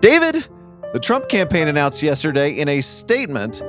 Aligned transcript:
David, 0.00 0.48
the 0.92 1.00
Trump 1.00 1.28
campaign 1.28 1.68
announced 1.68 2.02
yesterday 2.02 2.50
in 2.50 2.68
a 2.68 2.80
statement 2.80 3.60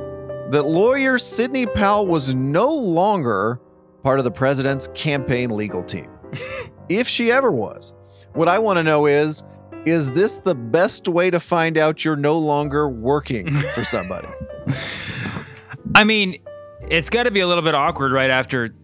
that 0.51 0.63
lawyer 0.63 1.17
Sidney 1.17 1.65
Powell 1.65 2.07
was 2.07 2.33
no 2.33 2.73
longer 2.73 3.59
part 4.03 4.19
of 4.19 4.25
the 4.25 4.31
president's 4.31 4.89
campaign 4.93 5.49
legal 5.49 5.83
team. 5.83 6.09
if 6.89 7.07
she 7.07 7.31
ever 7.31 7.51
was. 7.51 7.93
What 8.33 8.47
I 8.47 8.59
want 8.59 8.77
to 8.77 8.83
know 8.83 9.05
is 9.05 9.43
is 9.85 10.11
this 10.11 10.39
the 10.39 10.55
best 10.55 11.07
way 11.07 11.29
to 11.29 11.39
find 11.39 11.77
out 11.77 12.03
you're 12.03 12.17
no 12.17 12.37
longer 12.37 12.89
working 12.89 13.57
for 13.73 13.83
somebody? 13.83 14.27
I 15.95 16.03
mean, 16.03 16.37
it's 16.89 17.09
got 17.09 17.23
to 17.23 17.31
be 17.31 17.39
a 17.39 17.47
little 17.47 17.63
bit 17.63 17.75
awkward 17.75 18.11
right 18.11 18.29
after 18.29 18.75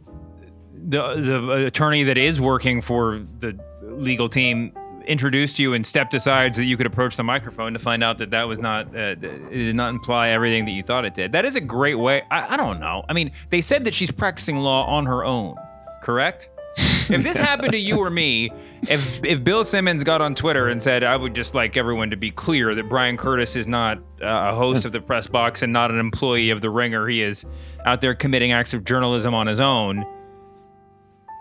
the 0.88 1.16
the 1.16 1.66
attorney 1.66 2.04
that 2.04 2.18
is 2.18 2.39
working 2.39 2.82
for 2.82 3.25
the 3.39 3.57
legal 3.84 4.30
team 4.30 4.71
introduced 5.08 5.60
you 5.60 5.74
and 5.74 5.86
stepped 5.86 6.14
aside 6.14 6.56
so 6.56 6.62
that 6.62 6.66
you 6.66 6.78
could 6.78 6.86
approach 6.86 7.16
the 7.16 7.24
microphone 7.24 7.74
to 7.74 7.80
find 7.80 8.04
out 8.04 8.18
that 8.20 8.32
that 8.32 8.48
was 8.48 8.59
not 8.59 8.88
uh, 8.96 9.16
it 9.16 9.50
did 9.52 9.76
not 9.76 9.90
imply 9.90 10.30
everything 10.30 10.66
that 10.66 10.72
you 10.72 10.84
thought 10.84 11.05
it 11.05 11.13
did. 11.13 11.32
That 11.32 11.46
is 11.46 11.55
a 11.55 11.62
great 11.62 11.96
way. 11.96 12.23
I, 12.32 12.54
I 12.54 12.58
don't 12.58 12.80
know. 12.80 13.04
I 13.08 13.13
mean, 13.13 13.32
they 13.49 13.62
said 13.62 13.84
that 13.86 13.94
she's 13.94 14.12
practicing 14.12 14.58
law 14.58 14.86
on 14.86 15.05
her 15.05 15.23
own, 15.23 15.55
correct? 16.02 16.49
if 16.77 17.23
this 17.23 17.38
happened 17.38 17.72
to 17.72 17.80
you 17.80 17.99
or 17.99 18.10
me, 18.10 18.52
if 18.84 19.23
if 19.23 19.44
Bill 19.44 19.63
Simmons 19.63 20.04
got 20.04 20.20
on 20.20 20.36
Twitter 20.36 20.68
and 20.68 20.84
said, 20.84 21.04
"I 21.04 21.16
would 21.16 21.34
just 21.34 21.55
like 21.55 21.77
everyone 21.77 22.10
to 22.10 22.18
be 22.18 22.32
clear 22.32 22.76
that 22.76 22.90
Bryan 22.90 23.16
Curtis 23.16 23.55
is 23.55 23.66
not 23.66 23.98
uh, 24.22 24.52
a 24.52 24.55
host 24.55 24.84
of 24.84 24.91
the 24.91 24.99
press 24.99 25.26
box 25.26 25.62
and 25.62 25.72
not 25.72 25.90
an 25.90 25.99
employee 25.99 26.49
of 26.49 26.60
the 26.60 26.70
Ringer. 26.70 27.08
He 27.08 27.22
is 27.22 27.46
out 27.85 28.02
there 28.02 28.13
committing 28.13 28.52
acts 28.52 28.74
of 28.74 28.84
journalism 28.84 29.34
on 29.34 29.48
his 29.48 29.60
own." 29.62 30.05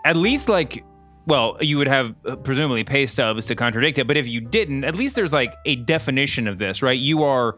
At 0.05 0.15
least 0.15 0.47
like 0.47 0.85
well, 1.27 1.57
you 1.59 1.77
would 1.77 1.87
have 1.87 2.13
uh, 2.25 2.35
presumably 2.35 2.83
pay 2.83 3.05
stubs 3.05 3.45
to 3.47 3.55
contradict 3.55 3.97
it, 3.97 4.07
but 4.07 4.17
if 4.17 4.27
you 4.27 4.41
didn't, 4.41 4.83
at 4.83 4.95
least 4.95 5.15
there's 5.15 5.33
like 5.33 5.53
a 5.65 5.75
definition 5.75 6.47
of 6.47 6.59
this, 6.59 6.81
right? 6.81 6.99
You 6.99 7.23
are 7.23 7.57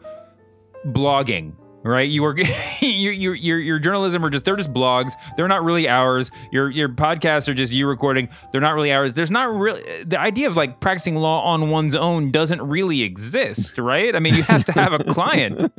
blogging, 0.86 1.54
right? 1.84 2.10
You 2.10 2.24
are 2.26 2.38
your 2.82 3.14
your 3.14 3.36
your 3.36 3.60
your 3.60 3.80
journalism 3.80 4.24
are 4.24 4.30
just 4.30 4.46
they're 4.46 4.56
just 4.56 4.74
blogs. 4.74 5.14
They're 5.36 5.48
not 5.48 5.64
really 5.64 5.88
hours. 5.90 6.32
Your 6.52 6.70
your 6.70 6.90
podcasts 6.90 7.48
are 7.48 7.54
just 7.54 7.74
you 7.74 7.88
recording. 7.88 8.30
They're 8.52 8.62
not 8.62 8.74
really 8.74 8.92
hours. 8.92 9.14
There's 9.14 9.32
not 9.32 9.54
really 9.54 10.04
the 10.04 10.20
idea 10.20 10.48
of 10.48 10.56
like 10.56 10.80
practicing 10.80 11.16
law 11.16 11.44
on 11.44 11.70
one's 11.70 11.96
own 11.96 12.32
doesn't 12.32 12.62
really 12.62 13.02
exist, 13.02 13.78
right? 13.78 14.16
I 14.16 14.20
mean, 14.20 14.36
you 14.36 14.44
have 14.44 14.64
to 14.66 14.72
have 14.74 14.94
a 14.94 15.04
client. 15.04 15.74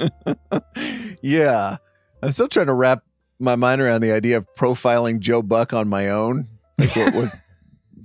yeah, 1.22 1.78
I'm 2.22 2.32
still 2.32 2.48
trying 2.48 2.66
to 2.66 2.74
wrap 2.74 3.02
my 3.38 3.56
mind 3.56 3.80
around 3.80 4.00
the 4.02 4.12
idea 4.12 4.36
of 4.36 4.46
profiling 4.56 5.20
Joe 5.20 5.42
Buck 5.42 5.72
on 5.72 5.88
my 5.88 6.10
own. 6.10 6.48
Like 6.78 6.94
what, 6.94 7.14
what 7.14 7.34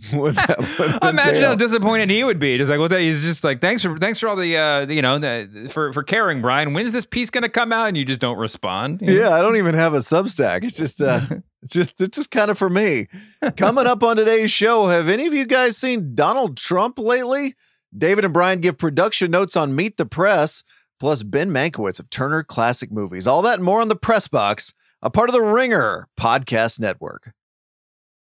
would 0.13 0.35
that, 0.35 0.99
Imagine 1.01 1.43
how 1.43 1.55
disappointed 1.55 2.09
he 2.09 2.23
would 2.23 2.39
be. 2.39 2.57
Just 2.57 2.69
like, 2.69 2.79
well, 2.79 2.89
he's 2.99 3.21
just 3.21 3.43
like, 3.43 3.61
thanks 3.61 3.81
for 3.83 3.97
thanks 3.97 4.19
for 4.19 4.27
all 4.27 4.35
the, 4.35 4.57
uh, 4.57 4.85
you 4.87 5.01
know, 5.01 5.17
the, 5.19 5.69
for 5.71 5.93
for 5.93 6.03
caring, 6.03 6.41
Bryan. 6.41 6.73
When's 6.73 6.91
this 6.91 7.05
piece 7.05 7.29
going 7.29 7.43
to 7.43 7.49
come 7.49 7.71
out? 7.71 7.87
And 7.87 7.95
you 7.95 8.03
just 8.03 8.19
don't 8.19 8.37
respond. 8.37 9.01
You 9.01 9.07
know? 9.07 9.21
Yeah, 9.21 9.29
I 9.29 9.41
don't 9.41 9.55
even 9.55 9.75
have 9.75 9.93
a 9.93 9.99
Substack. 9.99 10.63
It's 10.63 10.77
just, 10.77 11.01
uh, 11.01 11.21
it's 11.61 11.73
just, 11.73 12.01
it's 12.01 12.17
just 12.17 12.31
kind 12.31 12.51
of 12.51 12.57
for 12.57 12.69
me. 12.69 13.07
Coming 13.55 13.87
up 13.87 14.03
on 14.03 14.17
today's 14.17 14.51
show, 14.51 14.87
have 14.87 15.07
any 15.07 15.25
of 15.25 15.33
you 15.33 15.45
guys 15.45 15.77
seen 15.77 16.15
Donald 16.15 16.57
Trump 16.57 16.99
lately? 16.99 17.55
David 17.95 18.25
and 18.25 18.33
Bryan 18.33 18.59
give 18.59 18.77
production 18.77 19.31
notes 19.31 19.55
on 19.55 19.75
Meet 19.75 19.97
the 19.97 20.05
Press, 20.05 20.63
plus 20.99 21.23
Ben 21.23 21.51
Mankiewicz 21.51 21.99
of 21.99 22.09
Turner 22.09 22.43
Classic 22.43 22.91
Movies. 22.91 23.27
All 23.27 23.41
that 23.43 23.55
and 23.55 23.63
more 23.63 23.81
on 23.81 23.87
the 23.87 23.95
Press 23.95 24.27
Box, 24.27 24.73
a 25.01 25.09
part 25.09 25.29
of 25.29 25.33
the 25.33 25.41
Ringer 25.41 26.07
Podcast 26.19 26.79
Network. 26.79 27.33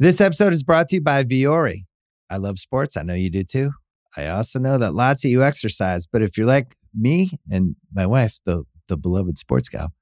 This 0.00 0.22
episode 0.22 0.54
is 0.54 0.62
brought 0.62 0.88
to 0.88 0.94
you 0.94 1.02
by 1.02 1.24
Vuori. 1.24 1.84
I 2.30 2.38
love 2.38 2.58
sports. 2.58 2.96
I 2.96 3.02
know 3.02 3.12
you 3.12 3.28
do 3.28 3.44
too. 3.44 3.72
I 4.16 4.28
also 4.28 4.58
know 4.58 4.78
that 4.78 4.94
lots 4.94 5.26
of 5.26 5.30
you 5.30 5.44
exercise, 5.44 6.06
but 6.06 6.22
if 6.22 6.38
you're 6.38 6.46
like 6.46 6.74
me 6.98 7.28
and 7.50 7.76
my 7.92 8.06
wife, 8.06 8.40
the 8.46 8.64
the 8.88 8.96
beloved 8.96 9.36
sports 9.36 9.68
gal, 9.68 9.92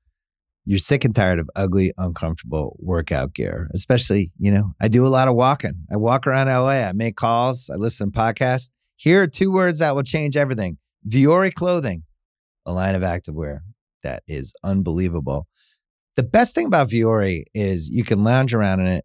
you're 0.65 0.79
sick 0.79 1.05
and 1.05 1.13
tired 1.13 1.41
of 1.41 1.51
ugly, 1.57 1.93
uncomfortable 1.99 2.77
workout 2.79 3.35
gear. 3.35 3.69
Especially, 3.75 4.31
you 4.39 4.53
know, 4.53 4.73
I 4.81 4.87
do 4.87 5.05
a 5.05 5.09
lot 5.09 5.27
of 5.27 5.35
walking. 5.35 5.75
I 5.91 5.97
walk 5.97 6.29
around 6.29 6.47
LA. 6.47 6.87
I 6.87 6.93
make 6.93 7.17
calls. 7.17 7.69
I 7.69 7.75
listen 7.75 8.13
to 8.13 8.17
podcasts. 8.17 8.71
Here 8.95 9.21
are 9.23 9.27
two 9.27 9.51
words 9.51 9.81
that 9.81 9.97
will 9.97 10.05
change 10.05 10.37
everything: 10.37 10.79
Vuori 11.09 11.53
clothing, 11.53 12.05
a 12.65 12.73
line 12.73 12.95
of 12.95 13.03
activewear 13.03 13.63
that 14.05 14.23
is 14.29 14.55
unbelievable. 14.63 15.49
The 16.15 16.23
best 16.23 16.55
thing 16.55 16.67
about 16.67 16.89
Vuori 16.89 17.47
is 17.53 17.91
you 17.91 18.05
can 18.05 18.23
lounge 18.23 18.55
around 18.55 18.79
in 18.79 18.87
it 18.87 19.05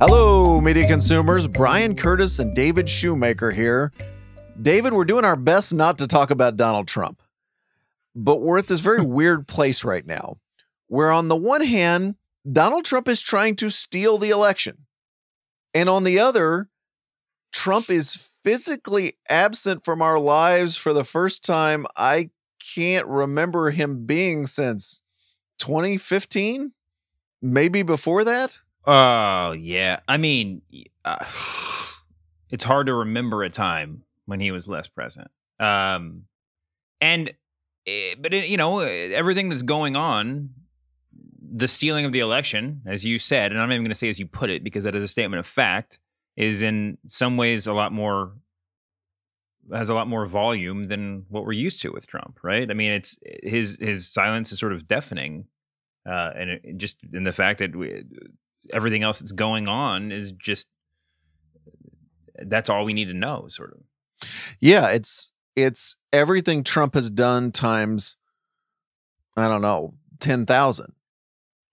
Hello, 0.00 0.62
media 0.62 0.88
consumers. 0.88 1.46
Bryan 1.46 1.94
Curtis 1.94 2.38
and 2.38 2.54
David 2.54 2.88
Shoemaker 2.88 3.50
here. 3.50 3.92
David, 4.58 4.94
we're 4.94 5.04
doing 5.04 5.26
our 5.26 5.36
best 5.36 5.74
not 5.74 5.98
to 5.98 6.06
talk 6.06 6.30
about 6.30 6.56
Donald 6.56 6.88
Trump, 6.88 7.20
but 8.14 8.40
we're 8.40 8.56
at 8.56 8.66
this 8.66 8.80
very 8.80 9.02
weird 9.04 9.46
place 9.46 9.84
right 9.84 10.06
now 10.06 10.38
where, 10.86 11.10
on 11.10 11.28
the 11.28 11.36
one 11.36 11.60
hand, 11.60 12.14
Donald 12.50 12.86
Trump 12.86 13.08
is 13.08 13.20
trying 13.20 13.56
to 13.56 13.68
steal 13.68 14.16
the 14.16 14.30
election. 14.30 14.86
And 15.74 15.90
on 15.90 16.04
the 16.04 16.18
other, 16.18 16.70
Trump 17.52 17.90
is 17.90 18.30
physically 18.42 19.18
absent 19.28 19.84
from 19.84 20.00
our 20.00 20.18
lives 20.18 20.78
for 20.78 20.94
the 20.94 21.04
first 21.04 21.44
time 21.44 21.84
I 21.94 22.30
can't 22.74 23.06
remember 23.06 23.68
him 23.68 24.06
being 24.06 24.46
since 24.46 25.02
2015, 25.58 26.72
maybe 27.42 27.82
before 27.82 28.24
that. 28.24 28.60
Oh 28.86 29.52
yeah, 29.52 30.00
I 30.08 30.16
mean, 30.16 30.62
uh, 31.04 31.24
it's 32.50 32.64
hard 32.64 32.86
to 32.86 32.94
remember 32.94 33.42
a 33.42 33.50
time 33.50 34.04
when 34.26 34.40
he 34.40 34.50
was 34.50 34.68
less 34.68 34.88
present. 34.88 35.30
Um, 35.58 36.24
and 37.00 37.32
eh, 37.86 38.14
but 38.18 38.32
it, 38.32 38.48
you 38.48 38.56
know 38.56 38.80
everything 38.80 39.48
that's 39.48 39.62
going 39.62 39.96
on, 39.96 40.50
the 41.40 41.68
stealing 41.68 42.04
of 42.04 42.12
the 42.12 42.20
election, 42.20 42.82
as 42.86 43.04
you 43.04 43.18
said, 43.18 43.52
and 43.52 43.60
I'm 43.60 43.68
not 43.68 43.74
even 43.74 43.84
going 43.84 43.90
to 43.90 43.96
say 43.96 44.08
as 44.08 44.18
you 44.18 44.26
put 44.26 44.50
it 44.50 44.64
because 44.64 44.84
that 44.84 44.94
is 44.94 45.04
a 45.04 45.08
statement 45.08 45.40
of 45.40 45.46
fact, 45.46 45.98
is 46.36 46.62
in 46.62 46.98
some 47.06 47.36
ways 47.36 47.66
a 47.66 47.72
lot 47.72 47.92
more 47.92 48.32
has 49.72 49.88
a 49.88 49.94
lot 49.94 50.08
more 50.08 50.26
volume 50.26 50.88
than 50.88 51.24
what 51.28 51.44
we're 51.44 51.52
used 51.52 51.80
to 51.82 51.92
with 51.92 52.06
Trump, 52.06 52.40
right? 52.42 52.70
I 52.70 52.74
mean, 52.74 52.92
it's 52.92 53.18
his 53.42 53.78
his 53.80 54.08
silence 54.08 54.52
is 54.52 54.58
sort 54.58 54.72
of 54.72 54.88
deafening, 54.88 55.46
uh, 56.06 56.32
and 56.34 56.50
it, 56.50 56.76
just 56.76 56.96
in 57.12 57.24
the 57.24 57.32
fact 57.32 57.58
that 57.58 57.76
we, 57.76 58.04
everything 58.72 59.02
else 59.02 59.18
that's 59.18 59.32
going 59.32 59.68
on 59.68 60.12
is 60.12 60.32
just 60.32 60.68
that's 62.42 62.70
all 62.70 62.84
we 62.84 62.94
need 62.94 63.06
to 63.06 63.14
know 63.14 63.46
sort 63.48 63.72
of 63.72 64.28
yeah 64.60 64.88
it's 64.88 65.32
it's 65.56 65.96
everything 66.12 66.62
trump 66.62 66.94
has 66.94 67.10
done 67.10 67.52
times 67.52 68.16
i 69.36 69.48
don't 69.48 69.62
know 69.62 69.94
10,000 70.20 70.92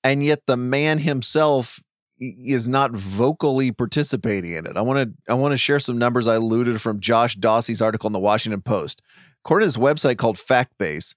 and 0.04 0.24
yet 0.24 0.44
the 0.48 0.57
man 0.57 1.00
himself 1.00 1.81
is 2.19 2.68
not 2.68 2.92
vocally 2.92 3.72
participating 3.72 4.51
in 4.51 4.66
it. 4.66 4.78
I 4.78 4.81
want 4.81 5.10
to 5.10 5.31
I 5.31 5.36
want 5.36 5.51
to 5.51 5.57
share 5.57 5.80
some 5.80 5.98
numbers 5.98 6.28
I 6.28 6.36
alluded 6.36 6.81
from 6.81 7.00
Josh 7.00 7.36
Dawsey's 7.36 7.81
article 7.81 8.07
in 8.07 8.13
the 8.13 8.19
Washington 8.19 8.62
Post. 8.62 9.01
According 9.44 9.69
to 9.69 9.78
his 9.78 9.78
website 9.78 10.18
called 10.18 10.38
FactBase, 10.38 11.16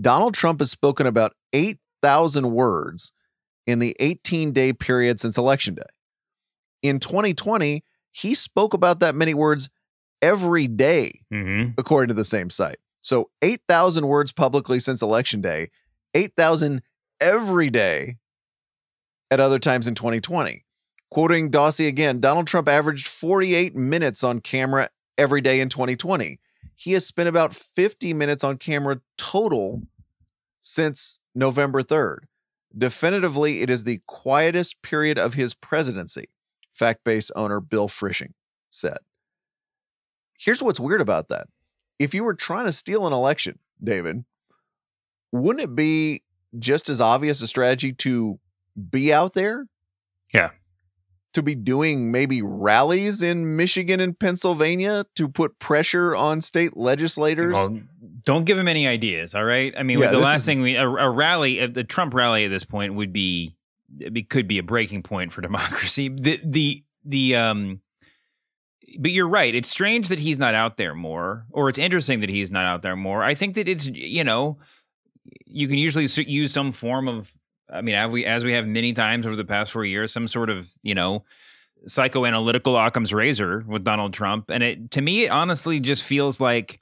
Donald 0.00 0.34
Trump 0.34 0.60
has 0.60 0.70
spoken 0.70 1.06
about 1.06 1.34
8,000 1.52 2.50
words 2.50 3.12
in 3.66 3.78
the 3.78 3.96
18 4.00 4.52
day 4.52 4.72
period 4.72 5.20
since 5.20 5.36
election 5.38 5.74
day. 5.74 5.82
In 6.82 6.98
2020, 6.98 7.84
he 8.10 8.34
spoke 8.34 8.74
about 8.74 9.00
that 9.00 9.14
many 9.14 9.34
words 9.34 9.70
every 10.20 10.66
day, 10.68 11.22
Mm-hmm. 11.32 11.72
according 11.78 12.08
to 12.08 12.14
the 12.14 12.24
same 12.24 12.50
site. 12.50 12.78
So 13.00 13.30
8,000 13.42 14.06
words 14.06 14.32
publicly 14.32 14.78
since 14.78 15.02
election 15.02 15.40
day, 15.40 15.70
8,000 16.14 16.82
every 17.20 17.70
day 17.70 18.16
at 19.30 19.40
other 19.40 19.58
times 19.58 19.86
in 19.86 19.94
2020. 19.94 20.64
Quoting 21.10 21.50
Dawsey 21.50 21.88
again, 21.88 22.20
Donald 22.20 22.46
Trump 22.46 22.68
averaged 22.68 23.06
48 23.06 23.74
minutes 23.74 24.22
on 24.24 24.40
camera 24.40 24.88
every 25.18 25.40
day 25.40 25.60
in 25.60 25.68
2020. 25.68 26.38
He 26.74 26.92
has 26.92 27.06
spent 27.06 27.28
about 27.28 27.54
50 27.54 28.14
minutes 28.14 28.42
on 28.42 28.56
camera 28.58 29.00
total 29.18 29.82
since 30.60 31.20
November 31.34 31.82
3rd. 31.82 32.18
Definitively, 32.76 33.60
it 33.60 33.70
is 33.70 33.84
the 33.84 34.00
quietest 34.06 34.82
period 34.82 35.18
of 35.18 35.34
his 35.34 35.54
presidency, 35.54 36.28
Fact-Base 36.70 37.30
owner 37.32 37.60
Bill 37.60 37.88
Frischling 37.88 38.32
said. 38.70 38.98
Here's 40.38 40.62
what's 40.62 40.80
weird 40.80 41.00
about 41.00 41.28
that. 41.28 41.48
If 41.98 42.14
you 42.14 42.24
were 42.24 42.34
trying 42.34 42.66
to 42.66 42.72
steal 42.72 43.06
an 43.06 43.12
election, 43.12 43.58
David, 43.82 44.24
wouldn't 45.30 45.62
it 45.62 45.74
be 45.74 46.22
just 46.58 46.88
as 46.88 47.00
obvious 47.00 47.42
a 47.42 47.46
strategy 47.46 47.92
to 47.92 48.40
be 48.90 49.12
out 49.12 49.34
there? 49.34 49.66
Yeah. 50.32 50.50
To 51.34 51.42
be 51.42 51.54
doing 51.54 52.10
maybe 52.12 52.42
rallies 52.42 53.22
in 53.22 53.56
Michigan 53.56 54.00
and 54.00 54.18
Pennsylvania 54.18 55.06
to 55.16 55.28
put 55.28 55.58
pressure 55.58 56.14
on 56.14 56.40
state 56.42 56.76
legislators? 56.76 57.54
Well, 57.54 57.80
don't 58.24 58.44
give 58.44 58.58
him 58.58 58.68
any 58.68 58.86
ideas. 58.86 59.34
All 59.34 59.44
right. 59.44 59.72
I 59.76 59.82
mean, 59.82 59.98
Yeah, 59.98 60.10
the 60.10 60.18
last 60.18 60.40
is- 60.40 60.46
thing 60.46 60.60
we 60.60 60.76
a, 60.76 60.86
a 60.86 61.08
rally, 61.10 61.60
uh, 61.60 61.68
the 61.68 61.84
Trump 61.84 62.12
rally 62.12 62.44
at 62.44 62.50
this 62.50 62.64
point 62.64 62.94
would 62.94 63.12
be 63.12 63.56
it 63.98 64.28
could 64.28 64.46
be 64.46 64.58
a 64.58 64.62
breaking 64.62 65.02
point 65.02 65.32
for 65.32 65.40
democracy. 65.48 66.08
The 66.08 66.40
the 66.44 66.84
the 67.04 67.36
um. 67.36 67.80
But 68.98 69.10
you're 69.12 69.28
right. 69.28 69.54
It's 69.54 69.70
strange 69.70 70.08
that 70.08 70.18
he's 70.18 70.38
not 70.38 70.54
out 70.54 70.76
there 70.76 70.94
more, 70.94 71.46
or 71.50 71.70
it's 71.70 71.78
interesting 71.78 72.20
that 72.20 72.28
he's 72.28 72.50
not 72.50 72.66
out 72.66 72.82
there 72.82 72.94
more. 72.96 73.22
I 73.22 73.34
think 73.34 73.54
that 73.54 73.66
it's 73.66 73.86
you 73.86 74.22
know, 74.22 74.58
you 75.46 75.66
can 75.66 75.78
usually 75.78 76.06
use 76.30 76.52
some 76.52 76.72
form 76.72 77.08
of. 77.08 77.32
I 77.70 77.80
mean, 77.80 77.94
as 77.94 78.10
we 78.10 78.24
as 78.24 78.44
we 78.44 78.52
have 78.52 78.66
many 78.66 78.92
times 78.92 79.26
over 79.26 79.36
the 79.36 79.44
past 79.44 79.72
four 79.72 79.84
years, 79.84 80.12
some 80.12 80.28
sort 80.28 80.50
of 80.50 80.70
you 80.82 80.94
know 80.94 81.24
psychoanalytical 81.86 82.86
Occam's 82.86 83.12
razor 83.12 83.64
with 83.66 83.84
Donald 83.84 84.12
Trump, 84.12 84.50
and 84.50 84.62
it 84.62 84.90
to 84.92 85.00
me, 85.00 85.24
it 85.24 85.30
honestly 85.30 85.80
just 85.80 86.02
feels 86.02 86.40
like 86.40 86.80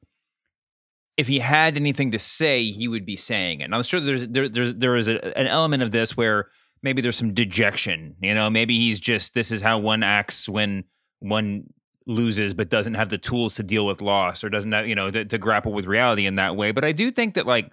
if 1.16 1.28
he 1.28 1.38
had 1.38 1.76
anything 1.76 2.12
to 2.12 2.18
say, 2.18 2.64
he 2.64 2.88
would 2.88 3.04
be 3.04 3.16
saying 3.16 3.60
it. 3.60 3.68
Now, 3.68 3.76
I'm 3.76 3.82
sure 3.82 4.00
there's 4.00 4.26
there, 4.28 4.48
there's 4.48 4.74
there 4.74 4.96
is 4.96 5.08
a, 5.08 5.36
an 5.38 5.46
element 5.46 5.82
of 5.82 5.90
this 5.90 6.16
where 6.16 6.48
maybe 6.82 7.02
there's 7.02 7.16
some 7.16 7.34
dejection. 7.34 8.16
You 8.22 8.34
know, 8.34 8.48
maybe 8.48 8.78
he's 8.78 9.00
just 9.00 9.34
this 9.34 9.50
is 9.50 9.60
how 9.60 9.78
one 9.78 10.02
acts 10.02 10.48
when 10.48 10.84
one 11.18 11.64
loses, 12.06 12.54
but 12.54 12.70
doesn't 12.70 12.94
have 12.94 13.10
the 13.10 13.18
tools 13.18 13.54
to 13.56 13.62
deal 13.62 13.86
with 13.86 14.00
loss 14.00 14.42
or 14.42 14.48
doesn't 14.48 14.72
have 14.72 14.88
you 14.88 14.94
know 14.94 15.10
to, 15.10 15.24
to 15.24 15.38
grapple 15.38 15.72
with 15.72 15.84
reality 15.84 16.26
in 16.26 16.36
that 16.36 16.56
way. 16.56 16.72
But 16.72 16.84
I 16.84 16.92
do 16.92 17.10
think 17.10 17.34
that 17.34 17.46
like 17.46 17.70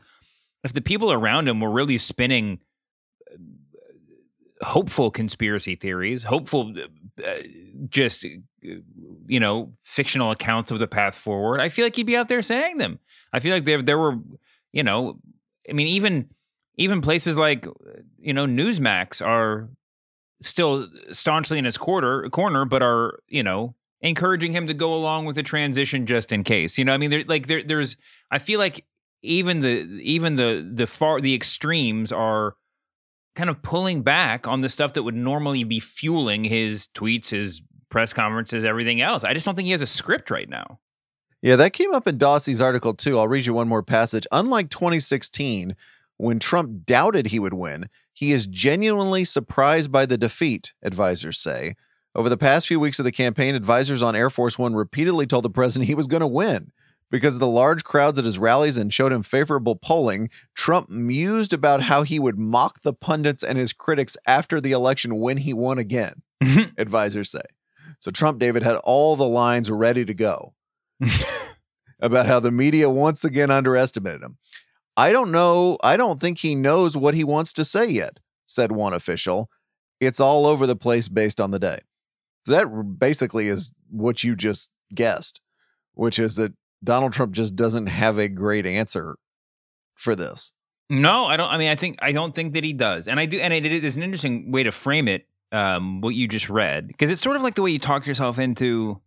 if 0.63 0.73
the 0.73 0.81
people 0.81 1.11
around 1.11 1.47
him 1.47 1.61
were 1.61 1.71
really 1.71 1.97
spinning 1.97 2.59
hopeful 4.61 5.11
conspiracy 5.11 5.75
theories, 5.75 6.23
hopeful 6.23 6.73
uh, 7.25 7.31
just 7.89 8.25
uh, 8.25 8.29
you 9.27 9.39
know 9.39 9.73
fictional 9.81 10.31
accounts 10.31 10.71
of 10.71 10.79
the 10.79 10.87
path 10.87 11.15
forward, 11.15 11.59
I 11.59 11.69
feel 11.69 11.85
like 11.85 11.95
he'd 11.95 12.03
be 12.03 12.17
out 12.17 12.29
there 12.29 12.41
saying 12.41 12.77
them. 12.77 12.99
I 13.33 13.39
feel 13.39 13.53
like 13.53 13.65
there 13.65 13.81
there 13.81 13.97
were, 13.97 14.17
you 14.71 14.83
know, 14.83 15.19
I 15.69 15.73
mean, 15.73 15.87
even 15.87 16.29
even 16.77 17.01
places 17.01 17.37
like 17.37 17.67
you 18.19 18.33
know 18.33 18.45
Newsmax 18.45 19.25
are 19.25 19.69
still 20.41 20.87
staunchly 21.11 21.57
in 21.57 21.65
his 21.65 21.77
quarter 21.77 22.29
corner, 22.29 22.65
but 22.65 22.81
are 22.81 23.19
you 23.27 23.43
know 23.43 23.75
encouraging 24.01 24.51
him 24.53 24.67
to 24.67 24.73
go 24.73 24.93
along 24.93 25.25
with 25.25 25.35
the 25.35 25.43
transition 25.43 26.05
just 26.05 26.31
in 26.31 26.43
case. 26.43 26.77
You 26.77 26.85
know, 26.85 26.93
I 26.93 26.97
mean, 26.97 27.09
there 27.09 27.23
like 27.27 27.47
there 27.47 27.63
there's 27.63 27.97
I 28.31 28.37
feel 28.37 28.59
like 28.59 28.85
even 29.21 29.59
the 29.59 29.99
even 30.01 30.35
the 30.35 30.67
the 30.73 30.87
far 30.87 31.19
the 31.19 31.33
extremes 31.33 32.11
are 32.11 32.55
kind 33.37 33.49
of 33.49 33.61
pulling 33.61 34.01
back 34.01 34.47
on 34.47 34.61
the 34.61 34.67
stuff 34.67 34.93
that 34.93 35.03
would 35.03 35.15
normally 35.15 35.63
be 35.63 35.79
fueling 35.79 36.43
his 36.43 36.89
tweets, 36.93 37.29
his 37.29 37.61
press 37.89 38.11
conferences, 38.11 38.65
everything 38.65 38.99
else. 38.99 39.23
I 39.23 39.33
just 39.33 39.45
don't 39.45 39.55
think 39.55 39.67
he 39.67 39.71
has 39.71 39.81
a 39.81 39.87
script 39.87 40.31
right 40.31 40.49
now. 40.49 40.79
Yeah, 41.41 41.55
that 41.57 41.73
came 41.73 41.93
up 41.93 42.07
in 42.07 42.17
Dawsey's 42.17 42.61
article 42.61 42.95
too. 42.95 43.19
I'll 43.19 43.27
read 43.27 43.45
you 43.45 43.53
one 43.53 43.67
more 43.67 43.83
passage. 43.83 44.25
Unlike 44.31 44.71
2016, 44.71 45.75
when 46.17 46.39
Trump 46.39 46.83
doubted 46.83 47.27
he 47.27 47.39
would 47.39 47.53
win, 47.53 47.89
he 48.11 48.31
is 48.31 48.47
genuinely 48.47 49.23
surprised 49.23 49.91
by 49.91 50.07
the 50.07 50.17
defeat, 50.17 50.73
advisors 50.81 51.37
say. 51.37 51.75
Over 52.15 52.29
the 52.29 52.37
past 52.37 52.67
few 52.67 52.79
weeks 52.79 52.97
of 52.97 53.05
the 53.05 53.11
campaign, 53.11 53.53
advisors 53.53 54.01
on 54.01 54.15
Air 54.15 54.31
Force 54.31 54.57
One 54.57 54.73
repeatedly 54.73 55.27
told 55.27 55.43
the 55.45 55.51
president 55.51 55.87
he 55.87 55.93
was 55.93 56.07
going 56.07 56.21
to 56.21 56.27
win. 56.27 56.71
Because 57.09 57.35
of 57.35 57.39
the 57.39 57.47
large 57.47 57.83
crowds 57.83 58.19
at 58.19 58.25
his 58.25 58.37
rallies 58.37 58.77
and 58.77 58.93
showed 58.93 59.13
him 59.13 59.23
favorable 59.23 59.75
polling, 59.75 60.29
Trump 60.55 60.89
mused 60.89 61.53
about 61.53 61.83
how 61.83 62.03
he 62.03 62.19
would 62.19 62.37
mock 62.37 62.81
the 62.81 62.93
pundits 62.93 63.43
and 63.43 63.57
his 63.57 63.71
critics 63.71 64.17
after 64.25 64.59
the 64.59 64.73
election 64.73 65.19
when 65.19 65.37
he 65.37 65.53
won 65.53 65.77
again, 65.77 66.21
advisors 66.77 67.31
say. 67.31 67.41
So 67.99 68.11
Trump, 68.11 68.39
David, 68.39 68.63
had 68.63 68.75
all 68.83 69.15
the 69.15 69.27
lines 69.27 69.71
ready 69.71 70.03
to 70.03 70.13
go 70.13 70.53
about 71.99 72.25
how 72.25 72.39
the 72.41 72.51
media 72.51 72.89
once 72.89 73.23
again 73.23 73.51
underestimated 73.51 74.21
him. 74.21 74.37
I 74.97 75.11
don't 75.11 75.31
know. 75.31 75.77
I 75.83 75.95
don't 75.95 76.19
think 76.19 76.39
he 76.39 76.55
knows 76.55 76.97
what 76.97 77.13
he 77.13 77.23
wants 77.23 77.53
to 77.53 77.65
say 77.65 77.87
yet, 77.87 78.19
said 78.45 78.71
one 78.71 78.93
official. 78.93 79.49
It's 79.99 80.19
all 80.19 80.45
over 80.45 80.67
the 80.67 80.75
place 80.75 81.07
based 81.07 81.39
on 81.39 81.51
the 81.51 81.59
day. 81.59 81.79
So 82.45 82.51
that 82.53 82.99
basically 82.99 83.47
is 83.47 83.71
what 83.89 84.23
you 84.23 84.35
just 84.35 84.71
guessed, 84.93 85.41
which 85.93 86.19
is 86.19 86.35
that 86.35 86.53
Donald 86.83 87.13
Trump 87.13 87.33
just 87.33 87.55
doesn't 87.55 87.87
have 87.87 88.17
a 88.17 88.27
great 88.27 88.65
answer 88.65 89.17
for 89.95 90.15
this. 90.15 90.53
No, 90.89 91.25
I 91.25 91.35
don't. 91.35 91.49
I 91.49 91.57
mean, 91.57 91.69
I 91.69 91.75
think 91.75 91.99
I 92.01 92.11
don't 92.11 92.33
think 92.33 92.53
that 92.53 92.63
he 92.63 92.73
does, 92.73 93.07
and 93.07 93.19
I 93.19 93.25
do. 93.25 93.39
And 93.39 93.53
it, 93.53 93.65
it 93.65 93.83
is 93.83 93.97
an 93.97 94.03
interesting 94.03 94.51
way 94.51 94.63
to 94.63 94.71
frame 94.71 95.07
it. 95.07 95.27
Um, 95.51 96.01
what 96.01 96.09
you 96.09 96.27
just 96.27 96.49
read, 96.49 96.87
because 96.87 97.09
it's 97.09 97.21
sort 97.21 97.37
of 97.37 97.41
like 97.41 97.55
the 97.55 97.61
way 97.61 97.71
you 97.71 97.79
talk 97.79 98.05
yourself 98.05 98.37
into, 98.37 98.99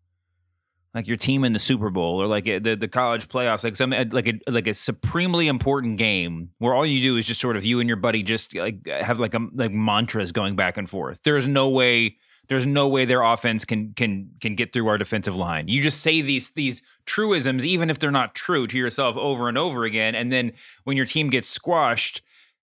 like 0.95 1.07
your 1.07 1.19
team 1.19 1.45
in 1.45 1.53
the 1.53 1.59
Super 1.59 1.91
Bowl 1.91 2.21
or 2.21 2.27
like 2.27 2.45
the 2.45 2.77
the 2.79 2.89
college 2.89 3.29
playoffs, 3.29 3.63
like 3.65 3.77
some 3.77 3.91
like 4.11 4.27
a 4.27 4.51
like 4.51 4.67
a 4.67 4.75
supremely 4.75 5.49
important 5.49 5.99
game 5.99 6.51
where 6.59 6.75
all 6.75 6.85
you 6.85 7.01
do 7.01 7.17
is 7.17 7.27
just 7.27 7.41
sort 7.41 7.57
of 7.57 7.65
you 7.65 7.81
and 7.81 7.89
your 7.89 7.97
buddy 7.97 8.23
just 8.23 8.55
like 8.55 8.87
have 8.87 9.21
like 9.21 9.35
a 9.35 9.41
like 9.55 9.73
mantras 9.73 10.33
going 10.33 10.57
back 10.57 10.77
and 10.77 10.89
forth. 10.89 11.21
There's 11.25 11.47
no 11.47 11.69
way. 11.69 12.17
There's 12.51 12.67
no 12.67 12.89
way 12.89 13.05
their 13.05 13.23
offense 13.23 13.65
can 13.65 13.95
can 13.95 14.33
can 14.41 14.57
get 14.57 14.73
through 14.73 14.89
our 14.89 14.99
defensive 14.99 15.37
line. 15.37 15.69
You 15.69 15.81
just 15.81 16.01
say 16.01 16.21
these 16.21 16.51
these 16.51 16.83
truisms, 17.07 17.65
even 17.65 17.89
if 17.89 18.01
they're 18.01 18.11
not 18.11 18.35
true, 18.35 18.67
to 18.67 18.77
yourself 18.77 19.17
over 19.17 19.49
and 19.49 19.57
over 19.57 19.85
again, 19.85 20.17
and 20.17 20.33
then 20.33 20.53
when 20.83 20.97
your 20.97 21.07
team 21.07 21.31
gets 21.31 21.49
squashed, 21.49 22.23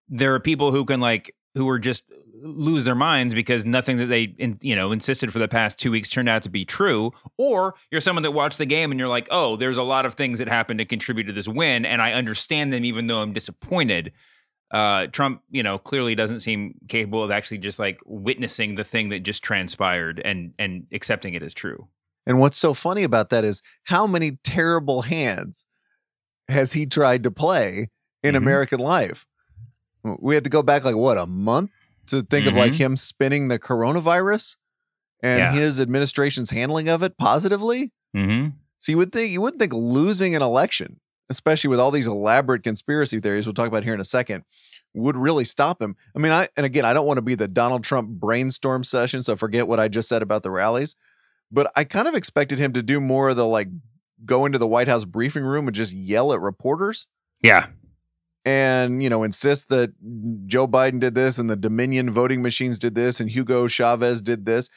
there 0.08 0.32
are 0.34 0.40
people 0.40 0.70
who 0.70 0.84
can 0.84 1.00
like 1.00 1.34
who 1.56 1.68
are 1.68 1.80
just 1.80 2.04
lose 2.44 2.84
their 2.84 2.94
minds 2.94 3.34
because 3.34 3.66
nothing 3.66 3.96
that 3.96 4.06
they 4.06 4.22
in, 4.38 4.56
you 4.62 4.76
know 4.76 4.92
insisted 4.92 5.32
for 5.32 5.40
the 5.40 5.48
past 5.48 5.80
two 5.80 5.90
weeks 5.90 6.10
turned 6.10 6.28
out 6.28 6.44
to 6.44 6.48
be 6.48 6.64
true. 6.64 7.10
Or 7.36 7.74
you're 7.90 8.00
someone 8.00 8.22
that 8.22 8.30
watched 8.30 8.58
the 8.58 8.66
game 8.66 8.92
and 8.92 9.00
you're 9.00 9.08
like, 9.08 9.26
oh, 9.32 9.56
there's 9.56 9.78
a 9.78 9.82
lot 9.82 10.06
of 10.06 10.14
things 10.14 10.38
that 10.38 10.46
happened 10.46 10.78
to 10.78 10.84
contribute 10.84 11.24
to 11.24 11.32
this 11.32 11.48
win, 11.48 11.84
and 11.84 12.00
I 12.00 12.12
understand 12.12 12.72
them 12.72 12.84
even 12.84 13.08
though 13.08 13.20
I'm 13.20 13.32
disappointed. 13.32 14.12
Uh, 14.72 15.06
Trump, 15.08 15.42
you 15.50 15.62
know, 15.62 15.78
clearly 15.78 16.14
doesn't 16.14 16.40
seem 16.40 16.74
capable 16.88 17.22
of 17.22 17.30
actually 17.30 17.58
just 17.58 17.78
like 17.78 17.98
witnessing 18.06 18.74
the 18.76 18.84
thing 18.84 19.10
that 19.10 19.20
just 19.22 19.42
transpired 19.42 20.20
and 20.24 20.54
and 20.58 20.86
accepting 20.92 21.34
it 21.34 21.42
as 21.42 21.52
true. 21.52 21.88
And 22.26 22.38
what's 22.40 22.56
so 22.58 22.72
funny 22.72 23.02
about 23.02 23.28
that 23.30 23.44
is 23.44 23.62
how 23.84 24.06
many 24.06 24.38
terrible 24.44 25.02
hands 25.02 25.66
has 26.48 26.72
he 26.72 26.86
tried 26.86 27.22
to 27.24 27.30
play 27.30 27.88
in 28.22 28.34
Mhm. 28.34 28.38
American 28.38 28.80
life? 28.80 29.26
We 30.04 30.34
had 30.34 30.44
to 30.44 30.50
go 30.50 30.62
back 30.62 30.84
like 30.84 30.96
what 30.96 31.18
a 31.18 31.26
month 31.26 31.70
to 32.06 32.22
think 32.22 32.46
of 32.46 32.54
like 32.54 32.74
him 32.74 32.96
spinning 32.96 33.48
the 33.48 33.58
coronavirus 33.58 34.56
and 35.22 35.38
Yeah. 35.38 35.52
his 35.52 35.78
administration's 35.80 36.50
handling 36.50 36.88
of 36.88 37.02
it 37.02 37.16
positively. 37.18 37.92
Mm-hmm. 38.16 38.56
So 38.78 38.90
you 38.92 38.98
would 38.98 39.12
think 39.12 39.30
you 39.30 39.40
wouldn't 39.42 39.60
think 39.60 39.72
losing 39.74 40.34
an 40.34 40.42
election, 40.42 40.98
especially 41.32 41.68
with 41.68 41.80
all 41.80 41.90
these 41.90 42.06
elaborate 42.06 42.62
conspiracy 42.62 43.18
theories 43.18 43.46
we'll 43.46 43.54
talk 43.54 43.66
about 43.68 43.82
here 43.84 43.94
in 43.94 44.00
a 44.00 44.04
second, 44.04 44.44
would 44.94 45.16
really 45.16 45.44
stop 45.44 45.82
him. 45.82 45.96
I 46.14 46.18
mean, 46.20 46.30
I 46.32 46.48
and 46.56 46.64
again, 46.64 46.84
I 46.84 46.92
don't 46.92 47.06
want 47.06 47.18
to 47.18 47.22
be 47.22 47.34
the 47.34 47.48
Donald 47.48 47.82
Trump 47.82 48.08
brainstorm 48.10 48.84
session, 48.84 49.22
so 49.22 49.34
forget 49.36 49.66
what 49.66 49.80
I 49.80 49.88
just 49.88 50.08
said 50.08 50.22
about 50.22 50.42
the 50.42 50.50
rallies. 50.50 50.94
But 51.50 51.70
I 51.76 51.84
kind 51.84 52.06
of 52.08 52.14
expected 52.14 52.58
him 52.58 52.72
to 52.74 52.82
do 52.82 53.00
more 53.00 53.30
of 53.30 53.36
the 53.36 53.46
like 53.46 53.68
go 54.24 54.46
into 54.46 54.58
the 54.58 54.66
White 54.68 54.88
House 54.88 55.04
briefing 55.04 55.42
room 55.44 55.66
and 55.66 55.74
just 55.74 55.92
yell 55.92 56.32
at 56.32 56.40
reporters 56.40 57.08
Yeah. 57.42 57.66
and 58.44 59.02
you 59.02 59.08
know 59.10 59.22
insist 59.22 59.68
that 59.70 59.92
Joe 60.46 60.66
Biden 60.68 61.00
did 61.00 61.14
this 61.14 61.38
and 61.38 61.50
the 61.50 61.56
Dominion 61.56 62.10
voting 62.10 62.42
machines 62.42 62.78
did 62.78 62.94
this 62.94 63.20
and 63.20 63.30
Hugo 63.30 63.66
Chavez 63.68 64.22
did 64.22 64.46
this. 64.46 64.68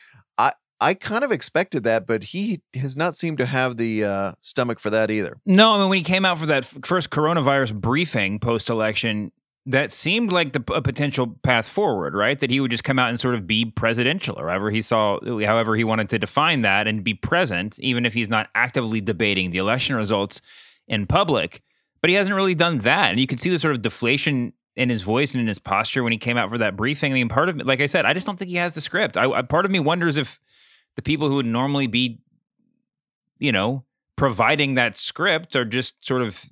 I 0.80 0.94
kind 0.94 1.24
of 1.24 1.32
expected 1.32 1.84
that, 1.84 2.06
but 2.06 2.26
he 2.26 2.62
has 2.74 2.98
not 2.98 3.16
seemed 3.16 3.38
to 3.38 3.46
have 3.46 3.78
the 3.78 4.04
uh, 4.04 4.32
stomach 4.42 4.80
for 4.80 4.90
that 4.90 5.10
either. 5.10 5.38
No, 5.46 5.74
I 5.74 5.80
mean 5.80 5.90
when 5.90 5.98
he 5.98 6.04
came 6.04 6.26
out 6.26 6.40
for 6.40 6.46
that 6.48 6.66
first 6.66 7.10
coronavirus 7.10 7.74
briefing 7.76 8.40
post 8.40 8.70
election, 8.70 9.32
that 9.68 9.92
seemed 9.92 10.32
like 10.32 10.54
the 10.54 10.64
a 10.74 10.82
potential 10.82 11.36
path 11.44 11.68
forward, 11.68 12.14
right? 12.14 12.40
That 12.40 12.52
he 12.52 12.60
would 12.60 12.72
just 12.72 12.84
come 12.84 13.00
out 13.00 13.10
and 13.10 13.20
sort 13.20 13.36
of 13.36 13.48
be 13.48 13.66
presidential, 13.66 14.40
or 14.40 14.50
however 14.50 14.70
he 14.70 14.82
saw, 14.82 15.20
however 15.44 15.76
he 15.76 15.84
wanted 15.84 16.10
to 16.10 16.20
define 16.20 16.62
that, 16.62 16.88
and 16.88 17.04
be 17.04 17.14
present, 17.14 17.80
even 17.80 18.06
if 18.06 18.14
he's 18.14 18.30
not 18.30 18.50
actively 18.54 19.02
debating 19.02 19.52
the 19.52 19.58
election 19.58 19.96
results 19.96 20.42
in 20.88 21.08
public. 21.08 21.62
But 22.02 22.10
he 22.10 22.16
hasn't 22.16 22.36
really 22.36 22.54
done 22.54 22.80
that, 22.80 23.10
and 23.10 23.20
you 23.20 23.28
can 23.28 23.38
see 23.38 23.50
the 23.50 23.58
sort 23.58 23.76
of 23.76 23.82
deflation 23.82 24.54
in 24.76 24.90
his 24.90 25.02
voice 25.02 25.34
and 25.34 25.42
in 25.42 25.48
his 25.48 25.58
posture 25.58 26.04
when 26.04 26.12
he 26.12 26.18
came 26.18 26.38
out 26.38 26.50
for 26.50 26.58
that 26.58 26.76
briefing. 26.76 27.14
I 27.14 27.16
mean, 27.16 27.30
part 27.30 27.50
of 27.50 27.60
it, 27.60 27.66
like 27.66 27.80
I 27.80 27.86
said, 27.86 28.06
I 28.06 28.14
just 28.14 28.28
don't 28.28 28.38
think 28.38 28.50
he 28.50 28.58
has 28.58 28.74
the 28.74 28.82
script. 28.82 29.18
I, 29.18 29.26
I 29.32 29.42
part 29.42 29.66
of 29.66 29.72
me 29.72 29.80
wonders 29.80 30.18
if 30.18 30.40
the 30.96 31.02
people 31.02 31.30
who 31.30 31.36
would 31.36 31.46
normally 31.46 31.88
be, 31.88 32.20
you 33.38 33.52
know, 33.52 33.84
providing 34.16 34.76
that 34.76 34.96
script 34.96 35.56
are 35.56 35.66
just 35.66 36.04
sort 36.06 36.22
of 36.22 36.46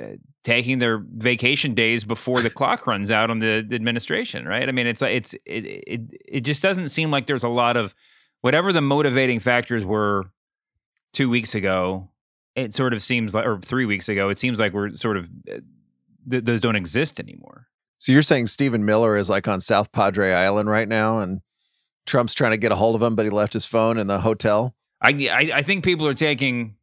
uh, 0.00 0.16
taking 0.44 0.78
their 0.78 0.98
vacation 0.98 1.74
days 1.74 2.04
before 2.04 2.40
the 2.40 2.50
clock 2.50 2.86
runs 2.86 3.10
out 3.10 3.30
on 3.30 3.38
the, 3.40 3.64
the 3.66 3.74
administration, 3.74 4.46
right? 4.46 4.68
I 4.68 4.72
mean, 4.72 4.86
it's 4.86 5.02
like 5.02 5.12
it's 5.12 5.34
it, 5.44 5.66
it 5.66 6.00
it 6.26 6.40
just 6.40 6.62
doesn't 6.62 6.90
seem 6.90 7.10
like 7.10 7.26
there's 7.26 7.44
a 7.44 7.48
lot 7.48 7.76
of 7.76 7.94
whatever 8.40 8.72
the 8.72 8.80
motivating 8.80 9.40
factors 9.40 9.84
were 9.84 10.30
two 11.12 11.28
weeks 11.28 11.54
ago. 11.54 12.10
It 12.54 12.74
sort 12.74 12.92
of 12.92 13.02
seems 13.02 13.34
like, 13.34 13.46
or 13.46 13.58
three 13.60 13.84
weeks 13.84 14.08
ago, 14.08 14.30
it 14.30 14.38
seems 14.38 14.58
like 14.58 14.72
we're 14.72 14.96
sort 14.96 15.16
of 15.16 15.28
uh, 15.50 15.58
th- 16.30 16.44
those 16.44 16.60
don't 16.60 16.76
exist 16.76 17.20
anymore. 17.20 17.66
So 17.98 18.12
you're 18.12 18.22
saying 18.22 18.46
Stephen 18.46 18.84
Miller 18.84 19.16
is 19.16 19.28
like 19.28 19.48
on 19.48 19.60
South 19.60 19.92
Padre 19.92 20.32
Island 20.32 20.68
right 20.70 20.88
now, 20.88 21.20
and 21.20 21.40
Trump's 22.08 22.34
trying 22.34 22.50
to 22.50 22.56
get 22.56 22.72
a 22.72 22.74
hold 22.74 22.96
of 22.96 23.02
him, 23.02 23.14
but 23.14 23.24
he 23.26 23.30
left 23.30 23.52
his 23.52 23.64
phone 23.64 23.98
in 23.98 24.06
the 24.08 24.20
hotel. 24.20 24.74
I 25.00 25.10
I, 25.10 25.50
I 25.58 25.62
think 25.62 25.84
people 25.84 26.06
are 26.08 26.14
taking 26.14 26.74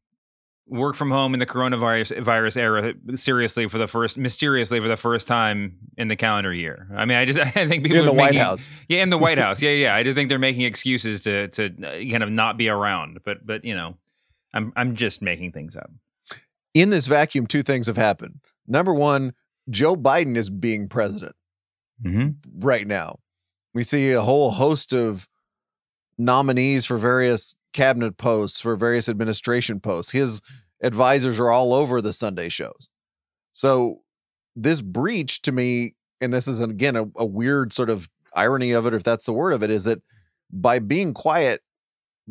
work 0.67 0.95
from 0.95 1.11
home 1.11 1.33
in 1.35 1.39
the 1.39 1.45
coronavirus 1.45 2.23
virus 2.23 2.57
era 2.57 2.93
seriously 3.13 3.67
for 3.67 3.77
the 3.77 3.85
first 3.87 4.17
mysteriously 4.17 4.79
for 4.79 4.87
the 4.87 4.95
first 4.97 5.27
time 5.27 5.77
in 5.97 6.07
the 6.07 6.15
calendar 6.15 6.51
year. 6.53 6.87
I 6.95 7.05
mean, 7.05 7.17
I 7.17 7.25
just 7.25 7.39
I 7.57 7.67
think 7.67 7.83
people 7.83 7.99
in 7.99 8.05
the 8.05 8.13
White 8.13 8.35
House. 8.35 8.69
Yeah, 8.87 9.03
in 9.03 9.09
the 9.09 9.17
White 9.17 9.37
House. 9.37 9.61
Yeah, 9.65 9.71
yeah. 9.71 9.95
I 9.95 10.03
do 10.03 10.13
think 10.13 10.29
they're 10.29 10.39
making 10.39 10.63
excuses 10.63 11.21
to 11.21 11.49
to 11.49 11.65
uh, 11.65 12.09
kind 12.11 12.23
of 12.23 12.31
not 12.31 12.57
be 12.57 12.69
around. 12.69 13.19
But 13.25 13.45
but 13.45 13.65
you 13.65 13.75
know, 13.75 13.97
I'm 14.53 14.71
I'm 14.75 14.95
just 14.95 15.21
making 15.21 15.51
things 15.51 15.75
up. 15.75 15.91
In 16.73 16.89
this 16.89 17.07
vacuum, 17.07 17.47
two 17.47 17.63
things 17.63 17.87
have 17.87 17.97
happened. 17.97 18.39
Number 18.67 18.93
one, 18.93 19.33
Joe 19.69 19.95
Biden 19.95 20.35
is 20.37 20.49
being 20.49 20.87
president 20.87 21.35
Mm-hmm. 22.03 22.59
right 22.59 22.85
now. 22.85 23.19
We 23.75 23.83
see 23.83 24.13
a 24.13 24.21
whole 24.21 24.51
host 24.51 24.93
of 24.93 25.27
nominees 26.17 26.85
for 26.85 26.97
various 26.97 27.55
cabinet 27.73 28.17
posts, 28.17 28.61
for 28.61 28.77
various 28.77 29.09
administration 29.09 29.81
posts. 29.81 30.13
His 30.13 30.41
advisors 30.81 31.41
are 31.41 31.51
all 31.51 31.73
over 31.73 32.01
the 32.01 32.13
Sunday 32.13 32.47
shows. 32.47 32.89
So 33.51 34.01
this 34.55 34.81
breach 34.81 35.41
to 35.41 35.51
me, 35.51 35.95
and 36.21 36.33
this 36.33 36.47
is 36.47 36.61
again 36.61 36.95
a, 36.95 37.05
a 37.17 37.25
weird 37.25 37.73
sort 37.73 37.89
of 37.89 38.09
irony 38.33 38.71
of 38.71 38.87
it, 38.87 38.93
if 38.93 39.03
that's 39.03 39.25
the 39.25 39.33
word 39.33 39.51
of 39.51 39.61
it, 39.61 39.69
is 39.69 39.83
that 39.83 40.01
by 40.49 40.79
being 40.79 41.13
quiet, 41.13 41.61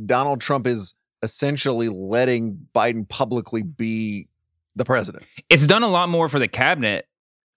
Donald 0.07 0.41
Trump 0.41 0.67
is 0.67 0.95
essentially 1.23 1.91
letting 1.91 2.69
Biden 2.75 3.07
publicly 3.07 3.63
be 3.63 4.29
the 4.77 4.85
president. 4.87 5.25
It's 5.51 5.67
done 5.67 5.83
a 5.83 5.89
lot 5.89 6.09
more 6.09 6.31
for 6.31 6.39
the 6.39 6.49
cabinet 6.49 7.07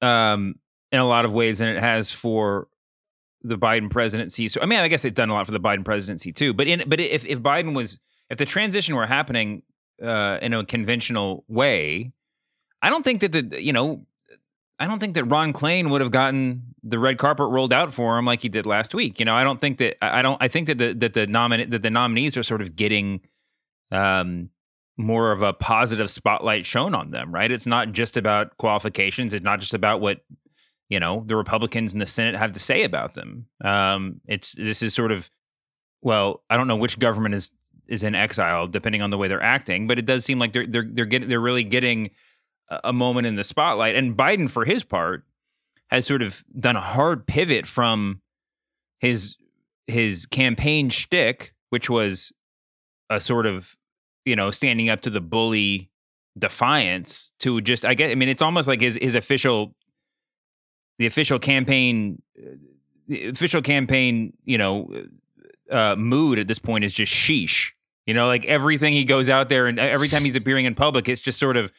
um, 0.01 0.55
in 0.91 0.99
a 0.99 1.07
lot 1.07 1.23
of 1.23 1.31
ways 1.31 1.59
than 1.59 1.69
it 1.69 1.79
has 1.79 2.11
for 2.11 2.67
the 3.43 3.57
Biden 3.57 3.89
presidency. 3.89 4.47
So 4.47 4.61
I 4.61 4.65
mean, 4.65 4.79
I 4.79 4.87
guess 4.87 5.05
it's 5.05 5.15
done 5.15 5.29
a 5.29 5.33
lot 5.33 5.45
for 5.45 5.51
the 5.51 5.59
Biden 5.59 5.85
presidency 5.85 6.31
too. 6.31 6.53
But 6.53 6.67
in 6.67 6.83
but 6.87 6.99
if 6.99 7.25
if 7.25 7.39
Biden 7.39 7.75
was 7.75 7.99
if 8.29 8.37
the 8.37 8.45
transition 8.45 8.95
were 8.95 9.07
happening 9.07 9.63
uh, 10.03 10.39
in 10.41 10.53
a 10.53 10.65
conventional 10.65 11.43
way, 11.47 12.11
I 12.81 12.89
don't 12.89 13.03
think 13.03 13.21
that 13.21 13.31
the 13.31 13.61
you 13.61 13.73
know 13.73 14.05
I 14.79 14.87
don't 14.87 14.99
think 14.99 15.15
that 15.15 15.25
Ron 15.25 15.53
Klain 15.53 15.89
would 15.89 16.01
have 16.01 16.11
gotten 16.11 16.75
the 16.83 16.99
red 16.99 17.17
carpet 17.17 17.47
rolled 17.49 17.73
out 17.73 17.93
for 17.93 18.17
him 18.17 18.25
like 18.25 18.41
he 18.41 18.49
did 18.49 18.65
last 18.65 18.93
week. 18.93 19.19
You 19.19 19.25
know, 19.25 19.35
I 19.35 19.43
don't 19.43 19.59
think 19.59 19.79
that 19.79 19.97
I 20.03 20.21
don't 20.21 20.37
I 20.41 20.47
think 20.47 20.67
that 20.67 20.77
the 20.77 20.93
that 20.93 21.13
the 21.13 21.27
nomin 21.27 21.69
that 21.71 21.81
the 21.81 21.89
nominees 21.89 22.37
are 22.37 22.43
sort 22.43 22.61
of 22.61 22.75
getting 22.75 23.21
um 23.91 24.49
more 24.97 25.31
of 25.31 25.43
a 25.43 25.53
positive 25.53 26.09
spotlight 26.09 26.65
shown 26.65 26.95
on 26.95 27.11
them, 27.11 27.31
right? 27.31 27.51
It's 27.51 27.67
not 27.67 27.91
just 27.91 28.17
about 28.17 28.57
qualifications. 28.57 29.33
It's 29.33 29.43
not 29.43 29.59
just 29.59 29.75
about 29.75 30.01
what 30.01 30.21
you 30.89 30.99
know 30.99 31.23
the 31.25 31.35
Republicans 31.35 31.93
in 31.93 31.99
the 31.99 32.05
Senate 32.05 32.35
have 32.35 32.53
to 32.53 32.59
say 32.59 32.83
about 32.83 33.13
them. 33.13 33.47
Um, 33.63 34.21
it's 34.27 34.53
this 34.53 34.81
is 34.81 34.93
sort 34.93 35.11
of 35.11 35.29
well, 36.01 36.43
I 36.49 36.57
don't 36.57 36.67
know 36.67 36.75
which 36.75 36.99
government 36.99 37.35
is 37.35 37.51
is 37.87 38.03
in 38.03 38.15
exile 38.15 38.67
depending 38.67 39.01
on 39.01 39.09
the 39.09 39.17
way 39.17 39.27
they're 39.27 39.41
acting, 39.41 39.87
but 39.87 39.97
it 39.97 40.05
does 40.05 40.25
seem 40.25 40.39
like 40.39 40.53
they're 40.53 40.67
they're 40.67 40.87
they're 40.89 41.05
getting 41.05 41.29
they're 41.29 41.39
really 41.39 41.63
getting 41.63 42.11
a, 42.69 42.93
moment 42.93 43.27
in 43.27 43.35
the 43.35 43.43
spotlight. 43.43 43.95
And 43.95 44.17
Biden, 44.17 44.49
for 44.49 44.65
his 44.65 44.83
part, 44.83 45.23
has 45.87 46.05
sort 46.05 46.21
of 46.21 46.43
done 46.59 46.75
a 46.75 46.81
hard 46.81 47.25
pivot 47.25 47.65
from 47.65 48.21
his 48.99 49.35
his 49.87 50.25
campaign 50.25 50.89
shtick, 50.89 51.53
which 51.69 51.89
was 51.89 52.33
a 53.09 53.19
sort 53.21 53.45
of 53.45 53.75
you 54.25 54.35
know 54.35 54.51
standing 54.51 54.89
up 54.89 55.01
to 55.01 55.09
the 55.09 55.21
bully 55.21 55.89
defiance 56.37 57.31
to 57.39 57.61
just 57.61 57.85
I 57.85 57.93
guess 57.93 58.11
I 58.11 58.15
mean 58.15 58.29
it's 58.29 58.41
almost 58.41 58.67
like 58.67 58.81
his 58.81 58.97
his 59.01 59.15
official 59.15 59.75
the 60.97 61.05
official 61.05 61.39
campaign 61.39 62.21
uh, 62.37 62.51
the 63.07 63.27
official 63.29 63.61
campaign 63.61 64.33
you 64.45 64.57
know 64.57 64.89
uh, 65.71 65.75
uh, 65.75 65.95
mood 65.95 66.39
at 66.39 66.47
this 66.47 66.59
point 66.59 66.83
is 66.83 66.93
just 66.93 67.13
sheesh 67.13 67.71
you 68.05 68.13
know 68.13 68.27
like 68.27 68.45
everything 68.45 68.93
he 68.93 69.03
goes 69.05 69.29
out 69.29 69.49
there 69.49 69.67
and 69.67 69.79
uh, 69.79 69.83
every 69.83 70.07
time 70.07 70.23
he's 70.23 70.35
appearing 70.35 70.65
in 70.65 70.75
public 70.75 71.07
it's 71.09 71.21
just 71.21 71.39
sort 71.39 71.57
of 71.57 71.71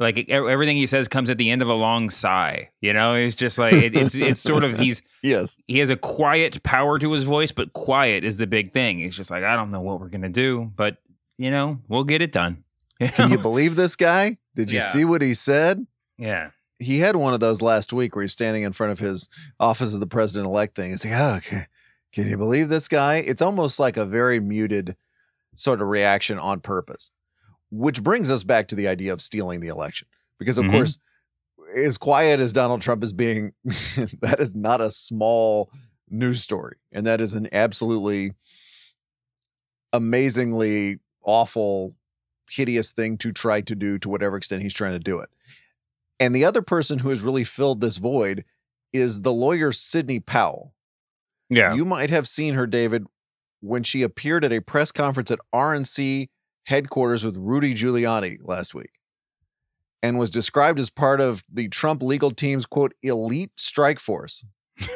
like 0.00 0.28
everything 0.30 0.76
he 0.76 0.86
says 0.86 1.08
comes 1.08 1.28
at 1.28 1.38
the 1.38 1.50
end 1.50 1.60
of 1.60 1.68
a 1.68 1.74
long 1.74 2.08
sigh 2.10 2.68
you 2.80 2.92
know 2.92 3.14
it's 3.14 3.34
just 3.34 3.58
like 3.58 3.74
it, 3.74 3.96
it's 3.96 4.14
it's 4.14 4.40
sort 4.40 4.62
of 4.64 4.78
he's 4.78 5.02
Yes. 5.22 5.56
he 5.66 5.80
has 5.80 5.90
a 5.90 5.96
quiet 5.96 6.62
power 6.62 6.98
to 7.00 7.10
his 7.12 7.24
voice 7.24 7.50
but 7.50 7.72
quiet 7.72 8.22
is 8.24 8.36
the 8.36 8.46
big 8.46 8.72
thing 8.72 8.98
he's 9.00 9.16
just 9.16 9.30
like 9.32 9.42
i 9.42 9.56
don't 9.56 9.72
know 9.72 9.80
what 9.80 10.00
we're 10.00 10.08
gonna 10.08 10.28
do 10.28 10.70
but 10.76 10.98
you 11.38 11.50
know 11.50 11.80
we'll 11.88 12.04
get 12.04 12.22
it 12.22 12.30
done 12.32 12.62
Can 13.00 13.30
you 13.30 13.38
believe 13.38 13.76
this 13.76 13.94
guy? 13.94 14.38
Did 14.56 14.72
you 14.72 14.78
Yeah. 14.80 14.86
see 14.86 15.04
what 15.04 15.22
he 15.22 15.32
said? 15.34 15.86
yeah 16.16 16.50
he 16.78 16.98
had 17.00 17.16
one 17.16 17.34
of 17.34 17.40
those 17.40 17.60
last 17.62 17.92
week 17.92 18.14
where 18.14 18.22
he's 18.22 18.32
standing 18.32 18.62
in 18.62 18.72
front 18.72 18.92
of 18.92 18.98
his 18.98 19.28
office 19.58 19.94
of 19.94 20.00
the 20.00 20.06
president 20.06 20.46
elect 20.46 20.74
thing. 20.76 20.92
It's 20.92 21.04
like, 21.04 21.14
oh, 21.14 21.34
okay. 21.38 21.66
can 22.12 22.28
you 22.28 22.36
believe 22.36 22.68
this 22.68 22.88
guy? 22.88 23.16
It's 23.16 23.42
almost 23.42 23.78
like 23.78 23.96
a 23.96 24.04
very 24.06 24.40
muted 24.40 24.96
sort 25.56 25.82
of 25.82 25.88
reaction 25.88 26.38
on 26.38 26.60
purpose, 26.60 27.10
which 27.70 28.02
brings 28.02 28.30
us 28.30 28.44
back 28.44 28.68
to 28.68 28.74
the 28.74 28.86
idea 28.88 29.12
of 29.12 29.20
stealing 29.20 29.60
the 29.60 29.68
election. 29.68 30.08
Because, 30.38 30.56
of 30.58 30.66
Mhm. 30.66 30.70
course, 30.70 30.98
as 31.76 31.98
quiet 31.98 32.38
as 32.40 32.52
Donald 32.52 32.80
Trump 32.80 33.02
is 33.02 33.12
being, 33.12 33.52
that 34.22 34.36
is 34.38 34.54
not 34.54 34.80
a 34.80 34.90
small 34.90 35.70
news 36.08 36.40
story. 36.40 36.76
And 36.92 37.06
that 37.06 37.20
is 37.20 37.34
an 37.34 37.48
absolutely 37.52 38.32
amazingly 39.92 40.98
awful, 41.24 41.94
hideous 42.50 42.92
thing 42.92 43.18
to 43.18 43.32
try 43.32 43.60
to 43.60 43.74
do 43.74 43.98
to 43.98 44.08
whatever 44.08 44.36
extent 44.36 44.62
he's 44.62 44.74
trying 44.74 44.92
to 44.92 44.98
do 44.98 45.18
it. 45.18 45.28
And 46.20 46.34
the 46.34 46.44
other 46.44 46.62
person 46.62 47.00
who 47.00 47.10
has 47.10 47.22
really 47.22 47.44
filled 47.44 47.80
this 47.80 47.96
void 47.96 48.44
is 48.92 49.22
the 49.22 49.32
lawyer 49.32 49.72
Sidney 49.72 50.20
Powell. 50.20 50.74
yeah 51.48 51.74
You 51.74 51.84
might 51.84 52.10
have 52.10 52.26
seen 52.26 52.54
her, 52.54 52.66
David, 52.66 53.06
when 53.60 53.82
she 53.82 54.02
appeared 54.02 54.44
at 54.44 54.52
a 54.52 54.60
press 54.60 54.92
conference 54.92 55.30
at 55.30 55.40
RNC 55.54 56.28
headquarters 56.64 57.24
with 57.24 57.36
Rudy 57.36 57.74
Giuliani 57.74 58.38
last 58.42 58.74
week 58.74 58.92
and 60.02 60.18
was 60.18 60.30
described 60.30 60.78
as 60.78 60.90
part 60.90 61.20
of 61.20 61.44
the 61.52 61.68
Trump 61.68 62.02
legal 62.02 62.30
team's 62.30 62.66
quote 62.66 62.94
elite 63.02 63.52
strike 63.56 63.98
force. 63.98 64.44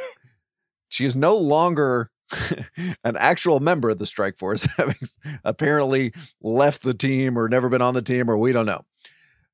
she 0.88 1.04
is 1.04 1.16
no 1.16 1.36
longer 1.36 2.10
an 3.04 3.16
actual 3.16 3.60
member 3.60 3.90
of 3.90 3.98
the 3.98 4.06
strike 4.06 4.36
force, 4.36 4.64
having 4.76 4.96
apparently 5.44 6.12
left 6.40 6.82
the 6.82 6.94
team 6.94 7.38
or 7.38 7.48
never 7.48 7.68
been 7.68 7.82
on 7.82 7.94
the 7.94 8.02
team, 8.02 8.30
or 8.30 8.36
we 8.36 8.52
don't 8.52 8.66
know. 8.66 8.84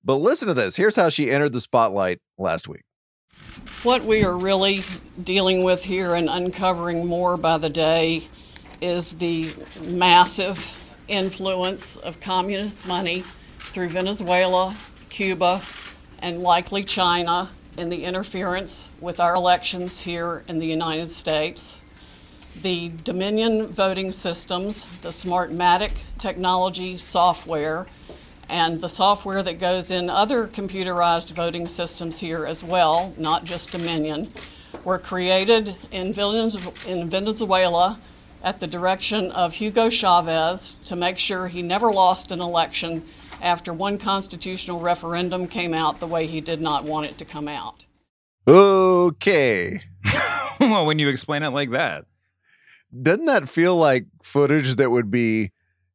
But 0.08 0.22
listen 0.22 0.48
to 0.48 0.54
this. 0.54 0.74
Here's 0.74 0.96
how 0.96 1.10
she 1.10 1.30
entered 1.30 1.52
the 1.52 1.60
spotlight 1.60 2.20
last 2.38 2.66
week. 2.66 2.80
What 3.82 4.02
we 4.06 4.24
are 4.24 4.38
really 4.38 4.82
dealing 5.22 5.64
with 5.64 5.84
here 5.84 6.14
and 6.14 6.30
uncovering 6.30 7.04
more 7.06 7.36
by 7.36 7.58
the 7.58 7.68
day 7.68 8.26
is 8.80 9.12
the 9.12 9.52
massive 9.82 10.74
influence 11.08 11.96
of 11.96 12.20
communist 12.20 12.86
money 12.86 13.22
through 13.58 13.90
Venezuela, 13.90 14.74
Cuba, 15.10 15.60
and 16.20 16.42
likely 16.42 16.84
China 16.84 17.50
in 17.76 17.90
the 17.90 18.04
interference 18.04 18.88
with 19.02 19.20
our 19.20 19.34
elections 19.34 20.00
here 20.00 20.42
in 20.48 20.58
the 20.58 20.66
United 20.66 21.10
States. 21.10 21.82
The 22.62 22.88
Dominion 23.04 23.66
voting 23.66 24.12
systems, 24.12 24.86
the 25.02 25.10
Smartmatic 25.10 25.92
technology 26.16 26.96
software, 26.96 27.86
and 28.49 28.81
the 28.81 28.88
software 28.88 29.43
that 29.43 29.59
goes 29.59 29.90
in 29.90 30.09
other 30.09 30.47
computerized 30.49 31.33
voting 31.33 31.67
systems 31.67 32.19
here 32.19 32.47
as 32.47 32.62
well, 32.62 33.12
not 33.19 33.45
just 33.45 33.71
Dominion, 33.71 34.33
were 34.85 34.99
created 34.99 35.75
in 35.90 36.12
Venez- 36.12 36.87
in 36.87 37.11
Venezuela 37.11 37.99
at 38.43 38.61
the 38.61 38.67
direction 38.67 39.31
of 39.33 39.52
Hugo 39.52 39.90
Chavez 39.90 40.76
to 40.85 40.97
make 40.97 41.19
sure 41.19 41.47
he 41.49 41.62
never 41.62 41.93
lost 41.93 42.33
an 42.33 42.40
election 42.40 43.07
after 43.43 43.73
one 43.73 43.99
constitutional 43.99 44.81
referendum 44.81 45.47
came 45.47 45.75
out 45.75 46.00
the 46.00 46.07
way 46.07 46.26
he 46.26 46.40
did 46.40 46.61
not 46.61 46.85
want 46.85 47.07
it 47.07 47.19
to 47.19 47.25
come 47.25 47.49
out. 47.49 47.85
Okay. 48.47 49.81
well, 50.61 50.87
when 50.87 50.99
you 50.99 51.09
explain 51.09 51.43
it 51.43 51.50
like 51.50 51.71
that. 51.71 52.05
Doesn't 53.02 53.26
that 53.26 53.49
feel 53.49 53.76
like 53.76 54.07
footage 54.23 54.76
that 54.76 54.90
would 54.90 55.11
be 55.11 55.52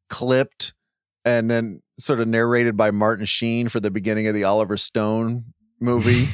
clipped 0.09 0.73
and 1.25 1.49
then 1.49 1.81
sort 1.99 2.19
of 2.19 2.27
narrated 2.27 2.75
by 2.75 2.91
Martin 2.91 3.25
Sheen 3.25 3.69
for 3.69 3.79
the 3.79 3.91
beginning 3.91 4.27
of 4.27 4.33
the 4.33 4.43
Oliver 4.43 4.77
Stone 4.77 5.45
movie? 5.79 6.29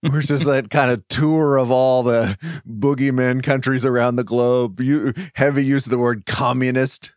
Where 0.00 0.18
it's 0.18 0.28
just 0.28 0.46
that 0.46 0.68
kind 0.68 0.90
of 0.90 1.06
tour 1.06 1.58
of 1.58 1.70
all 1.70 2.02
the 2.02 2.36
boogeyman 2.68 3.42
countries 3.42 3.86
around 3.86 4.16
the 4.16 4.24
globe. 4.24 4.80
You 4.80 5.14
heavy 5.34 5.64
use 5.64 5.86
of 5.86 5.90
the 5.90 5.98
word 5.98 6.26
communist. 6.26 7.12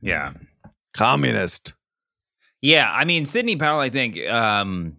Yeah. 0.00 0.32
Communist. 0.94 1.74
Yeah, 2.62 2.90
I 2.90 3.04
mean 3.04 3.26
Sidney 3.26 3.56
Powell, 3.56 3.80
I 3.80 3.90
think, 3.90 4.18
um, 4.26 4.96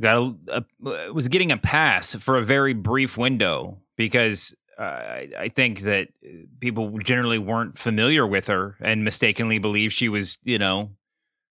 got 0.00 0.34
a, 0.48 0.64
a, 0.84 1.12
was 1.12 1.28
getting 1.28 1.52
a 1.52 1.56
pass 1.56 2.14
for 2.14 2.38
a 2.38 2.44
very 2.44 2.74
brief 2.74 3.16
window 3.16 3.78
because 3.96 4.54
uh, 4.78 4.82
I, 4.82 5.28
I 5.38 5.48
think 5.48 5.80
that 5.80 6.08
people 6.60 6.98
generally 6.98 7.38
weren't 7.38 7.78
familiar 7.78 8.26
with 8.26 8.46
her 8.46 8.76
and 8.80 9.04
mistakenly 9.04 9.58
believed 9.58 9.92
she 9.92 10.08
was, 10.08 10.38
you 10.44 10.58
know, 10.58 10.90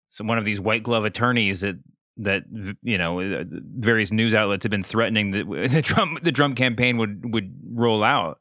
some 0.09 0.27
one 0.27 0.37
of 0.37 0.45
these 0.45 0.59
white 0.59 0.83
glove 0.83 1.05
attorneys 1.05 1.61
that 1.61 1.75
that 2.17 2.43
you 2.81 2.97
know 2.97 3.19
uh, 3.19 3.43
various 3.77 4.11
news 4.11 4.33
outlets 4.33 4.63
have 4.63 4.71
been 4.71 4.83
threatening 4.83 5.31
that 5.31 5.69
the 5.71 5.81
Trump 5.81 6.23
the 6.23 6.31
Trump 6.31 6.57
campaign 6.57 6.97
would 6.97 7.33
would 7.33 7.53
roll 7.73 8.03
out. 8.03 8.39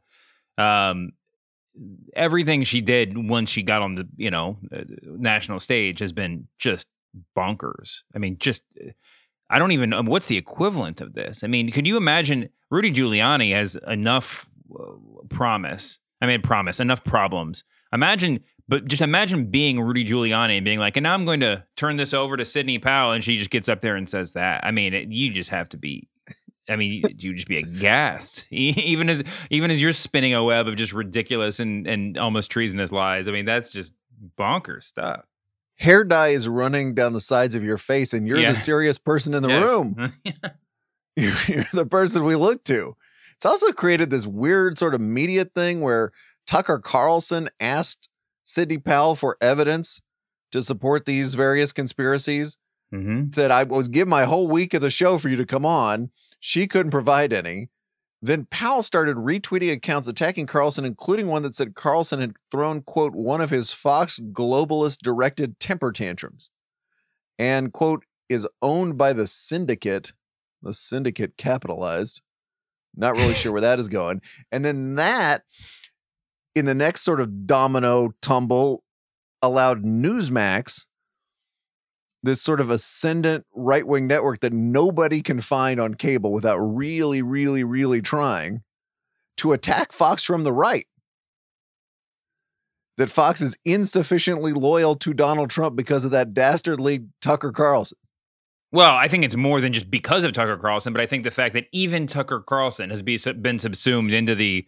Um, 0.59 1.13
everything 2.15 2.63
she 2.63 2.81
did 2.81 3.29
once 3.29 3.51
she 3.51 3.63
got 3.63 3.83
on 3.83 3.97
the 3.97 4.09
you 4.17 4.31
know 4.31 4.59
uh, 4.75 4.83
national 5.05 5.61
stage 5.61 5.99
has 5.99 6.13
been 6.13 6.49
just 6.59 6.87
bonkers. 7.37 8.01
I 8.15 8.19
mean, 8.19 8.37
just 8.39 8.63
I 9.49 9.59
don't 9.59 9.73
even 9.73 9.91
know 9.91 10.03
what's 10.03 10.27
the 10.27 10.37
equivalent 10.37 11.01
of 11.01 11.15
this. 11.15 11.45
I 11.45 11.47
mean, 11.47 11.71
could 11.71 11.87
you 11.87 11.97
imagine 11.97 12.49
Rudy 12.71 12.91
Giuliani 12.91 13.53
has 13.53 13.77
enough 13.87 14.47
uh, 14.75 14.85
promise? 15.29 16.01
I 16.21 16.27
mean, 16.27 16.43
promise 16.43 16.81
enough 16.81 17.05
problems. 17.05 17.65
Imagine, 17.93 18.41
but 18.69 18.87
just 18.87 19.03
imagine 19.03 19.47
being 19.47 19.81
Rudy 19.81 20.05
Giuliani 20.05 20.57
and 20.57 20.65
being 20.65 20.79
like, 20.79 20.97
and 20.97 21.05
now 21.05 21.15
I'm 21.15 21.25
going 21.25 21.41
to 21.41 21.65
turn 21.77 21.97
this 21.97 22.13
over 22.13 22.37
to 22.37 22.45
Sidney 22.45 22.79
Powell, 22.79 23.13
and 23.13 23.23
she 23.23 23.37
just 23.37 23.51
gets 23.51 23.69
up 23.69 23.81
there 23.81 23.97
and 23.97 24.09
says 24.09 24.33
that. 24.33 24.65
I 24.65 24.71
mean, 24.71 24.95
it, 24.95 25.09
you 25.09 25.33
just 25.33 25.51
have 25.51 25.69
to 25.71 25.77
be. 25.77 26.09
I 26.69 26.75
mean, 26.75 27.05
you 27.19 27.33
just 27.33 27.47
be 27.47 27.59
aghast, 27.59 28.47
even 28.51 29.09
as 29.09 29.23
even 29.51 29.71
as 29.71 29.81
you're 29.81 29.93
spinning 29.93 30.35
a 30.35 30.43
web 30.43 30.67
of 30.67 30.77
just 30.77 30.93
ridiculous 30.93 31.61
and 31.61 31.87
and 31.87 32.19
almost 32.19 32.51
treasonous 32.51 32.91
lies. 32.91 33.29
I 33.29 33.31
mean, 33.31 33.45
that's 33.45 33.73
just 33.73 33.93
bonkers 34.37 34.85
stuff 34.85 35.25
hair 35.77 36.05
dye 36.05 36.29
is 36.29 36.49
running 36.49 36.95
down 36.95 37.13
the 37.13 37.21
sides 37.21 37.55
of 37.55 37.63
your 37.63 37.79
face 37.79 38.13
and 38.13 38.27
you're 38.27 38.39
yeah. 38.39 38.53
the 38.53 38.57
serious 38.57 38.99
person 38.99 39.35
in 39.35 39.43
the 39.43 39.49
yes. 39.49 39.63
room. 39.63 40.13
you're 41.17 41.67
the 41.73 41.87
person 41.87 42.25
we 42.25 42.35
look 42.35 42.65
to. 42.65 42.97
It's 43.37 43.47
also 43.47 43.73
created 43.73 44.11
this 44.11 44.27
weird 44.27 44.79
sort 44.79 44.95
of 44.95 45.01
media 45.01 45.45
thing 45.45 45.81
where 45.81 46.13
Tucker 46.47 46.79
Carlson 46.79 47.49
asked 47.61 48.09
Sidney 48.47 48.79
Powell 48.79 49.17
for 49.17 49.37
evidence 49.41 50.01
to 50.53 50.63
support 50.63 51.05
these 51.05 51.35
various 51.35 51.73
conspiracies. 51.73 52.57
Mm-hmm. 52.95 53.33
Said 53.33 53.51
I 53.51 53.65
would 53.65 53.91
give 53.91 54.09
my 54.09 54.25
whole 54.25 54.49
week 54.49 54.73
of 54.73 54.81
the 54.81 54.91
show 54.91 55.19
for 55.19 55.29
you 55.29 55.37
to 55.37 55.45
come 55.45 55.67
on. 55.67 56.11
She 56.39 56.67
couldn't 56.67 56.93
provide 56.93 57.33
any. 57.33 57.69
Then 58.23 58.47
Powell 58.47 58.83
started 58.83 59.17
retweeting 59.17 59.73
accounts 59.73 60.09
attacking 60.09 60.47
Carlson, 60.47 60.85
including 60.85 61.27
one 61.27 61.43
that 61.43 61.55
said 61.55 61.75
Carlson 61.75 62.21
had 62.21 62.35
thrown, 62.51 62.83
quote, 62.83 63.15
one 63.15 63.41
of 63.41 63.51
his 63.51 63.73
Fox 63.73 64.21
globalist 64.33 64.99
directed 64.99 65.59
temper 65.61 65.93
tantrums 65.93 66.51
and, 67.39 67.73
quote, 67.73 68.05
is 68.29 68.49
owned 68.63 68.97
by 68.97 69.13
the 69.13 69.27
syndicate. 69.27 70.13
The 70.63 70.73
syndicate 70.73 71.37
capitalized. 71.37 72.23
Not 72.97 73.17
really 73.17 73.35
sure 73.35 73.53
where 73.53 73.61
that 73.61 73.79
is 73.79 73.89
going. 73.89 74.23
And 74.51 74.65
then 74.65 74.95
that, 74.95 75.43
in 76.57 76.65
the 76.65 76.75
next 76.75 77.03
sort 77.03 77.21
of 77.21 77.47
domino 77.47 78.15
tumble, 78.23 78.83
allowed 79.43 79.85
Newsmax 79.85 80.87
this 82.23 82.43
sort 82.43 82.61
of 82.61 82.71
ascendant 82.71 83.45
right 83.55 83.87
wing 83.87 84.07
network 84.07 84.41
that 84.41 84.53
nobody 84.53 85.23
can 85.23 85.41
find 85.41 85.79
on 85.79 85.95
cable 85.95 86.33
without 86.33 86.57
really, 86.57 87.23
really, 87.23 87.63
really 87.63 88.03
trying 88.03 88.63
to 89.37 89.53
attack 89.53 89.93
Fox 89.93 90.25
from 90.25 90.43
the 90.43 90.53
right. 90.53 90.87
That 92.97 93.11
Fox 93.11 93.43
is 93.43 93.57
insufficiently 93.65 94.53
loyal 94.55 94.97
to 94.97 95.13
Donald 95.13 95.51
Trump 95.51 95.77
because 95.77 96.05
of 96.05 96.11
that 96.13 96.33
dastardly 96.33 97.07
Tucker 97.21 97.53
Carlson. 97.53 97.99
Well, 98.73 98.97
I 98.97 99.07
think 99.07 99.25
it's 99.25 99.37
more 99.37 99.61
than 99.61 99.75
just 99.75 99.91
because 99.91 100.25
of 100.25 100.33
Tucker 100.33 100.57
Carlson, 100.57 100.95
but 100.95 101.03
I 101.03 101.07
think 101.07 101.23
the 101.23 101.31
fact 101.31 101.53
that 101.53 101.67
even 101.73 102.07
Tucker 102.07 102.41
Carlson 102.41 102.91
has 102.91 103.03
been 103.03 103.59
subsumed 103.59 104.13
into 104.13 104.35
the 104.35 104.67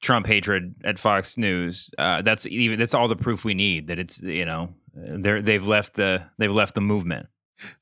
Trump 0.00 0.26
hatred 0.26 0.74
at 0.84 0.98
Fox 0.98 1.36
News, 1.36 1.90
uh, 1.98 2.22
that's 2.22 2.46
even 2.46 2.78
that's 2.78 2.94
all 2.94 3.08
the 3.08 3.16
proof 3.16 3.44
we 3.44 3.54
need 3.54 3.88
that 3.88 3.98
it's 3.98 4.20
you 4.20 4.44
know 4.44 4.74
they're 4.94 5.42
they've 5.42 5.66
left 5.66 5.94
the 5.94 6.22
they've 6.38 6.52
left 6.52 6.74
the 6.74 6.80
movement. 6.80 7.26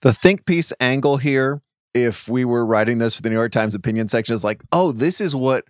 The 0.01 0.13
think 0.13 0.47
piece 0.47 0.73
angle 0.81 1.19
here, 1.19 1.63
if 1.93 2.29
we 2.29 2.45
were 2.45 2.65
writing 2.65 2.99
this 2.99 3.17
for 3.17 3.23
the 3.23 3.29
New 3.29 3.37
York 3.37 3.53
Times 3.53 3.75
opinion 3.75 4.09
section, 4.09 4.35
is 4.35 4.45
like, 4.45 4.63
oh, 4.73 4.93
this 4.93 5.21
is 5.21 5.35
what 5.35 5.65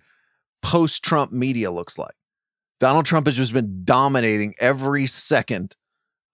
post 0.61 1.03
Trump 1.03 1.31
media 1.31 1.71
looks 1.71 1.97
like. 1.97 2.15
Donald 2.79 3.05
Trump 3.05 3.25
has 3.25 3.35
just 3.35 3.53
been 3.53 3.81
dominating 3.83 4.53
every 4.59 5.07
second 5.07 5.75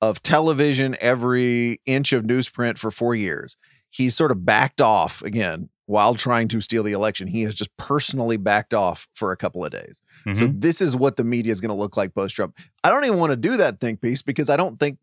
of 0.01 0.21
television, 0.21 0.95
every 0.99 1.81
inch 1.85 2.13
of 2.13 2.23
newsprint 2.23 2.77
for 2.77 2.91
four 2.91 3.15
years. 3.15 3.55
He's 3.89 4.15
sort 4.15 4.31
of 4.31 4.45
backed 4.45 4.81
off 4.81 5.21
again 5.21 5.69
while 5.85 6.15
trying 6.15 6.47
to 6.47 6.61
steal 6.61 6.83
the 6.83 6.93
election. 6.93 7.27
He 7.27 7.43
has 7.43 7.55
just 7.55 7.75
personally 7.77 8.37
backed 8.37 8.73
off 8.73 9.07
for 9.13 9.31
a 9.31 9.37
couple 9.37 9.65
of 9.65 9.71
days. 9.71 10.01
Mm-hmm. 10.25 10.39
So 10.39 10.47
this 10.47 10.81
is 10.81 10.95
what 10.95 11.17
the 11.17 11.23
media 11.23 11.51
is 11.51 11.61
going 11.61 11.69
to 11.69 11.75
look 11.75 11.97
like 11.97 12.15
post 12.15 12.35
Trump. 12.35 12.57
I 12.83 12.89
don't 12.89 13.05
even 13.05 13.19
want 13.19 13.31
to 13.31 13.37
do 13.37 13.57
that 13.57 13.79
think 13.79 14.01
piece 14.01 14.21
because 14.21 14.49
I 14.49 14.57
don't 14.57 14.79
think 14.79 14.97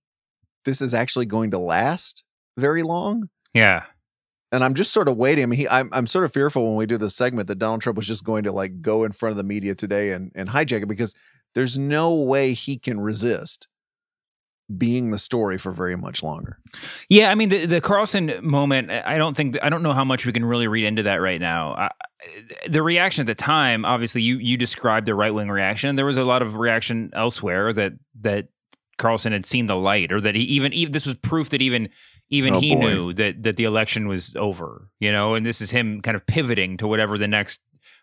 this 0.65 0.81
is 0.81 0.95
actually 0.95 1.27
going 1.27 1.51
to 1.51 1.59
last 1.59 2.25
very 2.57 2.83
long. 2.83 3.29
Yeah. 3.55 3.85
And 4.53 4.65
I'm 4.65 4.75
just 4.75 4.93
sort 4.93 5.09
of 5.09 5.17
waiting. 5.17 5.45
I 5.45 5.47
mean, 5.47 5.61
he, 5.61 5.69
I'm, 5.69 5.91
I'm 5.93 6.07
sort 6.07 6.25
of 6.25 6.33
fearful 6.33 6.67
when 6.67 6.77
we 6.77 6.87
do 6.87 6.99
this 6.99 7.15
segment 7.15 7.47
that 7.49 7.59
Donald 7.59 7.83
Trump 7.83 7.97
was 7.97 8.07
just 8.07 8.25
going 8.25 8.45
to 8.45 8.53
like 8.53 8.83
go 8.83 9.05
in 9.05 9.13
front 9.13 9.33
of 9.33 9.37
the 9.37 9.45
media 9.45 9.75
today 9.75 10.13
and, 10.13 10.33
and 10.35 10.49
hijack 10.49 10.83
it 10.83 10.87
because 10.87 11.15
there's 11.55 11.79
no 11.79 12.15
way 12.15 12.53
he 12.53 12.77
can 12.77 13.01
resist 13.01 13.69
being 14.77 15.11
the 15.11 15.19
story 15.19 15.59
for 15.59 15.73
very 15.73 15.97
much 15.97 16.23
longer. 16.23 16.59
Yeah, 17.09 17.31
I 17.31 17.35
mean 17.35 17.49
the 17.49 17.67
the 17.67 17.81
Carlson 17.81 18.33
moment. 18.43 18.91
I 18.91 19.19
don't 19.19 19.37
think 19.37 19.57
I 19.63 19.69
don't 19.69 19.83
know 19.83 19.93
how 19.93 20.05
much 20.05 20.27
we 20.27 20.33
can 20.33 20.45
really 20.45 20.69
read 20.69 20.85
into 20.85 21.03
that 21.05 21.17
right 21.17 21.41
now. 21.41 21.73
I, 21.73 21.91
the 22.69 22.83
reaction 22.83 23.23
at 23.23 23.27
the 23.27 23.35
time, 23.35 23.85
obviously, 23.85 24.23
you 24.23 24.39
you 24.39 24.57
described 24.57 25.07
the 25.07 25.15
right 25.15 25.33
wing 25.33 25.49
reaction. 25.49 25.97
There 25.97 26.07
was 26.07 26.19
a 26.19 26.25
lot 26.25 26.43
of 26.43 26.57
reaction 26.57 27.11
elsewhere 27.15 27.73
that 27.73 27.93
that 28.21 28.49
Carlson 28.99 29.33
had 29.33 29.47
seen 29.47 29.67
the 29.67 29.77
light, 29.77 30.13
or 30.13 30.21
that 30.21 30.35
he 30.35 30.43
even 30.43 30.73
even 30.73 30.93
this 30.93 31.07
was 31.07 31.17
proof 31.17 31.51
that 31.51 31.63
even 31.63 31.89
even 32.29 32.55
oh, 32.55 32.61
he 32.61 32.75
boy. 32.75 32.81
knew 32.81 33.13
that 33.15 33.43
that 33.43 33.57
the 33.57 33.65
election 33.65 34.07
was 34.07 34.35
over. 34.37 34.89
You 35.01 35.13
know, 35.13 35.35
and 35.35 35.45
this 35.45 35.61
is 35.61 35.71
him 35.71 36.01
kind 36.03 36.17
of 36.17 36.27
pivoting 36.27 36.77
to 36.79 36.87
whatever 36.87 37.19
the 37.19 37.29
next 37.29 37.61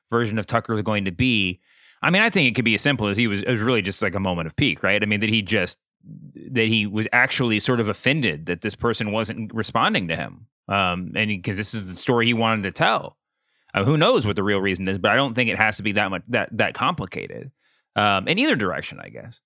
version 0.10 0.40
of 0.40 0.48
Tucker 0.48 0.74
is 0.74 0.82
going 0.82 1.06
to 1.06 1.12
be. 1.12 1.60
I 2.02 2.10
mean, 2.10 2.22
I 2.22 2.30
think 2.30 2.48
it 2.48 2.56
could 2.56 2.66
be 2.66 2.76
as 2.76 2.82
simple 2.82 3.08
as 3.08 3.18
he 3.18 3.28
was. 3.28 3.42
It 3.42 3.50
was 3.50 3.62
really 3.62 3.82
just 3.82 4.02
like 4.02 4.16
a 4.16 4.20
moment 4.20 4.48
of 4.48 4.56
pique, 4.56 4.84
right? 4.84 5.02
I 5.02 5.06
mean, 5.06 5.20
that 5.20 5.30
he 5.30 5.42
just 5.42 5.78
that 6.04 6.68
he 6.68 6.86
was 6.86 7.08
actually 7.12 7.60
sort 7.60 7.80
of 7.80 7.88
offended 7.88 8.46
that 8.46 8.62
this 8.62 8.76
person 8.76 9.12
wasn't 9.12 9.54
responding 9.54 10.08
to 10.08 10.16
him, 10.16 10.48
um, 10.68 11.12
and 11.16 11.30
because 11.30 11.58
this 11.58 11.74
is 11.74 11.90
the 11.90 11.98
story 11.98 12.26
he 12.26 12.34
wanted 12.34 12.64
to 12.64 12.72
tell. 12.72 13.18
Uh, 13.74 13.84
who 13.84 13.98
knows 13.98 14.26
what 14.26 14.36
the 14.36 14.44
real 14.44 14.60
reason 14.60 14.88
is, 14.88 14.98
but 14.98 15.12
I 15.12 15.16
don't 15.16 15.34
think 15.34 15.50
it 15.50 15.58
has 15.58 15.78
to 15.78 15.84
be 15.84 15.92
that 15.94 16.10
much 16.10 16.24
that 16.30 16.50
that 16.54 16.74
complicated. 16.74 17.52
Um, 17.96 18.28
in 18.28 18.38
either 18.38 18.56
direction, 18.56 19.00
I 19.02 19.10
guess. 19.10 19.42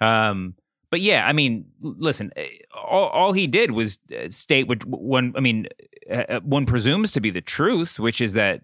Um, 0.00 0.54
but 0.90 1.00
yeah, 1.00 1.26
I 1.26 1.32
mean, 1.32 1.64
listen, 1.80 2.30
eh, 2.36 2.46
all, 2.72 3.08
all 3.08 3.32
he 3.32 3.46
did 3.46 3.72
was 3.72 3.98
uh, 4.16 4.28
state 4.30 4.68
what 4.68 4.84
one. 4.84 5.32
I 5.36 5.40
mean, 5.40 5.66
uh, 6.10 6.40
one 6.40 6.66
presumes 6.66 7.12
to 7.12 7.20
be 7.20 7.30
the 7.30 7.40
truth, 7.40 7.98
which 7.98 8.20
is 8.20 8.34
that 8.34 8.60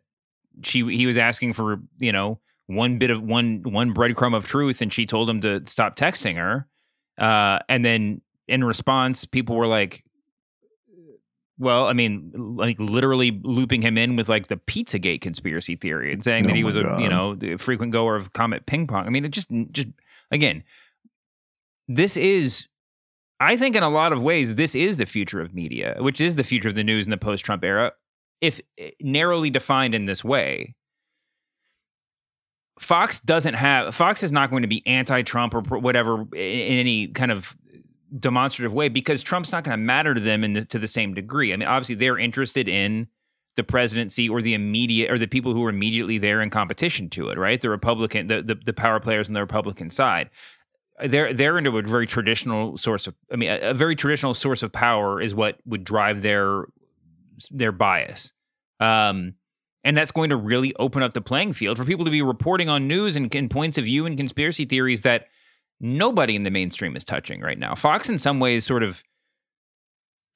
she 0.63 0.85
he 0.97 1.07
was 1.07 1.19
asking 1.19 1.55
for 1.55 1.81
you 1.99 2.13
know 2.13 2.39
one 2.67 2.99
bit 2.99 3.11
of 3.11 3.23
one 3.23 3.63
one 3.65 3.93
breadcrumb 3.93 4.37
of 4.37 4.47
truth, 4.47 4.81
and 4.81 4.93
she 4.93 5.07
told 5.07 5.29
him 5.29 5.41
to 5.41 5.63
stop 5.67 5.97
texting 5.97 6.37
her. 6.37 6.69
Uh, 7.21 7.59
and 7.69 7.85
then 7.85 8.21
in 8.49 8.65
response, 8.65 9.25
people 9.25 9.57
were 9.57 9.67
like, 9.67 10.03
well, 11.59 11.87
I 11.87 11.93
mean, 11.93 12.33
like 12.35 12.81
literally 12.81 13.39
looping 13.45 13.83
him 13.83 13.99
in 13.99 14.17
with 14.17 14.31
like 14.31 14.49
the 14.49 14.57
Pizzagate 14.57 15.21
conspiracy 15.21 15.77
theory 15.77 16.13
and 16.13 16.25
saying 16.25 16.47
oh 16.47 16.49
that 16.49 16.57
he 16.57 16.65
was 16.65 16.75
a 16.75 16.83
God. 16.83 17.03
you 17.03 17.09
know 17.09 17.59
frequent 17.59 17.93
goer 17.93 18.17
of 18.17 18.33
Comet 18.33 18.65
Ping 18.65 18.87
Pong. 18.87 19.07
I 19.07 19.11
mean, 19.11 19.27
it 19.27 19.31
just 19.31 19.49
just 19.71 19.89
again, 20.31 20.65
this 21.87 22.17
is, 22.17 22.67
I 23.41 23.57
think, 23.57 23.77
in 23.77 23.83
a 23.83 23.91
lot 23.91 24.13
of 24.13 24.23
ways, 24.23 24.55
this 24.55 24.75
is 24.75 24.97
the 24.97 25.07
future 25.07 25.41
of 25.41 25.53
media, 25.53 25.97
which 25.99 26.21
is 26.21 26.37
the 26.37 26.45
future 26.45 26.69
of 26.69 26.77
the 26.77 26.85
news 26.85 27.05
in 27.05 27.11
the 27.11 27.19
post-Trump 27.19 27.63
era, 27.63 27.93
if 28.41 28.61
eh, 28.79 28.91
narrowly 29.01 29.51
defined 29.51 29.95
in 29.95 30.07
this 30.07 30.25
way. 30.25 30.75
Fox 32.81 33.21
doesn't 33.21 33.55
have 33.55 33.95
Fox 33.95 34.23
is 34.23 34.33
not 34.33 34.49
going 34.49 34.63
to 34.63 34.69
be 34.69 34.85
anti-Trump 34.87 35.55
or 35.55 35.61
whatever 35.61 36.23
in 36.35 36.79
any 36.79 37.09
kind 37.09 37.31
of 37.31 37.55
demonstrative 38.19 38.73
way 38.73 38.89
because 38.89 39.23
Trump's 39.23 39.53
not 39.53 39.65
going 39.65 39.79
to 39.79 39.83
matter 39.83 40.15
to 40.15 40.21
them 40.21 40.43
in 40.43 40.55
the, 40.55 40.65
to 40.65 40.79
the 40.79 40.87
same 40.87 41.13
degree. 41.13 41.53
I 41.53 41.57
mean, 41.57 41.69
obviously 41.69 41.95
they're 41.95 42.19
interested 42.19 42.69
in 42.69 43.07
the 43.57 43.63
presidency 43.63 44.31
or 44.31 44.41
the 44.41 44.55
immediate 44.55 45.11
or 45.11 45.19
the 45.19 45.27
people 45.27 45.53
who 45.53 45.63
are 45.67 45.69
immediately 45.69 46.17
there 46.17 46.41
in 46.41 46.49
competition 46.49 47.11
to 47.11 47.29
it, 47.29 47.37
right? 47.37 47.61
The 47.61 47.69
Republican, 47.69 48.29
the, 48.29 48.41
the, 48.41 48.55
the 48.55 48.73
power 48.73 48.99
players 48.99 49.29
on 49.29 49.35
the 49.35 49.41
Republican 49.41 49.91
side. 49.91 50.31
They're 51.05 51.35
they're 51.35 51.59
into 51.59 51.77
a 51.77 51.83
very 51.83 52.07
traditional 52.07 52.79
source 52.79 53.07
of 53.07 53.15
I 53.31 53.37
mean 53.37 53.51
a, 53.51 53.71
a 53.71 53.75
very 53.75 53.95
traditional 53.95 54.33
source 54.33 54.63
of 54.63 54.73
power 54.73 55.21
is 55.21 55.35
what 55.35 55.59
would 55.67 55.85
drive 55.85 56.23
their 56.23 56.65
their 57.51 57.73
bias. 57.73 58.33
Um, 58.81 59.35
and 59.85 59.97
that's 59.97 60.13
going 60.13 60.31
to 60.31 60.37
really 60.37 60.75
open 60.79 61.03
up 61.03 61.15
the 61.15 61.21
playing 61.21 61.53
field 61.53 61.79
for 61.79 61.85
people 61.85 62.05
to 62.05 62.11
be 62.11 62.23
reporting 62.23 62.69
on 62.69 62.87
news 62.87 63.17
and, 63.17 63.35
and 63.35 63.51
points 63.51 63.79
of 63.79 63.85
view 63.85 64.07
and 64.07 64.17
conspiracy 64.17 64.65
theories 64.65 65.03
that 65.03 65.29
nobody 65.81 66.37
in 66.37 66.43
the 66.43 66.51
mainstream 66.51 66.97
is 66.97 67.05
touching 67.05 67.41
right 67.41 67.59
now. 67.59 67.75
Fox, 67.75 68.09
in 68.09 68.19
some 68.19 68.41
ways, 68.41 68.65
sort 68.65 68.83
of 68.83 69.03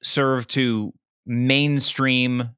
served 0.01 0.49
to 0.51 0.93
mainstream 1.25 2.49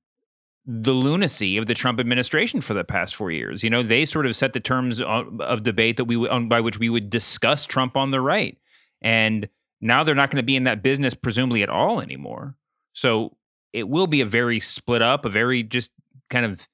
the 0.66 0.92
lunacy 0.92 1.56
of 1.58 1.66
the 1.66 1.74
Trump 1.74 2.00
administration 2.00 2.60
for 2.60 2.74
the 2.74 2.84
past 2.84 3.16
four 3.16 3.32
years. 3.32 3.64
You 3.64 3.70
know, 3.70 3.84
they 3.84 4.04
sort 4.04 4.26
of 4.26 4.36
set 4.36 4.52
the 4.54 4.60
terms 4.60 5.02
of 5.02 5.64
debate 5.64 5.98
that 5.98 6.06
we 6.06 6.28
by 6.48 6.60
which 6.60 6.78
we 6.78 6.90
would 6.90 7.10
discuss 7.10 7.66
Trump 7.66 7.96
on 7.96 8.12
the 8.12 8.20
right, 8.20 8.58
and 9.02 9.48
now 9.80 10.04
they're 10.04 10.16
not 10.16 10.30
going 10.30 10.42
to 10.42 10.46
be 10.46 10.58
in 10.58 10.66
that 10.66 10.84
business 10.84 11.14
presumably 11.14 11.64
at 11.64 11.70
all 11.70 12.02
anymore. 12.02 12.56
So 12.94 13.38
it 13.72 13.88
will 13.88 14.08
be 14.08 14.22
a 14.22 14.26
very 14.26 14.60
split 14.60 15.02
up, 15.02 15.24
a 15.24 15.30
very 15.30 15.64
just 15.64 15.92
kind 16.30 16.46
of 16.46 16.68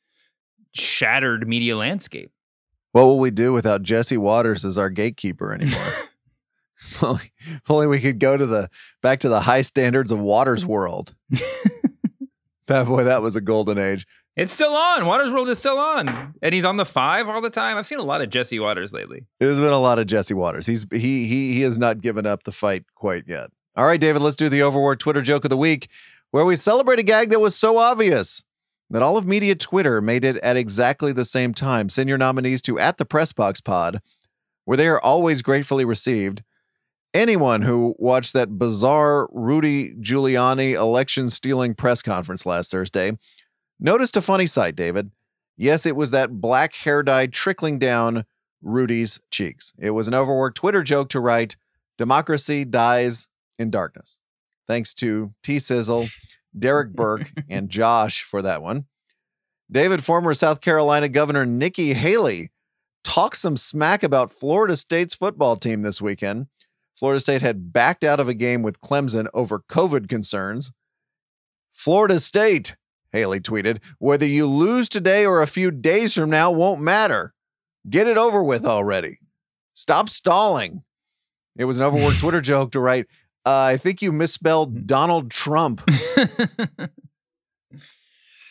shattered 0.73 1.47
media 1.47 1.77
landscape. 1.77 2.31
What 2.91 3.05
will 3.05 3.19
we 3.19 3.31
do 3.31 3.53
without 3.53 3.83
Jesse 3.83 4.17
Watters 4.17 4.63
as 4.65 4.77
our 4.77 4.89
gatekeeper 4.89 5.53
anymore? 5.61 5.93
if, 6.77 7.03
only, 7.03 7.31
if 7.39 7.71
only 7.71 7.87
we 7.87 7.99
could 7.99 8.19
go 8.19 8.37
to 8.37 8.45
the 8.45 8.69
back 9.01 9.19
to 9.21 9.29
the 9.29 9.41
high 9.41 9.61
standards 9.61 10.11
of 10.11 10.19
Watters 10.19 10.65
world. 10.65 11.15
that 12.67 12.85
boy, 12.85 13.03
that 13.03 13.21
was 13.21 13.35
a 13.35 13.41
golden 13.41 13.77
age. 13.77 14.05
It's 14.35 14.51
still 14.51 14.73
on. 14.73 15.05
Watters 15.05 15.31
World 15.31 15.47
is 15.49 15.59
still 15.59 15.77
on, 15.77 16.33
and 16.41 16.55
he's 16.55 16.65
on 16.65 16.77
the 16.77 16.85
five 16.85 17.29
all 17.29 17.39
the 17.39 17.51
time. 17.51 17.77
I've 17.77 17.85
seen 17.85 17.99
a 17.99 18.03
lot 18.03 18.21
of 18.23 18.31
Jesse 18.31 18.59
Watters 18.59 18.91
lately. 18.91 19.25
There's 19.39 19.59
been 19.59 19.71
a 19.71 19.79
lot 19.79 19.99
of 19.99 20.07
Jesse 20.07 20.33
Watters. 20.33 20.65
He's 20.65 20.87
he 20.91 21.27
he 21.27 21.53
he 21.53 21.61
has 21.61 21.77
not 21.77 22.01
given 22.01 22.25
up 22.25 22.41
the 22.41 22.51
fight 22.51 22.83
quite 22.95 23.25
yet. 23.27 23.51
All 23.75 23.85
right, 23.85 24.01
David, 24.01 24.23
let's 24.23 24.35
do 24.35 24.49
the 24.49 24.63
overworked 24.63 25.01
Twitter 25.01 25.21
joke 25.21 25.43
of 25.43 25.51
the 25.51 25.57
week, 25.57 25.87
where 26.31 26.45
we 26.45 26.55
celebrate 26.55 26.97
a 26.97 27.03
gag 27.03 27.29
that 27.29 27.39
was 27.39 27.55
so 27.55 27.77
obvious 27.77 28.43
that 28.93 29.01
all 29.01 29.17
of 29.17 29.25
media 29.25 29.55
Twitter 29.55 30.01
made 30.01 30.23
it 30.23 30.37
at 30.37 30.55
exactly 30.55 31.11
the 31.11 31.25
same 31.25 31.51
time. 31.51 31.89
Send 31.89 32.07
your 32.07 32.17
nominees 32.19 32.61
to 32.61 32.77
at 32.77 32.97
the 32.97 33.05
Pressbox 33.05 33.63
Pod, 33.63 33.99
where 34.65 34.77
they 34.77 34.87
are 34.87 35.01
always 35.01 35.41
gratefully 35.41 35.83
received. 35.83 36.43
Anyone 37.11 37.63
who 37.63 37.95
watched 37.97 38.33
that 38.33 38.59
bizarre 38.59 39.27
Rudy 39.31 39.95
Giuliani 39.95 40.75
election 40.75 41.31
stealing 41.31 41.73
press 41.73 42.03
conference 42.03 42.45
last 42.45 42.69
Thursday 42.69 43.17
noticed 43.79 44.15
a 44.15 44.21
funny 44.21 44.45
sight, 44.45 44.75
David. 44.75 45.09
Yes, 45.57 45.87
it 45.87 45.95
was 45.95 46.11
that 46.11 46.39
black 46.39 46.75
hair 46.75 47.01
dye 47.01 47.25
trickling 47.25 47.79
down 47.79 48.25
Rudy's 48.61 49.19
cheeks. 49.31 49.73
It 49.79 49.91
was 49.91 50.07
an 50.07 50.13
overworked 50.13 50.57
Twitter 50.57 50.83
joke 50.83 51.09
to 51.09 51.19
write, 51.19 51.55
Democracy 51.97 52.63
dies 52.63 53.27
in 53.57 53.71
darkness. 53.71 54.19
Thanks 54.67 54.93
to 54.95 55.33
T 55.41 55.57
Sizzle 55.57 56.09
Derek 56.57 56.91
Burke, 56.95 57.31
and 57.49 57.69
Josh 57.69 58.23
for 58.23 58.41
that 58.41 58.61
one. 58.61 58.85
David, 59.71 60.03
former 60.03 60.33
South 60.33 60.61
Carolina 60.61 61.09
Governor 61.09 61.45
Nikki 61.45 61.93
Haley, 61.93 62.51
talked 63.03 63.37
some 63.37 63.57
smack 63.57 64.03
about 64.03 64.31
Florida 64.31 64.75
State's 64.75 65.15
football 65.15 65.55
team 65.55 65.81
this 65.81 66.01
weekend. 66.01 66.47
Florida 66.95 67.19
State 67.19 67.41
had 67.41 67.73
backed 67.73 68.03
out 68.03 68.19
of 68.19 68.27
a 68.27 68.33
game 68.33 68.61
with 68.61 68.79
Clemson 68.81 69.27
over 69.33 69.59
COVID 69.59 70.07
concerns. 70.07 70.71
Florida 71.71 72.19
State, 72.19 72.77
Haley 73.11 73.39
tweeted, 73.39 73.79
whether 73.97 74.25
you 74.25 74.45
lose 74.45 74.87
today 74.87 75.25
or 75.25 75.41
a 75.41 75.47
few 75.47 75.71
days 75.71 76.13
from 76.13 76.29
now 76.29 76.51
won't 76.51 76.81
matter. 76.81 77.33
Get 77.89 78.07
it 78.07 78.17
over 78.17 78.43
with 78.43 78.65
already. 78.65 79.19
Stop 79.73 80.07
stalling. 80.07 80.83
It 81.55 81.65
was 81.65 81.79
an 81.79 81.85
overworked 81.85 82.19
Twitter 82.19 82.41
joke 82.41 82.71
to 82.71 82.79
write, 82.79 83.07
uh, 83.45 83.61
I 83.73 83.77
think 83.77 84.01
you 84.01 84.11
misspelled 84.11 84.75
mm. 84.75 84.85
Donald 84.85 85.31
Trump. 85.31 85.81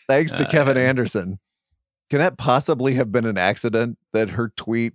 Thanks 0.09 0.33
to 0.33 0.47
uh, 0.47 0.51
Kevin 0.51 0.77
Anderson. 0.77 1.39
Can 2.11 2.19
that 2.19 2.37
possibly 2.37 2.95
have 2.95 3.11
been 3.11 3.25
an 3.25 3.39
accident 3.39 3.97
that 4.13 4.31
her 4.31 4.53
tweet 4.55 4.93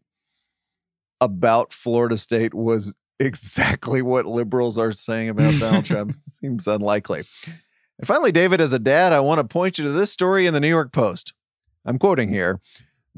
about 1.19 1.73
Florida 1.73 2.17
State 2.17 2.53
was 2.53 2.93
exactly 3.19 4.03
what 4.03 4.27
liberals 4.27 4.77
are 4.77 4.91
saying 4.91 5.29
about 5.29 5.60
Donald 5.60 5.86
Trump? 5.86 6.15
Seems 6.21 6.67
unlikely. 6.67 7.23
And 7.97 8.05
finally, 8.05 8.31
David, 8.31 8.62
as 8.62 8.73
a 8.73 8.79
dad, 8.79 9.13
I 9.13 9.19
want 9.21 9.39
to 9.39 9.43
point 9.43 9.79
you 9.79 9.86
to 9.86 9.91
this 9.91 10.12
story 10.12 10.45
in 10.45 10.53
the 10.53 10.60
New 10.60 10.69
York 10.69 10.91
Post. 10.91 11.33
I'm 11.86 11.97
quoting 11.97 12.29
here 12.29 12.60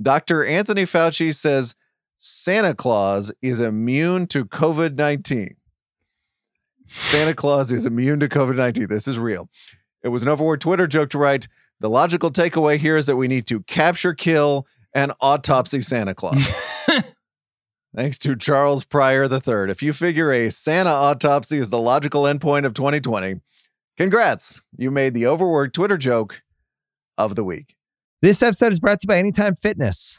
Dr. 0.01 0.45
Anthony 0.45 0.83
Fauci 0.83 1.35
says 1.35 1.75
Santa 2.17 2.73
Claus 2.73 3.33
is 3.41 3.59
immune 3.59 4.27
to 4.27 4.45
COVID 4.45 4.95
19. 4.95 5.57
Santa 6.89 7.33
Claus 7.33 7.71
is 7.71 7.85
immune 7.85 8.19
to 8.19 8.27
COVID 8.27 8.55
19. 8.55 8.87
This 8.87 9.07
is 9.07 9.17
real. 9.19 9.49
It 10.03 10.09
was 10.09 10.23
an 10.23 10.29
overworked 10.29 10.63
Twitter 10.63 10.87
joke 10.87 11.09
to 11.11 11.17
write 11.17 11.47
The 11.79 11.89
logical 11.89 12.31
takeaway 12.31 12.77
here 12.77 12.97
is 12.97 13.05
that 13.05 13.15
we 13.15 13.27
need 13.27 13.47
to 13.47 13.61
capture, 13.61 14.13
kill, 14.13 14.67
and 14.93 15.11
autopsy 15.21 15.81
Santa 15.81 16.15
Claus. 16.15 16.51
Thanks 17.95 18.19
to 18.19 18.35
Charles 18.35 18.85
Pryor 18.85 19.23
III. 19.23 19.71
If 19.71 19.81
you 19.81 19.93
figure 19.93 20.31
a 20.31 20.51
Santa 20.51 20.91
autopsy 20.91 21.57
is 21.57 21.71
the 21.71 21.79
logical 21.79 22.23
endpoint 22.23 22.65
of 22.65 22.73
2020, 22.75 23.41
congrats. 23.97 24.61
You 24.77 24.91
made 24.91 25.15
the 25.15 25.25
overworked 25.25 25.73
Twitter 25.73 25.97
joke 25.97 26.41
of 27.17 27.35
the 27.35 27.43
week. 27.43 27.75
This 28.21 28.43
episode 28.43 28.73
is 28.73 28.79
brought 28.79 28.99
to 28.99 29.05
you 29.05 29.07
by 29.07 29.17
Anytime 29.17 29.55
Fitness. 29.55 30.18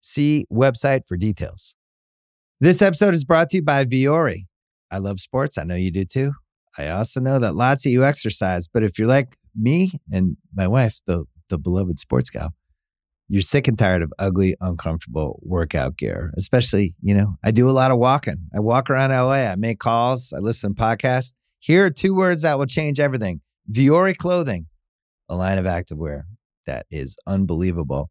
See 0.00 0.46
website 0.52 1.02
for 1.06 1.16
details. 1.16 1.74
This 2.60 2.82
episode 2.82 3.14
is 3.14 3.24
brought 3.24 3.50
to 3.50 3.58
you 3.58 3.62
by 3.62 3.84
Vuori. 3.84 4.46
I 4.90 4.98
love 4.98 5.20
sports. 5.20 5.58
I 5.58 5.64
know 5.64 5.74
you 5.74 5.90
do 5.90 6.04
too. 6.04 6.32
I 6.76 6.88
also 6.88 7.20
know 7.20 7.38
that 7.38 7.54
lots 7.54 7.86
of 7.86 7.92
you 7.92 8.04
exercise, 8.04 8.68
but 8.68 8.82
if 8.82 8.98
you're 8.98 9.08
like 9.08 9.36
me 9.54 9.92
and 10.12 10.36
my 10.54 10.66
wife, 10.66 11.00
the 11.06 11.24
the 11.48 11.58
beloved 11.58 11.98
sports 11.98 12.30
gal, 12.30 12.50
you're 13.28 13.42
sick 13.42 13.68
and 13.68 13.78
tired 13.78 14.02
of 14.02 14.12
ugly, 14.18 14.54
uncomfortable 14.60 15.40
workout 15.42 15.96
gear. 15.96 16.32
Especially, 16.36 16.94
you 17.02 17.14
know, 17.14 17.36
I 17.44 17.50
do 17.50 17.68
a 17.68 17.72
lot 17.72 17.90
of 17.90 17.98
walking. 17.98 18.48
I 18.54 18.60
walk 18.60 18.90
around 18.90 19.10
LA. 19.10 19.50
I 19.50 19.56
make 19.56 19.78
calls. 19.78 20.32
I 20.32 20.40
listen 20.40 20.74
to 20.74 20.80
podcasts. 20.80 21.34
Here 21.58 21.84
are 21.84 21.90
two 21.90 22.14
words 22.14 22.42
that 22.42 22.58
will 22.58 22.66
change 22.66 23.00
everything: 23.00 23.40
Vuori 23.70 24.16
clothing, 24.16 24.66
a 25.28 25.36
line 25.36 25.58
of 25.58 25.64
activewear 25.64 26.22
that 26.66 26.86
is 26.90 27.16
unbelievable. 27.26 28.10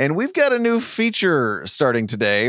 And 0.00 0.16
we've 0.16 0.32
got 0.32 0.54
a 0.54 0.58
new 0.58 0.80
feature 0.80 1.60
starting 1.66 2.06
today. 2.06 2.48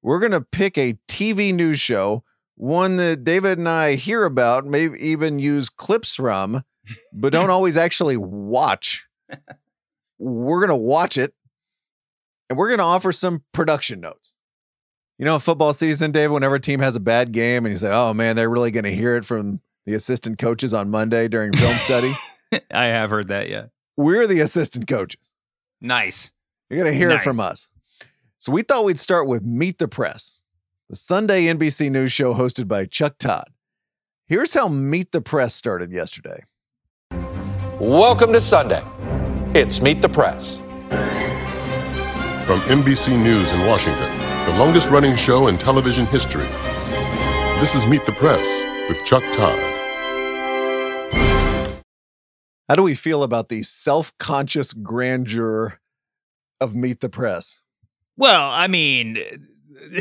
We're 0.00 0.20
going 0.20 0.32
to 0.32 0.40
pick 0.40 0.78
a 0.78 0.94
TV 1.06 1.52
news 1.52 1.78
show, 1.78 2.24
one 2.54 2.96
that 2.96 3.24
David 3.24 3.58
and 3.58 3.68
I 3.68 3.96
hear 3.96 4.24
about, 4.24 4.64
maybe 4.64 4.98
even 4.98 5.38
use 5.38 5.68
clips 5.68 6.16
from, 6.16 6.64
but 7.12 7.30
don't 7.30 7.50
always 7.50 7.76
actually 7.76 8.16
watch. 8.16 9.06
We're 10.18 10.60
going 10.60 10.70
to 10.70 10.82
watch 10.82 11.18
it 11.18 11.34
and 12.48 12.56
we're 12.56 12.68
going 12.68 12.78
to 12.78 12.84
offer 12.84 13.12
some 13.12 13.44
production 13.52 14.00
notes. 14.00 14.34
You 15.18 15.26
know, 15.26 15.38
football 15.38 15.74
season, 15.74 16.10
David, 16.10 16.32
whenever 16.32 16.54
a 16.54 16.60
team 16.60 16.80
has 16.80 16.96
a 16.96 17.00
bad 17.00 17.32
game 17.32 17.66
and 17.66 17.72
you 17.74 17.76
say, 17.76 17.92
oh 17.92 18.14
man, 18.14 18.34
they're 18.34 18.48
really 18.48 18.70
going 18.70 18.84
to 18.84 18.94
hear 18.94 19.14
it 19.14 19.26
from 19.26 19.60
the 19.84 19.92
assistant 19.92 20.38
coaches 20.38 20.72
on 20.72 20.88
Monday 20.88 21.28
during 21.28 21.52
film 21.52 21.76
study. 21.76 22.14
I 22.70 22.84
have 22.84 23.10
heard 23.10 23.28
that, 23.28 23.50
yeah. 23.50 23.66
We're 23.98 24.26
the 24.26 24.40
assistant 24.40 24.88
coaches. 24.88 25.34
Nice. 25.82 26.32
You're 26.70 26.80
going 26.80 26.92
to 26.92 26.98
hear 26.98 27.08
Nice. 27.08 27.20
it 27.22 27.24
from 27.24 27.40
us. 27.40 27.68
So 28.38 28.52
we 28.52 28.62
thought 28.62 28.84
we'd 28.84 28.98
start 28.98 29.26
with 29.26 29.42
Meet 29.42 29.78
the 29.78 29.88
Press, 29.88 30.38
the 30.90 30.96
Sunday 30.96 31.44
NBC 31.46 31.90
News 31.90 32.12
show 32.12 32.34
hosted 32.34 32.68
by 32.68 32.84
Chuck 32.84 33.16
Todd. 33.18 33.48
Here's 34.26 34.52
how 34.52 34.68
Meet 34.68 35.12
the 35.12 35.22
Press 35.22 35.54
started 35.54 35.90
yesterday. 35.90 36.44
Welcome 37.80 38.32
to 38.34 38.40
Sunday. 38.40 38.82
It's 39.54 39.80
Meet 39.80 40.02
the 40.02 40.10
Press. 40.10 40.58
From 42.46 42.60
NBC 42.60 43.16
News 43.22 43.52
in 43.52 43.66
Washington, 43.66 44.10
the 44.50 44.58
longest 44.58 44.90
running 44.90 45.16
show 45.16 45.48
in 45.48 45.56
television 45.56 46.04
history. 46.06 46.46
This 47.60 47.74
is 47.74 47.86
Meet 47.86 48.04
the 48.04 48.12
Press 48.12 48.46
with 48.90 49.02
Chuck 49.06 49.22
Todd. 49.32 49.58
How 52.68 52.74
do 52.74 52.82
we 52.82 52.94
feel 52.94 53.22
about 53.22 53.48
the 53.48 53.62
self 53.62 54.16
conscious 54.18 54.74
grandeur 54.74 55.78
of 56.60 56.74
Meet 56.74 57.00
the 57.00 57.08
Press? 57.08 57.62
Well, 58.16 58.50
I 58.50 58.66
mean, 58.66 59.18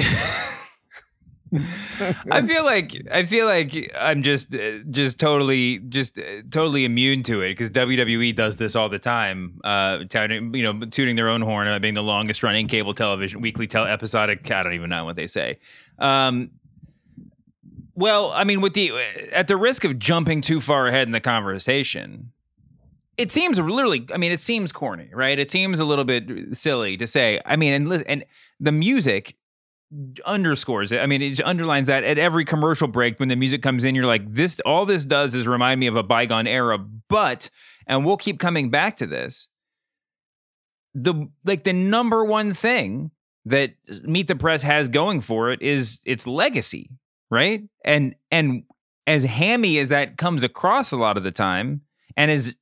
I 2.30 2.42
feel 2.46 2.66
like 2.66 2.96
I 3.12 3.26
feel 3.26 3.46
like 3.46 3.92
I'm 3.98 4.22
just 4.22 4.54
uh, 4.54 4.80
just 4.90 5.20
totally 5.20 5.80
just 5.80 6.20
uh, 6.20 6.42
totally 6.50 6.84
immune 6.84 7.24
to 7.24 7.42
it 7.42 7.52
because 7.52 7.72
WWE 7.72 8.36
does 8.36 8.58
this 8.58 8.76
all 8.76 8.90
the 8.90 9.00
time, 9.00 9.62
uh, 9.64 10.00
you 10.12 10.64
know 10.64 10.86
tooting 10.88 11.16
their 11.16 11.30
own 11.30 11.42
horn 11.42 11.68
about 11.68 11.82
being 11.82 11.94
the 11.94 12.04
longest 12.04 12.44
running 12.44 12.68
cable 12.68 12.94
television 12.94 13.40
weekly 13.40 13.68
tel 13.68 13.86
episodic. 13.86 14.50
I 14.52 14.64
don't 14.64 14.74
even 14.74 14.90
know 14.90 15.06
what 15.06 15.16
they 15.16 15.28
say. 15.28 15.60
Um, 16.00 16.52
well, 17.96 18.32
I 18.32 18.44
mean, 18.44 18.62
with 18.62 18.74
the 18.74 18.92
at 19.32 19.48
the 19.48 19.58
risk 19.58 19.84
of 19.84 19.98
jumping 19.98 20.42
too 20.42 20.60
far 20.60 20.88
ahead 20.88 21.08
in 21.08 21.14
the 21.14 21.22
conversation, 21.22 22.34
it 23.18 23.32
seems 23.32 23.60
literally. 23.60 24.06
I 24.14 24.18
mean, 24.18 24.32
it 24.32 24.40
seems 24.40 24.72
corny, 24.72 25.10
right? 25.14 25.38
It 25.38 25.50
seems 25.50 25.80
a 25.80 25.86
little 25.86 26.06
bit 26.06 26.56
silly 26.56 26.98
to 26.98 27.08
say. 27.08 27.42
I 27.46 27.56
mean, 27.56 27.74
and 27.74 28.04
and 28.08 28.26
the 28.60 28.72
music 28.72 29.36
underscores 30.26 30.92
it. 30.92 31.00
I 31.00 31.06
mean, 31.06 31.22
it 31.22 31.42
underlines 31.44 31.88
that 31.88 32.04
at 32.04 32.18
every 32.18 32.46
commercial 32.46 32.88
break 32.88 33.20
when 33.20 33.30
the 33.30 33.36
music 33.36 33.64
comes 33.64 33.86
in, 33.86 33.96
you're 33.96 34.06
like, 34.06 34.34
this. 34.34 34.60
All 34.66 34.86
this 34.86 35.06
does 35.06 35.34
is 35.34 35.48
remind 35.48 35.80
me 35.80 35.88
of 35.88 35.96
a 35.96 36.04
bygone 36.04 36.48
era. 36.48 36.78
But, 36.78 37.50
and 37.88 38.06
we'll 38.06 38.18
keep 38.18 38.40
coming 38.40 38.70
back 38.70 38.98
to 38.98 39.08
this. 39.08 39.50
The 40.94 41.30
like 41.46 41.64
the 41.64 41.74
number 41.74 42.24
one 42.24 42.54
thing 42.54 43.12
that 43.46 43.74
Meet 44.04 44.28
the 44.28 44.36
Press 44.36 44.62
has 44.62 44.90
going 44.90 45.22
for 45.22 45.52
it 45.52 45.62
is 45.62 46.00
its 46.06 46.28
legacy, 46.28 46.92
right? 47.32 47.64
And 47.84 48.16
and 48.32 48.64
as 49.06 49.24
hammy 49.24 49.80
as 49.80 49.90
that 49.90 50.18
comes 50.18 50.44
across 50.44 50.92
a 50.92 50.98
lot 50.98 51.18
of 51.18 51.24
the 51.24 51.32
time, 51.32 51.82
and 52.16 52.30
as 52.30 52.58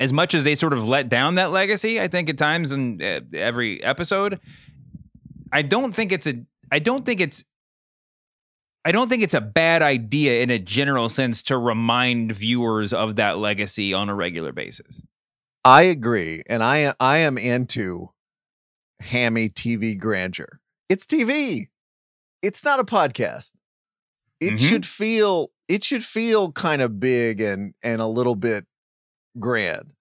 as 0.00 0.12
much 0.12 0.34
as 0.34 0.44
they 0.44 0.54
sort 0.54 0.72
of 0.72 0.86
let 0.86 1.08
down 1.08 1.34
that 1.36 1.50
legacy, 1.50 2.00
I 2.00 2.08
think 2.08 2.28
at 2.28 2.38
times 2.38 2.72
in 2.72 3.02
uh, 3.02 3.20
every 3.34 3.82
episode, 3.82 4.40
I 5.52 5.62
don't 5.62 5.94
think 5.94 6.12
it's 6.12 6.26
a 6.26 6.44
I 6.70 6.78
don't 6.78 7.04
think 7.04 7.20
it's 7.20 7.44
I 8.84 8.92
don't 8.92 9.08
think 9.08 9.22
it's 9.22 9.34
a 9.34 9.40
bad 9.40 9.82
idea 9.82 10.40
in 10.40 10.50
a 10.50 10.58
general 10.58 11.08
sense 11.08 11.42
to 11.44 11.58
remind 11.58 12.32
viewers 12.32 12.92
of 12.92 13.16
that 13.16 13.38
legacy 13.38 13.92
on 13.92 14.08
a 14.08 14.14
regular 14.14 14.52
basis. 14.52 15.02
I 15.64 15.82
agree, 15.82 16.42
and 16.48 16.62
I 16.62 16.94
I 17.00 17.18
am 17.18 17.36
into 17.36 18.10
hammy 19.00 19.48
TV 19.48 19.98
grandeur. 19.98 20.60
It's 20.88 21.06
TV. 21.06 21.68
It's 22.42 22.64
not 22.64 22.80
a 22.80 22.84
podcast. 22.84 23.52
It 24.40 24.54
Mhm. 24.54 24.68
should 24.68 24.86
feel 24.86 25.50
it 25.66 25.82
should 25.84 26.04
feel 26.04 26.52
kind 26.52 26.80
of 26.80 27.00
big 27.00 27.40
and 27.40 27.74
and 27.82 28.00
a 28.00 28.06
little 28.06 28.36
bit 28.36 28.66
grand. 29.38 29.94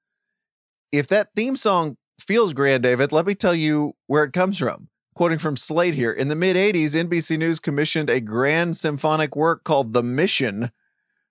If 0.92 1.08
that 1.08 1.30
theme 1.36 1.56
song 1.56 1.98
feels 2.20 2.54
grand, 2.54 2.84
David, 2.84 3.12
let 3.12 3.26
me 3.26 3.36
tell 3.36 3.56
you 3.56 3.94
where 4.08 4.24
it 4.24 4.34
comes 4.34 4.58
from. 4.58 4.90
Quoting 5.16 5.40
from 5.40 5.58
Slate 5.58 5.96
here, 5.96 6.12
in 6.12 6.28
the 6.28 6.36
mid 6.36 6.56
80s, 6.56 6.92
NBC 6.92 7.40
News 7.40 7.60
commissioned 7.60 8.10
a 8.10 8.22
grand 8.22 8.76
symphonic 8.78 9.36
work 9.36 9.63
called 9.63 9.94
The 9.94 10.04
Mission 10.04 10.72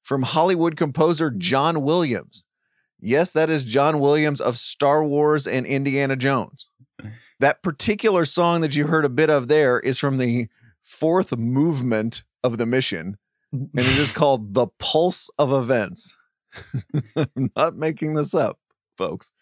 from 0.02 0.22
Hollywood 0.22 0.76
composer 0.76 1.30
John 1.30 1.82
Williams. 1.82 2.46
Yes, 3.00 3.32
that 3.32 3.50
is 3.50 3.62
John 3.62 4.00
Williams 4.00 4.40
of 4.40 4.59
Star 4.59 5.04
Wars 5.04 5.46
and 5.46 5.66
Indiana 5.66 6.16
Jones. 6.16 6.68
That 7.38 7.62
particular 7.62 8.24
song 8.24 8.62
that 8.62 8.74
you 8.74 8.87
heard 8.87 9.04
a 9.04 9.11
bit 9.11 9.30
of 9.30 9.48
there 9.48 9.78
is 9.78 9.98
from 9.98 10.18
the 10.18 10.48
fourth 10.82 11.37
movement 11.37 12.24
of 12.42 12.59
the 12.59 12.66
mission, 12.66 13.18
and 13.52 13.70
it 13.74 13.98
is 13.98 14.11
called 14.12 14.54
The 14.54 14.68
Pulse 14.78 15.28
of 15.38 15.52
Events. 15.52 16.16
I'm 17.16 17.50
not 17.56 17.76
making 17.76 18.14
this 18.14 18.34
up, 18.34 18.58
folks. 18.96 19.32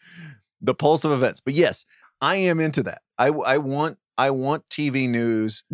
The 0.60 0.74
Pulse 0.74 1.04
of 1.04 1.12
Events. 1.12 1.40
But 1.40 1.54
yes, 1.54 1.84
I 2.20 2.36
am 2.36 2.60
into 2.60 2.82
that. 2.84 3.02
I, 3.18 3.28
I 3.28 3.58
want 3.58 3.98
I 4.16 4.30
want 4.30 4.68
TV 4.68 5.08
news 5.08 5.64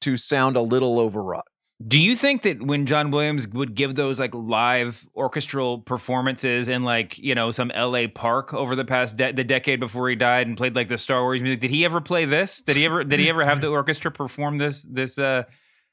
to 0.00 0.16
sound 0.16 0.56
a 0.56 0.62
little 0.62 0.98
overwrought. 0.98 1.46
Do 1.86 1.98
you 1.98 2.16
think 2.16 2.42
that 2.42 2.62
when 2.62 2.86
John 2.86 3.10
Williams 3.10 3.46
would 3.48 3.74
give 3.74 3.96
those 3.96 4.18
like 4.18 4.34
live 4.34 5.06
orchestral 5.14 5.80
performances 5.80 6.70
in 6.70 6.84
like 6.84 7.18
you 7.18 7.34
know 7.34 7.50
some 7.50 7.70
L.A. 7.70 8.08
park 8.08 8.54
over 8.54 8.74
the 8.74 8.84
past 8.84 9.18
de- 9.18 9.32
the 9.32 9.44
decade 9.44 9.78
before 9.78 10.08
he 10.08 10.16
died 10.16 10.46
and 10.46 10.56
played 10.56 10.74
like 10.74 10.88
the 10.88 10.96
Star 10.96 11.20
Wars 11.22 11.42
music? 11.42 11.60
Did 11.60 11.70
he 11.70 11.84
ever 11.84 12.00
play 12.00 12.24
this? 12.24 12.62
Did 12.62 12.76
he 12.76 12.86
ever 12.86 13.04
did 13.04 13.20
he 13.20 13.28
ever 13.28 13.44
have 13.44 13.60
the 13.60 13.66
orchestra 13.78 14.10
perform 14.10 14.56
this 14.56 14.82
this 14.82 15.18
uh 15.18 15.42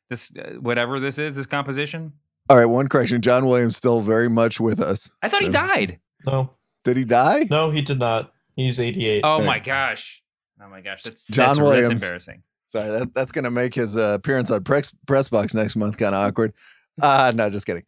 this 0.09 0.31
uh, 0.37 0.53
whatever 0.59 1.01
this 1.01 1.19
is 1.19 1.35
this 1.35 1.47
composition? 1.47 2.13
All 2.49 2.57
right, 2.57 2.65
one 2.65 2.87
correction. 2.89 3.21
John 3.21 3.45
Williams 3.45 3.77
still 3.77 4.01
very 4.01 4.29
much 4.29 4.59
with 4.59 4.79
us. 4.81 5.09
I 5.21 5.29
thought 5.29 5.41
he 5.41 5.49
died. 5.49 5.99
No, 6.25 6.49
Did 6.83 6.97
he 6.97 7.05
die? 7.05 7.47
no, 7.49 7.71
he 7.71 7.81
did 7.81 7.99
not. 7.99 8.33
He's 8.55 8.79
88. 8.79 9.21
Oh 9.23 9.37
Right. 9.39 9.45
my 9.45 9.59
gosh! 9.59 10.21
Oh 10.63 10.69
my 10.69 10.81
gosh! 10.81 11.03
That's 11.03 11.25
John 11.27 11.47
that's, 11.47 11.59
Williams. 11.59 11.89
That's 11.89 12.03
embarrassing. 12.03 12.43
Sorry, 12.67 12.89
that, 12.89 13.13
that's 13.13 13.31
going 13.31 13.43
to 13.45 13.51
make 13.51 13.73
his 13.75 13.95
uh, 13.97 14.13
appearance 14.15 14.49
on 14.51 14.63
press, 14.63 14.93
press 15.05 15.27
Box 15.27 15.53
next 15.53 15.75
month 15.75 15.97
kind 15.97 16.15
of 16.15 16.25
awkward. 16.27 16.53
Uh, 17.01 17.31
no, 17.35 17.49
just 17.49 17.65
kidding. 17.65 17.83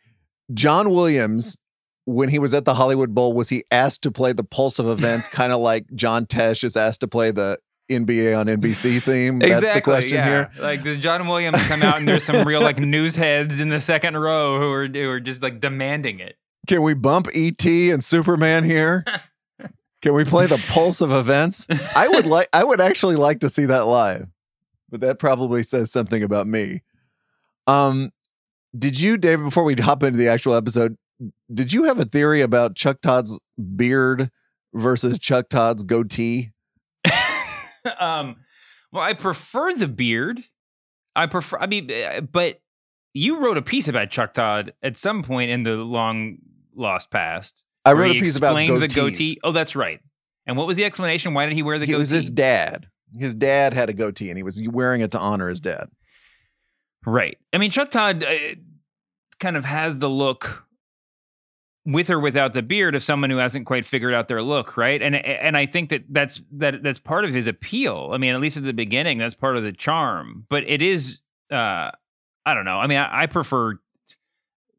John 0.54 0.90
Williams, 0.92 1.58
when 2.06 2.30
he 2.30 2.38
was 2.40 2.54
at 2.54 2.66
the 2.66 2.76
Hollywood 2.76 3.14
Bowl, 3.16 3.34
was 3.34 3.50
he 3.50 3.64
asked 3.72 4.04
to 4.04 4.12
play 4.12 4.32
the 4.32 4.44
pulse 4.44 4.78
of 4.80 4.88
events, 4.88 5.28
kind 5.28 5.52
of 5.54 5.60
like 5.60 5.86
John 5.96 6.26
Tesh 6.28 6.64
is 6.64 6.78
asked 6.78 7.02
to 7.02 7.08
play 7.08 7.32
the 7.32 7.58
NBA 7.90 8.38
on 8.38 8.48
NBC 8.48 9.02
theme? 9.02 9.40
That's 9.40 9.74
the 9.74 9.82
question 9.82 10.18
yeah. 10.18 10.28
here. 10.28 10.52
Like 10.60 10.84
does 10.84 10.98
John 10.98 11.28
Williams 11.28 11.62
come 11.64 11.84
out 11.84 11.98
and 11.98 12.08
there's 12.08 12.24
some 12.24 12.48
real 12.48 12.62
like 12.62 12.78
news 12.80 13.16
heads 13.16 13.60
in 13.60 13.70
the 13.70 13.82
second 13.82 14.18
row 14.18 14.60
who 14.60 14.72
are 14.72 14.88
who 14.88 15.10
are 15.10 15.20
just 15.20 15.42
like 15.42 15.60
demanding 15.60 16.20
it. 16.20 16.38
Can 16.68 16.82
we 16.82 16.94
bump 16.94 17.28
ET 17.34 17.64
and 17.66 18.04
Superman 18.04 18.64
here? 18.64 19.06
Can 20.02 20.14
we 20.14 20.24
play 20.24 20.46
the 20.46 20.64
pulse 20.70 21.02
of 21.02 21.12
events? 21.12 21.66
I 21.96 22.08
would 22.08 22.26
like. 22.26 22.48
I 22.54 22.64
would 22.64 22.80
actually 22.80 23.16
like 23.16 23.40
to 23.40 23.50
see 23.50 23.66
that 23.66 23.88
live, 23.88 24.28
but 24.90 25.02
that 25.02 25.18
probably 25.18 25.64
says 25.64 25.92
something 25.92 26.22
about 26.22 26.48
me. 26.48 26.84
Um, 27.66 28.12
did 28.78 29.00
you, 29.00 29.18
David? 29.18 29.46
Before 29.46 29.64
we 29.64 29.74
hop 29.76 30.04
into 30.04 30.18
the 30.18 30.28
actual 30.28 30.54
episode, 30.54 30.98
did 31.52 31.74
you 31.74 31.86
have 31.86 32.00
a 32.00 32.06
theory 32.06 32.42
about 32.42 32.76
Chuck 32.76 33.02
Todd's 33.02 33.40
beard 33.76 34.30
versus 34.74 35.18
Chuck 35.18 35.50
Todd's 35.50 35.84
goatee? 35.84 36.52
um, 38.00 38.38
well, 38.92 39.04
I 39.04 39.14
prefer 39.14 39.74
the 39.74 39.88
beard. 39.88 40.44
I 41.16 41.28
prefer. 41.28 41.58
I 41.60 41.68
mean, 41.68 41.90
uh, 41.92 42.22
but 42.22 42.62
you 43.14 43.40
wrote 43.40 43.58
a 43.58 43.62
piece 43.62 43.88
about 43.88 44.10
Chuck 44.10 44.34
Todd 44.34 44.74
at 44.84 44.98
some 44.98 45.24
point 45.24 45.52
in 45.52 45.64
the 45.64 45.72
long 45.76 46.38
lost 46.76 47.12
past. 47.12 47.64
I 47.86 47.94
wrote 47.94 48.16
a 48.16 48.20
piece 48.20 48.36
about 48.36 48.56
goatees. 48.56 48.80
the 48.80 48.88
goatee. 48.88 49.40
Oh, 49.44 49.52
that's 49.52 49.76
right. 49.76 50.00
And 50.48 50.58
what 50.58 50.68
was 50.68 50.76
the 50.78 50.86
explanation? 50.86 51.34
Why 51.34 51.46
did 51.46 51.54
he 51.56 51.64
wear 51.64 51.80
the 51.80 51.86
He 51.86 51.92
goatee? 51.92 52.00
was 52.00 52.10
his 52.10 52.30
dad. 52.30 52.88
his 53.18 53.34
dad 53.36 53.74
had 53.74 53.90
a 53.90 53.94
goatee 53.94 54.30
and 54.30 54.38
he 54.38 54.44
was 54.44 54.62
wearing 54.70 55.02
it 55.02 55.12
to 55.12 55.20
honor 55.20 55.48
his 55.50 55.60
dad. 55.60 55.88
Right. 57.06 57.38
I 57.54 57.58
mean, 57.60 57.72
Chuck 57.72 57.92
Todd 57.92 58.24
uh, 58.24 58.36
kind 59.40 59.56
of 59.56 59.66
has 59.66 60.00
the 60.00 60.10
look 60.10 60.65
with 61.86 62.10
or 62.10 62.20
without 62.20 62.54
the 62.54 62.64
beard 62.64 62.96
of 62.96 63.04
someone 63.04 63.30
who 63.30 63.38
hasn't 63.38 63.66
quite 63.66 63.86
figured 63.86 64.14
out 64.14 64.28
their 64.28 64.42
look, 64.42 64.76
right? 64.76 65.02
And 65.02 65.16
and 65.16 65.56
I 65.56 65.66
think 65.66 65.90
that 65.90 66.04
that's 66.10 66.42
that 66.54 66.82
that's 66.82 67.00
part 67.00 67.26
of 67.26 67.34
his 67.34 67.48
appeal. 67.48 68.10
I 68.14 68.18
mean, 68.18 68.34
at 68.34 68.42
least 68.42 68.58
at 68.58 68.64
the 68.64 68.74
beginning, 68.74 69.20
that's 69.20 69.36
part 69.36 69.56
of 69.56 69.64
the 69.64 69.72
charm. 69.72 70.46
But 70.50 70.64
it 70.68 70.82
is, 70.82 71.20
uh, 71.52 71.92
I 72.46 72.54
don't 72.54 72.66
know. 72.66 72.80
I 72.80 72.88
mean, 72.88 72.98
I, 72.98 73.24
I 73.24 73.26
prefer, 73.28 73.76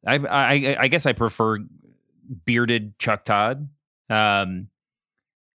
I, 0.06 0.16
I 0.16 0.76
I 0.80 0.88
guess 0.88 1.06
I 1.06 1.12
prefer 1.12 1.58
bearded 2.44 2.98
Chuck 2.98 3.24
Todd. 3.24 3.68
Um, 4.10 4.68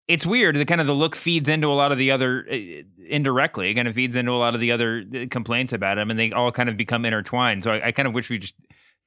it's 0.07 0.25
weird. 0.25 0.55
The 0.55 0.65
kind 0.65 0.81
of 0.81 0.87
the 0.87 0.93
look 0.93 1.15
feeds 1.15 1.49
into 1.49 1.67
a 1.67 1.73
lot 1.73 1.91
of 1.91 1.97
the 1.97 2.11
other 2.11 2.45
uh, 2.51 2.83
indirectly. 3.07 3.71
It 3.71 3.75
kind 3.75 3.87
of 3.87 3.95
feeds 3.95 4.15
into 4.15 4.31
a 4.31 4.37
lot 4.37 4.53
of 4.53 4.61
the 4.61 4.71
other 4.71 5.03
uh, 5.15 5.25
complaints 5.31 5.73
about 5.73 5.97
him, 5.97 6.11
and 6.11 6.19
they 6.19 6.31
all 6.31 6.51
kind 6.51 6.69
of 6.69 6.77
become 6.77 7.05
intertwined. 7.05 7.63
So 7.63 7.71
I, 7.71 7.87
I 7.87 7.91
kind 7.91 8.07
of 8.07 8.13
wish 8.13 8.29
we 8.29 8.37
just 8.37 8.55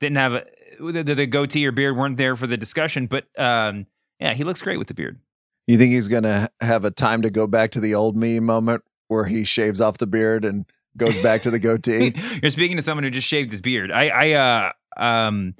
didn't 0.01 0.17
have 0.17 0.35
a, 0.35 0.45
the, 0.79 1.03
the 1.03 1.27
goatee 1.27 1.67
or 1.67 1.73
beard 1.73 1.97
weren't 1.97 2.17
there 2.17 2.37
for 2.37 2.47
the 2.47 2.57
discussion. 2.57 3.07
But 3.07 3.27
um, 3.39 3.87
yeah, 4.21 4.35
he 4.35 4.45
looks 4.45 4.63
great 4.63 4.79
with 4.79 4.89
the 4.89 4.95
beard. 4.95 5.19
You 5.67 5.79
think 5.79 5.93
he's 5.93 6.09
going 6.09 6.25
to 6.25 6.51
have 6.61 6.85
a 6.85 6.91
time 6.91 7.23
to 7.23 7.31
go 7.31 7.47
back 7.47 7.71
to 7.73 7.81
the 7.81 7.95
old 7.95 8.17
me 8.17 8.41
moment 8.41 8.83
where 9.09 9.25
he 9.25 9.45
shaves 9.45 9.81
off 9.81 9.99
the 9.99 10.07
beard 10.07 10.45
and 10.45 10.67
goes 10.97 11.21
back 11.23 11.43
to 11.43 11.51
the 11.51 11.59
goatee? 11.59 12.15
You're 12.43 12.51
speaking 12.51 12.77
to 12.77 12.83
someone 12.83 13.05
who 13.05 13.11
just 13.11 13.29
shaved 13.29 13.51
his 13.51 13.61
beard. 13.61 13.93
I, 13.93 14.09
I, 14.09 14.33
uh, 14.33 15.03
um, 15.03 15.55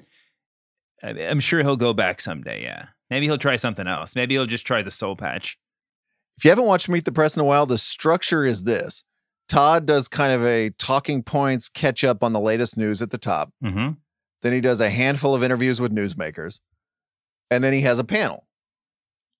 I'm 1.03 1.39
sure 1.39 1.61
he'll 1.61 1.75
go 1.75 1.93
back 1.93 2.21
someday. 2.21 2.63
Yeah, 2.63 2.87
maybe 3.09 3.25
he'll 3.25 3.37
try 3.37 3.55
something 3.55 3.87
else. 3.87 4.15
Maybe 4.15 4.35
he'll 4.35 4.45
just 4.45 4.65
try 4.65 4.81
the 4.81 4.91
soul 4.91 5.15
patch. 5.15 5.57
If 6.37 6.45
you 6.45 6.49
haven't 6.49 6.65
watched 6.65 6.89
Meet 6.89 7.05
the 7.05 7.11
Press 7.11 7.35
in 7.35 7.41
a 7.41 7.45
while, 7.45 7.65
the 7.65 7.77
structure 7.77 8.45
is 8.45 8.63
this: 8.63 9.03
Todd 9.49 9.85
does 9.85 10.07
kind 10.07 10.31
of 10.31 10.45
a 10.45 10.69
talking 10.71 11.21
points 11.21 11.69
catch 11.69 12.03
up 12.03 12.23
on 12.23 12.33
the 12.33 12.39
latest 12.39 12.77
news 12.77 13.01
at 13.01 13.11
the 13.11 13.17
top. 13.17 13.51
Mm-hmm. 13.63 13.91
Then 14.43 14.53
he 14.53 14.61
does 14.61 14.81
a 14.81 14.89
handful 14.89 15.33
of 15.33 15.41
interviews 15.41 15.81
with 15.81 15.95
newsmakers, 15.95 16.59
and 17.49 17.63
then 17.63 17.73
he 17.73 17.81
has 17.81 17.97
a 17.97 18.03
panel. 18.03 18.45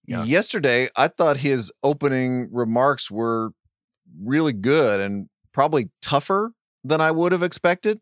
Yeah. 0.06 0.24
Yesterday, 0.24 0.90
I 0.98 1.10
thought 1.10 1.38
his 1.38 1.72
opening 1.84 2.50
remarks 2.52 3.12
were 3.12 3.52
really 4.22 4.54
good 4.54 5.00
and 5.00 5.30
probably 5.54 5.90
tougher 6.02 6.54
than 6.84 7.00
I 7.00 7.12
would 7.12 7.32
have 7.32 7.44
expected. 7.44 8.00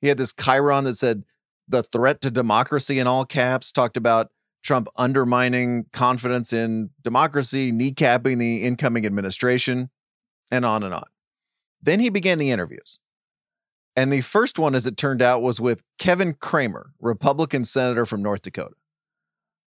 He 0.00 0.08
had 0.08 0.18
this 0.18 0.32
chyron 0.32 0.84
that 0.84 0.96
said 0.96 1.24
the 1.66 1.82
threat 1.82 2.20
to 2.22 2.30
democracy 2.30 2.98
in 2.98 3.06
all 3.06 3.24
caps, 3.24 3.72
talked 3.72 3.96
about 3.96 4.28
Trump 4.62 4.88
undermining 4.96 5.86
confidence 5.92 6.52
in 6.52 6.90
democracy, 7.02 7.72
kneecapping 7.72 8.38
the 8.38 8.64
incoming 8.64 9.06
administration, 9.06 9.90
and 10.50 10.64
on 10.64 10.82
and 10.82 10.92
on. 10.92 11.04
Then 11.82 12.00
he 12.00 12.08
began 12.08 12.38
the 12.38 12.50
interviews. 12.50 12.98
And 13.96 14.12
the 14.12 14.20
first 14.20 14.58
one, 14.58 14.74
as 14.74 14.86
it 14.86 14.96
turned 14.96 15.20
out, 15.20 15.42
was 15.42 15.60
with 15.60 15.82
Kevin 15.98 16.34
Cramer, 16.34 16.92
Republican 17.00 17.64
senator 17.64 18.06
from 18.06 18.22
North 18.22 18.42
Dakota. 18.42 18.74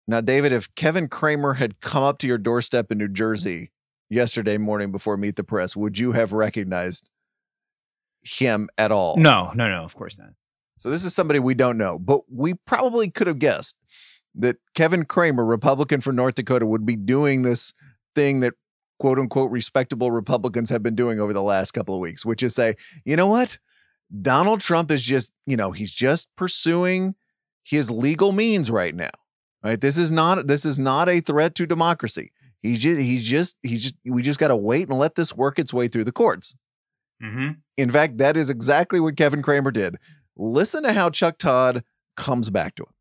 Now, 0.07 0.21
David, 0.21 0.51
if 0.51 0.73
Kevin 0.75 1.07
Cramer 1.07 1.55
had 1.55 1.79
come 1.79 2.03
up 2.03 2.17
to 2.19 2.27
your 2.27 2.37
doorstep 2.37 2.91
in 2.91 2.97
New 2.97 3.07
Jersey 3.07 3.71
yesterday 4.09 4.57
morning 4.57 4.91
before 4.91 5.17
Meet 5.17 5.37
the 5.37 5.43
Press, 5.43 5.75
would 5.75 5.97
you 5.97 6.11
have 6.11 6.33
recognized 6.33 7.09
him 8.21 8.69
at 8.77 8.91
all? 8.91 9.17
No, 9.17 9.51
no, 9.55 9.67
no, 9.67 9.83
of 9.83 9.95
course 9.95 10.17
not. 10.17 10.29
So 10.77 10.89
this 10.89 11.05
is 11.05 11.13
somebody 11.13 11.39
we 11.39 11.53
don't 11.53 11.77
know, 11.77 11.99
but 11.99 12.21
we 12.27 12.55
probably 12.65 13.09
could 13.09 13.27
have 13.27 13.39
guessed 13.39 13.75
that 14.35 14.57
Kevin 14.73 15.05
Cramer, 15.05 15.45
Republican 15.45 16.01
from 16.01 16.15
North 16.15 16.35
Dakota, 16.35 16.65
would 16.65 16.85
be 16.85 16.95
doing 16.95 17.43
this 17.43 17.73
thing 18.15 18.39
that 18.41 18.53
quote 18.99 19.19
unquote 19.19 19.51
respectable 19.51 20.11
Republicans 20.11 20.69
have 20.69 20.83
been 20.83 20.95
doing 20.95 21.19
over 21.19 21.33
the 21.33 21.41
last 21.41 21.71
couple 21.71 21.95
of 21.95 22.01
weeks, 22.01 22.25
which 22.25 22.43
is 22.43 22.55
say, 22.55 22.75
you 23.05 23.15
know 23.15 23.27
what? 23.27 23.57
Donald 24.21 24.59
Trump 24.59 24.91
is 24.91 25.03
just, 25.03 25.31
you 25.45 25.55
know, 25.55 25.71
he's 25.71 25.91
just 25.91 26.27
pursuing 26.35 27.15
his 27.63 27.89
legal 27.89 28.31
means 28.31 28.69
right 28.69 28.95
now. 28.95 29.11
Right? 29.63 29.79
This 29.79 29.97
is 29.97 30.11
not 30.11 30.47
this 30.47 30.65
is 30.65 30.79
not 30.79 31.07
a 31.07 31.19
threat 31.19 31.53
to 31.55 31.67
democracy. 31.67 32.31
He's 32.61 32.79
just 32.79 32.99
he's 32.99 33.23
just 33.23 33.57
he's 33.61 33.83
just 33.83 33.95
we 34.05 34.23
just 34.23 34.39
got 34.39 34.47
to 34.47 34.55
wait 34.55 34.89
and 34.89 34.97
let 34.97 35.15
this 35.15 35.35
work 35.35 35.59
its 35.59 35.73
way 35.73 35.87
through 35.87 36.05
the 36.05 36.11
courts. 36.11 36.55
Mm-hmm. 37.23 37.51
In 37.77 37.91
fact, 37.91 38.17
that 38.17 38.35
is 38.35 38.49
exactly 38.49 38.99
what 38.99 39.17
Kevin 39.17 39.43
Cramer 39.43 39.71
did. 39.71 39.97
Listen 40.35 40.83
to 40.83 40.93
how 40.93 41.11
Chuck 41.11 41.37
Todd 41.37 41.83
comes 42.17 42.49
back 42.49 42.75
to 42.75 42.83
him. 42.83 42.93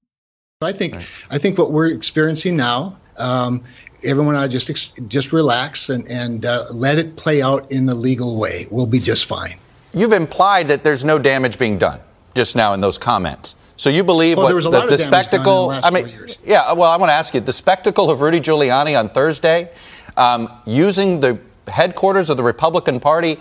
I 0.62 0.72
think 0.72 0.96
I 1.30 1.38
think 1.38 1.56
what 1.56 1.72
we're 1.72 1.86
experiencing 1.86 2.56
now, 2.56 2.98
um, 3.16 3.64
everyone 4.04 4.36
I 4.36 4.46
just 4.46 4.68
ex- 4.68 4.92
just 5.08 5.32
relax 5.32 5.88
and 5.88 6.06
and 6.10 6.44
uh, 6.44 6.66
let 6.72 6.98
it 6.98 7.16
play 7.16 7.40
out 7.40 7.72
in 7.72 7.86
the 7.86 7.94
legal 7.94 8.38
way. 8.38 8.66
We'll 8.70 8.86
be 8.86 9.00
just 9.00 9.24
fine. 9.24 9.56
You've 9.92 10.12
implied 10.12 10.68
that 10.68 10.84
there's 10.84 11.04
no 11.04 11.18
damage 11.18 11.58
being 11.58 11.78
done 11.78 12.00
just 12.34 12.54
now 12.54 12.74
in 12.74 12.80
those 12.80 12.98
comments. 12.98 13.56
So 13.76 13.88
you 13.90 14.04
believe 14.04 14.36
Well, 14.36 14.44
what 14.44 14.48
there 14.50 14.56
was 14.56 14.66
a 14.66 14.70
the, 14.70 14.80
the 14.82 14.96
damage 14.96 14.98
done 15.00 15.00
in 15.00 15.10
the 15.10 15.16
spectacle? 15.16 15.66
last 15.68 15.84
I 15.86 15.90
mean, 15.90 16.36
yeah. 16.44 16.72
Well, 16.72 16.90
I 16.90 16.96
want 16.96 17.10
to 17.10 17.14
ask 17.14 17.34
you 17.34 17.40
the 17.40 17.52
spectacle 17.52 18.10
of 18.10 18.20
Rudy 18.20 18.40
Giuliani 18.40 18.98
on 18.98 19.08
Thursday, 19.08 19.70
um, 20.16 20.50
using 20.66 21.20
the 21.20 21.38
headquarters 21.66 22.30
of 22.30 22.36
the 22.36 22.42
Republican 22.42 23.00
Party. 23.00 23.38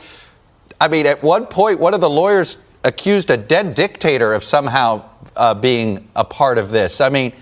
I 0.80 0.88
mean, 0.88 1.06
at 1.06 1.22
one 1.22 1.46
point, 1.46 1.80
one 1.80 1.94
of 1.94 2.02
the 2.02 2.10
lawyers 2.10 2.58
accused 2.84 3.30
a 3.30 3.38
dead 3.38 3.76
dictator 3.76 4.34
of 4.34 4.44
somehow 4.44 5.04
uh, 5.36 5.54
being 5.54 6.08
a 6.16 6.24
part 6.24 6.58
of 6.58 6.72
this. 6.72 7.02
I 7.02 7.10
mean, 7.10 7.34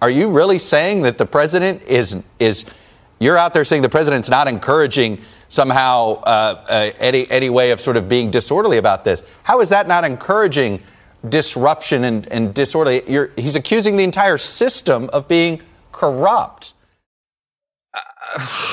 are 0.00 0.10
you 0.10 0.30
really 0.30 0.58
saying 0.58 1.02
that 1.02 1.18
the 1.18 1.26
president 1.26 1.82
is 1.82 2.16
is? 2.38 2.64
You're 3.18 3.38
out 3.38 3.54
there 3.54 3.64
saying 3.64 3.82
the 3.82 3.88
president's 3.88 4.28
not 4.28 4.46
encouraging 4.46 5.20
somehow 5.48 6.20
uh, 6.22 6.64
uh, 6.68 6.90
any 6.98 7.30
any 7.30 7.50
way 7.50 7.70
of 7.70 7.80
sort 7.80 7.96
of 7.96 8.08
being 8.08 8.30
disorderly 8.30 8.78
about 8.78 9.04
this. 9.04 9.22
How 9.44 9.60
is 9.60 9.68
that 9.70 9.86
not 9.88 10.04
encouraging 10.04 10.82
disruption 11.28 12.04
and, 12.04 12.26
and 12.32 12.54
disorderly? 12.54 13.02
You're, 13.08 13.30
he's 13.36 13.56
accusing 13.56 13.96
the 13.96 14.04
entire 14.04 14.38
system 14.38 15.08
of 15.12 15.28
being 15.28 15.62
corrupt. 15.92 16.74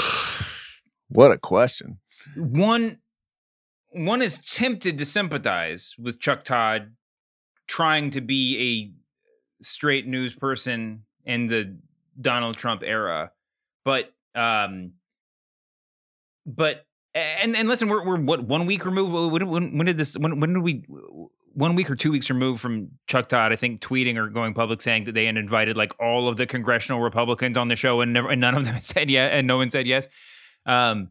What 1.09 1.31
a 1.31 1.37
question. 1.37 1.99
one 2.35 2.97
one 3.91 4.23
is 4.23 4.39
tempted 4.39 4.97
to 4.97 5.05
sympathize 5.05 5.93
with 5.99 6.19
Chuck 6.19 6.43
Todd 6.43 6.93
trying 7.67 8.09
to 8.11 8.21
be 8.21 8.57
a 9.61 9.63
straight 9.63 10.07
news 10.07 10.33
person 10.33 11.03
in 11.25 11.47
the 11.47 11.77
Donald 12.19 12.57
Trump 12.57 12.81
era, 12.83 13.31
but 13.85 14.11
um, 14.35 14.93
but 16.45 16.85
and 17.15 17.55
and 17.55 17.67
listen, 17.67 17.89
we're 17.89 18.03
we're 18.05 18.19
what 18.19 18.43
one 18.43 18.65
week 18.65 18.85
removed. 18.85 19.31
When, 19.31 19.47
when, 19.47 19.77
when 19.77 19.85
did 19.85 19.97
this? 19.97 20.17
When 20.17 20.39
when 20.39 20.53
did 20.53 20.63
we? 20.63 20.85
One 21.55 21.75
week 21.75 21.91
or 21.91 21.95
two 21.95 22.11
weeks 22.11 22.31
removed 22.31 22.59
from 22.59 22.89
Chuck 23.05 23.29
Todd, 23.29 23.51
I 23.51 23.55
think, 23.55 23.79
tweeting 23.79 24.17
or 24.17 24.27
going 24.27 24.55
public 24.55 24.81
saying 24.81 25.03
that 25.03 25.11
they 25.11 25.25
had 25.25 25.37
invited 25.37 25.77
like 25.77 25.91
all 25.99 26.27
of 26.27 26.35
the 26.35 26.47
congressional 26.47 26.99
Republicans 26.99 27.59
on 27.59 27.67
the 27.67 27.75
show, 27.75 28.01
and 28.01 28.11
never, 28.11 28.29
and 28.29 28.41
none 28.41 28.55
of 28.55 28.65
them 28.65 28.77
said 28.81 29.09
yes, 29.11 29.29
and 29.31 29.45
no 29.45 29.57
one 29.57 29.69
said 29.69 29.85
yes. 29.85 30.07
Um, 30.65 31.09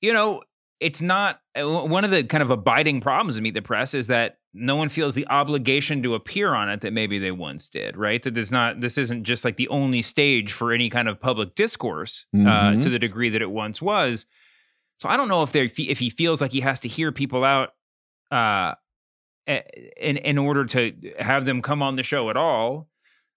you 0.00 0.12
know, 0.12 0.42
it's 0.78 1.00
not 1.00 1.40
uh, 1.60 1.68
one 1.68 2.04
of 2.04 2.12
the 2.12 2.22
kind 2.22 2.42
of 2.42 2.52
abiding 2.52 3.00
problems 3.00 3.36
of 3.36 3.42
Meet 3.42 3.54
the 3.54 3.62
Press 3.62 3.92
is 3.92 4.06
that 4.06 4.38
no 4.52 4.74
one 4.76 4.88
feels 4.88 5.14
the 5.14 5.26
obligation 5.28 6.02
to 6.02 6.14
appear 6.14 6.54
on 6.54 6.68
it 6.68 6.80
that 6.80 6.92
maybe 6.92 7.18
they 7.18 7.30
once 7.30 7.68
did, 7.68 7.96
right? 7.96 8.22
That 8.22 8.34
there's 8.34 8.50
not 8.50 8.80
this 8.80 8.98
isn't 8.98 9.24
just 9.24 9.44
like 9.44 9.56
the 9.56 9.68
only 9.68 10.02
stage 10.02 10.52
for 10.52 10.72
any 10.72 10.90
kind 10.90 11.08
of 11.08 11.20
public 11.20 11.54
discourse 11.54 12.26
uh, 12.34 12.38
Mhm. 12.38 12.82
to 12.82 12.88
the 12.88 12.98
degree 12.98 13.30
that 13.30 13.42
it 13.42 13.50
once 13.50 13.80
was. 13.80 14.26
So 14.98 15.08
I 15.08 15.16
don't 15.16 15.28
know 15.28 15.42
if 15.42 15.52
they 15.52 15.64
if 15.78 15.98
he 16.00 16.10
feels 16.10 16.40
like 16.40 16.52
he 16.52 16.60
has 16.60 16.80
to 16.80 16.88
hear 16.88 17.12
people 17.12 17.44
out 17.44 17.70
uh, 18.30 18.74
in 19.46 20.16
in 20.18 20.38
order 20.38 20.64
to 20.66 20.92
have 21.18 21.44
them 21.44 21.62
come 21.62 21.82
on 21.82 21.96
the 21.96 22.02
show 22.02 22.30
at 22.30 22.36
all. 22.36 22.88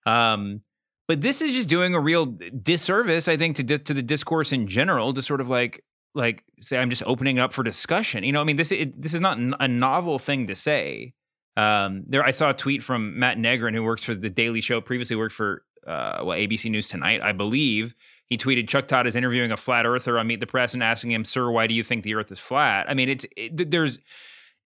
Um, 0.06 0.62
but 1.08 1.22
this 1.22 1.42
is 1.42 1.54
just 1.54 1.70
doing 1.70 1.94
a 1.96 2.00
real 2.00 2.26
disservice, 2.26 3.28
I 3.28 3.38
think, 3.38 3.56
to 3.58 3.64
to 3.78 3.94
the 3.94 4.02
discourse 4.02 4.52
in 4.52 4.68
general. 4.68 5.14
To 5.14 5.22
sort 5.22 5.42
of 5.42 5.50
like 5.50 5.84
like 6.16 6.44
say, 6.62 6.78
I'm 6.78 6.90
just 6.90 7.04
opening 7.06 7.40
up 7.40 7.54
for 7.54 7.64
discussion. 7.64 8.24
You 8.24 8.32
know, 8.32 8.42
I 8.42 8.44
mean, 8.44 8.56
this 8.56 8.72
it, 8.72 9.02
this 9.02 9.14
is 9.14 9.22
not 9.22 9.38
a 9.60 9.68
novel 9.68 10.20
thing 10.20 10.48
to 10.48 10.56
say. 10.56 11.14
Um, 11.56 12.04
there, 12.08 12.24
I 12.24 12.32
saw 12.32 12.50
a 12.50 12.54
tweet 12.54 12.84
from 12.84 13.20
Matt 13.20 13.38
Negrin, 13.38 13.76
who 13.76 13.84
works 13.84 14.04
for 14.04 14.16
the 14.16 14.30
Daily 14.30 14.62
Show, 14.62 14.82
previously 14.82 15.16
worked 15.16 15.36
for 15.36 15.64
uh, 15.86 16.24
well, 16.24 16.38
ABC 16.38 16.70
News 16.72 16.88
Tonight, 16.90 17.22
I 17.22 17.32
believe. 17.32 17.96
He 18.28 18.38
tweeted 18.38 18.68
Chuck 18.68 18.88
Todd 18.88 19.06
is 19.06 19.16
interviewing 19.16 19.52
a 19.52 19.58
flat 19.58 19.86
earther 19.86 20.18
on 20.18 20.28
Meet 20.28 20.40
the 20.40 20.48
Press 20.48 20.74
and 20.74 20.82
asking 20.82 21.12
him, 21.12 21.26
"Sir, 21.26 21.52
why 21.52 21.68
do 21.68 21.74
you 21.74 21.84
think 21.84 22.04
the 22.04 22.16
Earth 22.16 22.32
is 22.32 22.40
flat?" 22.40 22.90
I 22.90 22.94
mean, 22.94 23.10
it's 23.10 23.26
it, 23.36 23.70
there's 23.70 24.00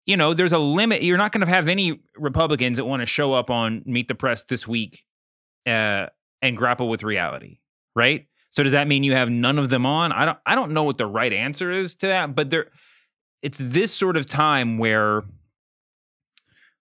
you 0.05 0.17
know, 0.17 0.33
there's 0.33 0.53
a 0.53 0.57
limit. 0.57 1.03
You're 1.03 1.17
not 1.17 1.31
going 1.31 1.45
to 1.45 1.51
have 1.51 1.67
any 1.67 2.01
Republicans 2.15 2.77
that 2.77 2.85
want 2.85 3.01
to 3.01 3.05
show 3.05 3.33
up 3.33 3.49
on 3.49 3.83
Meet 3.85 4.07
the 4.07 4.15
Press 4.15 4.43
this 4.43 4.67
week 4.67 5.03
uh, 5.67 6.07
and 6.41 6.57
grapple 6.57 6.89
with 6.89 7.03
reality, 7.03 7.59
right? 7.95 8.27
So 8.51 8.63
does 8.63 8.73
that 8.73 8.87
mean 8.87 9.03
you 9.03 9.13
have 9.13 9.29
none 9.29 9.57
of 9.57 9.69
them 9.69 9.85
on? 9.85 10.11
I 10.11 10.25
don't. 10.25 10.37
I 10.45 10.55
don't 10.55 10.73
know 10.73 10.83
what 10.83 10.97
the 10.97 11.07
right 11.07 11.31
answer 11.31 11.71
is 11.71 11.95
to 11.95 12.07
that, 12.07 12.35
but 12.35 12.49
there, 12.49 12.67
it's 13.41 13.57
this 13.57 13.93
sort 13.93 14.17
of 14.17 14.25
time 14.25 14.77
where 14.77 15.23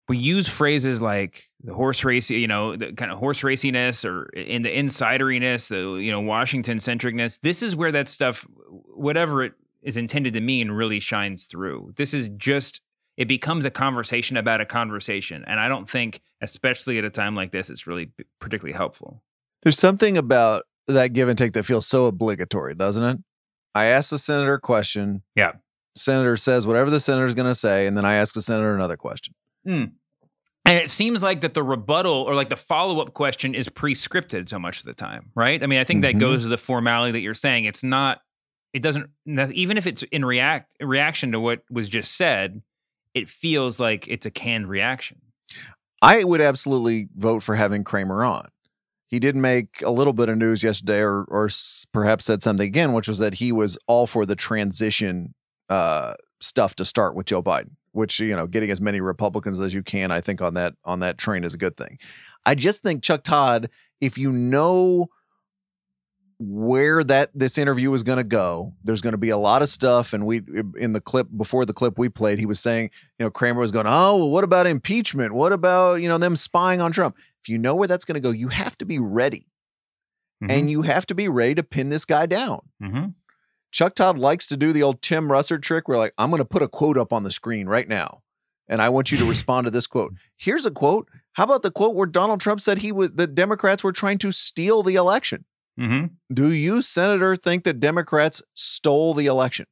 we 0.09 0.19
use 0.19 0.49
phrases 0.49 1.01
like 1.01 1.45
the 1.63 1.73
horse 1.73 2.05
race, 2.05 2.31
you 2.31 2.49
know, 2.49 2.77
the 2.77 2.93
kind 2.93 3.13
of 3.13 3.19
horse 3.19 3.43
raciness 3.43 4.05
or 4.05 4.25
in 4.31 4.63
the 4.63 4.69
insideriness, 4.69 5.69
the 5.69 6.03
you 6.03 6.11
know 6.11 6.21
Washington 6.21 6.79
centricness. 6.79 7.41
This 7.41 7.63
is 7.63 7.77
where 7.77 7.93
that 7.93 8.09
stuff, 8.09 8.45
whatever 8.69 9.45
it 9.45 9.53
is 9.83 9.97
intended 9.97 10.35
to 10.35 10.41
mean 10.41 10.73
really 10.73 10.99
shines 10.99 11.45
through. 11.45 11.93
This 11.97 12.13
is 12.13 12.29
just 12.31 12.81
it 13.17 13.29
becomes 13.29 13.65
a 13.65 13.71
conversation 13.71 14.37
about 14.37 14.61
a 14.61 14.67
conversation, 14.67 15.45
and 15.47 15.61
I 15.61 15.69
don't 15.69 15.89
think, 15.89 16.21
especially 16.41 16.99
at 16.99 17.05
a 17.05 17.11
time 17.11 17.37
like 17.37 17.53
this, 17.53 17.71
it's 17.71 17.87
really 17.87 18.11
particularly 18.41 18.77
helpful. 18.77 19.23
There's 19.63 19.79
something 19.79 20.19
about 20.19 20.65
that 20.93 21.13
give 21.13 21.29
and 21.29 21.39
take 21.39 21.53
that 21.53 21.65
feels 21.65 21.87
so 21.87 22.07
obligatory, 22.07 22.75
doesn't 22.75 23.05
it? 23.05 23.19
I 23.75 23.87
ask 23.87 24.11
the 24.11 24.19
senator 24.19 24.55
a 24.55 24.61
question. 24.61 25.23
Yeah. 25.35 25.53
Senator 25.97 26.37
says 26.37 26.67
whatever 26.67 26.91
the 26.91 27.01
senator 27.01 27.27
is 27.27 27.35
going 27.35 27.51
to 27.51 27.55
say, 27.55 27.87
and 27.87 27.97
then 27.97 28.05
I 28.05 28.15
ask 28.15 28.35
the 28.35 28.43
senator 28.43 28.75
another 28.75 28.97
question. 28.97 29.35
Mm. 29.67 29.93
And 30.65 30.79
it 30.79 30.91
seems 30.91 31.23
like 31.23 31.41
that 31.41 31.55
the 31.55 31.63
rebuttal 31.63 32.13
or 32.13 32.35
like 32.35 32.49
the 32.49 32.57
follow 32.57 33.01
up 33.01 33.15
question 33.15 33.55
is 33.55 33.69
pre 33.69 33.95
scripted 33.95 34.49
so 34.49 34.59
much 34.59 34.81
of 34.81 34.85
the 34.85 34.93
time, 34.93 35.31
right? 35.35 35.63
I 35.63 35.67
mean, 35.67 35.81
I 35.81 35.85
think 35.85 36.05
mm-hmm. 36.05 36.19
that 36.19 36.25
goes 36.25 36.43
to 36.43 36.49
the 36.49 36.57
formality 36.57 37.13
that 37.13 37.21
you're 37.21 37.35
saying. 37.35 37.65
It's 37.65 37.83
not, 37.83 38.21
it 38.73 38.81
doesn't, 38.81 39.11
even 39.27 39.79
if 39.79 39.87
it's 39.87 40.03
in 40.05 40.25
react 40.25 40.77
reaction 40.81 41.33
to 41.33 41.41
what 41.41 41.63
was 41.71 41.89
just 41.89 42.17
said, 42.17 42.63
it 43.15 43.29
feels 43.29 43.81
like 43.81 44.07
it's 44.07 44.27
a 44.27 44.31
canned 44.31 44.69
reaction. 44.69 45.21
I 46.03 46.23
would 46.25 46.41
absolutely 46.41 47.09
vote 47.17 47.43
for 47.43 47.57
having 47.57 47.85
Cramer 47.85 48.25
on. 48.25 48.49
He 49.11 49.19
did 49.19 49.37
make 49.37 49.83
a 49.85 49.91
little 49.91 50.13
bit 50.13 50.29
of 50.29 50.39
news 50.39 50.63
yesterday, 50.63 51.01
or 51.01 51.25
or 51.25 51.49
perhaps 51.93 52.25
said 52.25 52.43
something 52.43 52.67
again, 52.67 52.93
which 52.93 53.09
was 53.09 53.19
that 53.19 53.35
he 53.35 53.51
was 53.51 53.77
all 53.87 54.07
for 54.07 54.25
the 54.25 54.37
transition 54.37 55.35
uh, 55.69 56.15
stuff 56.41 56.77
to 56.77 56.85
start 56.85 57.15
with 57.15 57.27
Joe 57.27 57.43
Biden. 57.43 57.71
Which 57.93 58.21
you 58.21 58.37
know, 58.37 58.47
getting 58.47 58.71
as 58.71 58.81
many 58.81 59.01
Republicans 59.01 59.61
as 59.61 59.75
you 59.75 59.83
can, 59.83 60.13
I 60.13 60.21
think 60.21 60.41
on 60.41 60.55
that 60.55 60.75
on 60.85 61.01
that 61.01 61.19
train 61.19 61.43
is 61.43 61.55
a 61.55 61.59
good 61.59 61.77
thing. 61.77 61.99
I 62.47 62.55
just 62.55 62.85
think 62.85 63.03
Chuck 63.03 63.25
Todd, 63.25 63.69
if 64.01 64.17
you 64.17 64.31
know 64.31 65.09
where 66.43 67.05
that 67.05 67.31
this 67.35 67.59
interview 67.59 67.93
is 67.93 68.03
going 68.03 68.17
to 68.17 68.25
go. 68.25 68.73
There's 68.83 69.03
going 69.03 69.13
to 69.13 69.19
be 69.19 69.29
a 69.29 69.37
lot 69.37 69.61
of 69.61 69.69
stuff, 69.69 70.15
and 70.15 70.25
we 70.25 70.41
in 70.79 70.95
the 70.95 71.01
clip 71.01 71.29
before 71.37 71.67
the 71.67 71.75
clip 71.75 71.99
we 71.99 72.09
played, 72.09 72.39
he 72.39 72.47
was 72.47 72.59
saying, 72.59 72.91
you 73.19 73.27
know, 73.27 73.31
Cramer 73.31 73.61
was 73.61 73.71
going, 73.71 73.87
oh, 73.87 74.17
well, 74.17 74.31
what 74.31 74.43
about 74.43 74.67
impeachment? 74.67 75.35
What 75.35 75.53
about 75.53 75.97
you 75.97 76.09
know 76.09 76.17
them 76.17 76.37
spying 76.37 76.81
on 76.81 76.93
Trump? 76.93 77.15
If 77.43 77.49
you 77.49 77.59
know 77.59 77.75
where 77.75 77.89
that's 77.89 78.05
going 78.05 78.15
to 78.15 78.21
go, 78.21 78.31
you 78.31 78.49
have 78.49 78.77
to 78.79 78.85
be 78.85 78.99
ready, 78.99 79.47
mm-hmm. 80.43 80.51
and 80.51 80.71
you 80.71 80.83
have 80.83 81.07
to 81.07 81.15
be 81.15 81.29
ready 81.29 81.55
to 81.55 81.63
pin 81.63 81.89
this 81.89 82.05
guy 82.05 82.27
down. 82.27 82.61
Mm-hmm. 82.83 83.07
Chuck 83.73 83.95
Todd 83.95 84.19
likes 84.19 84.47
to 84.49 84.57
do 84.57 84.73
the 84.73 84.83
old 84.83 85.01
Tim 85.01 85.29
Russert 85.29 85.63
trick, 85.63 85.89
where 85.89 85.99
like 85.99 86.15
I'm 86.19 86.31
going 86.31 86.39
to 86.39 86.45
put 86.45 86.63
a 86.63 86.69
quote 86.69 86.99
up 86.99 87.13
on 87.13 87.23
the 87.23 87.31
screen 87.31 87.67
right 87.67 87.89
now, 87.89 88.23
and 88.69 88.83
I 88.83 88.89
want 88.89 89.11
you 89.11 89.19
to 89.19 89.25
respond 89.25 89.67
to 89.67 89.71
this 89.71 89.87
quote. 89.87 90.15
Here's 90.37 90.67
a 90.67 90.71
quote. 90.71 91.09
How 91.35 91.45
about 91.45 91.63
the 91.63 91.71
quote 91.71 91.95
where 91.95 92.07
Donald 92.07 92.41
Trump 92.41 92.61
said 92.61 92.79
he 92.79 92.93
was 92.93 93.13
the 93.13 93.27
Democrats 93.27 93.85
were 93.85 93.93
trying 93.93 94.19
to 94.19 94.33
steal 94.33 94.83
the 94.83 94.97
election? 94.97 95.45
Mm-hmm. 95.79 96.35
Do 96.35 96.53
you, 96.53 96.83
Senator, 96.83 97.37
think 97.37 97.65
that 97.65 97.81
Democrats 97.81 98.43
stole 98.55 99.15
the 99.15 99.27
election? 99.27 99.67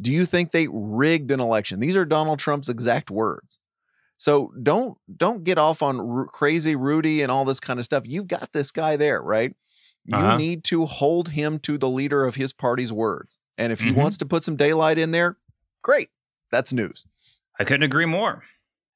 Do 0.00 0.12
you 0.12 0.26
think 0.26 0.52
they 0.52 0.68
rigged 0.70 1.30
an 1.32 1.40
election? 1.40 1.80
These 1.80 1.96
are 1.96 2.04
Donald 2.04 2.38
Trump's 2.38 2.68
exact 2.68 3.10
words. 3.10 3.58
So 4.18 4.52
don't 4.62 4.98
don't 5.16 5.44
get 5.44 5.58
off 5.58 5.82
on 5.82 6.00
r- 6.00 6.26
crazy 6.26 6.76
Rudy 6.76 7.22
and 7.22 7.32
all 7.32 7.44
this 7.44 7.60
kind 7.60 7.78
of 7.78 7.84
stuff. 7.84 8.02
You've 8.06 8.26
got 8.26 8.52
this 8.52 8.70
guy 8.70 8.96
there, 8.96 9.22
right? 9.22 9.54
You 10.04 10.16
uh-huh. 10.16 10.36
need 10.36 10.64
to 10.64 10.86
hold 10.86 11.30
him 11.30 11.58
to 11.60 11.78
the 11.78 11.88
leader 11.88 12.24
of 12.24 12.34
his 12.34 12.52
party's 12.52 12.92
words. 12.92 13.38
And 13.56 13.72
if 13.72 13.80
he 13.80 13.90
mm-hmm. 13.90 14.00
wants 14.00 14.18
to 14.18 14.26
put 14.26 14.44
some 14.44 14.56
daylight 14.56 14.98
in 14.98 15.10
there, 15.10 15.36
great. 15.82 16.08
That's 16.50 16.72
news. 16.72 17.06
I 17.58 17.64
couldn't 17.64 17.82
agree 17.82 18.06
more. 18.06 18.44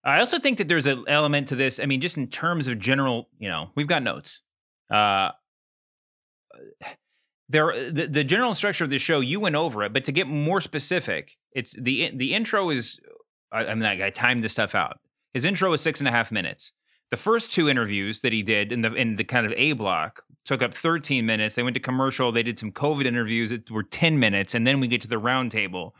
I 0.04 0.20
also 0.20 0.38
think 0.38 0.58
that 0.58 0.68
there's 0.68 0.86
an 0.86 1.04
element 1.06 1.48
to 1.48 1.56
this. 1.56 1.78
I 1.78 1.86
mean, 1.86 2.00
just 2.00 2.16
in 2.16 2.28
terms 2.28 2.66
of 2.66 2.78
general, 2.78 3.28
you 3.38 3.48
know, 3.48 3.70
we've 3.74 3.86
got 3.86 4.02
notes. 4.02 4.40
Uh, 4.90 5.30
there 7.52 7.92
the, 7.92 8.06
the 8.06 8.24
general 8.24 8.54
structure 8.54 8.82
of 8.82 8.90
the 8.90 8.98
show 8.98 9.20
you 9.20 9.38
went 9.38 9.54
over 9.54 9.82
it 9.84 9.92
but 9.92 10.04
to 10.04 10.12
get 10.12 10.26
more 10.26 10.60
specific 10.60 11.36
it's 11.52 11.74
the 11.78 12.10
the 12.14 12.34
intro 12.34 12.70
is 12.70 12.98
I, 13.52 13.66
I 13.66 13.74
mean 13.74 13.84
I, 13.84 14.06
I 14.06 14.10
timed 14.10 14.42
this 14.42 14.52
stuff 14.52 14.74
out 14.74 14.98
his 15.34 15.44
intro 15.44 15.72
is 15.72 15.80
six 15.80 16.00
and 16.00 16.08
a 16.08 16.12
half 16.12 16.30
minutes. 16.30 16.72
The 17.10 17.16
first 17.16 17.52
two 17.52 17.68
interviews 17.68 18.22
that 18.22 18.32
he 18.32 18.42
did 18.42 18.72
in 18.72 18.80
the 18.80 18.92
in 18.94 19.16
the 19.16 19.24
kind 19.24 19.46
of 19.46 19.52
a 19.56 19.72
block 19.72 20.22
took 20.44 20.62
up 20.62 20.74
13 20.74 21.24
minutes. 21.26 21.54
They 21.54 21.62
went 21.62 21.74
to 21.74 21.80
commercial. 21.80 22.32
They 22.32 22.42
did 22.42 22.58
some 22.58 22.72
covid 22.72 23.04
interviews 23.04 23.50
that 23.50 23.70
were 23.70 23.82
10 23.82 24.18
minutes 24.18 24.54
and 24.54 24.66
then 24.66 24.80
we 24.80 24.88
get 24.88 25.02
to 25.02 25.08
the 25.08 25.20
roundtable. 25.20 25.92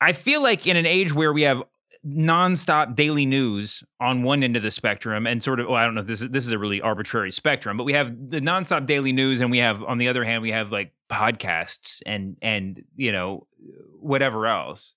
I 0.00 0.12
feel 0.12 0.42
like 0.42 0.66
in 0.66 0.76
an 0.76 0.86
age 0.86 1.12
where 1.12 1.32
we 1.32 1.42
have 1.42 1.62
nonstop 2.06 2.94
daily 2.94 3.26
news 3.26 3.82
on 4.00 4.22
one 4.22 4.42
end 4.42 4.56
of 4.56 4.62
the 4.62 4.70
spectrum 4.70 5.26
and 5.26 5.42
sort 5.42 5.60
of 5.60 5.66
well, 5.66 5.76
I 5.76 5.84
don't 5.84 5.94
know 5.94 6.02
this 6.02 6.22
is 6.22 6.28
this 6.28 6.46
is 6.46 6.52
a 6.52 6.58
really 6.58 6.80
arbitrary 6.80 7.32
spectrum, 7.32 7.76
but 7.76 7.84
we 7.84 7.92
have 7.94 8.14
the 8.30 8.40
nonstop 8.40 8.86
daily 8.86 9.12
news 9.12 9.40
and 9.40 9.50
we 9.50 9.58
have 9.58 9.82
on 9.82 9.98
the 9.98 10.08
other 10.08 10.24
hand 10.24 10.42
we 10.42 10.52
have 10.52 10.70
like 10.70 10.92
podcasts 11.10 12.00
and 12.06 12.36
and 12.40 12.82
you 12.96 13.12
know 13.12 13.46
whatever 13.98 14.46
else. 14.46 14.94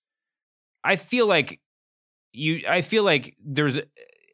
I 0.84 0.96
feel 0.96 1.26
like 1.26 1.60
you 2.34 2.62
I 2.68 2.82
feel 2.82 3.04
like 3.04 3.36
there's 3.44 3.78
eh, 3.78 3.82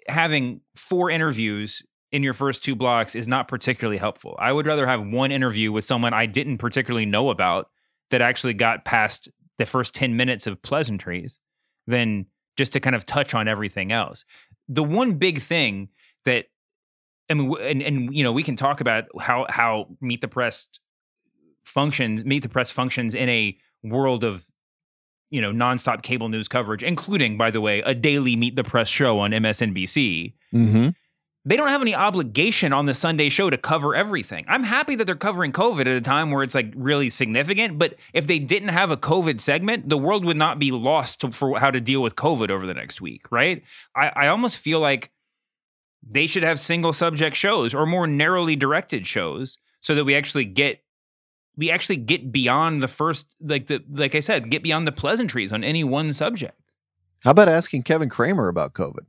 having 0.07 0.61
four 0.75 1.09
interviews 1.09 1.83
in 2.11 2.23
your 2.23 2.33
first 2.33 2.63
two 2.63 2.75
blocks 2.75 3.15
is 3.15 3.27
not 3.27 3.47
particularly 3.47 3.97
helpful. 3.97 4.35
I 4.39 4.51
would 4.51 4.65
rather 4.65 4.87
have 4.87 5.05
one 5.05 5.31
interview 5.31 5.71
with 5.71 5.83
someone 5.85 6.13
I 6.13 6.25
didn't 6.25 6.57
particularly 6.57 7.05
know 7.05 7.29
about 7.29 7.69
that 8.11 8.21
actually 8.21 8.53
got 8.53 8.85
past 8.85 9.29
the 9.57 9.65
first 9.65 9.93
10 9.93 10.15
minutes 10.15 10.47
of 10.47 10.61
pleasantries 10.61 11.39
than 11.87 12.25
just 12.55 12.73
to 12.73 12.79
kind 12.79 12.95
of 12.95 13.05
touch 13.05 13.33
on 13.33 13.47
everything 13.47 13.91
else. 13.91 14.23
The 14.69 14.83
one 14.83 15.13
big 15.13 15.41
thing 15.41 15.89
that 16.25 16.45
I 17.29 17.33
mean, 17.33 17.53
and 17.59 17.81
and 17.81 18.15
you 18.15 18.23
know, 18.23 18.31
we 18.31 18.43
can 18.43 18.55
talk 18.55 18.79
about 18.81 19.05
how 19.19 19.45
how 19.49 19.87
Meet 19.99 20.21
the 20.21 20.27
Press 20.27 20.67
functions, 21.65 22.23
Meet 22.23 22.43
the 22.43 22.49
Press 22.49 22.71
functions 22.71 23.15
in 23.15 23.27
a 23.29 23.57
world 23.83 24.23
of 24.23 24.45
you 25.29 25.41
know 25.41 25.51
nonstop 25.51 26.01
cable 26.01 26.29
news 26.29 26.47
coverage, 26.47 26.83
including, 26.83 27.37
by 27.37 27.51
the 27.51 27.61
way, 27.61 27.81
a 27.85 27.93
daily 27.93 28.35
Meet 28.35 28.55
the 28.55 28.63
Press 28.63 28.89
show 28.89 29.19
on 29.19 29.31
MSNBC. 29.31 30.33
Mm-hmm 30.53 30.89
they 31.47 31.55
don't 31.55 31.69
have 31.69 31.81
any 31.81 31.95
obligation 31.95 32.73
on 32.73 32.87
the 32.87 32.93
Sunday 32.93 33.29
show 33.29 33.49
to 33.49 33.57
cover 33.57 33.95
everything. 33.95 34.43
I'm 34.49 34.63
happy 34.63 34.95
that 34.95 35.05
they're 35.05 35.15
covering 35.15 35.53
COVID 35.53 35.81
at 35.81 35.87
a 35.87 36.01
time 36.01 36.29
where 36.29 36.43
it's 36.43 36.53
like 36.53 36.73
really 36.75 37.09
significant, 37.09 37.79
but 37.79 37.95
if 38.13 38.27
they 38.27 38.37
didn't 38.37 38.67
have 38.69 38.91
a 38.91 38.97
COVID 38.97 39.39
segment, 39.39 39.87
the 39.87 39.97
world 39.97 40.25
would 40.25 40.35
not 40.35 40.59
be 40.59 40.71
lost 40.71 41.21
to, 41.21 41.31
for 41.31 41.57
how 41.57 41.71
to 41.71 41.79
deal 41.79 42.01
with 42.01 42.17
COVID 42.17 42.49
over 42.49 42.67
the 42.67 42.73
next 42.73 42.99
week, 42.99 43.31
right? 43.31 43.63
I, 43.95 44.09
I 44.09 44.27
almost 44.27 44.57
feel 44.57 44.81
like 44.81 45.09
they 46.05 46.27
should 46.27 46.43
have 46.43 46.59
single 46.59 46.91
subject 46.91 47.37
shows 47.37 47.73
or 47.73 47.85
more 47.85 48.07
narrowly 48.07 48.57
directed 48.57 49.07
shows 49.07 49.57
so 49.79 49.95
that 49.95 50.03
we 50.03 50.15
actually 50.15 50.43
get 50.43 50.81
we 51.57 51.71
actually 51.71 51.97
get 51.97 52.31
beyond 52.31 52.81
the 52.81 52.87
first 52.87 53.27
like 53.41 53.67
the 53.67 53.83
like 53.89 54.15
I 54.15 54.19
said, 54.19 54.49
get 54.49 54.63
beyond 54.63 54.87
the 54.87 54.91
pleasantries 54.91 55.51
on 55.51 55.63
any 55.63 55.83
one 55.83 56.13
subject. 56.13 56.59
How 57.21 57.31
about 57.31 57.49
asking 57.49 57.83
Kevin 57.83 58.09
Cramer 58.09 58.47
about 58.47 58.73
COVID? 58.73 59.05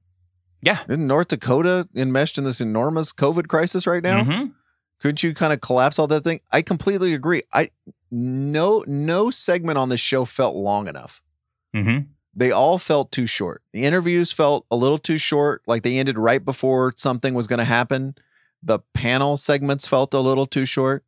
Yeah. 0.62 0.80
Isn't 0.88 1.06
North 1.06 1.28
Dakota 1.28 1.88
enmeshed 1.94 2.38
in 2.38 2.44
this 2.44 2.60
enormous 2.60 3.12
COVID 3.12 3.46
crisis 3.48 3.86
right 3.86 4.02
now? 4.02 4.24
Mm-hmm. 4.24 4.46
Couldn't 5.00 5.22
you 5.22 5.34
kind 5.34 5.52
of 5.52 5.60
collapse 5.60 5.98
all 5.98 6.08
that 6.08 6.24
thing? 6.24 6.40
I 6.50 6.62
completely 6.62 7.14
agree. 7.14 7.42
I 7.52 7.70
no 8.10 8.82
no 8.86 9.30
segment 9.30 9.78
on 9.78 9.90
this 9.90 10.00
show 10.00 10.24
felt 10.24 10.56
long 10.56 10.88
enough. 10.88 11.22
Mm-hmm. 11.76 12.10
They 12.34 12.50
all 12.50 12.78
felt 12.78 13.12
too 13.12 13.26
short. 13.26 13.62
The 13.72 13.84
interviews 13.84 14.32
felt 14.32 14.64
a 14.70 14.76
little 14.76 14.98
too 14.98 15.18
short, 15.18 15.62
like 15.66 15.82
they 15.82 15.98
ended 15.98 16.18
right 16.18 16.44
before 16.44 16.92
something 16.96 17.34
was 17.34 17.46
going 17.46 17.58
to 17.58 17.64
happen. 17.64 18.14
The 18.62 18.78
panel 18.94 19.36
segments 19.36 19.86
felt 19.86 20.14
a 20.14 20.20
little 20.20 20.46
too 20.46 20.64
short. 20.64 21.04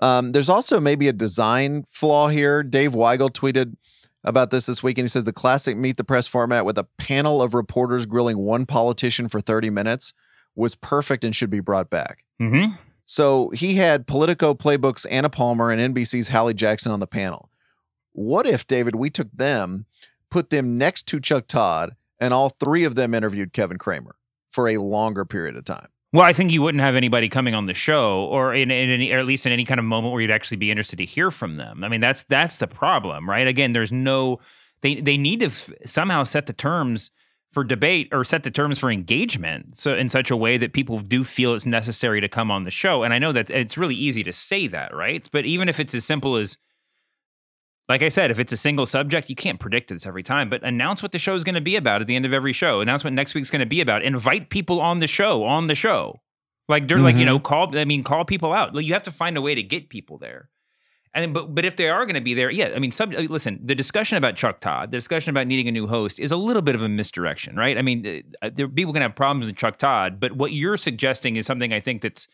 Um, 0.00 0.32
there's 0.32 0.48
also 0.48 0.80
maybe 0.80 1.08
a 1.08 1.12
design 1.12 1.84
flaw 1.86 2.28
here. 2.28 2.62
Dave 2.62 2.92
Weigel 2.92 3.30
tweeted, 3.30 3.76
about 4.24 4.50
this 4.50 4.66
this 4.66 4.82
week, 4.82 4.98
and 4.98 5.04
he 5.04 5.08
said 5.08 5.24
the 5.24 5.32
classic 5.32 5.76
Meet 5.76 5.96
the 5.96 6.04
Press 6.04 6.26
format 6.26 6.64
with 6.64 6.78
a 6.78 6.84
panel 6.98 7.42
of 7.42 7.54
reporters 7.54 8.06
grilling 8.06 8.38
one 8.38 8.66
politician 8.66 9.28
for 9.28 9.40
30 9.40 9.70
minutes 9.70 10.12
was 10.54 10.74
perfect 10.74 11.24
and 11.24 11.34
should 11.34 11.50
be 11.50 11.60
brought 11.60 11.90
back. 11.90 12.24
Mm-hmm. 12.40 12.74
So 13.06 13.50
he 13.50 13.74
had 13.74 14.06
Politico 14.06 14.54
Playbook's 14.54 15.04
Anna 15.06 15.30
Palmer 15.30 15.70
and 15.70 15.94
NBC's 15.94 16.28
Hallie 16.28 16.54
Jackson 16.54 16.92
on 16.92 17.00
the 17.00 17.06
panel. 17.06 17.50
What 18.12 18.46
if, 18.46 18.66
David, 18.66 18.94
we 18.94 19.10
took 19.10 19.32
them, 19.32 19.86
put 20.30 20.50
them 20.50 20.76
next 20.76 21.06
to 21.08 21.20
Chuck 21.20 21.46
Todd, 21.46 21.96
and 22.18 22.34
all 22.34 22.50
three 22.50 22.84
of 22.84 22.94
them 22.94 23.14
interviewed 23.14 23.52
Kevin 23.52 23.78
Cramer 23.78 24.16
for 24.50 24.68
a 24.68 24.78
longer 24.78 25.24
period 25.24 25.56
of 25.56 25.64
time? 25.64 25.88
Well, 26.12 26.24
I 26.24 26.32
think 26.32 26.50
you 26.50 26.60
wouldn't 26.60 26.82
have 26.82 26.96
anybody 26.96 27.28
coming 27.28 27.54
on 27.54 27.66
the 27.66 27.74
show, 27.74 28.24
or 28.24 28.52
in, 28.52 28.70
in 28.70 28.90
any, 28.90 29.12
or 29.12 29.18
at 29.18 29.26
least 29.26 29.46
in 29.46 29.52
any 29.52 29.64
kind 29.64 29.78
of 29.78 29.84
moment 29.84 30.12
where 30.12 30.20
you'd 30.20 30.30
actually 30.30 30.56
be 30.56 30.70
interested 30.70 30.96
to 30.96 31.04
hear 31.04 31.30
from 31.30 31.56
them. 31.56 31.84
I 31.84 31.88
mean, 31.88 32.00
that's 32.00 32.24
that's 32.24 32.58
the 32.58 32.66
problem, 32.66 33.30
right? 33.30 33.46
Again, 33.46 33.72
there's 33.72 33.92
no 33.92 34.40
they 34.82 35.00
they 35.00 35.16
need 35.16 35.40
to 35.40 35.46
f- 35.46 35.70
somehow 35.86 36.24
set 36.24 36.46
the 36.46 36.52
terms 36.52 37.12
for 37.52 37.62
debate 37.62 38.08
or 38.12 38.24
set 38.24 38.42
the 38.42 38.50
terms 38.50 38.78
for 38.78 38.90
engagement 38.90 39.76
so 39.76 39.94
in 39.94 40.08
such 40.08 40.30
a 40.30 40.36
way 40.36 40.56
that 40.56 40.72
people 40.72 41.00
do 41.00 41.24
feel 41.24 41.54
it's 41.54 41.66
necessary 41.66 42.20
to 42.20 42.28
come 42.28 42.50
on 42.50 42.64
the 42.64 42.70
show. 42.70 43.02
And 43.02 43.12
I 43.14 43.18
know 43.18 43.32
that 43.32 43.50
it's 43.50 43.78
really 43.78 43.96
easy 43.96 44.22
to 44.24 44.32
say 44.32 44.66
that, 44.68 44.94
right? 44.94 45.28
But 45.32 45.46
even 45.46 45.68
if 45.68 45.78
it's 45.80 45.94
as 45.94 46.04
simple 46.04 46.36
as 46.36 46.58
like 47.90 48.04
I 48.04 48.08
said, 48.08 48.30
if 48.30 48.38
it's 48.38 48.52
a 48.52 48.56
single 48.56 48.86
subject, 48.86 49.28
you 49.28 49.34
can't 49.34 49.58
predict 49.58 49.88
this 49.88 50.06
every 50.06 50.22
time, 50.22 50.48
but 50.48 50.62
announce 50.62 51.02
what 51.02 51.10
the 51.10 51.18
show 51.18 51.34
is 51.34 51.42
going 51.42 51.56
to 51.56 51.60
be 51.60 51.74
about 51.74 52.00
at 52.00 52.06
the 52.06 52.14
end 52.14 52.24
of 52.24 52.32
every 52.32 52.52
show. 52.52 52.80
Announce 52.80 53.02
what 53.02 53.12
next 53.12 53.34
week's 53.34 53.50
going 53.50 53.60
to 53.60 53.66
be 53.66 53.80
about. 53.80 54.04
Invite 54.04 54.48
people 54.48 54.80
on 54.80 55.00
the 55.00 55.08
show, 55.08 55.42
on 55.42 55.66
the 55.66 55.74
show. 55.74 56.20
Like, 56.68 56.86
during, 56.86 57.00
mm-hmm. 57.00 57.06
like, 57.06 57.16
you 57.16 57.24
know, 57.24 57.38
mm-hmm. 57.38 57.46
call, 57.46 57.76
I 57.76 57.84
mean, 57.84 58.04
call 58.04 58.24
people 58.24 58.52
out. 58.52 58.76
Like, 58.76 58.86
you 58.86 58.92
have 58.92 59.02
to 59.02 59.10
find 59.10 59.36
a 59.36 59.40
way 59.40 59.56
to 59.56 59.62
get 59.64 59.88
people 59.88 60.18
there. 60.18 60.50
And 61.12 61.34
but 61.34 61.52
but 61.52 61.64
if 61.64 61.74
they 61.74 61.88
are 61.88 62.06
going 62.06 62.14
to 62.14 62.20
be 62.20 62.34
there, 62.34 62.48
yeah, 62.48 62.68
I 62.76 62.78
mean, 62.78 62.92
some, 62.92 63.10
listen, 63.10 63.58
the 63.64 63.74
discussion 63.74 64.16
about 64.16 64.36
Chuck 64.36 64.60
Todd, 64.60 64.92
the 64.92 64.96
discussion 64.96 65.30
about 65.30 65.48
needing 65.48 65.66
a 65.66 65.72
new 65.72 65.88
host, 65.88 66.20
is 66.20 66.30
a 66.30 66.36
little 66.36 66.62
bit 66.62 66.76
of 66.76 66.82
a 66.84 66.88
misdirection, 66.88 67.56
right? 67.56 67.76
I 67.76 67.82
mean, 67.82 68.22
uh, 68.40 68.50
there 68.54 68.68
people 68.68 68.92
can 68.92 69.02
have 69.02 69.16
problems 69.16 69.46
with 69.46 69.56
Chuck 69.56 69.78
Todd, 69.78 70.20
but 70.20 70.30
what 70.30 70.52
you're 70.52 70.76
suggesting 70.76 71.34
is 71.34 71.46
something 71.46 71.72
I 71.72 71.80
think 71.80 72.02
that's 72.02 72.28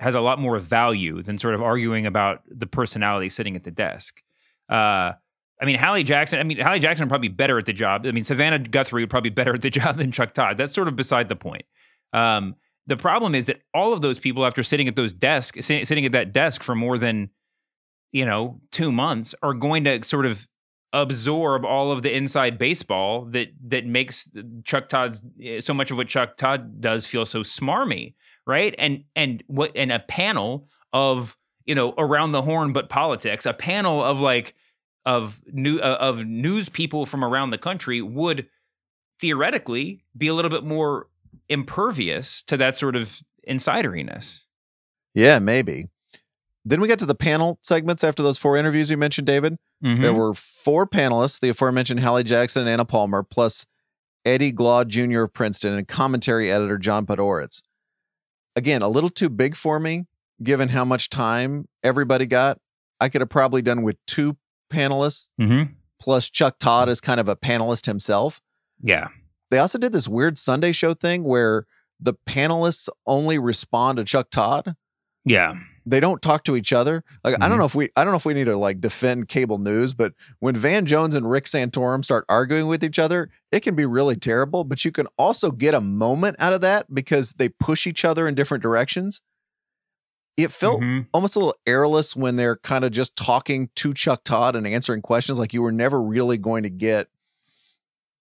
has 0.00 0.16
a 0.16 0.20
lot 0.20 0.40
more 0.40 0.58
value 0.58 1.22
than 1.22 1.38
sort 1.38 1.54
of 1.54 1.62
arguing 1.62 2.04
about 2.04 2.42
the 2.50 2.66
personality 2.66 3.28
sitting 3.28 3.54
at 3.54 3.62
the 3.62 3.70
desk. 3.70 4.20
Uh, 4.68 5.12
I 5.60 5.64
mean, 5.64 5.78
Hallie 5.78 6.04
Jackson. 6.04 6.38
I 6.38 6.42
mean, 6.42 6.58
Hallie 6.58 6.80
Jackson 6.80 7.04
would 7.04 7.10
probably 7.10 7.28
be 7.28 7.34
better 7.34 7.58
at 7.58 7.66
the 7.66 7.72
job. 7.72 8.06
I 8.06 8.10
mean, 8.12 8.24
Savannah 8.24 8.58
Guthrie 8.58 9.02
would 9.02 9.10
probably 9.10 9.30
be 9.30 9.34
better 9.34 9.54
at 9.54 9.62
the 9.62 9.70
job 9.80 9.96
than 9.96 10.12
Chuck 10.12 10.34
Todd. 10.34 10.58
That's 10.58 10.74
sort 10.74 10.88
of 10.88 10.96
beside 10.96 11.28
the 11.28 11.36
point. 11.36 11.64
Um, 12.12 12.56
the 12.86 12.96
problem 12.96 13.34
is 13.34 13.46
that 13.46 13.60
all 13.74 13.92
of 13.92 14.00
those 14.00 14.18
people, 14.18 14.46
after 14.46 14.62
sitting 14.62 14.86
at 14.86 14.96
those 14.96 15.12
desks, 15.12 15.66
sitting 15.66 16.06
at 16.06 16.12
that 16.12 16.32
desk 16.32 16.62
for 16.62 16.74
more 16.74 16.98
than 16.98 17.30
you 18.12 18.24
know, 18.24 18.60
two 18.70 18.90
months 18.90 19.34
are 19.42 19.52
going 19.52 19.84
to 19.84 20.02
sort 20.02 20.24
of 20.24 20.48
absorb 20.92 21.66
all 21.66 21.92
of 21.92 22.02
the 22.02 22.16
inside 22.16 22.56
baseball 22.56 23.26
that 23.26 23.48
that 23.68 23.84
makes 23.84 24.26
Chuck 24.64 24.88
Todd's 24.88 25.22
eh, 25.42 25.60
so 25.60 25.74
much 25.74 25.90
of 25.90 25.98
what 25.98 26.08
Chuck 26.08 26.38
Todd 26.38 26.80
does 26.80 27.04
feel 27.04 27.26
so 27.26 27.40
smarmy, 27.40 28.14
right? 28.46 28.74
And 28.78 29.04
and 29.14 29.42
what 29.48 29.72
and 29.76 29.92
a 29.92 29.98
panel 29.98 30.68
of 30.94 31.36
you 31.66 31.74
know 31.74 31.94
around 31.98 32.32
the 32.32 32.42
horn 32.42 32.72
but 32.72 32.88
politics, 32.88 33.46
a 33.46 33.52
panel 33.52 34.02
of 34.02 34.20
like 34.20 34.54
of 35.04 35.42
new 35.52 35.78
uh, 35.78 35.98
of 36.00 36.24
news 36.24 36.68
people 36.68 37.06
from 37.06 37.24
around 37.24 37.50
the 37.50 37.58
country 37.58 38.00
would 38.00 38.48
theoretically 39.20 40.04
be 40.16 40.28
a 40.28 40.34
little 40.34 40.50
bit 40.50 40.64
more 40.64 41.08
impervious 41.48 42.42
to 42.42 42.56
that 42.56 42.76
sort 42.76 42.96
of 42.96 43.22
insideriness. 43.48 44.46
Yeah, 45.14 45.38
maybe. 45.38 45.88
Then 46.64 46.80
we 46.80 46.88
got 46.88 46.98
to 46.98 47.06
the 47.06 47.14
panel 47.14 47.58
segments 47.62 48.02
after 48.02 48.22
those 48.22 48.38
four 48.38 48.56
interviews 48.56 48.90
you 48.90 48.96
mentioned, 48.96 49.26
David. 49.26 49.56
Mm-hmm. 49.84 50.02
There 50.02 50.12
were 50.12 50.34
four 50.34 50.86
panelists, 50.86 51.38
the 51.38 51.50
aforementioned 51.50 52.00
Hallie 52.00 52.24
Jackson 52.24 52.62
and 52.62 52.68
Anna 52.68 52.84
Palmer, 52.84 53.22
plus 53.22 53.66
Eddie 54.24 54.52
Glaude 54.52 54.88
Jr. 54.88 55.22
of 55.22 55.32
Princeton 55.32 55.74
and 55.74 55.86
commentary 55.86 56.50
editor 56.50 56.76
John 56.76 57.06
Podhoretz. 57.06 57.62
Again, 58.56 58.82
a 58.82 58.88
little 58.88 59.10
too 59.10 59.28
big 59.28 59.54
for 59.54 59.78
me, 59.78 60.06
given 60.42 60.68
how 60.68 60.84
much 60.84 61.08
time 61.08 61.68
everybody 61.82 62.26
got. 62.26 62.58
I 63.00 63.08
could 63.08 63.20
have 63.20 63.30
probably 63.30 63.62
done 63.62 63.82
with 63.82 63.96
two 64.06 64.36
panelists, 64.72 65.30
mm-hmm. 65.40 65.72
plus 66.00 66.30
Chuck 66.30 66.58
Todd 66.58 66.88
is 66.88 67.00
kind 67.00 67.20
of 67.20 67.28
a 67.28 67.36
panelist 67.36 67.86
himself. 67.86 68.40
Yeah. 68.82 69.08
They 69.50 69.58
also 69.58 69.78
did 69.78 69.92
this 69.92 70.08
weird 70.08 70.38
Sunday 70.38 70.72
show 70.72 70.94
thing 70.94 71.24
where 71.24 71.66
the 72.00 72.14
panelists 72.26 72.88
only 73.06 73.38
respond 73.38 73.98
to 73.98 74.04
Chuck 74.04 74.30
Todd. 74.30 74.74
Yeah 75.24 75.54
they 75.86 76.00
don't 76.00 76.20
talk 76.20 76.42
to 76.44 76.56
each 76.56 76.72
other. 76.72 77.04
Like 77.22 77.34
mm-hmm. 77.34 77.42
I 77.42 77.46
don't 77.46 77.54
mm-hmm. 77.54 77.60
know 77.60 77.66
if 77.66 77.74
we 77.74 77.88
I 77.96 78.02
don't 78.02 78.12
know 78.12 78.18
if 78.18 78.26
we 78.26 78.34
need 78.34 78.44
to 78.44 78.58
like 78.58 78.80
defend 78.80 79.28
cable 79.28 79.58
news, 79.58 79.94
but 79.94 80.12
when 80.40 80.56
Van 80.56 80.84
Jones 80.84 81.14
and 81.14 81.30
Rick 81.30 81.44
Santorum 81.44 82.04
start 82.04 82.26
arguing 82.28 82.66
with 82.66 82.84
each 82.84 82.98
other, 82.98 83.30
it 83.52 83.60
can 83.60 83.76
be 83.76 83.86
really 83.86 84.16
terrible. 84.16 84.64
But 84.64 84.84
you 84.84 84.90
can 84.90 85.06
also 85.16 85.52
get 85.52 85.72
a 85.72 85.80
moment 85.80 86.36
out 86.40 86.52
of 86.52 86.60
that 86.62 86.92
because 86.92 87.34
they 87.34 87.48
push 87.48 87.86
each 87.86 88.04
other 88.04 88.26
in 88.26 88.34
different 88.34 88.62
directions. 88.62 89.22
It 90.36 90.52
felt 90.52 90.80
mm-hmm. 90.80 91.08
almost 91.14 91.36
a 91.36 91.38
little 91.38 91.56
airless 91.66 92.14
when 92.14 92.36
they're 92.36 92.56
kind 92.56 92.84
of 92.84 92.92
just 92.92 93.16
talking 93.16 93.70
to 93.76 93.94
Chuck 93.94 94.22
Todd 94.24 94.54
and 94.54 94.66
answering 94.66 95.00
questions. 95.00 95.38
Like 95.38 95.54
you 95.54 95.62
were 95.62 95.72
never 95.72 96.00
really 96.00 96.36
going 96.36 96.62
to 96.64 96.70
get 96.70 97.08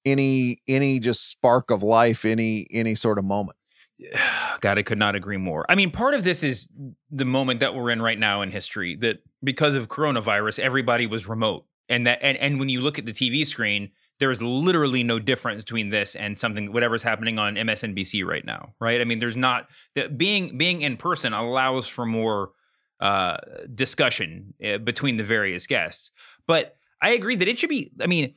any 0.06 0.62
any 0.68 1.00
just 1.00 1.30
spark 1.30 1.72
of 1.72 1.84
life, 1.84 2.24
any 2.24 2.68
any 2.72 2.96
sort 2.96 3.18
of 3.18 3.26
moment. 3.26 3.58
God, 4.62 4.78
I 4.78 4.84
could 4.84 4.98
not 4.98 5.16
agree 5.16 5.38
more. 5.38 5.66
I 5.68 5.76
mean, 5.76 5.92
part 5.92 6.14
of 6.14 6.24
this 6.24 6.44
is 6.44 6.70
the 7.12 7.26
moment 7.26 7.60
that 7.60 7.76
we're 7.76 7.90
in 7.90 8.02
right 8.02 8.18
now 8.18 8.42
in 8.42 8.52
history 8.52 8.96
that 8.98 9.18
because 9.44 9.76
of 9.76 9.90
coronavirus, 9.90 10.60
everybody 10.60 11.08
was 11.08 11.28
remote. 11.28 11.66
And 11.90 12.08
that 12.08 12.20
and, 12.22 12.38
and 12.38 12.60
when 12.60 12.70
you 12.70 12.82
look 12.82 12.98
at 12.98 13.06
the 13.06 13.12
TV 13.12 13.46
screen, 13.46 13.92
there 14.20 14.32
is 14.32 14.42
literally 14.42 15.04
no 15.04 15.20
difference 15.20 15.64
between 15.64 15.90
this 15.90 16.16
and 16.16 16.40
something 16.40 16.72
whatever's 16.72 17.04
happening 17.04 17.38
on 17.38 17.56
MSNBC 17.56 18.26
right 18.26 18.46
now, 18.46 18.74
right? 18.80 19.02
I 19.02 19.04
mean, 19.04 19.20
there's 19.20 19.36
not 19.36 19.68
being 20.16 20.58
being 20.58 20.82
in 20.82 20.98
person 20.98 21.34
allows 21.34 21.88
for 21.88 22.06
more 22.06 22.52
uh, 23.00 23.38
discussion 23.74 24.54
uh, 24.66 24.78
between 24.78 25.18
the 25.18 25.24
various 25.24 25.68
guests. 25.68 26.12
But 26.48 26.78
I 27.02 27.12
agree 27.12 27.36
that 27.36 27.48
it 27.48 27.60
should 27.60 27.70
be. 27.70 27.92
I 28.02 28.08
mean, 28.08 28.34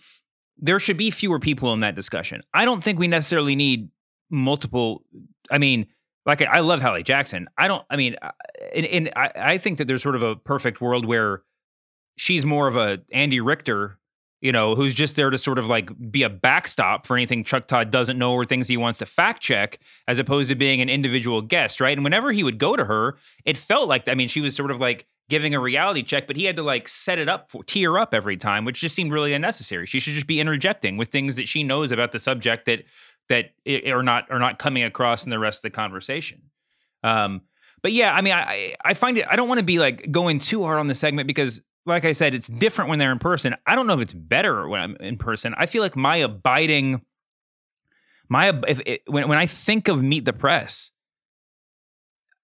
there 0.56 0.80
should 0.80 0.96
be 0.96 1.10
fewer 1.10 1.38
people 1.38 1.72
in 1.72 1.80
that 1.80 1.94
discussion. 1.94 2.42
I 2.52 2.64
don't 2.64 2.82
think 2.82 2.98
we 2.98 3.08
necessarily 3.08 3.54
need 3.54 3.90
multiple. 4.30 5.04
I 5.50 5.58
mean, 5.58 5.86
like 6.26 6.42
I 6.42 6.60
love 6.60 6.82
Hallie 6.82 7.02
Jackson. 7.02 7.48
I 7.56 7.68
don't. 7.68 7.84
I 7.88 7.96
mean, 7.96 8.16
and, 8.74 8.86
and 8.86 9.12
I, 9.14 9.30
I 9.36 9.58
think 9.58 9.78
that 9.78 9.86
there's 9.86 10.02
sort 10.02 10.16
of 10.16 10.22
a 10.22 10.36
perfect 10.36 10.80
world 10.80 11.06
where 11.06 11.42
she's 12.16 12.44
more 12.44 12.66
of 12.66 12.76
a 12.76 12.98
Andy 13.12 13.40
Richter, 13.40 13.97
you 14.40 14.52
know, 14.52 14.74
who's 14.74 14.94
just 14.94 15.16
there 15.16 15.30
to 15.30 15.38
sort 15.38 15.58
of 15.58 15.66
like 15.66 15.90
be 16.10 16.22
a 16.22 16.28
backstop 16.28 17.06
for 17.06 17.16
anything 17.16 17.42
Chuck 17.44 17.66
Todd 17.66 17.90
doesn't 17.90 18.18
know 18.18 18.32
or 18.32 18.44
things 18.44 18.68
he 18.68 18.76
wants 18.76 18.98
to 19.00 19.06
fact 19.06 19.42
check, 19.42 19.78
as 20.06 20.18
opposed 20.18 20.48
to 20.48 20.54
being 20.54 20.80
an 20.80 20.88
individual 20.88 21.42
guest, 21.42 21.80
right? 21.80 21.96
And 21.96 22.04
whenever 22.04 22.30
he 22.32 22.44
would 22.44 22.58
go 22.58 22.76
to 22.76 22.84
her, 22.84 23.18
it 23.44 23.56
felt 23.56 23.88
like 23.88 24.08
I 24.08 24.14
mean, 24.14 24.28
she 24.28 24.40
was 24.40 24.54
sort 24.54 24.70
of 24.70 24.80
like 24.80 25.06
giving 25.28 25.54
a 25.54 25.60
reality 25.60 26.02
check, 26.02 26.26
but 26.26 26.36
he 26.36 26.44
had 26.44 26.56
to 26.56 26.62
like 26.62 26.88
set 26.88 27.18
it 27.18 27.28
up, 27.28 27.50
tee 27.66 27.82
her 27.82 27.98
up 27.98 28.14
every 28.14 28.36
time, 28.36 28.64
which 28.64 28.80
just 28.80 28.94
seemed 28.94 29.12
really 29.12 29.34
unnecessary. 29.34 29.86
She 29.86 30.00
should 30.00 30.14
just 30.14 30.26
be 30.26 30.40
interjecting 30.40 30.96
with 30.96 31.10
things 31.10 31.36
that 31.36 31.48
she 31.48 31.62
knows 31.62 31.92
about 31.92 32.12
the 32.12 32.18
subject 32.18 32.66
that 32.66 32.84
that 33.28 33.50
are 33.86 34.02
not 34.02 34.30
are 34.30 34.38
not 34.38 34.58
coming 34.58 34.84
across 34.84 35.24
in 35.24 35.30
the 35.30 35.38
rest 35.38 35.58
of 35.58 35.62
the 35.62 35.70
conversation. 35.70 36.42
Um, 37.04 37.42
but 37.82 37.92
yeah, 37.92 38.12
I 38.12 38.22
mean, 38.22 38.32
I 38.32 38.74
I 38.84 38.94
find 38.94 39.18
it. 39.18 39.26
I 39.30 39.36
don't 39.36 39.48
want 39.48 39.58
to 39.58 39.64
be 39.64 39.78
like 39.78 40.10
going 40.10 40.38
too 40.38 40.64
hard 40.64 40.78
on 40.78 40.88
the 40.88 40.94
segment 40.94 41.26
because, 41.26 41.60
like 41.88 42.04
I 42.04 42.12
said, 42.12 42.34
it's 42.34 42.46
different 42.46 42.90
when 42.90 42.98
they're 42.98 43.12
in 43.12 43.18
person. 43.18 43.56
I 43.66 43.74
don't 43.74 43.86
know 43.86 43.94
if 43.94 44.00
it's 44.00 44.12
better 44.12 44.68
when 44.68 44.80
I'm 44.80 44.96
in 44.96 45.16
person. 45.16 45.54
I 45.56 45.66
feel 45.66 45.82
like 45.82 45.96
my 45.96 46.16
abiding, 46.16 47.00
my 48.28 48.52
if 48.68 48.80
it, 48.86 49.02
when 49.06 49.28
when 49.28 49.38
I 49.38 49.46
think 49.46 49.88
of 49.88 50.02
Meet 50.02 50.24
the 50.24 50.32
Press, 50.32 50.90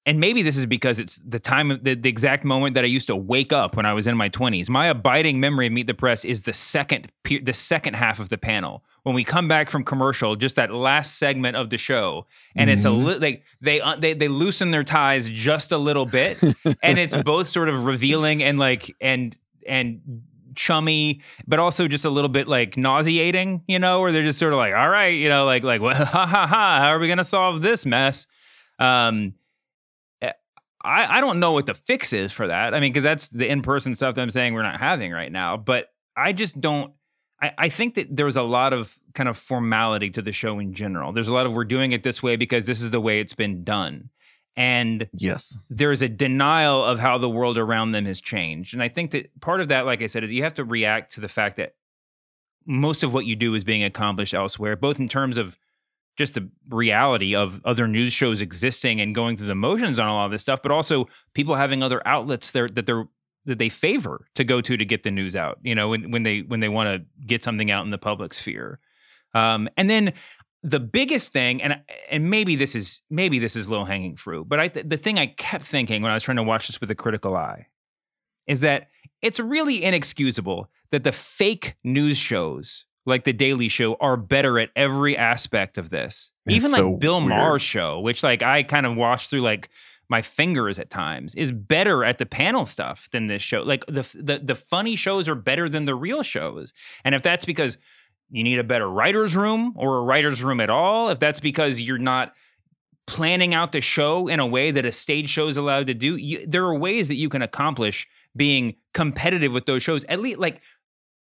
and 0.07 0.21
maybe 0.21 0.43
this 0.43 0.57
is 0.57 0.67
because 0.67 0.99
it's 0.99 1.17
the 1.27 1.39
time 1.39 1.81
the, 1.83 1.95
the 1.95 2.09
exact 2.09 2.45
moment 2.45 2.75
that 2.75 2.85
I 2.85 2.89
used 2.89 3.07
to 3.07 3.17
wake 3.17 3.53
up 3.53 3.77
when 3.77 3.87
I 3.87 3.95
was 3.95 4.07
in 4.07 4.17
my 4.17 4.29
20s. 4.29 4.69
My 4.69 4.87
abiding 4.87 5.41
memory 5.41 5.67
of 5.67 5.73
Meet 5.73 5.87
the 5.87 5.95
Press 5.95 6.25
is 6.25 6.43
the 6.43 6.53
second 6.53 7.11
the 7.25 7.53
second 7.53 7.95
half 7.95 8.19
of 8.19 8.29
the 8.29 8.39
panel 8.39 8.85
when 9.05 9.15
we 9.15 9.23
come 9.23 9.49
back 9.49 9.71
from 9.71 9.85
commercial, 9.85 10.35
just 10.35 10.57
that 10.57 10.73
last 10.73 11.19
segment 11.19 11.57
of 11.57 11.71
the 11.71 11.77
show, 11.77 12.27
and 12.57 12.69
mm-hmm. 12.69 12.77
it's 12.77 12.85
a 12.85 12.89
mm-hmm. 12.89 13.07
li- 13.07 13.19
they 13.19 13.43
they 13.61 13.81
uh, 13.81 13.97
they 13.97 14.15
they 14.15 14.29
loosen 14.29 14.71
their 14.71 14.85
ties 14.85 15.31
just 15.31 15.73
a 15.73 15.79
little 15.79 16.07
bit, 16.07 16.43
and 16.83 16.99
it's 16.99 17.17
both 17.23 17.49
sort 17.49 17.69
of 17.69 17.85
revealing 17.85 18.43
and 18.43 18.59
like 18.59 18.95
and 19.01 19.39
and 19.67 20.23
chummy, 20.55 21.21
but 21.47 21.59
also 21.59 21.87
just 21.87 22.05
a 22.05 22.11
little 22.11 22.29
bit 22.29 22.49
like 22.49 22.77
nauseating, 22.77 23.63
you 23.67 23.79
know, 23.79 24.01
where 24.01 24.11
they're 24.11 24.23
just 24.23 24.39
sort 24.39 24.53
of 24.53 24.59
like, 24.59 24.73
all 24.75 24.89
right, 24.89 25.17
you 25.17 25.29
know, 25.29 25.45
like 25.45 25.63
like 25.63 25.81
well, 25.81 25.95
ha 26.05 26.27
ha 26.27 26.47
ha, 26.47 26.79
how 26.81 26.89
are 26.89 26.99
we 26.99 27.09
gonna 27.09 27.25
solve 27.25 27.63
this 27.63 27.85
mess? 27.85 28.27
Um, 28.79 29.35
I, 30.85 31.19
I 31.19 31.21
don't 31.21 31.41
know 31.41 31.53
what 31.53 31.67
the 31.67 31.75
fix 31.75 32.13
is 32.13 32.33
for 32.33 32.47
that. 32.47 32.75
I 32.75 32.81
mean, 32.81 32.93
because 32.93 33.05
that's 33.05 33.29
the 33.31 33.49
in 33.49 33.63
person 33.63 33.95
stuff 33.95 34.15
that 34.15 34.21
I'm 34.21 34.31
saying 34.31 34.55
we're 34.55 34.63
not 34.63 34.79
having 34.79 35.13
right 35.13 35.33
now. 35.33 35.57
But 35.57 35.87
I 36.17 36.33
just 36.33 36.61
don't. 36.61 36.93
I, 37.43 37.53
I 37.59 37.69
think 37.69 37.95
that 37.95 38.15
there's 38.15 38.37
a 38.37 38.43
lot 38.43 38.73
of 38.73 38.97
kind 39.15 39.29
of 39.29 39.37
formality 39.37 40.11
to 40.11 40.23
the 40.23 40.33
show 40.33 40.59
in 40.59 40.75
general. 40.75 41.13
There's 41.13 41.29
a 41.29 41.35
lot 41.35 41.47
of 41.47 41.53
we're 41.53 41.65
doing 41.65 41.93
it 41.93 42.03
this 42.03 42.23
way 42.23 42.37
because 42.37 42.67
this 42.67 42.81
is 42.81 42.91
the 42.91 43.01
way 43.01 43.21
it's 43.21 43.35
been 43.35 43.65
done. 43.65 44.11
And 44.57 45.09
yes, 45.15 45.59
there's 45.69 46.03
a 46.03 46.09
denial 46.09 46.85
of 46.85 46.99
how 46.99 47.19
the 47.19 47.29
world 47.29 47.59
around 47.59 47.91
them 47.91 48.05
has 48.05 48.21
changed. 48.21 48.75
And 48.75 48.83
I 48.83 48.89
think 48.89 49.11
that 49.11 49.41
part 49.41 49.61
of 49.61 49.69
that, 49.69 49.87
like 49.87 50.03
I 50.03 50.07
said, 50.07 50.23
is 50.23 50.31
you 50.31 50.45
have 50.45 50.55
to 50.55 50.65
react 50.65 51.15
to 51.15 51.21
the 51.21 51.29
fact 51.29 51.57
that 51.57 51.75
most 52.67 53.03
of 53.03 53.13
what 53.13 53.27
you 53.27 53.37
do 53.37 53.55
is 53.55 53.65
being 53.65 53.83
accomplished 53.83 54.33
elsewhere, 54.33 54.77
both 54.77 55.01
in 55.01 55.09
terms 55.09 55.39
of 55.39 55.59
just 56.17 56.35
the 56.35 56.49
reality 56.69 57.35
of 57.35 57.61
other 57.65 57.89
news 57.89 58.13
shows 58.13 58.41
existing 58.41 59.01
and 59.01 59.15
going 59.15 59.37
through 59.37 59.49
the 59.49 59.55
motions 59.55 59.99
on 59.99 60.09
a 60.09 60.15
lot 60.15 60.27
of 60.27 60.31
this 60.31 60.43
stuff, 60.43 60.63
but 60.63 60.71
also 60.71 61.09
people 61.35 61.57
having 61.57 61.83
other 61.83 62.07
outlets 62.07 62.51
there 62.53 62.69
that 62.69 62.87
they're 62.87 63.07
that 63.47 63.59
they 63.59 63.69
favor 63.69 64.27
to 64.35 64.45
go 64.45 64.61
to 64.61 64.77
to 64.77 64.85
get 64.85 65.03
the 65.03 65.11
news 65.11 65.37
out. 65.37 65.59
You 65.63 65.75
know, 65.75 65.89
when 65.89 66.11
when 66.11 66.23
they 66.23 66.41
when 66.41 66.61
they 66.61 66.69
want 66.69 66.89
to 66.89 67.27
get 67.27 67.43
something 67.43 67.71
out 67.71 67.85
in 67.85 67.91
the 67.91 67.99
public 67.99 68.35
sphere. 68.35 68.79
Um, 69.35 69.69
and 69.77 69.91
then 69.91 70.13
the 70.63 70.81
biggest 70.81 71.33
thing, 71.33 71.63
and 71.63 71.81
and 72.11 72.31
maybe 72.31 72.57
this 72.57 72.75
is 72.75 73.03
maybe 73.11 73.39
this 73.39 73.57
is 73.57 73.69
low 73.69 73.85
hanging 73.85 74.17
fruit, 74.17 74.49
but 74.49 74.61
I 74.61 74.69
the 74.69 74.97
thing 74.97 75.19
I 75.19 75.27
kept 75.27 75.67
thinking 75.67 76.03
when 76.03 76.11
I 76.11 76.15
was 76.15 76.23
trying 76.23 76.37
to 76.37 76.43
watch 76.43 76.69
this 76.69 76.81
with 76.81 76.91
a 76.91 76.95
critical 76.95 77.37
eye 77.37 77.67
is 78.47 78.61
that 78.61 78.89
it's 79.21 79.41
really 79.41 79.83
inexcusable 79.83 80.71
that 80.91 81.05
the 81.05 81.13
fake 81.13 81.77
news 81.83 82.19
shows 82.19 82.87
like 83.07 83.25
the 83.25 83.33
Daily 83.33 83.69
Show 83.69 83.95
are 84.01 84.17
better 84.17 84.59
at 84.59 84.71
every 84.75 85.17
aspect 85.17 85.79
of 85.79 85.91
this. 85.91 86.33
It's 86.47 86.57
Even 86.57 86.73
like 86.73 87.01
Bill 87.01 87.21
weird. 87.21 87.29
Maher's 87.29 87.63
show, 87.63 88.01
which 88.01 88.23
like 88.23 88.43
I 88.43 88.63
kind 88.63 88.87
of 88.87 88.97
watched 88.97 89.31
through 89.31 89.43
like 89.43 89.69
my 90.09 90.23
fingers 90.23 90.79
at 90.79 90.91
times, 90.91 91.35
is 91.35 91.53
better 91.53 92.05
at 92.05 92.19
the 92.19 92.27
panel 92.27 92.65
stuff 92.67 93.09
than 93.11 93.27
this 93.27 93.43
show. 93.43 93.63
Like 93.63 93.85
the 93.87 94.03
the 94.15 94.41
the 94.43 94.55
funny 94.55 94.97
shows 94.97 95.29
are 95.29 95.35
better 95.35 95.69
than 95.69 95.85
the 95.85 95.95
real 95.95 96.23
shows. 96.23 96.73
And 97.05 97.15
if 97.15 97.23
that's 97.23 97.45
because 97.45 97.79
you 98.31 98.43
need 98.43 98.59
a 98.59 98.65
better 98.65 98.89
writer's 98.89 99.37
room 99.37 99.75
or 99.77 99.99
a 99.99 100.03
writer's 100.03 100.43
room 100.43 100.61
at 100.61 100.71
all, 100.71 101.11
if 101.11 101.19
that's 101.19 101.41
because 101.41 101.81
you're 101.81 101.99
not 101.99 102.33
planning 103.07 103.55
out 103.55 103.73
the 103.73 103.81
show 103.83 104.29
in 104.29 104.41
a 104.41 104.47
way 104.47 104.71
that 104.71 104.87
a 104.87 104.93
stage 104.93 105.29
show 105.29 105.47
is 105.47 105.59
allowed 105.59 105.87
to 105.87 105.95
do, 105.95 106.17
you, 106.17 106.45
there 106.47 106.65
are 106.65 106.75
ways 106.77 107.09
that 107.09 107.17
you 107.17 107.29
can 107.29 107.43
accomplish 107.43 108.09
being 108.35 108.75
competitive 108.95 109.53
with 109.53 109.67
those 109.67 109.83
shows. 109.83 110.05
At 110.05 110.21
least, 110.21 110.39
like, 110.39 110.61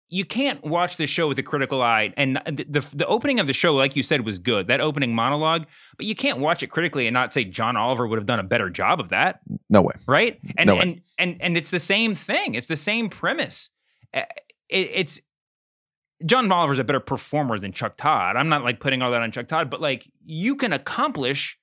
you 0.10 0.24
can't 0.24 0.64
watch 0.64 0.96
the 0.98 1.06
show 1.06 1.28
with 1.28 1.38
a 1.38 1.44
critical 1.44 1.82
eye. 1.82 2.14
And 2.16 2.40
the, 2.46 2.66
the, 2.70 2.96
the 2.96 3.06
opening 3.08 3.40
of 3.40 3.48
the 3.48 3.54
show, 3.54 3.76
like 3.76 3.96
you 3.96 4.04
said, 4.04 4.26
was 4.26 4.40
good. 4.40 4.68
That 4.68 4.80
opening 4.80 5.14
monologue, 5.14 5.66
but 5.98 6.06
you 6.06 6.16
can't 6.16 6.40
watch 6.40 6.64
it 6.64 6.68
critically 6.68 7.08
and 7.08 7.14
not 7.14 7.34
say 7.34 7.44
John 7.44 7.76
Oliver 7.76 8.08
would 8.08 8.18
have 8.18 8.26
done 8.26 8.40
a 8.40 8.44
better 8.44 8.70
job 8.70 9.00
of 9.02 9.10
that. 9.10 9.42
No 9.70 9.82
way. 9.82 9.94
Right? 10.08 10.40
And 10.58 10.68
No 10.68 10.76
way. 10.76 10.82
and 10.82 11.02
and 11.18 11.38
and 11.42 11.58
it's 11.58 11.72
the 11.72 11.80
same 11.80 12.16
thing. 12.16 12.56
It's 12.56 12.68
the 12.68 12.76
same 12.78 13.10
premise. 13.10 13.70
Uh, 14.14 14.22
It, 14.70 14.90
it's 14.94 15.22
John 16.26 16.52
Oliver's 16.52 16.80
a 16.80 16.84
better 16.84 17.00
performer 17.00 17.60
than 17.60 17.72
Chuck 17.74 17.96
Todd. 17.98 18.38
I'm 18.38 18.50
not 18.50 18.64
like 18.64 18.80
putting 18.80 19.02
all 19.02 19.12
that 19.12 19.22
on 19.22 19.32
Chuck 19.32 19.48
Todd, 19.48 19.70
but 19.70 19.82
like 19.82 20.10
you 20.26 20.56
can 20.56 20.74
accomplish 20.74 21.58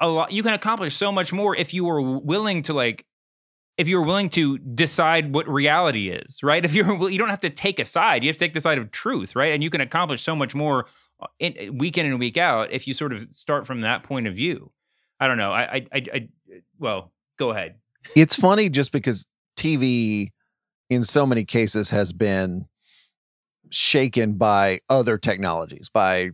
a 0.00 0.06
lot. 0.08 0.30
You 0.32 0.42
can 0.42 0.52
accomplish 0.52 0.94
so 0.94 1.10
much 1.10 1.32
more 1.32 1.56
if 1.56 1.72
you 1.74 1.84
were 1.84 2.00
willing 2.00 2.62
to 2.64 2.72
like 2.74 3.04
if 3.78 3.88
you're 3.88 4.02
willing 4.02 4.30
to 4.30 4.58
decide 4.58 5.34
what 5.34 5.48
reality 5.48 6.08
is, 6.08 6.42
right? 6.42 6.64
If 6.64 6.74
you're 6.74 7.10
you 7.10 7.18
don't 7.18 7.28
have 7.28 7.40
to 7.40 7.50
take 7.50 7.78
a 7.78 7.84
side, 7.84 8.22
you 8.22 8.28
have 8.28 8.36
to 8.36 8.44
take 8.44 8.54
the 8.54 8.60
side 8.60 8.78
of 8.78 8.90
truth, 8.90 9.36
right? 9.36 9.52
And 9.52 9.62
you 9.62 9.70
can 9.70 9.80
accomplish 9.80 10.22
so 10.22 10.34
much 10.34 10.54
more 10.54 10.86
uh, 11.20 11.26
in, 11.38 11.78
week 11.78 11.98
in 11.98 12.06
and 12.06 12.18
week 12.18 12.36
out 12.36 12.72
if 12.72 12.86
you 12.86 12.94
sort 12.94 13.12
of 13.12 13.28
start 13.32 13.66
from 13.66 13.82
that 13.82 14.02
point 14.02 14.26
of 14.26 14.34
view. 14.34 14.72
I 15.20 15.28
don't 15.28 15.38
know. 15.38 15.52
I, 15.52 15.62
I, 15.62 15.86
I, 15.92 16.02
I 16.14 16.28
well, 16.78 17.12
go 17.38 17.50
ahead. 17.50 17.76
It's 18.14 18.36
funny 18.36 18.68
just 18.68 18.92
because 18.92 19.26
TV 19.56 20.30
in 20.88 21.02
so 21.02 21.26
many 21.26 21.44
cases 21.44 21.90
has 21.90 22.12
been 22.12 22.66
shaken 23.70 24.34
by 24.34 24.80
other 24.88 25.18
technologies, 25.18 25.88
by 25.88 26.30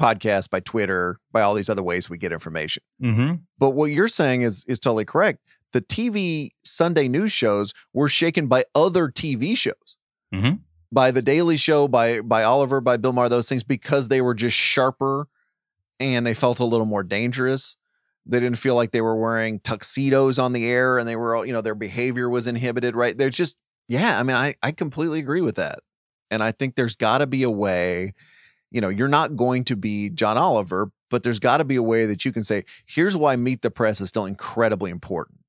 podcasts, 0.00 0.48
by 0.48 0.60
Twitter, 0.60 1.18
by 1.32 1.42
all 1.42 1.54
these 1.54 1.68
other 1.68 1.82
ways 1.82 2.08
we 2.08 2.16
get 2.16 2.32
information. 2.32 2.82
Mm-hmm. 3.02 3.34
But 3.58 3.70
what 3.70 3.86
you're 3.86 4.08
saying 4.08 4.42
is 4.42 4.64
is 4.66 4.78
totally 4.78 5.04
correct. 5.04 5.40
The 5.72 5.80
TV 5.80 6.50
Sunday 6.64 7.08
news 7.08 7.32
shows 7.32 7.72
were 7.92 8.08
shaken 8.08 8.46
by 8.46 8.64
other 8.74 9.08
TV 9.08 9.56
shows. 9.56 9.96
Mm-hmm. 10.34 10.56
By 10.92 11.12
the 11.12 11.22
Daily 11.22 11.56
Show, 11.56 11.86
by 11.86 12.20
by 12.20 12.42
Oliver, 12.42 12.80
by 12.80 12.96
Bill 12.96 13.12
Maher, 13.12 13.28
those 13.28 13.48
things 13.48 13.62
because 13.62 14.08
they 14.08 14.20
were 14.20 14.34
just 14.34 14.56
sharper 14.56 15.28
and 16.00 16.26
they 16.26 16.34
felt 16.34 16.58
a 16.58 16.64
little 16.64 16.86
more 16.86 17.04
dangerous. 17.04 17.76
They 18.26 18.40
didn't 18.40 18.58
feel 18.58 18.74
like 18.74 18.90
they 18.90 19.00
were 19.00 19.16
wearing 19.16 19.60
tuxedos 19.60 20.38
on 20.38 20.52
the 20.52 20.68
air 20.68 20.98
and 20.98 21.06
they 21.06 21.16
were 21.16 21.36
all, 21.36 21.46
you 21.46 21.52
know, 21.52 21.60
their 21.60 21.74
behavior 21.74 22.28
was 22.28 22.46
inhibited, 22.46 22.96
right? 22.96 23.16
They're 23.16 23.30
just 23.30 23.56
yeah, 23.88 24.18
I 24.18 24.22
mean, 24.22 24.36
I 24.36 24.54
I 24.62 24.72
completely 24.72 25.20
agree 25.20 25.40
with 25.40 25.56
that. 25.56 25.80
And 26.30 26.42
I 26.42 26.52
think 26.52 26.74
there's 26.74 26.96
got 26.96 27.18
to 27.18 27.26
be 27.26 27.42
a 27.42 27.50
way, 27.50 28.14
you 28.70 28.80
know, 28.80 28.88
you're 28.88 29.08
not 29.08 29.36
going 29.36 29.64
to 29.64 29.76
be 29.76 30.10
John 30.10 30.38
Oliver, 30.38 30.90
but 31.10 31.22
there's 31.22 31.40
got 31.40 31.58
to 31.58 31.64
be 31.64 31.76
a 31.76 31.82
way 31.82 32.06
that 32.06 32.24
you 32.24 32.32
can 32.32 32.44
say, 32.44 32.64
here's 32.86 33.16
why 33.16 33.36
Meet 33.36 33.62
the 33.62 33.70
Press 33.70 34.00
is 34.00 34.08
still 34.08 34.26
incredibly 34.26 34.90
important. 34.90 35.40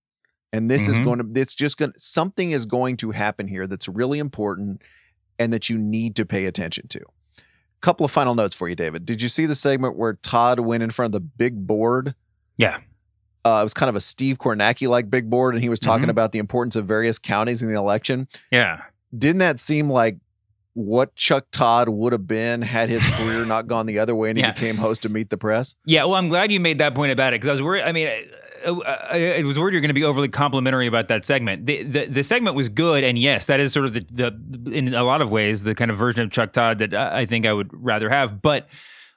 And 0.53 0.69
this 0.69 0.87
is 0.89 0.99
Mhm. 0.99 1.03
going 1.05 1.33
to, 1.33 1.41
it's 1.41 1.55
just 1.55 1.77
going 1.77 1.93
to, 1.93 1.99
something 1.99 2.51
is 2.51 2.65
going 2.65 2.97
to 2.97 3.11
happen 3.11 3.47
here 3.47 3.67
that's 3.67 3.87
really 3.87 4.19
important 4.19 4.81
and 5.39 5.53
that 5.53 5.69
you 5.69 5.77
need 5.77 6.15
to 6.17 6.25
pay 6.25 6.45
attention 6.45 6.87
to. 6.89 6.99
Couple 7.79 8.05
of 8.05 8.11
final 8.11 8.35
notes 8.35 8.53
for 8.55 8.67
you, 8.69 8.75
David. 8.75 9.05
Did 9.05 9.21
you 9.21 9.29
see 9.29 9.45
the 9.45 9.55
segment 9.55 9.97
where 9.97 10.13
Todd 10.13 10.59
went 10.59 10.83
in 10.83 10.89
front 10.91 11.07
of 11.07 11.13
the 11.13 11.19
big 11.19 11.65
board? 11.65 12.13
Yeah. 12.57 12.77
Uh, 13.43 13.59
it 13.61 13.63
was 13.63 13.73
kind 13.73 13.89
of 13.89 13.95
a 13.95 13.99
Steve 14.01 14.37
Kornacki 14.37 14.87
like 14.87 15.09
big 15.09 15.29
board, 15.29 15.55
and 15.55 15.63
he 15.63 15.69
was 15.69 15.79
talking 15.79 16.05
Mhm. 16.07 16.11
about 16.11 16.31
the 16.31 16.37
importance 16.37 16.75
of 16.75 16.85
various 16.85 17.17
counties 17.17 17.63
in 17.63 17.69
the 17.69 17.75
election 17.75 18.27
Yeah. 18.51 18.81
didn't 19.17 19.39
that 19.39 19.59
seem 19.59 19.89
like 19.89 20.17
what 20.73 21.15
Chuck 21.15 21.47
Todd 21.51 21.89
would 21.89 22.13
have 22.13 22.27
been 22.27 22.61
had 22.61 22.87
his 22.89 23.03
career 23.15 23.45
not 23.45 23.67
gone 23.67 23.87
the 23.87 23.97
other 23.99 24.13
way 24.15 24.29
and 24.29 24.37
he 24.37 24.43
Yeah. 24.43 24.51
became 24.51 24.75
host 24.77 25.05
of 25.05 25.11
Meet 25.11 25.29
the 25.31 25.37
Press? 25.37 25.75
Yeah, 25.85 26.03
well, 26.03 26.15
I'm 26.15 26.29
glad 26.29 26.51
you 26.51 26.59
made 26.59 26.77
that 26.77 26.93
point 26.93 27.11
about 27.11 27.33
it 27.33 27.41
because 27.41 27.47
I 27.47 27.51
was 27.53 27.61
worried. 27.63 27.81
I 27.83 27.91
mean, 27.93 28.07
I, 28.65 28.69
I, 28.69 29.39
I 29.39 29.43
was 29.43 29.57
worried 29.57 29.73
you're 29.73 29.81
going 29.81 29.89
to 29.89 29.93
be 29.93 30.03
overly 30.03 30.29
complimentary 30.29 30.87
about 30.87 31.07
that 31.09 31.25
segment. 31.25 31.65
The, 31.65 31.83
the 31.83 32.05
the 32.07 32.23
segment 32.23 32.55
was 32.55 32.69
good, 32.69 33.03
and 33.03 33.17
yes, 33.17 33.47
that 33.47 33.59
is 33.59 33.73
sort 33.73 33.85
of 33.85 33.93
the, 33.93 34.05
the 34.11 34.71
in 34.71 34.93
a 34.93 35.03
lot 35.03 35.21
of 35.21 35.29
ways 35.29 35.63
the 35.63 35.75
kind 35.75 35.91
of 35.91 35.97
version 35.97 36.23
of 36.23 36.31
Chuck 36.31 36.53
Todd 36.53 36.79
that 36.79 36.93
I 36.93 37.21
I 37.21 37.25
think 37.25 37.45
I 37.45 37.53
would 37.53 37.69
rather 37.71 38.09
have. 38.09 38.41
But 38.41 38.67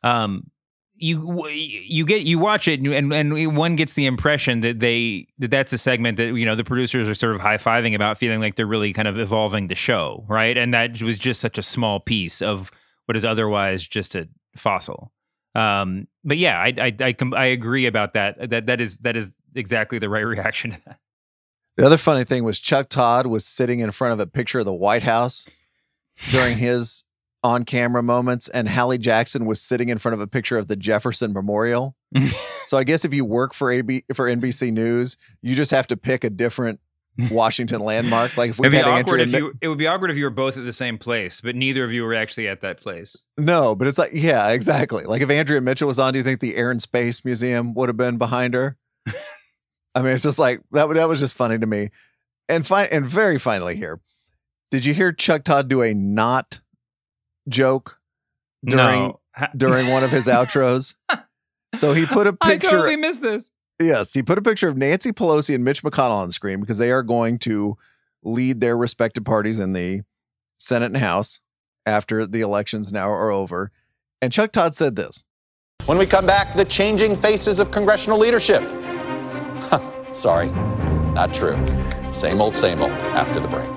um, 0.03 0.51
you 0.97 1.49
you 1.49 2.05
get 2.07 2.23
you 2.23 2.39
watch 2.39 2.69
it, 2.69 2.81
and 2.81 3.13
and 3.13 3.57
one 3.57 3.77
gets 3.77 3.95
the 3.95 4.07
impression 4.07 4.61
that 4.61 4.79
they 4.79 5.27
that 5.39 5.51
that's 5.51 5.73
a 5.73 5.79
segment 5.79 6.17
that 6.19 6.35
you 6.35 6.47
know 6.47 6.55
the 6.55 6.65
producers 6.65 7.09
are 7.09 7.15
sort 7.15 7.35
of 7.35 7.41
high 7.41 7.57
fiving 7.57 7.95
about, 7.95 8.19
feeling 8.19 8.41
like 8.41 8.57
they're 8.57 8.67
really 8.67 8.93
kind 8.93 9.09
of 9.09 9.19
evolving 9.19 9.69
the 9.69 9.75
show, 9.75 10.25
right? 10.29 10.57
And 10.57 10.73
that 10.73 11.03
was 11.03 11.19
just 11.19 11.41
such 11.41 11.59
a 11.59 11.63
small 11.63 12.01
piece 12.01 12.41
of 12.41 12.71
what 13.07 13.17
is 13.17 13.25
otherwise 13.25 13.87
just 13.87 14.15
a 14.15 14.29
fossil. 14.57 15.13
Um, 15.55 16.09
but 16.25 16.37
yeah, 16.39 16.59
I 16.59 16.75
I 16.79 16.93
I, 17.01 17.13
com- 17.13 17.35
I 17.35 17.47
agree 17.47 17.87
about 17.87 18.15
that. 18.15 18.51
That 18.51 18.67
that 18.67 18.81
is 18.81 18.99
that 18.99 19.17
is 19.17 19.33
exactly 19.55 19.99
the 19.99 20.09
right 20.09 20.21
reaction 20.27 20.73
to 20.73 20.81
that. 20.87 20.99
The 21.77 21.87
other 21.87 21.99
funny 21.99 22.25
thing 22.25 22.45
was 22.45 22.61
Chuck 22.61 22.89
Todd 22.89 23.27
was 23.27 23.45
sitting 23.45 23.81
in 23.81 23.91
front 23.91 24.13
of 24.13 24.21
a 24.21 24.27
picture 24.27 24.61
of 24.61 24.65
the 24.65 24.75
White 24.75 25.03
House 25.03 25.49
during 26.31 26.59
his 26.59 27.05
on 27.43 27.65
camera 27.65 28.03
moments, 28.03 28.49
and 28.49 28.69
Hallie 28.69 28.97
Jackson 28.97 29.45
was 29.45 29.61
sitting 29.61 29.91
in 29.91 29.99
front 29.99 30.15
of 30.15 30.21
a 30.21 30.27
picture 30.27 30.57
of 30.57 30.69
the 30.69 30.77
Jefferson 30.77 31.33
Memorial. 31.33 31.95
so 32.67 32.79
I 32.79 32.85
guess 32.85 33.05
if 33.05 33.13
you 33.13 33.25
work 33.25 33.53
for 33.53 33.71
AB 33.71 34.05
for 34.15 34.27
NBC 34.27 34.73
News, 34.73 35.17
you 35.43 35.55
just 35.55 35.71
have 35.71 35.87
to 35.89 35.97
pick 35.97 36.25
a 36.25 36.31
different 36.31 36.81
Washington 37.31 37.81
landmark. 37.81 38.37
Like 38.37 38.51
if 38.51 38.59
we 38.59 38.75
had 38.75 38.87
awkward 38.87 39.21
if 39.21 39.33
you. 39.33 39.55
It 39.61 39.69
would 39.69 39.79
be 39.79 39.87
awkward 39.87 40.11
if 40.11 40.17
you 40.17 40.25
were 40.25 40.31
both 40.31 40.57
at 40.57 40.65
the 40.65 40.73
same 40.73 40.99
place, 40.99 41.41
but 41.41 41.55
neither 41.55 41.85
of 41.85 41.93
you 41.93 42.03
were 42.03 42.15
actually 42.15 42.49
at 42.49 42.61
that 42.63 42.81
place. 42.81 43.17
No, 43.39 43.75
but 43.75 43.87
it's 43.87 43.99
like, 43.99 44.11
yeah, 44.13 44.49
exactly. 44.51 45.05
Like 45.05 45.23
if 45.23 45.31
Andrea 45.31 45.61
Mitchell 45.61 45.89
was 45.89 45.99
on, 45.99 46.13
do 46.13 46.19
you 46.19 46.25
think 46.25 46.41
the 46.41 46.57
Air 46.57 46.71
and 46.71 46.83
Space 46.83 47.25
Museum 47.25 47.75
would 47.75 47.89
have 47.89 47.97
been 47.97 48.17
behind 48.17 48.55
her? 48.55 48.77
I 49.95 50.03
mean, 50.03 50.13
it's 50.15 50.25
just 50.25 50.39
like 50.39 50.61
that. 50.73 50.89
That 50.89 51.09
was 51.09 51.21
just 51.21 51.35
funny 51.35 51.59
to 51.59 51.67
me. 51.67 51.91
And 52.49 52.67
fine, 52.67 52.89
and 52.91 53.07
very 53.07 53.39
finally 53.39 53.77
here, 53.77 54.01
did 54.71 54.85
you 54.85 54.93
hear 54.93 55.13
Chuck 55.13 55.45
Todd 55.45 55.69
do 55.69 55.83
a 55.83 55.95
not 55.95 56.61
joke 57.49 57.99
during 58.65 59.01
No. 59.01 59.21
During 59.57 59.89
one 59.91 60.05
of 60.05 60.11
his 60.11 60.27
outros? 60.29 60.95
So 61.75 61.93
he 61.93 62.07
put 62.07 62.27
a 62.27 62.33
picture. 62.33 62.69
I 62.69 62.71
totally 62.71 62.97
missed 62.97 63.23
this. 63.23 63.51
Yes, 63.81 64.15
he 64.15 64.23
put 64.23 64.39
a 64.39 64.43
picture 64.43 64.69
of 64.69 64.77
Nancy 64.77 65.13
Pelosi 65.13 65.55
and 65.55 65.65
Mitch 65.65 65.83
McConnell 65.83 66.11
on 66.11 66.29
the 66.29 66.33
screen 66.33 66.61
because 66.61 66.79
they 66.79 66.93
are 66.93 67.03
going 67.03 67.39
to 67.41 67.77
lead 68.23 68.61
their 68.61 68.77
respective 68.77 69.25
parties 69.25 69.59
in 69.59 69.73
the 69.73 70.03
Senate 70.59 70.87
and 70.87 70.99
House 70.99 71.41
after 71.85 72.27
the 72.27 72.41
elections 72.41 72.93
now 72.93 73.11
are 73.11 73.31
over. 73.31 73.73
And 74.23 74.33
Chuck 74.33 74.53
Todd 74.53 74.75
said 74.75 74.97
this. 74.97 75.25
When 75.87 75.99
we 75.99 76.07
come 76.07 76.25
back, 76.25 76.55
the 76.55 76.65
changing 76.65 77.17
faces 77.17 77.61
of 77.61 77.71
congressional 77.71 78.19
leadership. 78.19 78.63
Sorry, 80.15 80.49
not 81.13 81.35
true. 81.35 81.59
Same 82.13 82.41
old, 82.41 82.57
same 82.57 82.81
old 82.81 82.93
after 82.93 83.41
the 83.41 83.49
break. 83.49 83.69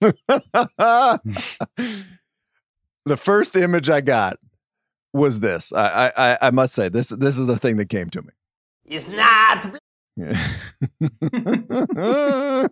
the 3.06 3.16
first 3.16 3.56
image 3.56 3.88
I 3.88 4.02
got 4.02 4.36
was 5.14 5.40
this. 5.40 5.72
I, 5.72 6.12
I 6.14 6.38
I 6.42 6.50
must 6.50 6.74
say 6.74 6.90
this 6.90 7.08
this 7.08 7.38
is 7.38 7.46
the 7.46 7.56
thing 7.56 7.78
that 7.78 7.88
came 7.88 8.10
to 8.10 8.20
me. 8.20 8.32
It's 8.84 9.08
not. 9.08 9.74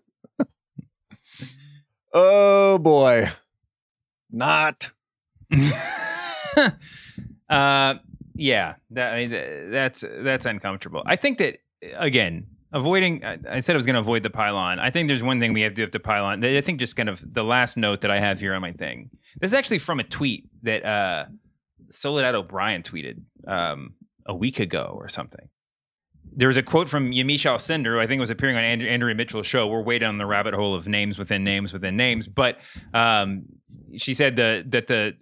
oh 2.13 2.79
boy, 2.79 3.29
not. 4.31 4.93
uh, 7.49 7.95
yeah, 8.35 8.75
that, 8.91 9.13
I 9.13 9.27
mean, 9.27 9.71
that's 9.71 10.05
that's 10.21 10.47
uncomfortable. 10.47 11.03
I 11.07 11.17
think 11.17 11.39
that 11.39 11.59
again, 11.97 12.47
avoiding. 12.73 13.25
I, 13.25 13.39
I 13.51 13.61
said 13.61 13.75
I 13.75 13.77
was 13.77 13.87
going 13.87 13.95
to 13.95 14.01
avoid 14.01 14.23
the 14.23 14.31
pylon. 14.31 14.79
I 14.79 14.91
think 14.91 15.09
there's 15.09 15.23
one 15.23 15.41
thing 15.41 15.53
we 15.53 15.63
have 15.63 15.75
to 15.75 15.83
have 15.83 15.91
to 15.93 16.01
pylon. 16.01 16.45
I 16.45 16.61
think 16.61 16.81
just 16.81 16.97
kind 16.97 17.09
of 17.09 17.35
the 17.35 17.45
last 17.45 17.77
note 17.77 18.03
that 18.03 18.11
I 18.11 18.21
have 18.21 18.41
here 18.41 18.55
on 18.55 18.63
my 18.63 18.73
thing. 18.73 19.11
This 19.41 19.51
is 19.51 19.55
actually 19.55 19.79
from 19.79 20.01
a 20.01 20.05
tweet 20.05 20.49
that 20.63 20.85
uh, 20.85 21.27
Soledad 21.91 22.35
O'Brien 22.35 22.83
tweeted 22.83 23.21
um, 23.47 23.95
a 24.27 24.35
week 24.35 24.61
ago 24.61 24.93
or 24.95 25.09
something. 25.09 25.49
There 26.35 26.49
was 26.49 26.57
a 26.57 26.63
quote 26.63 26.89
from 26.89 27.11
Yamiche 27.11 27.51
Alcindor, 27.51 27.95
who 27.95 28.01
I 28.01 28.07
think 28.07 28.21
was 28.21 28.31
appearing 28.31 28.57
on 28.57 28.65
Andrew, 28.65 28.89
Andrea 28.89 29.15
Mitchell's 29.15 29.47
show. 29.47 29.67
We're 29.67 29.83
way 29.83 29.99
down 29.99 30.19
the 30.19 30.27
rabbit 30.27 30.55
hole 30.55 30.75
of 30.75 30.89
names 30.89 31.19
within 31.19 31.45
names 31.45 31.73
within 31.73 31.97
names, 31.97 32.27
but 32.27 32.59
um, 32.95 33.45
she 33.97 34.15
said 34.15 34.37
the, 34.37 34.65
that 34.69 34.87
the 34.87 35.15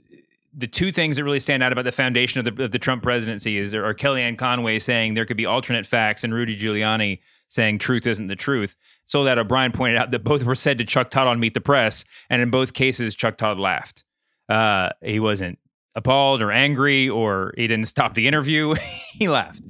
the 0.53 0.67
two 0.67 0.91
things 0.91 1.17
that 1.17 1.25
really 1.25 1.41
stand 1.41 1.63
out 1.63 1.73
about 1.73 1.85
the 1.85 1.93
foundation 1.93 2.45
of 2.45 2.57
the, 2.57 2.65
of 2.65 2.73
the 2.73 2.79
Trump 2.79 3.03
presidency 3.03 3.57
is 3.57 3.73
are 3.75 3.95
Kellyanne 3.95 4.37
Conway 4.37 4.81
saying 4.81 5.15
there 5.15 5.25
could 5.25 5.37
be 5.37 5.47
alternate 5.47 5.87
facts 5.87 6.25
and 6.25 6.35
Rudy 6.35 6.59
Giuliani 6.59 7.21
saying 7.49 7.79
truth 7.79 8.07
isn't 8.07 8.27
the 8.27 8.37
truth. 8.37 8.77
So 9.05 9.25
that 9.25 9.39
O'Brien 9.39 9.73
pointed 9.73 9.97
out 9.97 10.11
that 10.13 10.25
both 10.25 10.45
were 10.45 10.55
said 10.55 10.79
to 10.79 10.85
Chuck 10.85 11.11
Todd 11.11 11.27
on 11.27 11.41
Meet 11.41 11.55
the 11.55 11.61
Press, 11.61 12.05
and 12.29 12.41
in 12.41 12.51
both 12.51 12.75
cases, 12.75 13.15
Chuck 13.15 13.37
Todd 13.37 13.59
laughed. 13.59 14.05
Uh, 14.49 14.91
he 15.03 15.21
wasn't 15.21 15.59
appalled 16.01 16.42
or 16.42 16.51
angry 16.51 17.09
or 17.09 17.53
he 17.57 17.66
didn't 17.66 17.86
stop 17.86 18.14
the 18.14 18.26
interview. 18.26 18.74
he 19.12 19.28
left. 19.28 19.62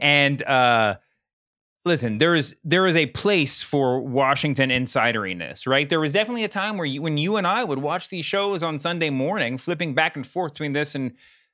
And 0.00 0.42
uh, 0.42 0.96
listen, 1.84 2.18
there 2.18 2.34
is 2.34 2.54
there 2.64 2.86
is 2.86 2.96
a 2.96 3.06
place 3.06 3.62
for 3.62 4.00
Washington 4.00 4.70
insideriness, 4.70 5.66
right? 5.66 5.88
There 5.88 6.00
was 6.00 6.12
definitely 6.12 6.44
a 6.44 6.48
time 6.48 6.76
where 6.76 6.86
you, 6.86 7.02
when 7.02 7.18
you 7.18 7.36
and 7.36 7.46
I 7.46 7.64
would 7.64 7.78
watch 7.78 8.08
these 8.08 8.24
shows 8.24 8.62
on 8.62 8.78
Sunday 8.78 9.10
morning, 9.10 9.58
flipping 9.58 9.94
back 9.94 10.16
and 10.16 10.26
forth 10.26 10.54
between 10.54 10.72
this 10.72 10.94
and 10.94 11.12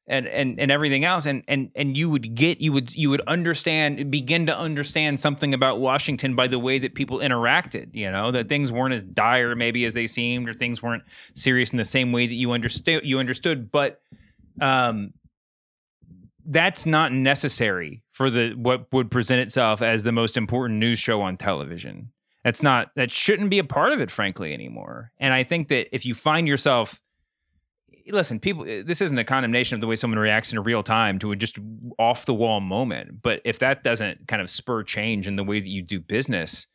and 0.09 0.26
and 0.26 0.59
and 0.59 0.70
everything 0.70 1.04
else. 1.04 1.26
And 1.26 1.42
and 1.46 1.70
and 1.74 1.96
you 1.96 2.11
would 2.11 2.34
get 2.34 2.61
you 2.61 2.72
would 2.72 2.94
you 2.96 3.11
would 3.11 3.20
understand 3.26 4.11
begin 4.11 4.46
to 4.46 4.56
understand 4.56 5.20
something 5.20 5.54
about 5.54 5.78
Washington 5.78 6.34
by 6.34 6.48
the 6.48 6.59
way 6.59 6.78
that 6.78 6.94
people 6.94 7.18
interacted 7.18 7.90
you 7.92 8.11
know 8.11 8.30
that 8.32 8.48
things 8.48 8.72
weren't 8.72 8.94
as 8.94 9.02
dire 9.02 9.54
maybe 9.54 9.84
as 9.84 9.94
they 9.94 10.06
seemed 10.06 10.48
or 10.48 10.54
things 10.54 10.82
weren't 10.82 11.04
serious 11.34 11.70
in 11.70 11.76
the 11.76 11.84
same 11.84 12.11
way 12.11 12.26
that 12.26 12.34
you 12.34 12.52
understood 12.52 13.04
you 13.04 13.18
understood. 13.18 13.70
But 13.70 14.00
um 14.61 15.12
that's 16.50 16.86
not 16.86 17.12
necessary 17.12 18.02
for 18.11 18.30
the 18.30 18.54
what 18.54 18.90
would 18.92 19.11
present 19.11 19.40
itself 19.40 19.82
as 19.82 20.02
the 20.02 20.12
most 20.12 20.38
important 20.38 20.78
news 20.80 20.98
show 20.98 21.20
on 21.20 21.36
television. 21.36 22.11
That's 22.42 22.62
not 22.62 22.90
that 22.96 23.11
shouldn't 23.12 23.50
be 23.50 23.59
a 23.59 23.64
part 23.64 23.92
of 23.92 24.00
it 24.00 24.11
frankly 24.11 24.54
anymore. 24.54 25.12
And 25.18 25.34
i 25.34 25.44
think 25.44 25.68
that 25.68 25.94
if 25.94 26.06
you 26.06 26.14
find 26.14 26.48
yourself 26.48 27.02
listen, 28.11 28.40
people, 28.40 28.64
eh, 28.68 28.82
this 28.84 29.00
isn't 29.00 29.18
a 29.18 29.24
condemnation 29.24 29.74
of 29.74 29.80
the 29.80 29.86
way 29.86 29.96
someone 29.96 30.18
reacts 30.18 30.52
in 30.52 30.61
real 30.61 30.82
time 30.82 31.18
to 31.20 31.32
a 31.32 31.36
just 31.36 31.59
off 31.98 32.26
the 32.26 32.34
wall 32.34 32.61
moment. 32.61 33.22
But 33.22 33.40
if 33.44 33.59
that 33.61 33.82
doesn't 33.82 34.28
kind 34.28 34.42
of 34.42 34.50
spur 34.50 34.82
change 34.82 35.28
in 35.28 35.36
the 35.36 35.44
way 35.44 35.61
that 35.61 35.68
you 35.68 35.82
do 35.82 36.00
business, 36.00 36.66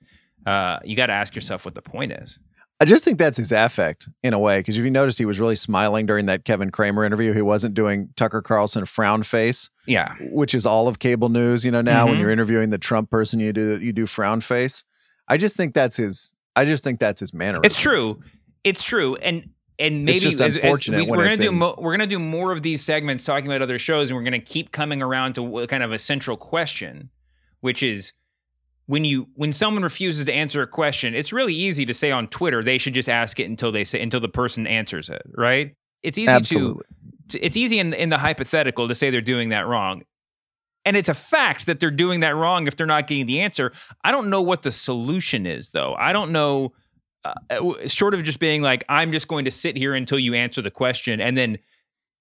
uh, 0.45 0.79
you 0.83 0.95
got 0.95 1.07
to 1.07 1.13
ask 1.13 1.35
yourself 1.35 1.65
what 1.65 1.75
the 1.75 1.81
point 1.81 2.11
is. 2.11 2.39
I 2.79 2.85
just 2.85 3.05
think 3.05 3.17
that's 3.17 3.37
his 3.37 3.51
affect 3.51 4.09
in 4.23 4.33
a 4.33 4.39
way. 4.39 4.59
Because 4.59 4.77
if 4.77 4.83
you 4.83 4.91
noticed, 4.91 5.17
he 5.17 5.25
was 5.25 5.39
really 5.39 5.55
smiling 5.55 6.05
during 6.05 6.25
that 6.25 6.43
Kevin 6.43 6.69
Cramer 6.69 7.05
interview. 7.05 7.31
He 7.31 7.41
wasn't 7.41 7.75
doing 7.75 8.09
Tucker 8.15 8.41
Carlson 8.41 8.85
frown 8.85 9.23
face. 9.23 9.69
Yeah, 9.85 10.15
which 10.19 10.53
is 10.53 10.65
all 10.65 10.87
of 10.87 10.99
cable 10.99 11.29
news. 11.29 11.63
You 11.63 11.71
know, 11.71 11.81
now 11.81 12.01
mm-hmm. 12.01 12.11
when 12.11 12.19
you're 12.19 12.31
interviewing 12.31 12.71
the 12.71 12.77
Trump 12.77 13.09
person, 13.09 13.39
you 13.39 13.53
do 13.53 13.79
you 13.79 13.93
do 13.93 14.05
frown 14.05 14.41
face. 14.41 14.83
I 15.29 15.37
just 15.37 15.55
think 15.55 15.73
that's 15.73 15.97
his. 15.97 16.33
I 16.55 16.65
just 16.65 16.83
think 16.83 16.99
that's 16.99 17.21
his 17.21 17.33
manner. 17.33 17.61
It's 17.63 17.79
true. 17.79 18.21
It's 18.63 18.83
true. 18.83 19.15
And 19.15 19.49
and 19.79 20.05
maybe 20.05 20.15
it's 20.15 20.23
just 20.23 20.39
unfortunate 20.39 21.01
as, 21.01 21.05
we, 21.05 21.11
are 21.11 21.23
gonna 21.23 21.37
do 21.37 21.51
mo- 21.51 21.75
we're 21.77 21.93
gonna 21.93 22.07
do 22.07 22.19
more 22.19 22.51
of 22.51 22.61
these 22.61 22.83
segments 22.83 23.23
talking 23.23 23.47
about 23.47 23.61
other 23.61 23.79
shows, 23.79 24.09
and 24.09 24.17
we're 24.17 24.23
gonna 24.23 24.39
keep 24.39 24.71
coming 24.71 25.01
around 25.01 25.35
to 25.35 25.67
kind 25.67 25.83
of 25.83 25.91
a 25.91 25.99
central 25.99 26.37
question, 26.37 27.09
which 27.61 27.81
is 27.81 28.13
when 28.85 29.05
you 29.05 29.27
when 29.35 29.51
someone 29.51 29.83
refuses 29.83 30.25
to 30.25 30.33
answer 30.33 30.61
a 30.61 30.67
question, 30.67 31.15
it's 31.15 31.33
really 31.33 31.53
easy 31.53 31.85
to 31.85 31.93
say 31.93 32.11
on 32.11 32.27
Twitter 32.27 32.63
they 32.63 32.77
should 32.77 32.93
just 32.93 33.09
ask 33.09 33.39
it 33.39 33.45
until 33.45 33.71
they 33.71 33.83
say 33.83 34.01
until 34.01 34.19
the 34.19 34.29
person 34.29 34.67
answers 34.67 35.09
it, 35.09 35.23
right? 35.35 35.75
It's 36.01 36.17
easy 36.17 36.29
Absolutely. 36.29 36.83
to, 37.29 37.39
to 37.39 37.45
it's 37.45 37.57
easy 37.57 37.79
in 37.79 37.93
in 37.93 38.09
the 38.09 38.17
hypothetical 38.17 38.87
to 38.87 38.95
say 38.95 39.09
they're 39.09 39.21
doing 39.21 39.49
that 39.49 39.67
wrong. 39.67 40.03
And 40.85 40.97
it's 40.97 41.07
a 41.07 41.13
fact 41.13 41.65
that 41.67 41.79
they're 41.79 41.91
doing 41.91 42.19
that 42.19 42.35
wrong 42.35 42.67
if 42.67 42.75
they're 42.75 42.85
not 42.85 43.07
getting 43.07 43.25
the 43.25 43.39
answer. 43.39 43.71
I 44.03 44.11
don't 44.11 44.29
know 44.29 44.41
what 44.41 44.63
the 44.63 44.71
solution 44.71 45.45
is 45.45 45.69
though. 45.69 45.95
I 45.95 46.11
don't 46.11 46.31
know 46.31 46.73
uh, 47.25 47.33
uh 47.49 47.87
short 47.87 48.13
of 48.13 48.23
just 48.23 48.39
being 48.39 48.61
like 48.61 48.83
i'm 48.89 49.11
just 49.11 49.27
going 49.27 49.45
to 49.45 49.51
sit 49.51 49.77
here 49.77 49.93
until 49.93 50.19
you 50.19 50.33
answer 50.33 50.61
the 50.61 50.71
question 50.71 51.21
and 51.21 51.37
then 51.37 51.57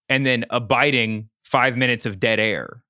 and 0.09 0.26
then 0.26 0.44
abiding 0.50 1.28
five 1.44 1.76
minutes 1.76 2.07
of 2.07 2.20
dead 2.20 2.38
air. 2.38 2.82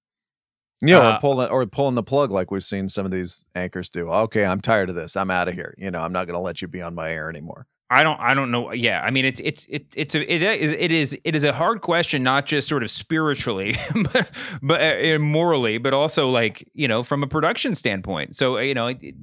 Yeah 0.84 0.98
uh, 0.98 1.14
or 1.14 1.20
pulling 1.20 1.50
or 1.50 1.66
pulling 1.66 1.94
the 1.94 2.02
plug 2.02 2.32
like 2.32 2.50
we've 2.50 2.64
seen 2.64 2.88
some 2.88 3.06
of 3.06 3.12
these 3.12 3.44
anchors 3.54 3.88
do. 3.88 4.08
Okay 4.10 4.44
i'm 4.44 4.60
tired 4.60 4.88
of 4.88 4.96
this. 4.96 5.16
I'm 5.16 5.30
out 5.30 5.48
of 5.48 5.54
here. 5.54 5.74
You 5.78 5.90
know 5.90 6.00
i'm 6.00 6.12
not 6.12 6.26
going 6.26 6.34
to 6.34 6.40
let 6.40 6.60
you 6.60 6.68
be 6.68 6.82
on 6.82 6.94
my 6.94 7.10
air 7.12 7.30
anymore. 7.30 7.66
I 7.88 8.02
don't 8.02 8.18
I 8.18 8.34
don't 8.34 8.50
know 8.50 8.72
yeah 8.72 9.00
I 9.02 9.10
mean 9.10 9.24
it's 9.24 9.40
it's 9.44 9.66
it's 9.70 9.88
it's 9.94 10.14
a, 10.14 10.32
it 10.32 10.42
is 10.42 10.72
it 10.72 10.90
is 10.90 11.16
it 11.24 11.36
is 11.36 11.44
a 11.44 11.52
hard 11.52 11.82
question 11.82 12.22
not 12.22 12.46
just 12.46 12.66
sort 12.66 12.82
of 12.82 12.90
spiritually 12.90 13.76
but 14.12 14.30
but 14.62 14.80
uh, 14.80 15.18
morally 15.18 15.78
but 15.78 15.94
also 15.94 16.30
like 16.30 16.68
you 16.74 16.88
know 16.88 17.02
from 17.04 17.22
a 17.22 17.28
production 17.28 17.76
standpoint. 17.76 18.34
So 18.34 18.58
you 18.58 18.74
know 18.74 18.88
it, 18.88 19.14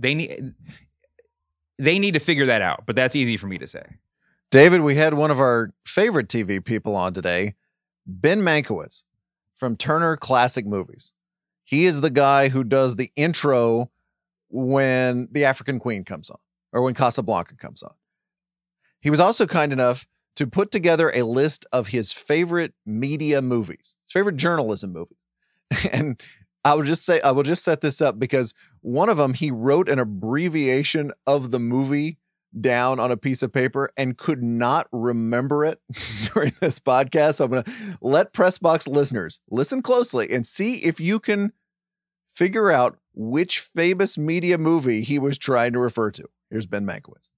they 0.00 0.14
need 0.14 0.54
they 1.78 1.98
need 1.98 2.14
to 2.14 2.20
figure 2.20 2.46
that 2.46 2.62
out, 2.62 2.84
but 2.86 2.96
that's 2.96 3.16
easy 3.16 3.36
for 3.36 3.46
me 3.46 3.58
to 3.58 3.66
say. 3.66 3.84
David, 4.50 4.80
we 4.80 4.94
had 4.94 5.14
one 5.14 5.30
of 5.30 5.40
our 5.40 5.72
favorite 5.84 6.28
TV 6.28 6.64
people 6.64 6.94
on 6.94 7.12
today, 7.12 7.54
Ben 8.06 8.40
Mankiewicz 8.40 9.04
from 9.56 9.76
Turner 9.76 10.16
Classic 10.16 10.66
Movies. 10.66 11.12
He 11.64 11.86
is 11.86 12.00
the 12.00 12.10
guy 12.10 12.48
who 12.48 12.62
does 12.62 12.96
the 12.96 13.10
intro 13.16 13.90
when 14.48 15.28
The 15.32 15.44
African 15.44 15.80
Queen 15.80 16.04
comes 16.04 16.30
on 16.30 16.38
or 16.72 16.82
when 16.82 16.94
Casablanca 16.94 17.56
comes 17.56 17.82
on. 17.82 17.94
He 19.00 19.10
was 19.10 19.20
also 19.20 19.46
kind 19.46 19.72
enough 19.72 20.06
to 20.36 20.46
put 20.46 20.70
together 20.70 21.10
a 21.14 21.22
list 21.22 21.66
of 21.72 21.88
his 21.88 22.12
favorite 22.12 22.74
media 22.84 23.42
movies, 23.42 23.96
his 24.04 24.12
favorite 24.12 24.36
journalism 24.36 24.92
movies. 24.92 25.18
and 25.92 26.22
I 26.66 26.74
will 26.74 26.82
just 26.82 27.04
say 27.04 27.20
I 27.20 27.30
will 27.30 27.44
just 27.44 27.62
set 27.62 27.80
this 27.80 28.00
up 28.00 28.18
because 28.18 28.52
one 28.80 29.08
of 29.08 29.18
them 29.18 29.34
he 29.34 29.52
wrote 29.52 29.88
an 29.88 30.00
abbreviation 30.00 31.12
of 31.24 31.52
the 31.52 31.60
movie 31.60 32.18
down 32.60 32.98
on 32.98 33.12
a 33.12 33.16
piece 33.16 33.44
of 33.44 33.52
paper 33.52 33.88
and 33.96 34.18
could 34.18 34.42
not 34.42 34.88
remember 34.90 35.64
it 35.64 35.80
during 36.34 36.52
this 36.58 36.80
podcast. 36.80 37.36
So 37.36 37.44
I'm 37.44 37.50
going 37.52 37.62
to 37.62 37.72
let 38.00 38.32
Pressbox 38.32 38.88
listeners 38.88 39.38
listen 39.48 39.80
closely 39.80 40.28
and 40.32 40.44
see 40.44 40.78
if 40.78 40.98
you 40.98 41.20
can 41.20 41.52
figure 42.28 42.72
out 42.72 42.98
which 43.14 43.60
famous 43.60 44.18
media 44.18 44.58
movie 44.58 45.02
he 45.02 45.20
was 45.20 45.38
trying 45.38 45.72
to 45.72 45.78
refer 45.78 46.10
to. 46.10 46.24
Here's 46.50 46.66
Ben 46.66 46.84
Mankiewicz. 46.84 47.30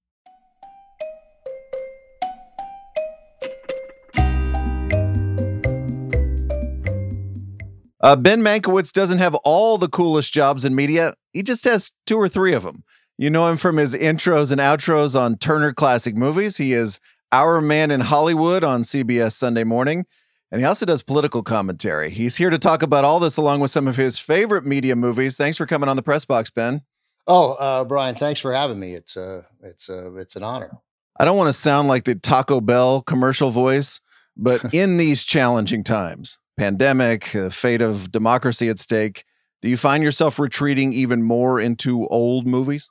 Uh, 8.01 8.15
ben 8.15 8.41
Mankiewicz 8.41 8.93
doesn't 8.93 9.17
have 9.17 9.35
all 9.43 9.77
the 9.77 9.89
coolest 9.89 10.33
jobs 10.33 10.63
in 10.63 10.73
media. 10.73 11.15
He 11.33 11.43
just 11.43 11.65
has 11.65 11.91
two 12.05 12.17
or 12.17 12.29
three 12.29 12.53
of 12.53 12.63
them. 12.63 12.83
You 13.17 13.29
know 13.29 13.49
him 13.49 13.57
from 13.57 13.77
his 13.77 13.93
intros 13.93 14.51
and 14.51 14.61
outros 14.61 15.19
on 15.19 15.37
Turner 15.37 15.73
Classic 15.73 16.15
Movies. 16.15 16.55
He 16.55 16.71
is 16.71 17.01
Our 17.33 17.59
Man 17.59 17.91
in 17.91 17.99
Hollywood 17.99 18.63
on 18.63 18.83
CBS 18.83 19.33
Sunday 19.33 19.65
Morning. 19.65 20.05
And 20.51 20.61
he 20.61 20.65
also 20.65 20.85
does 20.85 21.03
political 21.03 21.43
commentary. 21.43 22.09
He's 22.09 22.37
here 22.37 22.49
to 22.49 22.57
talk 22.57 22.81
about 22.81 23.03
all 23.03 23.19
this 23.19 23.37
along 23.37 23.59
with 23.59 23.71
some 23.71 23.87
of 23.87 23.97
his 23.97 24.17
favorite 24.17 24.65
media 24.65 24.95
movies. 24.95 25.37
Thanks 25.37 25.57
for 25.57 25.65
coming 25.65 25.89
on 25.89 25.95
the 25.95 26.01
press 26.01 26.25
box, 26.25 26.49
Ben. 26.49 26.81
Oh, 27.27 27.53
uh, 27.53 27.83
Bryan, 27.83 28.15
thanks 28.15 28.39
for 28.39 28.53
having 28.53 28.79
me. 28.79 28.93
It's 28.93 29.15
uh, 29.15 29.43
it's 29.61 29.89
uh, 29.89 30.15
it's 30.15 30.35
an 30.35 30.43
honor. 30.43 30.77
I 31.19 31.25
don't 31.25 31.37
want 31.37 31.49
to 31.49 31.53
sound 31.53 31.87
like 31.87 32.05
the 32.05 32.15
Taco 32.15 32.61
Bell 32.61 33.01
commercial 33.01 33.51
voice, 33.51 34.01
but 34.35 34.73
in 34.73 34.97
these 34.97 35.23
challenging 35.23 35.83
times, 35.83 36.39
pandemic, 36.59 37.25
fate 37.51 37.81
of 37.81 38.11
democracy 38.11 38.69
at 38.69 38.79
stake, 38.79 39.25
do 39.61 39.69
you 39.69 39.77
find 39.77 40.03
yourself 40.03 40.39
retreating 40.39 40.93
even 40.93 41.23
more 41.23 41.59
into 41.59 42.07
old 42.07 42.45
movies? 42.45 42.89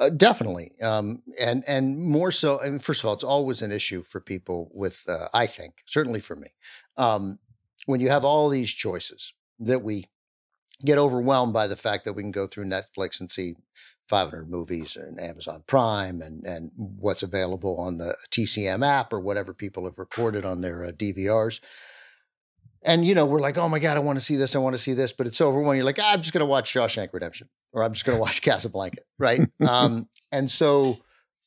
Uh, 0.00 0.10
definitely, 0.10 0.70
um, 0.80 1.22
and 1.40 1.64
and 1.66 1.98
more 1.98 2.30
so. 2.30 2.60
Mean, 2.62 2.78
first 2.78 3.02
of 3.02 3.08
all, 3.08 3.14
it's 3.14 3.24
always 3.24 3.62
an 3.62 3.72
issue 3.72 4.02
for 4.02 4.20
people 4.20 4.70
with. 4.72 5.04
Uh, 5.08 5.26
I 5.34 5.46
think 5.46 5.82
certainly 5.86 6.20
for 6.20 6.36
me, 6.36 6.48
um, 6.96 7.40
when 7.86 8.00
you 8.00 8.08
have 8.08 8.24
all 8.24 8.48
these 8.48 8.72
choices 8.72 9.34
that 9.58 9.82
we 9.82 10.04
get 10.84 10.98
overwhelmed 10.98 11.52
by 11.52 11.66
the 11.66 11.76
fact 11.76 12.04
that 12.04 12.12
we 12.12 12.22
can 12.22 12.30
go 12.30 12.46
through 12.46 12.66
Netflix 12.66 13.18
and 13.18 13.28
see 13.28 13.54
500 14.08 14.48
movies 14.48 14.96
and 14.96 15.20
Amazon 15.20 15.64
Prime 15.66 16.22
and 16.22 16.44
and 16.44 16.70
what's 16.76 17.24
available 17.24 17.76
on 17.80 17.98
the 17.98 18.14
TCM 18.30 18.86
app 18.86 19.12
or 19.12 19.18
whatever 19.18 19.52
people 19.52 19.84
have 19.84 19.98
recorded 19.98 20.44
on 20.44 20.60
their 20.60 20.84
uh, 20.84 20.92
DVRs 20.92 21.60
and 22.82 23.04
you 23.04 23.14
know 23.14 23.26
we're 23.26 23.40
like 23.40 23.58
oh 23.58 23.68
my 23.68 23.78
god 23.78 23.96
i 23.96 24.00
want 24.00 24.18
to 24.18 24.24
see 24.24 24.36
this 24.36 24.54
i 24.54 24.58
want 24.58 24.74
to 24.74 24.82
see 24.82 24.94
this 24.94 25.12
but 25.12 25.26
it's 25.26 25.40
over 25.40 25.60
you're 25.74 25.84
like 25.84 25.98
ah, 26.00 26.12
i'm 26.12 26.20
just 26.20 26.32
going 26.32 26.44
to 26.44 26.46
watch 26.46 26.72
shawshank 26.72 27.12
redemption 27.12 27.48
or 27.72 27.82
i'm 27.82 27.92
just 27.92 28.04
going 28.04 28.16
to 28.16 28.20
watch 28.20 28.42
casablanca 28.42 29.02
right? 29.18 29.40
Um, 29.66 30.08
and 30.32 30.50
so 30.50 30.98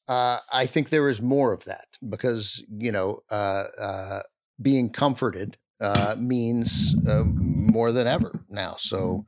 uh, 0.08 0.38
i 0.54 0.66
think 0.66 0.90
there 0.90 1.10
is 1.10 1.22
more 1.22 1.54
of 1.54 1.64
that 1.66 1.98
because 2.08 2.64
you 2.70 2.92
know 2.92 3.20
uh, 3.32 3.64
uh, 3.80 4.20
being 4.62 4.90
comforted 4.90 5.58
uh, 5.82 6.16
means 6.20 6.96
um, 7.10 7.40
more 7.72 7.92
than 7.92 8.06
ever 8.06 8.46
now. 8.50 8.76
So 8.78 9.26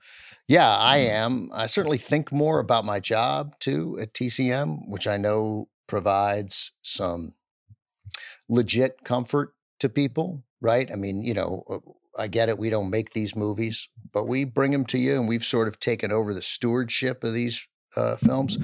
yeah 0.47 0.76
i 0.78 0.97
am. 0.97 1.49
I 1.54 1.66
certainly 1.66 1.97
think 1.97 2.32
more 2.32 2.60
about 2.60 2.86
my 2.86 2.99
job 2.99 3.58
too 3.60 3.97
at 4.01 4.14
tcm 4.14 4.80
which 4.88 5.08
i 5.08 5.18
know 5.18 5.70
provides 5.88 6.72
some 6.82 7.32
legit 8.49 9.04
comfort 9.04 9.54
to 9.80 9.89
people 9.89 10.43
right? 10.64 10.89
I 10.91 10.95
mean, 10.95 11.22
you 11.22 11.36
know, 11.36 11.64
uh, 11.70 11.78
I 12.18 12.28
get 12.28 12.49
it. 12.49 12.57
We 12.57 12.70
don't 12.72 12.89
make 12.89 13.11
these 13.11 13.36
movies, 13.36 13.89
but 14.11 14.28
we 14.28 14.45
bring 14.45 14.72
them 14.72 14.86
to 14.86 14.97
you, 14.97 15.20
and 15.20 15.28
we've 15.28 15.43
sort 15.43 15.68
of 15.68 15.80
taken 15.80 16.11
over 16.11 16.34
the 16.34 16.41
stewardship 16.41 17.24
of 17.24 17.34
these 17.34 17.68
uh, 17.95 18.16
films. 18.16 18.57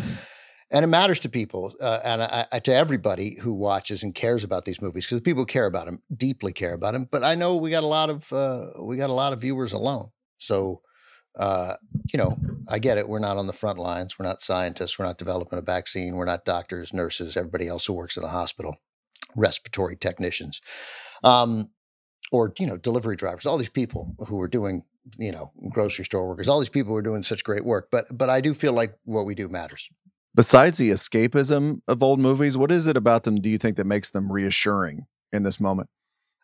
And 0.71 0.83
it 0.83 0.87
matters 0.87 1.19
to 1.21 1.29
people 1.29 1.73
uh, 1.81 1.99
and 2.03 2.21
I, 2.21 2.45
I, 2.51 2.59
to 2.59 2.73
everybody 2.73 3.39
who 3.41 3.53
watches 3.53 4.03
and 4.03 4.13
cares 4.13 4.43
about 4.43 4.65
these 4.65 4.81
movies 4.81 5.05
because 5.05 5.17
the 5.17 5.23
people 5.23 5.41
who 5.41 5.47
care 5.47 5.65
about 5.65 5.87
them 5.87 6.03
deeply 6.15 6.53
care 6.53 6.75
about 6.75 6.93
them. 6.93 7.07
But 7.09 7.23
I 7.23 7.33
know 7.33 7.55
we 7.55 7.71
got 7.71 7.83
a 7.83 7.87
lot 7.87 8.11
of 8.11 8.31
uh, 8.31 8.65
we 8.79 8.95
got 8.95 9.09
a 9.09 9.13
lot 9.13 9.33
of 9.33 9.41
viewers 9.41 9.73
alone, 9.73 10.09
so 10.37 10.81
uh, 11.39 11.73
you 12.13 12.19
know 12.19 12.37
I 12.69 12.77
get 12.77 12.99
it. 12.99 13.09
We're 13.09 13.17
not 13.17 13.37
on 13.37 13.47
the 13.47 13.53
front 13.53 13.79
lines. 13.79 14.19
We're 14.19 14.27
not 14.27 14.43
scientists. 14.43 14.99
We're 14.99 15.05
not 15.05 15.17
developing 15.17 15.57
a 15.57 15.63
vaccine. 15.63 16.15
We're 16.15 16.25
not 16.25 16.45
doctors, 16.45 16.93
nurses, 16.93 17.35
everybody 17.35 17.67
else 17.67 17.87
who 17.87 17.93
works 17.93 18.15
in 18.15 18.21
the 18.21 18.29
hospital, 18.29 18.77
respiratory 19.35 19.95
technicians. 19.95 20.61
Um, 21.23 21.71
or 22.31 22.53
you 22.59 22.67
know 22.67 22.77
delivery 22.77 23.15
drivers 23.15 23.45
all 23.45 23.57
these 23.57 23.69
people 23.69 24.15
who 24.27 24.39
are 24.39 24.47
doing 24.47 24.83
you 25.17 25.31
know 25.31 25.51
grocery 25.69 26.05
store 26.05 26.27
workers 26.27 26.47
all 26.47 26.59
these 26.59 26.69
people 26.69 26.91
who 26.91 26.97
are 26.97 27.01
doing 27.01 27.23
such 27.23 27.43
great 27.43 27.65
work 27.65 27.89
but 27.91 28.05
but 28.11 28.29
i 28.29 28.41
do 28.41 28.53
feel 28.53 28.73
like 28.73 28.95
what 29.05 29.25
we 29.25 29.33
do 29.35 29.47
matters 29.47 29.89
besides 30.35 30.77
the 30.77 30.91
escapism 30.91 31.81
of 31.87 32.03
old 32.03 32.19
movies 32.19 32.57
what 32.57 32.71
is 32.71 32.87
it 32.87 32.97
about 32.97 33.23
them 33.23 33.39
do 33.41 33.49
you 33.49 33.57
think 33.57 33.77
that 33.77 33.85
makes 33.85 34.09
them 34.11 34.31
reassuring 34.31 35.05
in 35.31 35.43
this 35.43 35.59
moment 35.59 35.89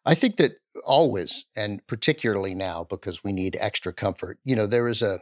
i 0.06 0.16
think 0.16 0.38
that 0.38 0.58
always, 0.86 1.46
and 1.56 1.86
particularly 1.88 2.54
now 2.54 2.84
because 2.84 3.24
we 3.24 3.32
need 3.32 3.58
extra 3.60 3.94
comfort. 3.94 4.40
You 4.44 4.56
know, 4.56 4.66
there 4.66 4.88
is 4.88 5.02
a 5.02 5.20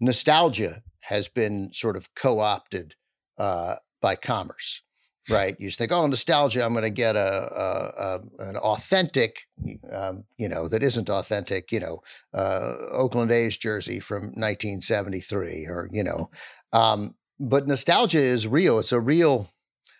nostalgia 0.00 0.82
has 1.04 1.28
been 1.28 1.72
sort 1.72 1.96
of 1.96 2.14
co-opted 2.14 2.94
uh, 3.38 3.76
by 4.02 4.16
commerce 4.16 4.82
right? 5.30 5.56
You 5.58 5.68
just 5.68 5.78
think, 5.78 5.92
oh, 5.92 6.06
nostalgia. 6.06 6.64
I'm 6.64 6.72
going 6.72 6.82
to 6.84 6.90
get 6.90 7.16
a, 7.16 7.20
a, 7.20 8.02
a 8.04 8.48
an 8.48 8.56
authentic, 8.56 9.46
um, 9.92 10.24
you 10.38 10.48
know, 10.48 10.68
that 10.68 10.82
isn't 10.82 11.08
authentic. 11.08 11.72
You 11.72 11.80
know, 11.80 11.98
uh, 12.34 12.72
Oakland 12.92 13.30
A's 13.30 13.56
jersey 13.56 14.00
from 14.00 14.22
1973, 14.22 15.66
or 15.66 15.88
you 15.92 16.02
know, 16.02 16.30
um, 16.72 17.14
but 17.38 17.66
nostalgia 17.66 18.18
is 18.18 18.46
real. 18.46 18.78
It's 18.78 18.92
a 18.92 19.00
real. 19.00 19.50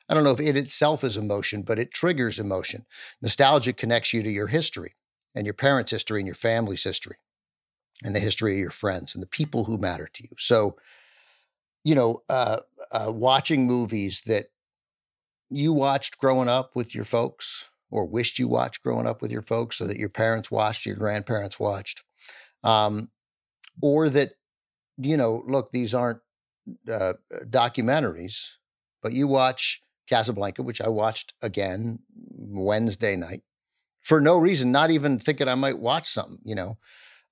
I 0.09 0.15
don't 0.15 0.25
know 0.25 0.33
if 0.33 0.41
it 0.41 0.57
itself 0.57 1.05
is 1.05 1.17
emotion, 1.17 1.63
but 1.63 1.79
it 1.79 1.93
triggers 1.93 2.41
emotion. 2.41 2.85
Nostalgia 3.23 3.73
connects 3.73 4.13
you 4.13 4.25
to 4.25 4.31
your 4.31 4.49
history 4.49 4.95
and 5.37 5.47
your 5.47 5.55
parents' 5.55 5.93
history 5.93 6.21
and 6.21 6.27
your 6.27 6.35
family's 6.35 6.83
history 6.83 7.17
and 8.03 8.15
the 8.15 8.21
history 8.21 8.55
of 8.55 8.59
your 8.59 8.71
friends 8.71 9.15
and 9.15 9.23
the 9.23 9.29
people 9.29 9.65
who 9.65 9.79
matter 9.79 10.09
to 10.13 10.23
you. 10.25 10.31
So, 10.37 10.77
you 11.85 11.95
know, 11.95 12.23
uh, 12.29 12.59
uh, 12.91 13.13
watching 13.15 13.67
movies 13.67 14.23
that 14.27 14.47
you 15.51 15.73
watched 15.73 16.19
growing 16.19 16.49
up 16.49 16.75
with 16.75 16.95
your 16.95 17.05
folks 17.05 17.71
or 17.91 18.07
wished 18.07 18.39
you 18.39 18.49
watched 18.49 18.83
growing 18.83 19.07
up 19.07 19.21
with 19.21 19.33
your 19.33 19.43
folks 19.43 19.77
so 19.77 19.87
that 19.87 19.99
your 19.99 20.09
parents 20.09 20.51
watched, 20.51 20.87
your 20.87 20.97
grandparents 20.97 21.59
watched. 21.59 22.03
Um, 22.63 23.09
or 23.83 24.09
that, 24.09 24.35
you 24.99 25.17
know, 25.17 25.43
look, 25.47 25.71
these 25.73 25.95
aren't 25.95 26.21
uh, 26.91 27.15
documentaries, 27.49 28.57
but 29.03 29.13
you 29.13 29.27
watch 29.27 29.83
Casablanca, 30.09 30.63
which 30.63 30.81
I 30.81 30.89
watched 30.89 31.35
again 31.43 32.01
Wednesday 32.15 33.17
night 33.17 33.43
for 34.03 34.21
no 34.21 34.39
reason, 34.39 34.73
not 34.73 34.91
even 34.91 35.19
thinking 35.19 35.49
I 35.49 35.55
might 35.55 35.79
watch 35.79 36.09
something, 36.09 36.39
you 36.45 36.55
know. 36.55 36.79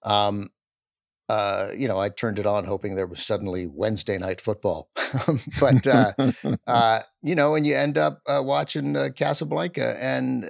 Um, 0.02 0.48
uh, 1.28 1.68
you 1.76 1.86
know, 1.86 1.98
I 1.98 2.08
turned 2.08 2.38
it 2.38 2.46
on 2.46 2.64
hoping 2.64 2.94
there 2.94 3.06
was 3.06 3.24
suddenly 3.24 3.66
Wednesday 3.66 4.16
night 4.16 4.40
football. 4.40 4.88
but, 5.60 5.86
uh, 5.86 6.12
uh, 6.66 7.00
you 7.22 7.34
know, 7.34 7.54
and 7.54 7.66
you 7.66 7.74
end 7.74 7.98
up 7.98 8.20
uh, 8.26 8.40
watching 8.42 8.96
uh, 8.96 9.08
Casablanca 9.14 9.96
and 10.02 10.44
uh, 10.44 10.48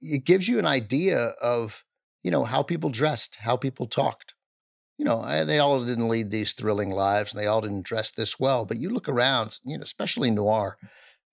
it 0.00 0.24
gives 0.24 0.46
you 0.46 0.58
an 0.58 0.66
idea 0.66 1.32
of, 1.42 1.84
you 2.22 2.30
know, 2.30 2.44
how 2.44 2.62
people 2.62 2.90
dressed, 2.90 3.38
how 3.40 3.56
people 3.56 3.86
talked. 3.86 4.34
You 4.98 5.04
know, 5.04 5.20
I, 5.20 5.42
they 5.42 5.58
all 5.58 5.84
didn't 5.84 6.08
lead 6.08 6.30
these 6.30 6.52
thrilling 6.52 6.90
lives 6.90 7.34
and 7.34 7.42
they 7.42 7.48
all 7.48 7.60
didn't 7.60 7.84
dress 7.84 8.12
this 8.12 8.38
well. 8.38 8.64
But 8.64 8.78
you 8.78 8.90
look 8.90 9.08
around, 9.08 9.58
you 9.64 9.76
know, 9.76 9.82
especially 9.82 10.30
noir, 10.30 10.78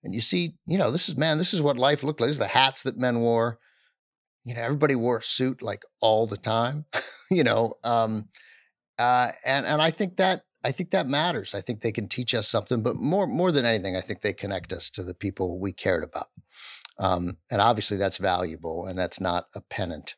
and 0.02 0.12
you 0.12 0.20
see, 0.20 0.56
you 0.66 0.78
know, 0.78 0.90
this 0.90 1.08
is, 1.08 1.16
man, 1.16 1.38
this 1.38 1.54
is 1.54 1.62
what 1.62 1.78
life 1.78 2.02
looked 2.02 2.20
like. 2.20 2.26
This 2.26 2.34
is 2.34 2.40
the 2.40 2.48
hats 2.48 2.82
that 2.82 2.98
men 2.98 3.20
wore. 3.20 3.58
You 4.44 4.56
know, 4.56 4.62
everybody 4.62 4.96
wore 4.96 5.18
a 5.18 5.22
suit 5.22 5.62
like 5.62 5.84
all 6.00 6.26
the 6.26 6.36
time, 6.36 6.86
you 7.30 7.44
know. 7.44 7.74
Um, 7.84 8.28
uh, 8.98 9.28
and 9.44 9.66
and 9.66 9.80
I 9.80 9.90
think 9.90 10.16
that 10.16 10.44
I 10.64 10.72
think 10.72 10.90
that 10.90 11.08
matters. 11.08 11.54
I 11.54 11.60
think 11.60 11.80
they 11.80 11.92
can 11.92 12.08
teach 12.08 12.34
us 12.34 12.48
something, 12.48 12.82
but 12.82 12.96
more 12.96 13.26
more 13.26 13.52
than 13.52 13.64
anything, 13.64 13.96
I 13.96 14.00
think 14.00 14.22
they 14.22 14.32
connect 14.32 14.72
us 14.72 14.90
to 14.90 15.02
the 15.02 15.14
people 15.14 15.58
we 15.58 15.72
cared 15.72 16.04
about. 16.04 16.28
Um, 16.98 17.38
and 17.50 17.60
obviously, 17.60 17.96
that's 17.96 18.18
valuable, 18.18 18.86
and 18.86 18.98
that's 18.98 19.20
not 19.20 19.46
a 19.54 19.60
pennant. 19.60 20.16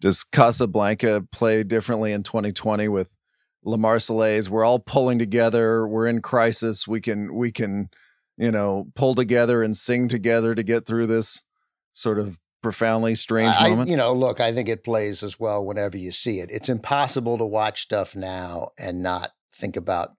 Does 0.00 0.24
Casablanca 0.24 1.26
play 1.30 1.62
differently 1.62 2.12
in 2.12 2.22
2020 2.22 2.88
with 2.88 3.14
La 3.62 3.76
Marseillaise? 3.76 4.48
We're 4.48 4.64
all 4.64 4.78
pulling 4.78 5.18
together. 5.18 5.86
We're 5.86 6.06
in 6.06 6.22
crisis. 6.22 6.88
We 6.88 7.00
can 7.00 7.34
we 7.34 7.52
can 7.52 7.90
you 8.36 8.50
know 8.50 8.88
pull 8.94 9.14
together 9.14 9.62
and 9.62 9.76
sing 9.76 10.08
together 10.08 10.54
to 10.54 10.62
get 10.62 10.86
through 10.86 11.06
this 11.06 11.44
sort 11.92 12.18
of 12.18 12.38
profoundly 12.62 13.14
strange 13.14 13.54
I, 13.58 13.70
moment? 13.70 13.90
You 13.90 13.96
know, 13.96 14.12
look, 14.12 14.40
I 14.40 14.52
think 14.52 14.68
it 14.68 14.84
plays 14.84 15.22
as 15.22 15.38
well 15.38 15.64
whenever 15.64 15.96
you 15.96 16.12
see 16.12 16.40
it. 16.40 16.50
It's 16.50 16.68
impossible 16.68 17.38
to 17.38 17.46
watch 17.46 17.82
stuff 17.82 18.14
now 18.14 18.70
and 18.78 19.02
not 19.02 19.32
think 19.54 19.76
about 19.76 20.10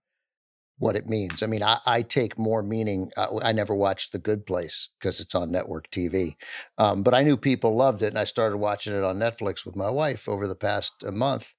what 0.82 0.96
it 0.96 1.08
means. 1.08 1.44
I 1.44 1.46
mean, 1.46 1.62
I, 1.62 1.78
I 1.86 2.02
take 2.02 2.40
more 2.40 2.64
meaning. 2.64 3.12
Uh, 3.16 3.40
I 3.44 3.52
never 3.52 3.76
watched 3.76 4.12
The 4.12 4.20
Good 4.20 4.48
Place 4.48 4.90
because 5.00 5.20
it's 5.20 5.36
on 5.36 5.52
network 5.52 5.92
TV, 5.92 6.34
um, 6.80 7.04
but 7.04 7.14
I 7.14 7.22
knew 7.22 7.38
people 7.38 7.76
loved 7.76 8.02
it, 8.02 8.08
and 8.08 8.18
I 8.18 8.24
started 8.24 8.58
watching 8.58 8.96
it 8.96 9.04
on 9.04 9.18
Netflix 9.18 9.64
with 9.64 9.76
my 9.76 9.92
wife 9.92 10.28
over 10.28 10.48
the 10.48 10.56
past 10.56 11.04
uh, 11.08 11.12
month, 11.12 11.54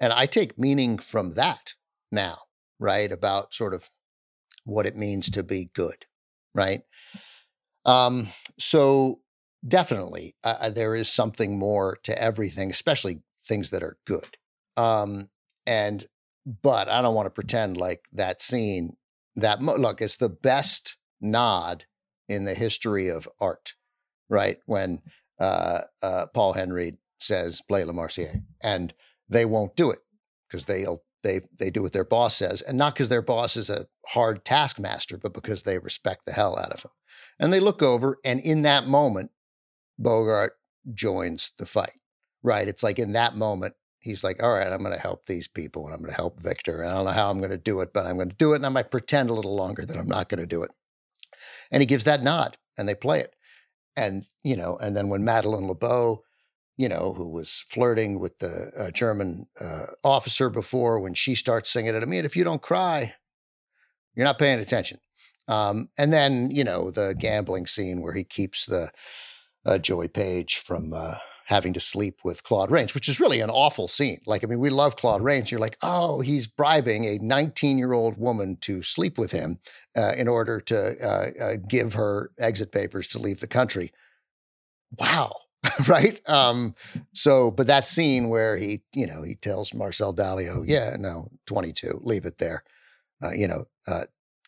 and 0.00 0.12
I 0.12 0.26
take 0.26 0.58
meaning 0.58 0.98
from 0.98 1.32
that 1.32 1.74
now, 2.10 2.38
right? 2.80 3.12
About 3.12 3.54
sort 3.54 3.74
of 3.74 3.88
what 4.64 4.86
it 4.86 4.96
means 4.96 5.30
to 5.30 5.44
be 5.44 5.70
good, 5.72 6.06
right? 6.52 6.82
Um, 7.86 8.28
so 8.58 9.20
definitely 9.66 10.34
uh, 10.44 10.54
uh, 10.60 10.70
there 10.70 10.94
is 10.94 11.08
something 11.12 11.58
more 11.58 11.98
to 12.04 12.20
everything, 12.20 12.70
especially 12.70 13.20
things 13.46 13.70
that 13.70 13.82
are 13.82 13.96
good. 14.06 14.36
Um, 14.76 15.28
and 15.66 16.06
but 16.62 16.88
I 16.88 17.00
don't 17.00 17.14
want 17.14 17.26
to 17.26 17.30
pretend 17.30 17.76
like 17.76 18.06
that 18.12 18.42
scene 18.42 18.96
that 19.36 19.62
look 19.62 20.00
it's 20.00 20.18
the 20.18 20.28
best 20.28 20.96
nod 21.20 21.86
in 22.28 22.44
the 22.44 22.54
history 22.54 23.08
of 23.08 23.28
art, 23.40 23.74
right? 24.28 24.58
When 24.66 25.00
uh, 25.40 25.80
uh, 26.02 26.26
Paul 26.34 26.54
Henreid 26.54 26.98
says 27.18 27.62
"Play 27.66 27.84
La 27.84 27.92
Marseillaise," 27.92 28.42
and 28.62 28.92
they 29.28 29.44
won't 29.44 29.76
do 29.76 29.90
it 29.90 30.00
because 30.48 30.66
they'll 30.66 31.02
they 31.22 31.40
they 31.58 31.70
do 31.70 31.82
what 31.82 31.92
their 31.92 32.04
boss 32.04 32.36
says, 32.36 32.60
and 32.60 32.76
not 32.76 32.94
because 32.94 33.08
their 33.08 33.22
boss 33.22 33.56
is 33.56 33.70
a 33.70 33.86
hard 34.08 34.44
taskmaster, 34.44 35.16
but 35.16 35.32
because 35.32 35.62
they 35.62 35.78
respect 35.78 36.26
the 36.26 36.32
hell 36.32 36.58
out 36.58 36.72
of 36.72 36.82
him. 36.82 36.90
And 37.40 37.52
they 37.52 37.60
look 37.60 37.82
over, 37.82 38.18
and 38.24 38.38
in 38.38 38.62
that 38.62 38.86
moment, 38.86 39.30
Bogart 39.98 40.54
joins 40.92 41.52
the 41.58 41.66
fight, 41.66 41.98
right? 42.42 42.68
It's 42.68 42.82
like 42.82 42.98
in 42.98 43.12
that 43.12 43.36
moment, 43.36 43.74
he's 44.00 44.22
like, 44.22 44.42
all 44.42 44.52
right, 44.52 44.70
I'm 44.70 44.82
going 44.82 44.94
to 44.94 45.00
help 45.00 45.26
these 45.26 45.48
people 45.48 45.86
and 45.86 45.94
I'm 45.94 46.00
going 46.00 46.10
to 46.10 46.16
help 46.16 46.40
Victor. 46.40 46.82
And 46.82 46.90
I 46.90 46.94
don't 46.94 47.06
know 47.06 47.10
how 47.12 47.30
I'm 47.30 47.38
going 47.38 47.50
to 47.50 47.56
do 47.56 47.80
it, 47.80 47.92
but 47.94 48.06
I'm 48.06 48.16
going 48.16 48.28
to 48.28 48.36
do 48.36 48.52
it. 48.52 48.56
And 48.56 48.66
I 48.66 48.68
might 48.68 48.90
pretend 48.90 49.30
a 49.30 49.34
little 49.34 49.56
longer 49.56 49.84
that 49.86 49.96
I'm 49.96 50.06
not 50.06 50.28
going 50.28 50.40
to 50.40 50.46
do 50.46 50.62
it. 50.62 50.70
And 51.70 51.80
he 51.80 51.86
gives 51.86 52.04
that 52.04 52.22
nod 52.22 52.56
and 52.76 52.88
they 52.88 52.94
play 52.94 53.20
it. 53.20 53.34
And, 53.96 54.24
you 54.42 54.56
know, 54.56 54.76
and 54.76 54.96
then 54.96 55.08
when 55.08 55.24
Madeleine 55.24 55.68
LeBeau, 55.68 56.22
you 56.76 56.88
know, 56.88 57.14
who 57.14 57.28
was 57.28 57.64
flirting 57.68 58.18
with 58.18 58.38
the 58.40 58.72
uh, 58.78 58.90
German 58.90 59.46
uh, 59.60 59.86
officer 60.02 60.50
before, 60.50 60.98
when 61.00 61.14
she 61.14 61.34
starts 61.34 61.70
singing 61.70 61.94
it, 61.94 62.02
I 62.02 62.06
mean, 62.06 62.24
if 62.24 62.36
you 62.36 62.44
don't 62.44 62.60
cry, 62.60 63.14
you're 64.14 64.26
not 64.26 64.38
paying 64.38 64.58
attention. 64.58 64.98
Um, 65.46 65.88
and 65.96 66.12
then, 66.12 66.50
you 66.50 66.64
know, 66.64 66.90
the 66.90 67.14
gambling 67.16 67.66
scene 67.66 68.02
where 68.02 68.14
he 68.14 68.24
keeps 68.24 68.66
the, 68.66 68.90
uh, 69.66 69.78
Joy 69.78 70.08
Page 70.08 70.56
from 70.56 70.92
uh, 70.92 71.14
having 71.46 71.72
to 71.74 71.80
sleep 71.80 72.20
with 72.24 72.42
Claude 72.42 72.70
Rains, 72.70 72.94
which 72.94 73.08
is 73.08 73.20
really 73.20 73.40
an 73.40 73.50
awful 73.50 73.88
scene. 73.88 74.20
Like, 74.26 74.44
I 74.44 74.46
mean, 74.46 74.60
we 74.60 74.70
love 74.70 74.96
Claude 74.96 75.22
Rains. 75.22 75.50
You're 75.50 75.60
like, 75.60 75.76
oh, 75.82 76.20
he's 76.20 76.46
bribing 76.46 77.04
a 77.04 77.18
19 77.18 77.78
year 77.78 77.92
old 77.92 78.16
woman 78.16 78.56
to 78.62 78.82
sleep 78.82 79.18
with 79.18 79.32
him 79.32 79.58
uh, 79.96 80.12
in 80.16 80.28
order 80.28 80.60
to 80.60 80.94
uh, 81.02 81.44
uh, 81.44 81.56
give 81.68 81.94
her 81.94 82.30
exit 82.38 82.72
papers 82.72 83.06
to 83.08 83.18
leave 83.18 83.40
the 83.40 83.46
country. 83.46 83.92
Wow. 84.98 85.32
right. 85.88 86.20
Um, 86.28 86.74
so, 87.12 87.50
but 87.50 87.66
that 87.66 87.88
scene 87.88 88.28
where 88.28 88.56
he, 88.56 88.82
you 88.94 89.06
know, 89.06 89.22
he 89.22 89.34
tells 89.34 89.74
Marcel 89.74 90.14
Dalio, 90.14 90.64
yeah, 90.66 90.96
no, 90.98 91.28
22, 91.46 92.00
leave 92.02 92.26
it 92.26 92.38
there, 92.38 92.64
uh, 93.22 93.32
you 93.32 93.48
know, 93.48 93.64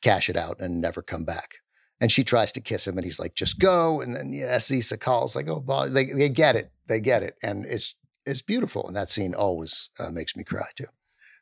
cash 0.03 0.29
it 0.29 0.37
out 0.37 0.61
and 0.61 0.81
never 0.81 1.03
come 1.03 1.25
back 1.25 1.57
and 2.01 2.13
she 2.13 2.25
tries 2.25 2.53
to 2.53 2.61
kiss 2.61 2.87
him 2.87 2.97
and 2.97 3.05
he's 3.05 3.21
like 3.21 3.35
just 3.35 3.59
go. 3.59 4.01
And 4.01 4.15
then 4.15 4.33
yeah 4.33 4.57
Aziza 4.57 4.99
calls 4.99 5.37
like 5.37 5.49
oh 5.49 5.89
they, 5.89 6.07
they 6.07 6.29
get 6.29 6.57
it. 6.57 6.71
They 6.89 7.01
get 7.01 7.23
it. 7.23 7.37
And 7.43 7.65
it's 7.67 7.95
it's 8.25 8.43
beautiful. 8.43 8.87
And 8.87 8.97
that 8.97 9.11
scene 9.11 9.35
always 9.35 9.91
uh, 10.01 10.11
makes 10.11 10.37
me 10.37 10.45
cry 10.45 10.69
too. 10.75 10.87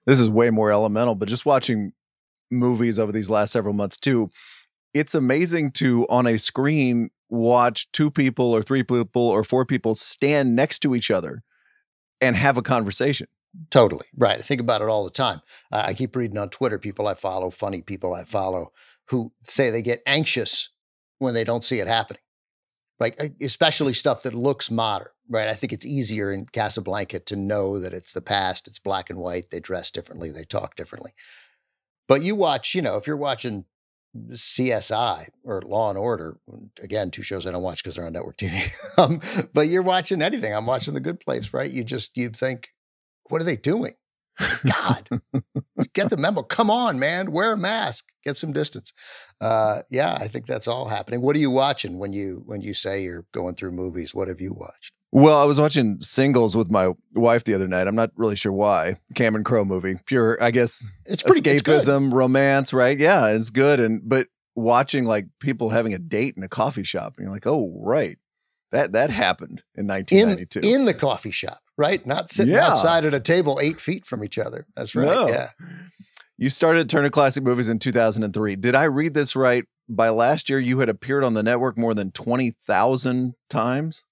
This 0.06 0.20
is 0.20 0.28
way 0.28 0.50
more 0.50 0.70
elemental 0.70 1.14
but 1.14 1.28
just 1.28 1.46
watching 1.46 1.92
movies 2.50 2.98
over 2.98 3.10
these 3.10 3.30
last 3.30 3.52
several 3.52 3.74
months 3.74 3.96
too 3.96 4.30
it's 4.92 5.14
amazing 5.14 5.72
to 5.72 6.06
on 6.08 6.26
a 6.26 6.38
screen 6.38 7.10
watch 7.28 7.90
two 7.92 8.10
people 8.10 8.52
or 8.52 8.62
three 8.62 8.82
people 8.84 9.28
or 9.28 9.42
four 9.42 9.66
people 9.66 9.94
stand 9.94 10.54
next 10.54 10.78
to 10.80 10.94
each 10.94 11.10
other 11.10 11.42
and 12.20 12.36
have 12.36 12.56
a 12.56 12.62
conversation. 12.62 13.26
Totally. 13.70 14.06
Right. 14.16 14.38
I 14.38 14.42
think 14.42 14.60
about 14.60 14.82
it 14.82 14.88
all 14.88 15.04
the 15.04 15.10
time. 15.10 15.40
Uh, 15.72 15.82
i 15.86 15.94
keep 15.94 16.14
reading 16.16 16.38
on 16.38 16.48
twitter 16.48 16.78
people 16.78 17.06
i 17.06 17.14
follow 17.14 17.50
funny 17.50 17.82
people 17.82 18.14
i 18.14 18.24
follow 18.24 18.72
who 19.08 19.32
say 19.48 19.70
they 19.70 19.82
get 19.82 20.02
anxious 20.06 20.70
when 21.18 21.34
they 21.34 21.44
don't 21.44 21.64
see 21.64 21.80
it 21.80 21.86
happening. 21.86 22.20
Like 23.00 23.18
especially 23.40 23.92
stuff 23.92 24.22
that 24.22 24.34
looks 24.34 24.70
modern, 24.70 25.08
right? 25.28 25.48
I 25.48 25.54
think 25.54 25.72
it's 25.72 25.84
easier 25.84 26.30
in 26.32 26.46
Casablanca 26.46 27.20
to 27.20 27.36
know 27.36 27.78
that 27.80 27.92
it's 27.92 28.12
the 28.12 28.22
past, 28.22 28.68
it's 28.68 28.78
black 28.78 29.10
and 29.10 29.18
white, 29.18 29.50
they 29.50 29.60
dress 29.60 29.90
differently, 29.90 30.30
they 30.30 30.44
talk 30.44 30.76
differently. 30.76 31.12
But 32.06 32.22
you 32.22 32.36
watch, 32.36 32.74
you 32.74 32.82
know, 32.82 32.96
if 32.96 33.06
you're 33.06 33.16
watching 33.16 33.64
CSI 34.16 35.28
or 35.42 35.62
Law 35.62 35.90
and 35.90 35.98
Order, 35.98 36.38
again, 36.80 37.10
two 37.10 37.22
shows 37.22 37.46
I 37.46 37.50
don't 37.50 37.62
watch 37.62 37.82
because 37.82 37.96
they're 37.96 38.06
on 38.06 38.12
network 38.12 38.36
TV. 38.36 38.72
um, 38.98 39.20
but 39.52 39.68
you're 39.68 39.82
watching 39.82 40.22
anything. 40.22 40.54
I'm 40.54 40.66
watching 40.66 40.94
The 40.94 41.00
Good 41.00 41.20
Place, 41.20 41.52
right? 41.52 41.70
You 41.70 41.84
just 41.84 42.16
you 42.16 42.28
think, 42.30 42.68
what 43.28 43.40
are 43.40 43.44
they 43.44 43.56
doing? 43.56 43.94
God, 44.66 45.08
get 45.92 46.10
the 46.10 46.16
memo. 46.16 46.42
Come 46.42 46.70
on, 46.70 46.98
man. 46.98 47.32
Wear 47.32 47.52
a 47.52 47.58
mask. 47.58 48.06
Get 48.24 48.36
some 48.36 48.52
distance. 48.52 48.92
Uh, 49.40 49.82
yeah, 49.90 50.16
I 50.18 50.28
think 50.28 50.46
that's 50.46 50.68
all 50.68 50.88
happening. 50.88 51.20
What 51.20 51.36
are 51.36 51.40
you 51.40 51.50
watching 51.50 51.98
when 51.98 52.12
you 52.12 52.42
when 52.46 52.62
you 52.62 52.74
say 52.74 53.02
you're 53.02 53.26
going 53.32 53.54
through 53.54 53.72
movies? 53.72 54.14
What 54.14 54.28
have 54.28 54.40
you 54.40 54.54
watched? 54.54 54.92
Well, 55.12 55.40
I 55.40 55.44
was 55.44 55.60
watching 55.60 56.00
Singles 56.00 56.56
with 56.56 56.72
my 56.72 56.90
wife 57.14 57.44
the 57.44 57.54
other 57.54 57.68
night. 57.68 57.86
I'm 57.86 57.94
not 57.94 58.10
really 58.16 58.34
sure 58.34 58.50
why. 58.50 58.96
Cameron 59.14 59.44
Crowe 59.44 59.64
movie, 59.64 59.96
pure, 60.06 60.36
I 60.42 60.50
guess, 60.50 60.84
It's 61.04 61.22
pretty 61.22 61.48
it's 61.48 61.62
escapism, 61.62 62.12
romance, 62.12 62.72
right? 62.72 62.98
Yeah, 62.98 63.28
it's 63.28 63.50
good. 63.50 63.78
And 63.78 64.00
but 64.04 64.26
watching 64.56 65.04
like 65.04 65.26
people 65.38 65.68
having 65.68 65.94
a 65.94 65.98
date 66.00 66.34
in 66.36 66.42
a 66.42 66.48
coffee 66.48 66.82
shop, 66.82 67.14
and 67.16 67.24
you're 67.24 67.32
like, 67.32 67.46
oh, 67.46 67.72
right, 67.80 68.18
that 68.74 68.92
that 68.92 69.10
happened 69.10 69.62
in 69.74 69.82
in 69.82 69.86
1992. 69.86 70.60
in 70.62 70.84
the 70.84 70.94
coffee 70.94 71.30
shop, 71.30 71.58
right? 71.78 72.04
Not 72.04 72.30
sitting 72.30 72.54
Yeah. 72.54 72.68
outside 72.68 73.04
at 73.04 73.14
a 73.14 73.20
table 73.20 73.58
eight 73.62 73.80
feet 73.80 74.04
from 74.04 74.22
each 74.22 74.38
other. 74.38 74.66
That's 74.76 74.94
right. 74.94 75.06
No. 75.06 75.28
Yeah. 75.28 75.48
You 76.36 76.50
started 76.50 76.90
Turner 76.90 77.10
Classic 77.10 77.42
Movies 77.42 77.68
in 77.68 77.78
2003. 77.78 78.56
Did 78.56 78.74
I 78.74 78.84
read 78.84 79.14
this 79.14 79.36
right? 79.36 79.64
By 79.88 80.08
last 80.08 80.48
year, 80.50 80.58
you 80.58 80.80
had 80.80 80.88
appeared 80.88 81.22
on 81.24 81.34
the 81.34 81.42
network 81.42 81.78
more 81.78 81.94
than 81.94 82.10
20,000 82.10 83.34
times. 83.48 84.04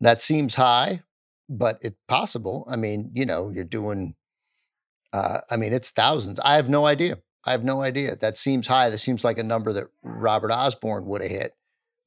That 0.00 0.20
seems 0.22 0.54
high, 0.56 1.02
but 1.48 1.78
it's 1.80 1.96
possible. 2.08 2.66
I 2.70 2.76
mean, 2.76 3.10
you 3.14 3.24
know, 3.26 3.50
you're 3.50 3.64
doing. 3.64 4.14
Uh, 5.12 5.38
I 5.50 5.56
mean, 5.56 5.72
it's 5.72 5.90
thousands. 5.90 6.40
I 6.40 6.54
have 6.54 6.68
no 6.68 6.86
idea. 6.86 7.18
I 7.44 7.52
have 7.52 7.64
no 7.64 7.82
idea. 7.82 8.16
That 8.16 8.36
seems 8.36 8.66
high. 8.66 8.90
That 8.90 8.98
seems 8.98 9.24
like 9.24 9.38
a 9.38 9.42
number 9.42 9.72
that 9.72 9.84
Robert 10.02 10.50
Osborne 10.50 11.06
would 11.06 11.22
have 11.22 11.30
hit, 11.30 11.52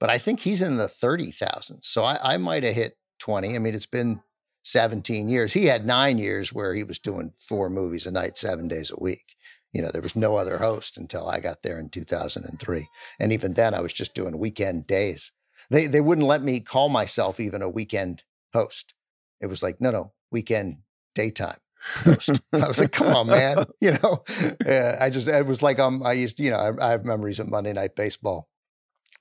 but 0.01 0.09
I 0.09 0.17
think 0.17 0.41
he's 0.41 0.63
in 0.63 0.77
the 0.77 0.87
thirty 0.89 1.31
thousands. 1.31 1.87
So 1.87 2.03
I, 2.03 2.17
I 2.21 2.37
might 2.37 2.63
have 2.63 2.75
hit 2.75 2.97
twenty. 3.19 3.55
I 3.55 3.59
mean, 3.59 3.75
it's 3.75 3.85
been 3.85 4.21
seventeen 4.63 5.29
years. 5.29 5.53
He 5.53 5.67
had 5.67 5.85
nine 5.85 6.17
years 6.17 6.51
where 6.51 6.73
he 6.73 6.83
was 6.83 6.99
doing 6.99 7.31
four 7.37 7.69
movies 7.69 8.07
a 8.07 8.11
night, 8.11 8.37
seven 8.37 8.67
days 8.67 8.91
a 8.91 9.01
week. 9.01 9.35
You 9.71 9.81
know, 9.81 9.89
there 9.93 10.01
was 10.01 10.15
no 10.15 10.35
other 10.35 10.57
host 10.57 10.97
until 10.97 11.29
I 11.29 11.39
got 11.39 11.63
there 11.63 11.79
in 11.79 11.89
two 11.89 12.03
thousand 12.03 12.45
and 12.45 12.59
three, 12.59 12.87
and 13.19 13.31
even 13.31 13.53
then, 13.53 13.73
I 13.75 13.79
was 13.79 13.93
just 13.93 14.15
doing 14.15 14.37
weekend 14.39 14.87
days. 14.87 15.31
They 15.69 15.85
they 15.85 16.01
wouldn't 16.01 16.27
let 16.27 16.41
me 16.41 16.59
call 16.59 16.89
myself 16.89 17.39
even 17.39 17.61
a 17.61 17.69
weekend 17.69 18.23
host. 18.53 18.95
It 19.39 19.47
was 19.47 19.61
like, 19.63 19.79
no, 19.79 19.91
no, 19.91 20.13
weekend 20.31 20.79
daytime 21.13 21.57
host. 21.81 22.41
I 22.53 22.67
was 22.67 22.79
like, 22.79 22.91
come 22.91 23.15
on, 23.15 23.27
man. 23.27 23.65
You 23.81 23.93
know, 23.93 24.23
uh, 24.67 24.97
I 25.01 25.09
just, 25.09 25.27
it 25.27 25.47
was 25.47 25.63
like, 25.63 25.79
um, 25.79 26.03
I 26.05 26.13
used, 26.13 26.39
you 26.39 26.51
know, 26.51 26.57
I, 26.57 26.87
I 26.87 26.91
have 26.91 27.03
memories 27.03 27.39
of 27.39 27.49
Monday 27.49 27.73
Night 27.73 27.95
Baseball. 27.95 28.50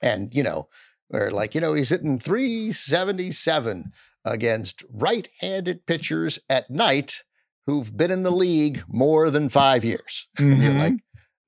And, 0.01 0.33
you 0.33 0.43
know, 0.43 0.67
where 1.07 1.31
like, 1.31 1.55
you 1.55 1.61
know, 1.61 1.73
he's 1.73 1.89
hitting 1.89 2.19
377 2.19 3.91
against 4.25 4.83
right 4.91 5.27
handed 5.39 5.85
pitchers 5.85 6.39
at 6.49 6.69
night 6.69 7.23
who've 7.65 7.95
been 7.95 8.11
in 8.11 8.23
the 8.23 8.31
league 8.31 8.83
more 8.87 9.29
than 9.29 9.49
five 9.49 9.83
years. 9.83 10.27
And 10.39 10.61
you're 10.61 10.73
like, 10.73 10.93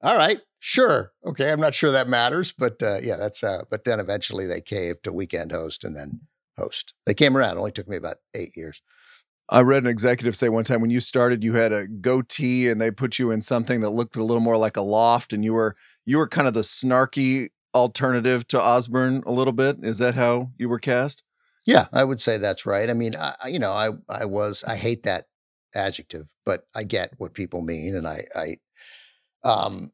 all 0.02 0.18
right, 0.18 0.42
sure. 0.60 1.12
Okay. 1.26 1.52
I'm 1.52 1.62
not 1.62 1.74
sure 1.74 1.92
that 1.92 2.08
matters, 2.08 2.54
but 2.58 2.82
uh, 2.84 3.00
yeah, 3.02 3.16
that's, 3.16 3.44
uh, 3.44 3.64
but 3.70 3.84
then 3.84 4.00
eventually 4.00 4.46
they 4.46 4.62
caved 4.62 5.04
to 5.04 5.14
weekend 5.14 5.52
host 5.52 5.84
and 5.84 5.96
then 5.96 6.22
host. 6.58 6.94
They 7.06 7.14
came 7.14 7.36
around. 7.36 7.58
It 7.58 7.60
only 7.60 7.72
took 7.72 7.88
me 7.88 7.96
about 7.96 8.18
eight 8.34 8.52
years. 8.56 8.82
I 9.50 9.62
read 9.62 9.84
an 9.84 9.90
executive 9.90 10.36
say 10.36 10.50
one 10.50 10.64
time 10.64 10.82
when 10.82 10.90
you 10.90 11.00
started, 11.00 11.44
you 11.44 11.54
had 11.54 11.74
a 11.74 11.88
goatee 11.88 12.70
and 12.70 12.82
they 12.82 12.92
put 12.92 13.20
you 13.20 13.32
in 13.32 13.42
something 13.42 13.82
that 13.82 13.90
looked 13.90 14.16
a 14.16 14.24
little 14.24 14.42
more 14.42 14.58
like 14.58 14.78
a 14.78 14.82
loft, 14.82 15.34
and 15.34 15.44
you 15.44 15.54
were 15.54 15.76
you 16.06 16.18
were 16.18 16.28
kind 16.28 16.48
of 16.48 16.54
the 16.54 16.62
snarky 16.62 17.50
alternative 17.74 18.48
to 18.50 18.62
Osborne 18.62 19.24
a 19.26 19.32
little 19.32 19.54
bit. 19.54 19.78
Is 19.82 19.98
that 20.00 20.16
how 20.16 20.52
you 20.58 20.70
were 20.70 20.80
cast? 20.80 21.24
Yeah, 21.66 21.88
I 21.94 22.04
would 22.04 22.20
say 22.20 22.38
that's 22.38 22.66
right. 22.66 22.90
I 22.90 22.94
mean, 22.94 23.16
I, 23.16 23.36
you 23.48 23.60
know, 23.60 23.72
I 23.72 23.90
I 24.10 24.26
was 24.26 24.64
I 24.66 24.76
hate 24.76 25.04
that 25.04 25.26
adjective, 25.74 26.34
but 26.46 26.68
I 26.76 26.84
get 26.84 27.14
what 27.18 27.34
people 27.34 27.62
mean, 27.62 27.96
and 27.96 28.08
I 28.08 28.26
I 28.36 28.58
um 29.44 29.92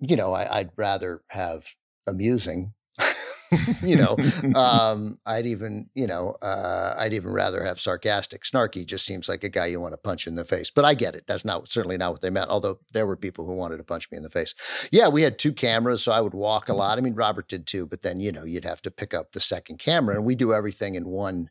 you 0.00 0.16
know 0.16 0.32
I, 0.32 0.58
I'd 0.58 0.70
rather 0.76 1.22
have 1.30 1.66
amusing. 2.06 2.74
you 3.82 3.96
know, 3.96 4.16
um, 4.58 5.18
I'd 5.26 5.46
even, 5.46 5.90
you 5.94 6.06
know, 6.06 6.34
uh, 6.42 6.94
I'd 6.98 7.12
even 7.12 7.32
rather 7.32 7.64
have 7.64 7.80
sarcastic. 7.80 8.42
Snarky 8.42 8.86
just 8.86 9.04
seems 9.04 9.28
like 9.28 9.44
a 9.44 9.48
guy 9.48 9.66
you 9.66 9.80
want 9.80 9.92
to 9.92 9.98
punch 9.98 10.26
in 10.26 10.34
the 10.34 10.44
face. 10.44 10.70
But 10.70 10.84
I 10.84 10.94
get 10.94 11.14
it. 11.14 11.26
That's 11.26 11.44
not 11.44 11.68
certainly 11.68 11.96
not 11.96 12.12
what 12.12 12.22
they 12.22 12.30
meant. 12.30 12.50
Although 12.50 12.80
there 12.92 13.06
were 13.06 13.16
people 13.16 13.44
who 13.44 13.54
wanted 13.54 13.78
to 13.78 13.84
punch 13.84 14.10
me 14.10 14.16
in 14.16 14.22
the 14.22 14.30
face. 14.30 14.54
Yeah, 14.90 15.08
we 15.08 15.22
had 15.22 15.38
two 15.38 15.52
cameras, 15.52 16.02
so 16.02 16.12
I 16.12 16.20
would 16.20 16.34
walk 16.34 16.68
a 16.68 16.74
lot. 16.74 16.98
I 16.98 17.00
mean, 17.00 17.14
Robert 17.14 17.48
did 17.48 17.66
too. 17.66 17.86
But 17.86 18.02
then, 18.02 18.20
you 18.20 18.32
know, 18.32 18.44
you'd 18.44 18.64
have 18.64 18.82
to 18.82 18.90
pick 18.90 19.14
up 19.14 19.32
the 19.32 19.40
second 19.40 19.78
camera, 19.78 20.16
and 20.16 20.24
we 20.24 20.34
do 20.34 20.52
everything 20.52 20.94
in 20.94 21.08
one 21.08 21.50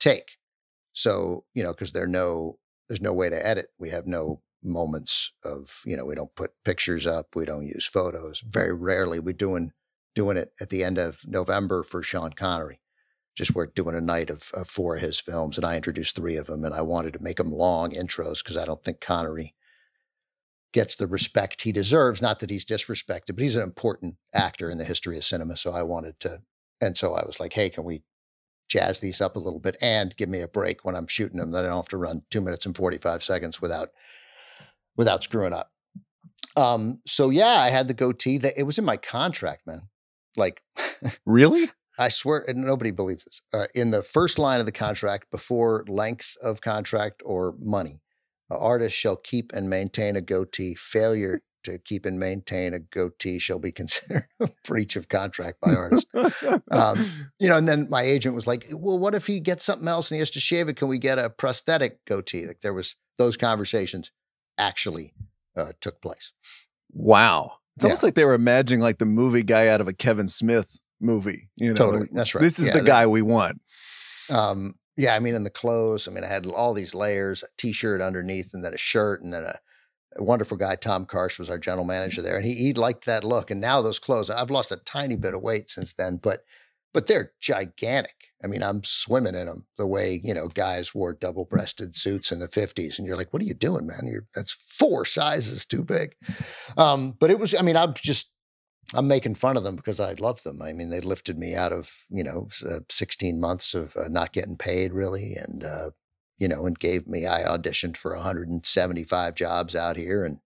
take. 0.00 0.38
So, 0.92 1.44
you 1.54 1.62
know, 1.62 1.72
because 1.72 1.92
there 1.92 2.06
no, 2.06 2.58
there's 2.88 3.02
no 3.02 3.12
way 3.12 3.28
to 3.28 3.46
edit. 3.46 3.68
We 3.78 3.90
have 3.90 4.06
no 4.06 4.40
moments 4.62 5.32
of, 5.44 5.82
you 5.84 5.96
know, 5.96 6.04
we 6.04 6.14
don't 6.14 6.34
put 6.34 6.52
pictures 6.64 7.06
up. 7.06 7.36
We 7.36 7.44
don't 7.44 7.66
use 7.66 7.86
photos. 7.86 8.40
Very 8.40 8.74
rarely. 8.74 9.20
We're 9.20 9.34
doing 9.34 9.72
doing 10.16 10.36
it 10.36 10.52
at 10.60 10.70
the 10.70 10.82
end 10.82 10.98
of 10.98 11.20
November 11.26 11.84
for 11.84 12.02
Sean 12.02 12.32
Connery. 12.32 12.80
Just 13.36 13.54
we're 13.54 13.66
doing 13.66 13.94
a 13.94 14.00
night 14.00 14.30
of, 14.30 14.50
of 14.54 14.66
four 14.66 14.96
of 14.96 15.02
his 15.02 15.20
films, 15.20 15.58
and 15.58 15.64
I 15.66 15.76
introduced 15.76 16.16
three 16.16 16.36
of 16.36 16.46
them, 16.46 16.64
and 16.64 16.74
I 16.74 16.80
wanted 16.80 17.12
to 17.12 17.22
make 17.22 17.36
them 17.36 17.52
long 17.52 17.92
intros 17.92 18.42
because 18.42 18.56
I 18.56 18.64
don't 18.64 18.82
think 18.82 19.00
Connery 19.00 19.54
gets 20.72 20.96
the 20.96 21.06
respect 21.06 21.62
he 21.62 21.70
deserves. 21.70 22.22
Not 22.22 22.40
that 22.40 22.50
he's 22.50 22.64
disrespected, 22.64 23.34
but 23.34 23.40
he's 23.40 23.54
an 23.54 23.62
important 23.62 24.16
actor 24.34 24.70
in 24.70 24.78
the 24.78 24.84
history 24.84 25.18
of 25.18 25.24
cinema. 25.24 25.56
So 25.56 25.72
I 25.72 25.82
wanted 25.82 26.18
to, 26.20 26.38
and 26.80 26.96
so 26.96 27.14
I 27.14 27.24
was 27.26 27.38
like, 27.38 27.52
hey, 27.52 27.68
can 27.68 27.84
we 27.84 28.02
jazz 28.68 29.00
these 29.00 29.20
up 29.20 29.36
a 29.36 29.40
little 29.40 29.60
bit 29.60 29.76
and 29.80 30.16
give 30.16 30.28
me 30.28 30.40
a 30.40 30.48
break 30.48 30.84
when 30.84 30.96
I'm 30.96 31.06
shooting 31.06 31.38
them 31.38 31.52
that 31.52 31.64
I 31.64 31.68
don't 31.68 31.76
have 31.76 31.88
to 31.88 31.96
run 31.98 32.22
two 32.30 32.40
minutes 32.40 32.66
and 32.66 32.76
45 32.76 33.22
seconds 33.22 33.60
without 33.60 33.90
without 34.96 35.22
screwing 35.22 35.52
up. 35.52 35.72
Um, 36.56 37.00
so 37.06 37.28
yeah, 37.28 37.60
I 37.60 37.68
had 37.68 37.86
the 37.86 37.94
goatee 37.94 38.38
that 38.38 38.54
it 38.56 38.62
was 38.62 38.78
in 38.78 38.84
my 38.84 38.96
contract, 38.96 39.66
man. 39.66 39.88
Like 40.36 40.62
Really? 41.26 41.70
I 41.98 42.08
swear, 42.10 42.44
and 42.46 42.58
nobody 42.58 42.90
believes 42.90 43.24
this. 43.24 43.42
Uh, 43.54 43.66
in 43.74 43.90
the 43.90 44.02
first 44.02 44.38
line 44.38 44.60
of 44.60 44.66
the 44.66 44.72
contract, 44.72 45.30
before 45.30 45.84
length 45.88 46.36
of 46.42 46.60
contract 46.60 47.22
or 47.24 47.54
money, 47.58 48.02
an 48.50 48.58
artist 48.60 48.94
shall 48.96 49.16
keep 49.16 49.52
and 49.54 49.70
maintain 49.70 50.14
a 50.14 50.20
goatee. 50.20 50.74
Failure 50.74 51.42
to 51.64 51.78
keep 51.78 52.06
and 52.06 52.18
maintain 52.18 52.74
a 52.74 52.78
goatee 52.78 53.38
shall 53.38 53.58
be 53.58 53.72
considered 53.72 54.26
a 54.40 54.48
breach 54.64 54.96
of 54.96 55.08
contract 55.08 55.60
by 55.60 55.74
artist. 55.74 56.06
um, 56.70 57.28
you 57.38 57.48
know, 57.48 57.56
and 57.56 57.66
then 57.66 57.88
my 57.90 58.02
agent 58.02 58.34
was 58.34 58.46
like, 58.46 58.66
"Well, 58.70 58.98
what 58.98 59.14
if 59.14 59.26
he 59.26 59.40
gets 59.40 59.64
something 59.64 59.88
else 59.88 60.10
and 60.10 60.16
he 60.16 60.20
has 60.20 60.30
to 60.32 60.40
shave 60.40 60.68
it? 60.68 60.76
Can 60.76 60.88
we 60.88 60.98
get 60.98 61.18
a 61.18 61.30
prosthetic 61.30 62.04
goatee?" 62.04 62.46
Like 62.46 62.60
there 62.60 62.74
was 62.74 62.96
those 63.18 63.36
conversations 63.38 64.12
actually 64.58 65.14
uh, 65.56 65.72
took 65.80 66.02
place. 66.02 66.32
Wow. 66.92 67.58
It's 67.76 67.84
Yeah. 67.84 67.88
almost 67.88 68.02
like 68.02 68.14
they 68.14 68.24
were 68.24 68.34
imagining 68.34 68.80
like 68.80 68.98
the 68.98 69.04
movie 69.06 69.42
guy 69.42 69.68
out 69.68 69.80
of 69.80 69.88
a 69.88 69.92
Kevin 69.92 70.28
Smith 70.28 70.78
movie. 71.00 71.50
You 71.56 71.70
know, 71.70 71.74
Totally. 71.74 72.08
That's 72.12 72.34
right. 72.34 72.40
This 72.42 72.58
is 72.58 72.66
Yeah, 72.68 72.74
the 72.74 72.80
that- 72.80 72.86
guy 72.86 73.06
we 73.06 73.22
want. 73.22 73.60
Um, 74.30 74.74
yeah, 74.96 75.14
I 75.14 75.18
mean, 75.20 75.34
in 75.34 75.44
the 75.44 75.50
clothes, 75.50 76.08
I 76.08 76.10
mean, 76.10 76.24
I 76.24 76.28
had 76.28 76.46
all 76.46 76.72
these 76.72 76.94
layers, 76.94 77.42
a 77.42 77.46
t-shirt 77.58 78.00
underneath, 78.00 78.54
and 78.54 78.64
then 78.64 78.72
a 78.74 78.78
shirt, 78.78 79.22
and 79.22 79.32
then 79.32 79.44
a, 79.44 79.58
a 80.16 80.22
wonderful 80.24 80.56
guy, 80.56 80.74
Tom 80.74 81.04
Karsch, 81.04 81.38
was 81.38 81.50
our 81.50 81.58
general 81.58 81.84
manager 81.84 82.22
there, 82.22 82.36
and 82.36 82.44
he 82.46 82.54
he 82.54 82.72
liked 82.72 83.04
that 83.04 83.22
look. 83.22 83.50
And 83.50 83.60
now 83.60 83.82
those 83.82 83.98
clothes, 83.98 84.30
I've 84.30 84.50
lost 84.50 84.72
a 84.72 84.76
tiny 84.78 85.16
bit 85.16 85.34
of 85.34 85.42
weight 85.42 85.68
since 85.70 85.92
then, 85.92 86.16
but 86.16 86.44
but 86.94 87.06
they're 87.08 87.32
gigantic. 87.40 88.25
I 88.44 88.48
mean, 88.48 88.62
I'm 88.62 88.84
swimming 88.84 89.34
in 89.34 89.46
them 89.46 89.66
the 89.76 89.86
way 89.86 90.20
you 90.22 90.34
know 90.34 90.48
guys 90.48 90.94
wore 90.94 91.12
double-breasted 91.12 91.96
suits 91.96 92.30
in 92.30 92.38
the 92.38 92.48
'50s, 92.48 92.98
and 92.98 93.06
you're 93.06 93.16
like, 93.16 93.32
"What 93.32 93.42
are 93.42 93.46
you 93.46 93.54
doing, 93.54 93.86
man? 93.86 94.06
You're 94.06 94.26
that's 94.34 94.52
four 94.52 95.04
sizes 95.04 95.64
too 95.64 95.82
big." 95.82 96.14
Um, 96.76 97.14
but 97.18 97.30
it 97.30 97.38
was, 97.38 97.54
I 97.54 97.62
mean, 97.62 97.76
I'm 97.76 97.94
just 97.94 98.30
I'm 98.94 99.08
making 99.08 99.36
fun 99.36 99.56
of 99.56 99.64
them 99.64 99.76
because 99.76 100.00
I 100.00 100.12
love 100.14 100.42
them. 100.42 100.62
I 100.62 100.72
mean, 100.72 100.90
they 100.90 101.00
lifted 101.00 101.38
me 101.38 101.54
out 101.54 101.72
of 101.72 101.92
you 102.10 102.24
know 102.24 102.48
uh, 102.68 102.80
16 102.90 103.40
months 103.40 103.74
of 103.74 103.96
uh, 103.96 104.08
not 104.08 104.32
getting 104.32 104.56
paid 104.56 104.92
really, 104.92 105.34
and 105.34 105.64
uh, 105.64 105.90
you 106.38 106.48
know, 106.48 106.66
and 106.66 106.78
gave 106.78 107.06
me. 107.06 107.26
I 107.26 107.42
auditioned 107.42 107.96
for 107.96 108.14
175 108.14 109.34
jobs 109.34 109.74
out 109.74 109.96
here 109.96 110.24
and 110.24 110.38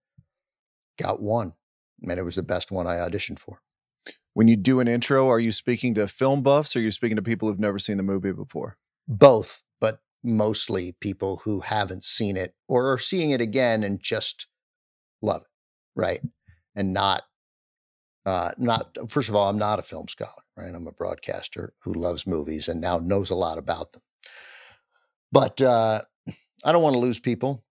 got 1.00 1.20
one. 1.20 1.54
And 2.02 2.18
it 2.18 2.24
was 2.24 2.36
the 2.36 2.42
best 2.42 2.70
one 2.70 2.86
I 2.86 2.96
auditioned 2.96 3.38
for. 3.38 3.60
When 4.34 4.48
you 4.48 4.56
do 4.56 4.80
an 4.80 4.88
intro, 4.88 5.28
are 5.28 5.40
you 5.40 5.52
speaking 5.52 5.94
to 5.94 6.06
film 6.06 6.42
buffs 6.42 6.76
or 6.76 6.78
are 6.78 6.82
you 6.82 6.90
speaking 6.90 7.16
to 7.16 7.22
people 7.22 7.48
who've 7.48 7.58
never 7.58 7.78
seen 7.78 7.96
the 7.96 8.02
movie 8.02 8.32
before? 8.32 8.76
Both, 9.08 9.62
but 9.80 10.00
mostly 10.22 10.92
people 11.00 11.42
who 11.44 11.60
haven't 11.60 12.04
seen 12.04 12.36
it 12.36 12.54
or 12.68 12.92
are 12.92 12.98
seeing 12.98 13.30
it 13.30 13.40
again 13.40 13.82
and 13.82 14.00
just 14.00 14.46
love 15.20 15.42
it, 15.42 15.48
right? 15.96 16.20
And 16.76 16.92
not, 16.92 17.22
uh, 18.24 18.52
not. 18.56 18.96
First 19.08 19.28
of 19.28 19.34
all, 19.34 19.48
I'm 19.50 19.58
not 19.58 19.78
a 19.78 19.82
film 19.82 20.06
scholar, 20.06 20.42
right? 20.56 20.72
I'm 20.74 20.86
a 20.86 20.92
broadcaster 20.92 21.72
who 21.82 21.92
loves 21.92 22.26
movies 22.26 22.68
and 22.68 22.80
now 22.80 22.98
knows 22.98 23.30
a 23.30 23.34
lot 23.34 23.58
about 23.58 23.92
them. 23.92 24.02
But 25.32 25.60
uh, 25.60 26.02
I 26.64 26.72
don't 26.72 26.82
want 26.82 26.94
to 26.94 27.00
lose 27.00 27.18
people. 27.18 27.64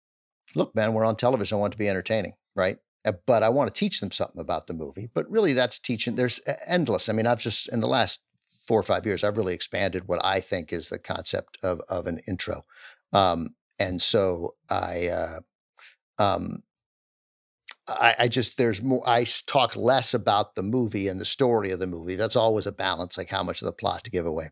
Look, 0.55 0.75
man, 0.75 0.95
we're 0.95 1.05
on 1.05 1.17
television. 1.17 1.59
I 1.59 1.61
want 1.61 1.73
to 1.73 1.79
be 1.79 1.89
entertaining, 1.89 2.33
right? 2.55 2.79
Uh, 3.07 3.13
But 3.27 3.43
I 3.43 3.49
want 3.49 3.73
to 3.73 3.79
teach 3.79 4.01
them 4.01 4.11
something 4.11 4.41
about 4.41 4.67
the 4.67 4.75
movie. 4.75 5.09
But 5.15 5.31
really, 5.31 5.53
that's 5.53 5.79
teaching. 5.79 6.17
There's 6.17 6.41
endless. 6.67 7.09
I 7.09 7.13
mean, 7.13 7.27
I've 7.27 7.41
just 7.41 7.69
in 7.69 7.81
the 7.81 7.89
last 7.89 8.21
four 8.67 8.81
or 8.81 8.83
five 8.83 9.07
years, 9.07 9.23
I've 9.25 9.37
really 9.37 9.55
expanded 9.55 10.09
what 10.09 10.25
I 10.25 10.41
think 10.41 10.73
is 10.73 10.89
the 10.89 10.99
concept 10.99 11.59
of 11.63 11.81
of 11.89 12.07
an 12.07 12.21
intro. 12.27 12.65
Um, 13.13 13.55
and 13.79 14.03
so 14.03 14.57
I, 14.71 15.09
uh, 15.09 15.41
um, 16.19 16.63
I, 17.89 18.15
I 18.21 18.29
just 18.29 18.59
there's 18.59 18.83
more. 18.83 19.03
I 19.07 19.25
talk 19.47 19.77
less 19.77 20.15
about 20.15 20.55
the 20.55 20.63
movie 20.63 21.09
and 21.09 21.21
the 21.21 21.25
story 21.25 21.71
of 21.71 21.79
the 21.79 21.87
movie. 21.87 22.17
That's 22.17 22.37
always 22.37 22.67
a 22.67 22.73
balance, 22.73 23.17
like 23.17 23.31
how 23.31 23.43
much 23.45 23.63
of 23.63 23.67
the 23.67 23.73
plot 23.73 24.05
to 24.05 24.11
give 24.11 24.27
away. 24.27 24.51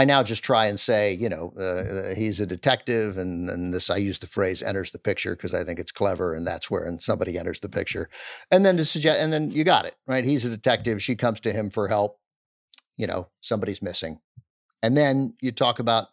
I 0.00 0.06
now 0.06 0.22
just 0.22 0.42
try 0.42 0.64
and 0.64 0.80
say, 0.80 1.12
you 1.12 1.28
know, 1.28 1.52
uh, 1.60 2.14
he's 2.14 2.40
a 2.40 2.46
detective, 2.46 3.18
and, 3.18 3.50
and 3.50 3.74
this 3.74 3.90
I 3.90 3.98
use 3.98 4.18
the 4.18 4.26
phrase 4.26 4.62
"enters 4.62 4.92
the 4.92 4.98
picture" 4.98 5.36
because 5.36 5.52
I 5.52 5.62
think 5.62 5.78
it's 5.78 5.92
clever, 5.92 6.34
and 6.34 6.46
that's 6.46 6.70
where 6.70 6.84
and 6.84 7.02
somebody 7.02 7.36
enters 7.36 7.60
the 7.60 7.68
picture, 7.68 8.08
and 8.50 8.64
then 8.64 8.78
to 8.78 8.86
suggest, 8.86 9.20
and 9.20 9.30
then 9.30 9.50
you 9.50 9.62
got 9.62 9.84
it 9.84 9.96
right. 10.06 10.24
He's 10.24 10.46
a 10.46 10.48
detective. 10.48 11.02
She 11.02 11.16
comes 11.16 11.38
to 11.40 11.52
him 11.52 11.68
for 11.68 11.88
help. 11.88 12.18
You 12.96 13.08
know, 13.08 13.28
somebody's 13.42 13.82
missing, 13.82 14.22
and 14.82 14.96
then 14.96 15.34
you 15.42 15.52
talk 15.52 15.78
about 15.78 16.06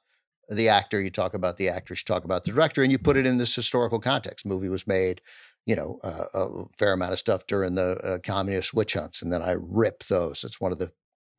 the 0.49 0.67
actor, 0.67 1.01
you 1.01 1.09
talk 1.09 1.33
about 1.33 1.55
the 1.55 1.69
actress, 1.69 2.01
you 2.01 2.13
talk 2.13 2.25
about 2.25 2.43
the 2.43 2.51
director, 2.51 2.83
and 2.83 2.91
you 2.91 2.99
put 2.99 3.15
it 3.15 3.25
in 3.25 3.37
this 3.37 3.55
historical 3.55 4.01
context. 4.01 4.45
Movie 4.45 4.67
was 4.67 4.85
made, 4.85 5.21
you 5.65 5.77
know, 5.77 6.01
uh, 6.03 6.25
a 6.33 6.65
fair 6.77 6.91
amount 6.91 7.13
of 7.13 7.19
stuff 7.19 7.47
during 7.47 7.75
the 7.75 7.95
uh, 8.03 8.17
communist 8.21 8.73
witch 8.73 8.95
hunts, 8.95 9.21
and 9.21 9.31
then 9.31 9.41
I 9.41 9.55
rip 9.57 10.03
those. 10.07 10.43
It's 10.43 10.59
one 10.59 10.73
of 10.73 10.77
the 10.77 10.91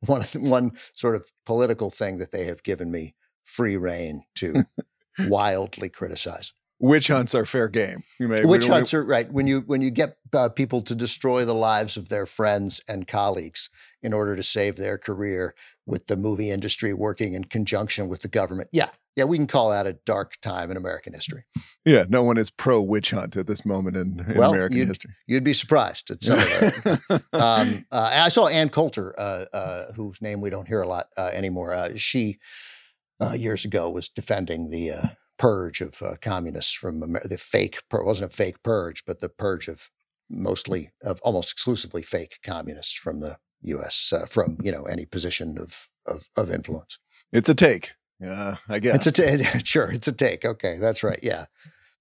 one 0.05 0.21
one 0.35 0.71
sort 0.93 1.15
of 1.15 1.31
political 1.45 1.89
thing 1.89 2.17
that 2.17 2.31
they 2.31 2.45
have 2.45 2.63
given 2.63 2.91
me 2.91 3.15
free 3.43 3.77
reign 3.77 4.23
to 4.35 4.65
wildly 5.19 5.89
criticize. 5.89 6.53
Witch 6.79 7.07
hunts 7.07 7.35
are 7.35 7.45
fair 7.45 7.67
game. 7.67 8.03
You 8.19 8.27
may, 8.29 8.43
Witch 8.43 8.67
hunts 8.67 8.93
are 8.93 9.03
right 9.03 9.31
when 9.31 9.47
you 9.47 9.61
when 9.61 9.81
you 9.81 9.91
get 9.91 10.17
uh, 10.33 10.49
people 10.49 10.81
to 10.83 10.95
destroy 10.95 11.43
the 11.43 11.53
lives 11.53 11.97
of 11.97 12.09
their 12.09 12.25
friends 12.25 12.81
and 12.87 13.07
colleagues 13.07 13.69
in 14.01 14.13
order 14.13 14.35
to 14.35 14.43
save 14.43 14.77
their 14.77 14.97
career 14.97 15.55
with 15.85 16.07
the 16.07 16.15
movie 16.15 16.49
industry 16.49 16.93
working 16.93 17.33
in 17.33 17.43
conjunction 17.43 18.07
with 18.07 18.21
the 18.21 18.29
government. 18.29 18.69
Yeah, 18.71 18.89
yeah, 19.19 19.25
we 19.25 19.37
can 19.37 19.47
call 19.47 19.71
that 19.71 19.85
a 19.85 19.93
dark 20.05 20.39
time 20.41 20.71
in 20.71 20.77
American 20.77 21.13
history. 21.13 21.43
Yeah, 21.83 22.05
no 22.07 22.23
one 22.23 22.37
is 22.37 22.49
pro 22.49 22.81
witch 22.81 23.11
hunt 23.11 23.35
at 23.35 23.47
this 23.47 23.65
moment 23.65 23.97
in, 23.97 24.25
in 24.29 24.37
well, 24.37 24.53
American 24.53 24.77
you'd, 24.77 24.87
history. 24.87 25.11
You'd 25.27 25.43
be 25.43 25.53
surprised 25.53 26.09
at 26.09 26.23
some 26.23 26.39
of 26.39 26.45
that. 26.45 27.23
um, 27.33 27.85
uh, 27.91 28.09
I 28.13 28.29
saw 28.29 28.47
Ann 28.47 28.69
Coulter, 28.69 29.13
uh, 29.19 29.45
uh, 29.53 29.91
whose 29.93 30.21
name 30.21 30.39
we 30.39 30.49
don't 30.49 30.69
hear 30.69 30.81
a 30.81 30.87
lot 30.87 31.07
uh, 31.17 31.31
anymore. 31.33 31.73
Uh, 31.73 31.89
she 31.97 32.39
uh, 33.19 33.33
years 33.33 33.65
ago 33.65 33.89
was 33.89 34.07
defending 34.07 34.69
the 34.69 35.17
purge 35.39 35.81
of 35.81 35.99
communists 36.21 36.73
from 36.73 37.01
Amer- 37.01 37.21
the 37.25 37.37
fake. 37.37 37.79
It 37.91 38.05
wasn't 38.05 38.31
a 38.31 38.35
fake 38.35 38.61
purge, 38.61 39.03
but 39.05 39.21
the 39.21 39.29
purge 39.29 39.67
of 39.67 39.89
mostly 40.29 40.91
of 41.03 41.19
almost 41.23 41.51
exclusively 41.51 42.03
fake 42.03 42.37
communists 42.43 42.93
from 42.93 43.21
the 43.21 43.37
U.S. 43.63 44.13
from 44.29 44.57
you 44.61 44.71
know 44.71 44.83
any 44.83 45.05
position 45.05 45.57
of, 45.59 45.89
of, 46.05 46.29
of 46.37 46.51
influence. 46.51 46.99
It's 47.31 47.49
a 47.49 47.55
take. 47.55 47.93
Yeah, 48.19 48.57
I 48.67 48.79
guess. 48.79 49.07
It's 49.07 49.19
a 49.19 49.37
t- 49.37 49.59
sure. 49.63 49.91
It's 49.91 50.07
a 50.07 50.11
take. 50.11 50.45
Okay, 50.45 50.77
that's 50.79 51.03
right. 51.03 51.19
Yeah. 51.23 51.45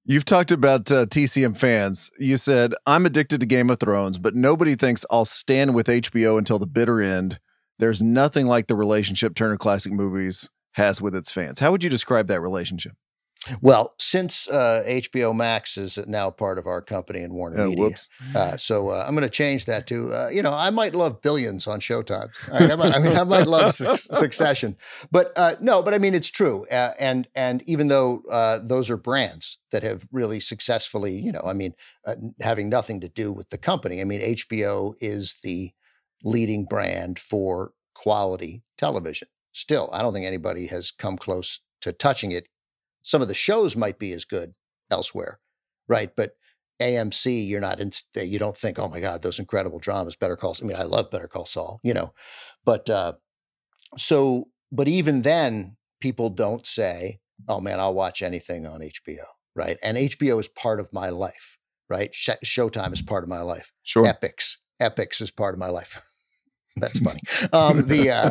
You've 0.04 0.24
talked 0.24 0.50
about 0.50 0.90
uh, 0.90 1.04
TCM 1.04 1.56
fans. 1.56 2.10
You 2.18 2.38
said, 2.38 2.72
I'm 2.86 3.04
addicted 3.04 3.40
to 3.40 3.46
Game 3.46 3.68
of 3.68 3.78
Thrones, 3.78 4.16
but 4.16 4.34
nobody 4.34 4.74
thinks 4.74 5.04
I'll 5.10 5.26
stand 5.26 5.74
with 5.74 5.86
HBO 5.86 6.38
until 6.38 6.58
the 6.58 6.66
bitter 6.66 7.02
end. 7.02 7.38
There's 7.78 8.02
nothing 8.02 8.46
like 8.46 8.68
the 8.68 8.74
relationship 8.74 9.34
Turner 9.34 9.58
Classic 9.58 9.92
Movies 9.92 10.48
has 10.72 11.02
with 11.02 11.14
its 11.14 11.30
fans. 11.30 11.60
How 11.60 11.70
would 11.70 11.84
you 11.84 11.90
describe 11.90 12.26
that 12.28 12.40
relationship? 12.40 12.94
Well, 13.62 13.94
since 13.98 14.48
uh, 14.48 14.82
HBO 14.86 15.34
Max 15.34 15.76
is 15.76 15.96
now 16.06 16.30
part 16.30 16.58
of 16.58 16.66
our 16.66 16.82
company 16.82 17.20
in 17.20 17.32
Warner 17.32 17.60
Oh, 17.60 17.68
Media, 17.70 17.96
uh, 18.34 18.56
so 18.56 18.90
uh, 18.90 19.04
I'm 19.06 19.14
going 19.14 19.22
to 19.22 19.30
change 19.30 19.66
that 19.66 19.86
to 19.88 20.12
uh, 20.12 20.28
you 20.28 20.42
know 20.42 20.52
I 20.52 20.70
might 20.70 20.94
love 20.94 21.22
Billions 21.22 21.66
on 21.66 21.80
Showtime. 21.80 22.28
All 22.52 22.58
right, 22.58 22.70
I, 22.70 22.76
might, 22.76 22.94
I 22.94 22.98
mean 22.98 23.16
I 23.16 23.24
might 23.24 23.46
love 23.46 23.72
Suc- 23.72 23.96
Succession, 23.96 24.76
but 25.10 25.32
uh, 25.36 25.54
no, 25.60 25.82
but 25.82 25.94
I 25.94 25.98
mean 25.98 26.14
it's 26.14 26.30
true. 26.30 26.66
Uh, 26.70 26.90
and 26.98 27.28
and 27.34 27.62
even 27.68 27.88
though 27.88 28.22
uh, 28.30 28.58
those 28.62 28.90
are 28.90 28.96
brands 28.96 29.58
that 29.70 29.82
have 29.82 30.08
really 30.10 30.40
successfully, 30.40 31.14
you 31.18 31.32
know, 31.32 31.42
I 31.46 31.52
mean, 31.52 31.74
uh, 32.06 32.16
having 32.40 32.68
nothing 32.68 33.00
to 33.00 33.08
do 33.08 33.32
with 33.32 33.50
the 33.50 33.58
company. 33.58 34.00
I 34.00 34.04
mean, 34.04 34.20
HBO 34.20 34.94
is 35.00 35.36
the 35.42 35.70
leading 36.24 36.64
brand 36.64 37.18
for 37.18 37.72
quality 37.94 38.62
television. 38.76 39.28
Still, 39.52 39.90
I 39.92 40.02
don't 40.02 40.12
think 40.12 40.26
anybody 40.26 40.66
has 40.66 40.90
come 40.90 41.16
close 41.16 41.60
to 41.80 41.92
touching 41.92 42.32
it. 42.32 42.48
Some 43.02 43.22
of 43.22 43.28
the 43.28 43.34
shows 43.34 43.76
might 43.76 43.98
be 43.98 44.12
as 44.12 44.24
good 44.24 44.54
elsewhere, 44.90 45.40
right? 45.88 46.10
But 46.14 46.32
AMC, 46.80 47.48
you're 47.48 47.60
not 47.60 47.80
in, 47.80 47.90
you 48.14 48.38
don't 48.38 48.56
think, 48.56 48.78
oh 48.78 48.88
my 48.88 49.00
God, 49.00 49.22
those 49.22 49.38
incredible 49.38 49.78
dramas, 49.78 50.16
Better 50.16 50.36
Call. 50.36 50.56
I 50.60 50.64
mean, 50.64 50.76
I 50.76 50.84
love 50.84 51.10
Better 51.10 51.28
Call 51.28 51.46
Saul, 51.46 51.80
you 51.82 51.94
know, 51.94 52.12
but 52.64 52.88
uh, 52.88 53.14
so, 53.96 54.48
but 54.70 54.88
even 54.88 55.22
then, 55.22 55.76
people 56.00 56.30
don't 56.30 56.66
say, 56.66 57.20
oh 57.48 57.60
man, 57.60 57.80
I'll 57.80 57.94
watch 57.94 58.22
anything 58.22 58.66
on 58.66 58.80
HBO, 58.80 59.24
right? 59.56 59.78
And 59.82 59.96
HBO 59.96 60.38
is 60.38 60.48
part 60.48 60.80
of 60.80 60.92
my 60.92 61.08
life, 61.08 61.58
right? 61.88 62.14
Sh- 62.14 62.30
Showtime 62.44 62.92
is 62.92 63.02
part 63.02 63.24
of 63.24 63.28
my 63.28 63.40
life. 63.40 63.72
Sure. 63.82 64.04
Epix, 64.04 64.56
Epix 64.80 65.20
is 65.20 65.30
part 65.30 65.54
of 65.54 65.58
my 65.58 65.68
life. 65.68 66.00
That's 66.76 67.00
funny. 67.00 67.20
Um, 67.52 67.86
the 67.88 68.10
uh, 68.10 68.30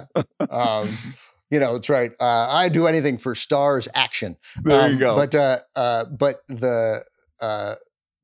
um, 0.50 0.90
you 1.50 1.60
know, 1.60 1.76
it's 1.76 1.90
right. 1.90 2.12
Uh, 2.20 2.48
I 2.50 2.70
do 2.70 2.88
anything 2.88 3.18
for 3.18 3.36
stars 3.36 3.88
action. 3.94 4.36
There 4.64 4.88
you 4.90 4.94
Um, 4.94 5.00
go. 5.00 5.16
But 5.16 5.36
uh, 5.36 5.58
uh, 5.76 6.06
but 6.06 6.42
the 6.48 7.04
uh, 7.42 7.76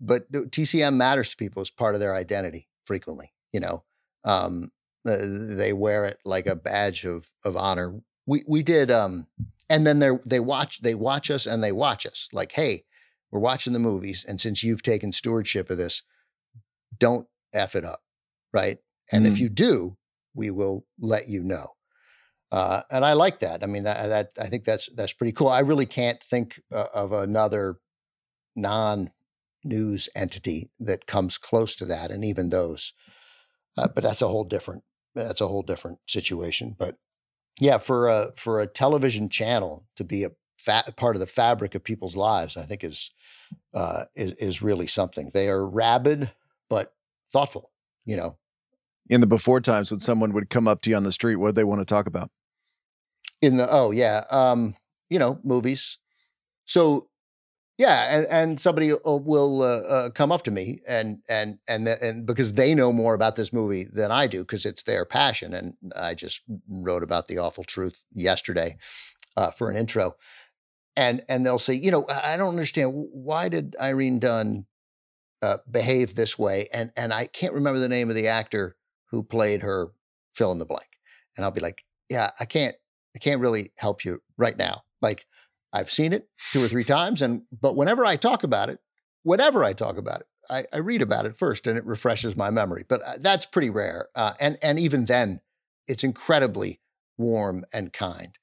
but 0.02 0.32
TCM 0.32 0.96
matters 0.96 1.30
to 1.30 1.38
people 1.38 1.62
as 1.62 1.70
part 1.70 1.96
of 1.96 2.02
their 2.02 2.14
identity 2.16 2.68
frequently. 2.86 3.34
You 3.54 3.62
know, 3.62 3.84
um, 4.26 4.72
uh, 5.08 5.18
they 5.22 5.74
wear 5.74 6.06
it 6.06 6.18
like 6.26 6.48
a 6.48 6.56
badge 6.56 7.06
of 7.06 7.34
of 7.46 7.56
honor. 7.56 8.02
We 8.26 8.44
we 8.48 8.64
did, 8.64 8.92
um, 8.92 9.28
and 9.70 9.86
then 9.88 10.00
they 10.00 10.12
they 10.26 10.40
watch 10.40 10.82
they 10.82 10.96
watch 10.96 11.30
us 11.32 11.46
and 11.46 11.64
they 11.64 11.72
watch 11.72 12.06
us 12.06 12.28
like, 12.34 12.54
hey, 12.54 12.84
we're 13.32 13.40
watching 13.40 13.74
the 13.74 13.80
movies, 13.80 14.26
and 14.28 14.40
since 14.42 14.64
you've 14.64 14.84
taken 14.84 15.12
stewardship 15.12 15.70
of 15.70 15.78
this, 15.78 16.04
don't 16.98 17.28
f 17.54 17.76
it 17.76 17.86
up, 17.86 18.02
right? 18.54 18.80
And 19.12 19.28
if 19.28 19.36
Mm. 19.36 19.40
you 19.40 19.50
do, 19.50 19.98
we 20.34 20.50
will 20.52 20.86
let 21.00 21.28
you 21.30 21.44
know. 21.44 21.76
Uh, 22.54 22.82
and 22.92 23.04
I 23.04 23.14
like 23.14 23.40
that. 23.40 23.64
I 23.64 23.66
mean, 23.66 23.84
that, 23.86 24.10
that 24.10 24.30
I 24.40 24.46
think 24.46 24.64
that's 24.64 24.88
that's 24.94 25.14
pretty 25.14 25.32
cool. 25.32 25.48
I 25.48 25.62
really 25.62 25.88
can't 25.88 26.22
think 26.22 26.62
uh, 26.72 26.86
of 26.94 27.12
another 27.12 27.78
non-news 28.56 30.08
entity 30.16 30.70
that 30.80 31.08
comes 31.08 31.40
close 31.40 31.76
to 31.78 31.86
that, 31.86 32.12
and 32.12 32.24
even 32.24 32.50
those. 32.50 32.94
Uh, 33.76 33.88
but 33.88 34.04
that's 34.04 34.22
a 34.22 34.28
whole 34.28 34.44
different 34.44 34.84
that's 35.16 35.42
a 35.42 35.48
whole 35.48 35.64
different 35.64 35.98
situation. 36.08 36.76
But 36.78 36.98
yeah, 37.60 37.80
for 37.80 38.08
a 38.08 38.32
for 38.36 38.60
a 38.60 38.68
television 38.68 39.30
channel 39.30 39.88
to 39.96 40.04
be 40.04 40.24
a 40.24 40.30
fa- 40.60 40.94
part 40.96 41.16
of 41.16 41.22
the 41.22 41.26
fabric 41.26 41.74
of 41.74 41.84
people's 41.84 42.16
lives, 42.16 42.56
I 42.56 42.66
think 42.66 42.84
is 42.84 43.10
uh, 43.74 44.04
is 44.16 44.34
is 44.34 44.62
really 44.62 44.86
something. 44.86 45.32
They 45.34 45.50
are 45.50 45.68
rabid 45.68 46.30
but 46.70 46.94
thoughtful. 47.32 47.72
You 48.06 48.18
know, 48.18 48.38
In 49.10 49.22
the 49.22 49.28
before 49.28 49.60
times, 49.60 49.90
when 49.90 50.02
someone 50.02 50.34
would 50.34 50.52
come 50.52 50.68
up 50.68 50.82
to 50.82 50.92
you 50.92 50.96
on 50.96 51.04
the 51.04 51.12
street, 51.12 51.38
what 51.38 51.56
they 51.56 51.64
want 51.64 51.82
to 51.82 51.86
talk 51.86 52.06
about? 52.06 52.30
In 53.44 53.58
the 53.58 53.68
oh 53.72 53.92
yeah 53.92 54.24
um 54.32 54.76
you 55.12 55.20
know 55.20 55.40
movies. 55.44 56.00
So 56.66 57.10
yeah 57.78 58.18
and, 58.18 58.28
and 58.32 58.62
somebody 58.62 58.94
will, 58.94 59.22
will 59.22 59.62
uh, 59.64 59.82
uh, 59.90 60.10
come 60.12 60.32
up 60.32 60.44
to 60.44 60.52
me 60.52 60.80
and 60.90 61.20
and 61.30 61.60
and 61.68 61.86
th- 61.88 62.00
and 62.02 62.28
because 62.28 62.54
they 62.54 62.76
know 62.76 62.92
more 62.94 63.14
about 63.16 63.36
this 63.38 63.54
movie 63.54 63.86
than 63.86 64.12
I 64.12 64.28
do 64.28 64.42
because 64.44 64.66
it's 64.66 64.84
their 64.84 65.06
passion 65.06 65.54
and 65.54 65.76
I 65.96 66.16
just 66.16 66.44
wrote 66.70 67.04
about 67.04 67.28
the 67.28 67.40
awful 67.40 67.64
truth 67.66 68.06
yesterday 68.14 68.78
uh, 69.38 69.52
for 69.52 69.70
an 69.72 69.78
intro. 69.78 70.14
And 70.98 71.24
and 71.30 71.46
they'll 71.46 71.60
say 71.60 71.74
you 71.76 71.92
know 71.92 72.06
I 72.10 72.34
I 72.34 72.38
don't 72.38 72.50
understand 72.52 72.92
why 72.94 73.50
did 73.50 73.76
Irene 73.82 74.20
Dunne 74.20 74.66
uh, 75.42 75.58
behave 75.70 76.16
this 76.16 76.40
way? 76.40 76.70
And 76.74 76.92
and 76.98 77.14
I 77.14 77.28
can't 77.28 77.54
remember 77.54 77.80
the 77.80 77.90
name 77.90 78.10
of 78.10 78.16
the 78.16 78.28
actor 78.28 78.76
who 79.12 79.24
played 79.24 79.62
her 79.64 79.90
fill 80.36 80.52
in 80.52 80.60
the 80.60 80.66
blank. 80.66 80.88
And 81.38 81.46
I'll 81.46 81.52
be 81.52 81.62
like 81.62 81.84
yeah 82.10 82.32
I 82.40 82.46
can't 82.46 82.76
I 83.16 83.20
can't 83.20 83.42
really 83.42 83.72
help 83.78 84.04
you 84.06 84.22
right 84.38 84.58
now. 84.58 84.82
Like 85.02 85.26
I've 85.72 85.90
seen 85.90 86.14
it 86.14 86.28
two 86.52 86.64
or 86.64 86.68
three 86.68 86.84
times, 86.84 87.22
and 87.22 87.44
but 87.52 87.76
whenever 87.76 88.06
I 88.06 88.16
talk 88.16 88.44
about 88.44 88.70
it, 88.70 88.80
whenever 89.24 89.64
I 89.64 89.74
talk 89.74 89.98
about 89.98 90.22
it, 90.22 90.28
I, 90.50 90.66
I 90.74 90.78
read 90.78 91.02
about 91.02 91.26
it 91.26 91.38
first, 91.38 91.68
and 91.68 91.78
it 91.78 91.86
refreshes 91.86 92.38
my 92.38 92.50
memory. 92.50 92.84
But 92.88 93.02
uh, 93.02 93.14
that's 93.20 93.46
pretty 93.46 93.70
rare, 93.70 94.08
uh, 94.16 94.34
and 94.40 94.58
and 94.62 94.80
even 94.80 95.06
then, 95.06 95.42
it's 95.88 96.04
incredibly 96.04 96.80
warm 97.18 97.66
and 97.74 97.92
kind, 97.92 98.38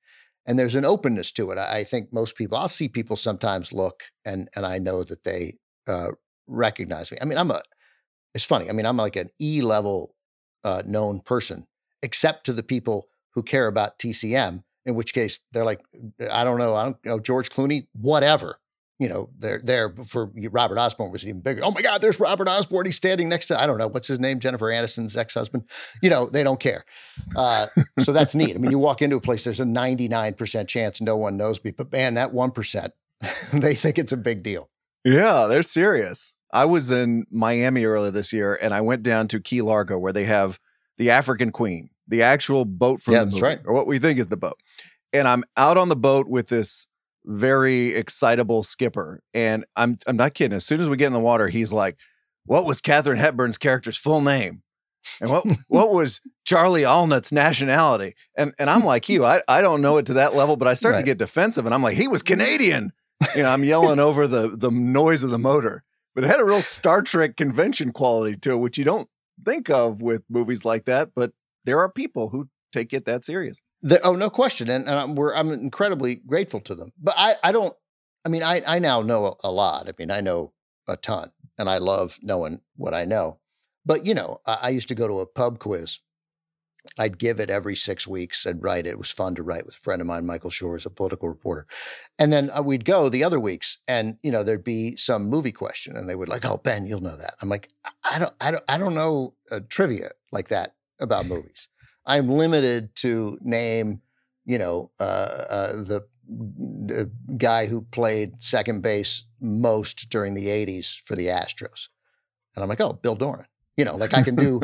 and 0.47 0.59
there's 0.59 0.75
an 0.75 0.85
openness 0.85 1.33
to 1.33 1.51
it. 1.51 1.59
I, 1.59 1.79
I 1.79 1.85
think 1.85 2.13
most 2.13 2.37
people, 2.37 2.59
I'll 2.59 2.69
see 2.69 2.89
people 2.89 3.17
sometimes 3.17 3.73
look, 3.73 4.05
and 4.25 4.49
and 4.57 4.67
I 4.67 4.79
know 4.79 5.05
that 5.05 5.25
they 5.25 5.55
uh, 5.87 6.09
recognize 6.47 7.13
me. 7.13 7.19
I 7.21 7.25
mean, 7.25 7.39
I'm 7.39 7.51
a. 7.51 7.63
It's 8.35 8.45
funny. 8.45 8.69
I 8.69 8.73
mean, 8.73 8.87
I'm 8.87 8.97
like 8.97 9.17
an 9.17 9.31
E 9.41 9.61
level 9.61 10.15
uh, 10.65 10.83
known 10.87 11.21
person, 11.21 11.67
except 12.03 12.47
to 12.47 12.53
the 12.53 12.63
people 12.63 13.09
who 13.35 13.43
care 13.43 13.67
about 13.67 13.99
TCM, 13.99 14.63
in 14.85 14.95
which 14.95 15.15
case 15.15 15.39
they're 15.53 15.65
like, 15.65 15.81
I 16.31 16.45
don't 16.45 16.59
know, 16.59 16.75
I 16.75 16.85
don't 16.85 17.05
know, 17.05 17.19
George 17.19 17.51
Clooney, 17.51 17.87
whatever. 17.93 18.59
You 18.99 19.09
know, 19.09 19.31
they're 19.39 19.63
there 19.65 19.95
for 20.07 20.31
Robert 20.53 20.77
Osborne 20.77 21.11
was 21.11 21.27
even 21.27 21.41
bigger. 21.41 21.63
Oh 21.65 21.71
my 21.71 21.81
God, 21.81 22.03
there's 22.03 22.21
Robert 22.21 22.49
Osborne. 22.49 22.85
He's 22.85 22.97
standing 22.97 23.31
next 23.31 23.47
to, 23.47 23.59
I 23.59 23.67
don't 23.67 23.79
know, 23.79 23.89
what's 23.89 24.07
his 24.07 24.21
name? 24.21 24.41
Jennifer 24.41 24.67
Aniston's 24.67 25.17
ex 25.17 25.33
husband. 25.33 25.65
You 26.03 26.11
know, 26.11 26.27
they 26.27 26.43
don't 26.43 26.61
care. 26.61 26.85
Uh, 27.35 27.69
so 28.01 28.13
that's 28.13 28.35
neat. 28.35 28.55
I 28.55 28.59
mean, 28.59 28.71
you 28.71 28.79
walk 28.79 29.01
into 29.01 29.17
a 29.17 29.21
place, 29.21 29.45
there's 29.45 29.59
a 29.59 29.65
99% 29.65 30.69
chance 30.69 31.01
no 31.01 31.17
one 31.17 31.39
knows 31.39 31.65
me, 31.65 31.71
but 31.71 31.91
man, 31.91 32.13
that 32.15 32.33
1%, 32.33 32.91
they 33.55 33.75
think 33.75 33.99
it's 33.99 34.13
a 34.13 34.19
big 34.19 34.43
deal. 34.43 34.69
Yeah, 35.03 35.47
they're 35.47 35.63
serious. 35.63 36.35
I 36.53 36.65
was 36.65 36.91
in 36.91 37.25
Miami 37.31 37.85
earlier 37.85 38.11
this 38.11 38.33
year, 38.33 38.59
and 38.61 38.75
I 38.75 38.81
went 38.81 39.03
down 39.03 39.29
to 39.29 39.41
Key 39.41 39.63
Largo 39.63 39.99
where 39.99 40.13
they 40.13 40.25
have 40.25 40.59
the 40.99 41.11
African 41.11 41.53
Queen, 41.53 41.91
the 42.11 42.23
actual 42.23 42.65
boat 42.65 43.01
from 43.01 43.15
Yeah, 43.15 43.21
the 43.21 43.25
that's 43.27 43.35
movie, 43.41 43.55
right. 43.57 43.61
or 43.65 43.73
what 43.73 43.87
we 43.87 43.99
think 43.99 44.19
is 44.19 44.29
the 44.29 44.37
boat. 44.37 44.59
and 45.13 45.27
I'm 45.27 45.45
out 45.57 45.77
on 45.79 45.89
the 45.89 45.97
boat 45.97 46.29
with 46.29 46.49
this 46.49 46.87
very 47.25 47.95
excitable 47.95 48.63
skipper. 48.63 49.21
And 49.35 49.65
I'm 49.77 49.99
I'm 50.07 50.17
not 50.17 50.35
kidding. 50.35 50.55
As 50.57 50.65
soon 50.67 50.81
as 50.81 50.89
we 50.89 50.97
get 50.97 51.07
in 51.09 51.13
the 51.13 51.21
water, 51.21 51.49
he's 51.49 51.73
like, 51.73 51.97
What 52.47 52.65
was 52.65 52.81
Katharine 52.81 53.19
Hepburn's 53.19 53.59
character's 53.59 53.97
full 53.97 54.21
name? 54.21 54.63
And 55.21 55.31
what 55.31 55.45
what 55.69 55.93
was 55.93 56.21
Charlie 56.45 56.83
Allnutt's 56.85 57.33
nationality? 57.33 58.15
And 58.37 58.55
and 58.59 58.71
I'm 58.71 58.85
like 58.85 59.09
you, 59.09 59.25
I, 59.25 59.43
I 59.49 59.61
don't 59.63 59.83
know 59.83 59.99
it 59.99 60.07
to 60.07 60.15
that 60.15 60.35
level, 60.35 60.57
but 60.57 60.69
I 60.69 60.75
start 60.75 60.95
Right. 60.95 61.01
to 61.01 61.07
get 61.07 61.19
defensive 61.19 61.67
and 61.67 61.75
I'm 61.75 61.83
like, 61.83 61.97
he 61.97 62.09
was 62.09 62.23
Canadian. 62.23 62.93
You 63.37 63.43
know, 63.43 63.51
I'm 63.51 63.65
yelling 63.65 63.99
over 64.09 64.27
the 64.27 64.55
the 64.57 64.71
noise 64.71 65.23
of 65.23 65.31
the 65.31 65.39
motor. 65.39 65.83
But 66.15 66.25
it 66.25 66.29
had 66.29 66.41
a 66.41 66.45
real 66.45 66.61
Star 66.63 67.03
Trek 67.03 67.37
convention 67.37 67.93
quality 67.93 68.37
to 68.39 68.53
it, 68.53 68.57
which 68.57 68.79
you 68.79 68.85
don't 68.85 69.09
think 69.45 69.71
of 69.71 70.03
with 70.03 70.23
movies 70.29 70.65
like 70.65 70.87
that, 70.87 71.11
but 71.15 71.33
there 71.65 71.79
are 71.81 71.91
people 71.91 72.31
who 72.31 72.49
take 72.73 72.93
it 72.93 73.05
that 73.07 73.25
serious. 73.25 73.63
The, 73.83 74.01
oh, 74.03 74.15
no 74.15 74.31
question, 74.31 74.69
and, 74.69 74.89
and 74.89 75.19
I'm, 75.19 75.53
incredibly 75.53 76.17
grateful 76.17 76.61
to 76.61 76.75
them. 76.75 76.91
But 77.01 77.15
I 77.17 77.35
I 77.43 77.53
don't. 77.53 77.75
I 78.25 78.29
mean, 78.29 78.43
I 78.43 78.63
I 78.67 78.79
now 78.79 79.03
know 79.03 79.27
a, 79.27 79.49
a 79.49 79.51
lot. 79.51 79.89
I 79.89 79.93
mean, 79.99 80.11
I 80.11 80.21
know 80.21 80.53
a 80.89 80.97
ton, 80.97 81.31
and 81.59 81.69
I 81.69 81.79
love 81.79 82.19
knowing 82.23 82.61
what 82.77 82.95
I 82.95 83.05
know. 83.05 83.41
But 83.87 84.05
you 84.05 84.15
know, 84.15 84.39
I, 84.47 84.59
I 84.65 84.69
used 84.71 84.89
to 84.89 84.95
go 84.95 85.09
to 85.09 85.21
a 85.21 85.27
pub 85.27 85.59
quiz. 85.59 86.01
I'd 86.99 87.19
give 87.19 87.41
it 87.41 87.51
every 87.51 87.77
six 87.77 88.07
weeks. 88.07 88.47
I'd 88.47 88.63
write 88.63 88.87
it. 88.87 88.91
It 88.91 88.99
was 88.99 89.11
fun 89.11 89.35
to 89.35 89.43
write 89.43 89.67
with 89.67 89.75
a 89.75 89.79
friend 89.79 90.01
of 90.01 90.07
mine, 90.07 90.27
Michael 90.27 90.49
Shores, 90.49 90.87
a 90.87 90.91
political 90.91 91.29
reporter. 91.29 91.67
And 92.19 92.33
then 92.33 92.51
uh, 92.57 92.63
we'd 92.63 92.87
go 92.87 93.09
the 93.09 93.23
other 93.23 93.39
weeks, 93.39 93.79
and 93.87 94.19
you 94.23 94.31
know, 94.31 94.43
there'd 94.43 94.65
be 94.65 94.97
some 94.97 95.29
movie 95.31 95.53
question, 95.53 95.97
and 95.97 96.09
they 96.09 96.15
would 96.15 96.29
like, 96.29 96.45
"Oh, 96.45 96.59
Ben, 96.59 96.87
you'll 96.87 97.01
know 97.01 97.17
that." 97.17 97.35
I'm 97.41 97.49
like, 97.49 97.71
I 98.05 98.19
don't, 98.19 98.35
I 98.41 98.51
don't, 98.51 98.65
I 98.69 98.77
don't 98.77 98.95
know 98.95 99.35
uh, 99.51 99.61
trivia 99.69 100.11
like 100.33 100.49
that 100.49 100.75
about 101.01 101.27
movies. 101.27 101.69
I'm 102.07 102.29
limited 102.29 102.95
to 102.97 103.39
name, 103.41 104.03
you 104.45 104.59
know, 104.59 104.91
uh, 104.99 105.03
uh, 105.03 105.73
the, 105.73 106.07
the 106.29 107.11
guy 107.37 107.67
who 107.67 107.83
played 107.83 108.43
second 108.43 108.83
base 108.83 109.25
most 109.41 110.09
during 110.11 110.35
the 110.35 110.47
'80s 110.47 111.01
for 111.01 111.17
the 111.17 111.27
Astros, 111.27 111.89
and 112.55 112.63
I'm 112.63 112.69
like, 112.69 112.81
oh, 112.81 112.95
Bill 112.95 113.15
Doran. 113.15 113.47
You 113.77 113.85
know, 113.87 113.97
like 113.97 114.13
I 114.13 114.23
can 114.23 114.35
do, 114.35 114.61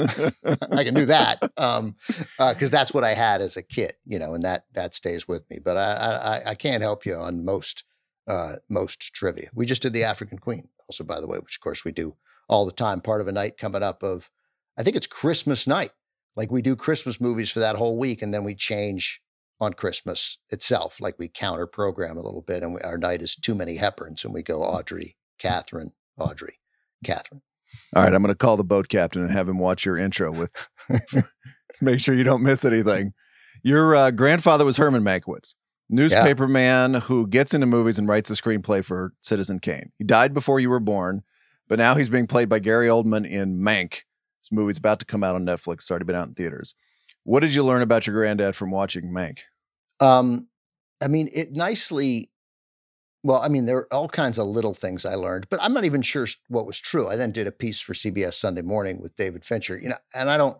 I 0.71 0.85
can 0.85 0.93
do 0.93 1.07
that 1.07 1.39
because 1.41 2.71
that's 2.71 2.93
what 2.93 3.03
I 3.03 3.15
had 3.15 3.41
as 3.41 3.57
a 3.57 3.63
kid. 3.63 3.95
You 4.05 4.19
know, 4.19 4.35
and 4.35 4.45
that 4.45 4.65
that 4.75 4.95
stays 4.95 5.27
with 5.27 5.49
me. 5.51 5.59
But 5.65 5.77
I 5.79 6.43
I, 6.45 6.51
I 6.51 6.55
can't 6.55 6.83
help 6.83 7.07
you 7.07 7.15
on 7.15 7.45
most 7.45 7.85
uh, 8.29 8.57
most 8.69 9.15
trivia. 9.15 9.49
We 9.55 9.67
just 9.67 9.83
did 9.83 9.93
the 9.93 10.05
African 10.05 10.39
Queen, 10.39 10.69
also 10.89 11.05
by 11.05 11.21
the 11.21 11.27
way, 11.27 11.39
which 11.39 11.57
of 11.57 11.61
course 11.61 11.85
we 11.85 11.93
do 11.93 12.17
all 12.49 12.67
the 12.67 12.73
time. 12.73 13.01
Part 13.01 13.21
of 13.21 13.29
a 13.29 13.33
night 13.33 13.57
coming 13.59 13.83
up 13.83 14.03
of, 14.03 14.31
I 14.79 14.83
think 14.83 14.97
it's 14.97 15.07
Christmas 15.07 15.67
night. 15.67 15.93
Like 16.37 16.51
we 16.51 16.63
do 16.63 16.77
Christmas 16.77 17.21
movies 17.21 17.51
for 17.51 17.61
that 17.61 17.77
whole 17.77 17.97
week, 17.97 18.23
and 18.23 18.33
then 18.33 18.45
we 18.45 18.55
change 18.55 19.21
on 19.61 19.73
Christmas 19.73 20.39
itself. 20.51 21.01
Like 21.01 21.19
we 21.19 21.29
counter 21.29 21.67
program 21.67 22.17
a 22.17 22.23
little 22.23 22.43
bit, 22.43 22.63
and 22.63 22.75
we, 22.75 22.81
our 22.83 22.99
night 22.99 23.23
is 23.23 23.35
too 23.35 23.55
many 23.55 23.79
Hepburns, 23.79 24.25
and 24.25 24.35
we 24.35 24.43
go 24.43 24.63
Audrey, 24.63 25.17
Katharine, 25.39 25.93
Audrey, 26.19 26.61
Katharine. 27.05 27.43
All 27.95 28.03
right, 28.03 28.13
I'm 28.13 28.23
going 28.23 28.33
to 28.33 28.39
call 28.39 28.57
the 28.57 28.65
boat 28.65 28.89
captain 28.89 29.23
and 29.23 29.31
have 29.31 29.49
him 29.49 29.59
watch 29.59 29.85
your 29.85 29.97
intro 29.97 30.33
with. 30.33 30.53
Let's 30.89 31.15
make 31.83 32.01
sure 32.01 32.15
you 32.15 32.25
don't 32.25 32.43
miss 32.43 32.65
anything. 32.65 33.13
Your 33.63 33.95
uh, 33.95 34.11
grandfather 34.11 34.65
was 34.65 34.77
Herman 34.77 35.03
Mankiewicz, 35.03 35.57
newspaper 35.89 36.47
man 36.47 36.95
who 36.95 37.27
gets 37.27 37.55
into 37.55 37.67
movies 37.67 37.99
and 37.99 38.09
writes 38.09 38.31
a 38.31 38.35
screenplay 38.35 38.85
for 38.85 39.13
Citizen 39.23 39.59
Kane. 39.59 39.93
He 39.99 40.05
died 40.05 40.35
before 40.35 40.61
you 40.61 40.71
were 40.71 40.81
born, 40.81 41.23
but 41.69 41.79
now 41.79 41.95
he's 41.95 42.09
being 42.09 42.27
played 42.27 42.49
by 42.49 42.59
Gary 42.59 42.87
Oldman 42.87 43.29
in 43.29 43.59
Mank. 43.59 44.03
This 44.47 44.57
movie's 44.57 44.79
about 44.79 45.01
to 45.01 45.05
come 45.05 45.25
out 45.25 45.35
on 45.35 45.45
Netflix. 45.45 45.75
It's 45.75 45.91
already 45.91 46.05
been 46.05 46.15
out 46.15 46.29
in 46.29 46.35
theaters. 46.35 46.77
What 47.25 47.41
did 47.41 47.53
you 47.53 47.65
learn 47.65 47.83
about 47.83 48.07
your 48.07 48.15
granddad 48.15 48.55
from 48.55 48.71
watching 48.71 49.11
Mank? 49.11 49.41
Um, 49.99 50.47
I 51.03 51.09
mean, 51.09 51.29
it 51.35 51.53
nicely. 51.53 52.31
Well, 53.25 53.43
I 53.43 53.49
mean, 53.49 53.67
there 53.67 53.79
are 53.79 53.93
all 53.93 54.09
kinds 54.09 54.39
of 54.39 54.47
little 54.47 54.75
things 54.75 55.05
I 55.05 55.17
learned, 55.17 55.49
but 55.51 55.61
I'm 55.61 55.73
not 55.73 55.83
even 55.83 56.01
sure 56.01 56.29
what 56.47 56.65
was 56.65 56.79
true. 56.79 57.09
I 57.09 57.17
then 57.17 57.33
did 57.33 57.49
a 57.49 57.53
piece 57.53 57.81
for 57.81 57.93
CBS 57.93 58.35
Sunday 58.35 58.63
Morning 58.63 59.03
with 59.03 59.17
David 59.17 59.45
Fincher, 59.45 59.77
you 59.77 59.89
know, 59.89 59.97
and 60.15 60.31
I 60.31 60.37
don't, 60.37 60.57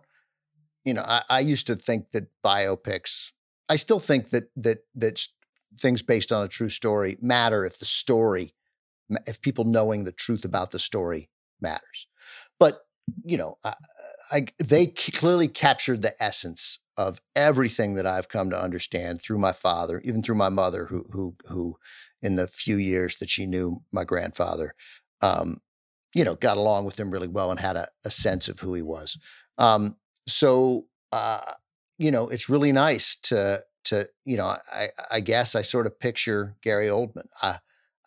you 0.83 0.93
know, 0.93 1.03
I, 1.07 1.21
I 1.29 1.39
used 1.39 1.67
to 1.67 1.77
think 1.77 2.11
that 2.11 2.27
biopics. 2.45 3.31
I 3.69 3.77
still 3.77 3.99
think 3.99 4.31
that 4.31 4.49
that 4.57 4.79
that 4.95 5.25
things 5.79 6.01
based 6.01 6.33
on 6.33 6.43
a 6.43 6.49
true 6.49 6.69
story 6.69 7.17
matter 7.21 7.65
if 7.65 7.79
the 7.79 7.85
story, 7.85 8.53
if 9.25 9.41
people 9.41 9.63
knowing 9.63 10.03
the 10.03 10.11
truth 10.11 10.43
about 10.43 10.71
the 10.71 10.79
story 10.79 11.29
matters. 11.61 12.07
You 13.23 13.37
know, 13.37 13.57
I, 13.63 13.73
I, 14.31 14.45
they 14.63 14.87
clearly 14.87 15.47
captured 15.47 16.01
the 16.01 16.21
essence 16.21 16.79
of 16.97 17.21
everything 17.35 17.95
that 17.95 18.07
I've 18.07 18.29
come 18.29 18.49
to 18.49 18.61
understand 18.61 19.21
through 19.21 19.37
my 19.39 19.53
father, 19.53 20.01
even 20.03 20.21
through 20.23 20.35
my 20.35 20.49
mother, 20.49 20.85
who 20.85 21.05
who 21.11 21.35
who, 21.47 21.77
in 22.21 22.35
the 22.35 22.47
few 22.47 22.77
years 22.77 23.17
that 23.17 23.29
she 23.29 23.45
knew 23.45 23.81
my 23.91 24.05
grandfather, 24.05 24.73
um, 25.21 25.59
you 26.15 26.23
know, 26.23 26.35
got 26.35 26.57
along 26.57 26.85
with 26.85 26.99
him 26.99 27.11
really 27.11 27.27
well 27.29 27.51
and 27.51 27.59
had 27.61 27.77
a, 27.77 27.89
a 28.05 28.11
sense 28.11 28.49
of 28.49 28.61
who 28.61 28.73
he 28.75 28.83
was. 28.83 29.19
Um, 29.59 29.97
so, 30.27 30.87
uh, 31.13 31.41
you 31.99 32.11
know, 32.11 32.29
it's 32.29 32.49
really 32.49 32.71
nice 32.73 33.17
to 33.23 33.63
to 33.85 34.09
you 34.25 34.37
know, 34.37 34.55
I 34.73 34.89
I 35.11 35.21
guess 35.21 35.55
I 35.55 35.63
sort 35.63 35.87
of 35.87 35.99
picture 35.99 36.57
Gary 36.63 36.87
Oldman. 36.87 37.27
I 37.43 37.59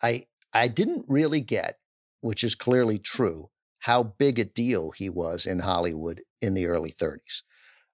I 0.03 0.25
I 0.53 0.69
didn't 0.69 1.05
really 1.09 1.41
get, 1.41 1.79
which 2.21 2.43
is 2.43 2.55
clearly 2.55 2.99
true, 2.99 3.50
how 3.81 4.03
big 4.03 4.39
a 4.39 4.45
deal 4.45 4.91
he 4.91 5.09
was 5.09 5.45
in 5.45 5.59
Hollywood 5.59 6.23
in 6.41 6.53
the 6.55 6.67
early 6.67 6.91
30s. 6.91 7.43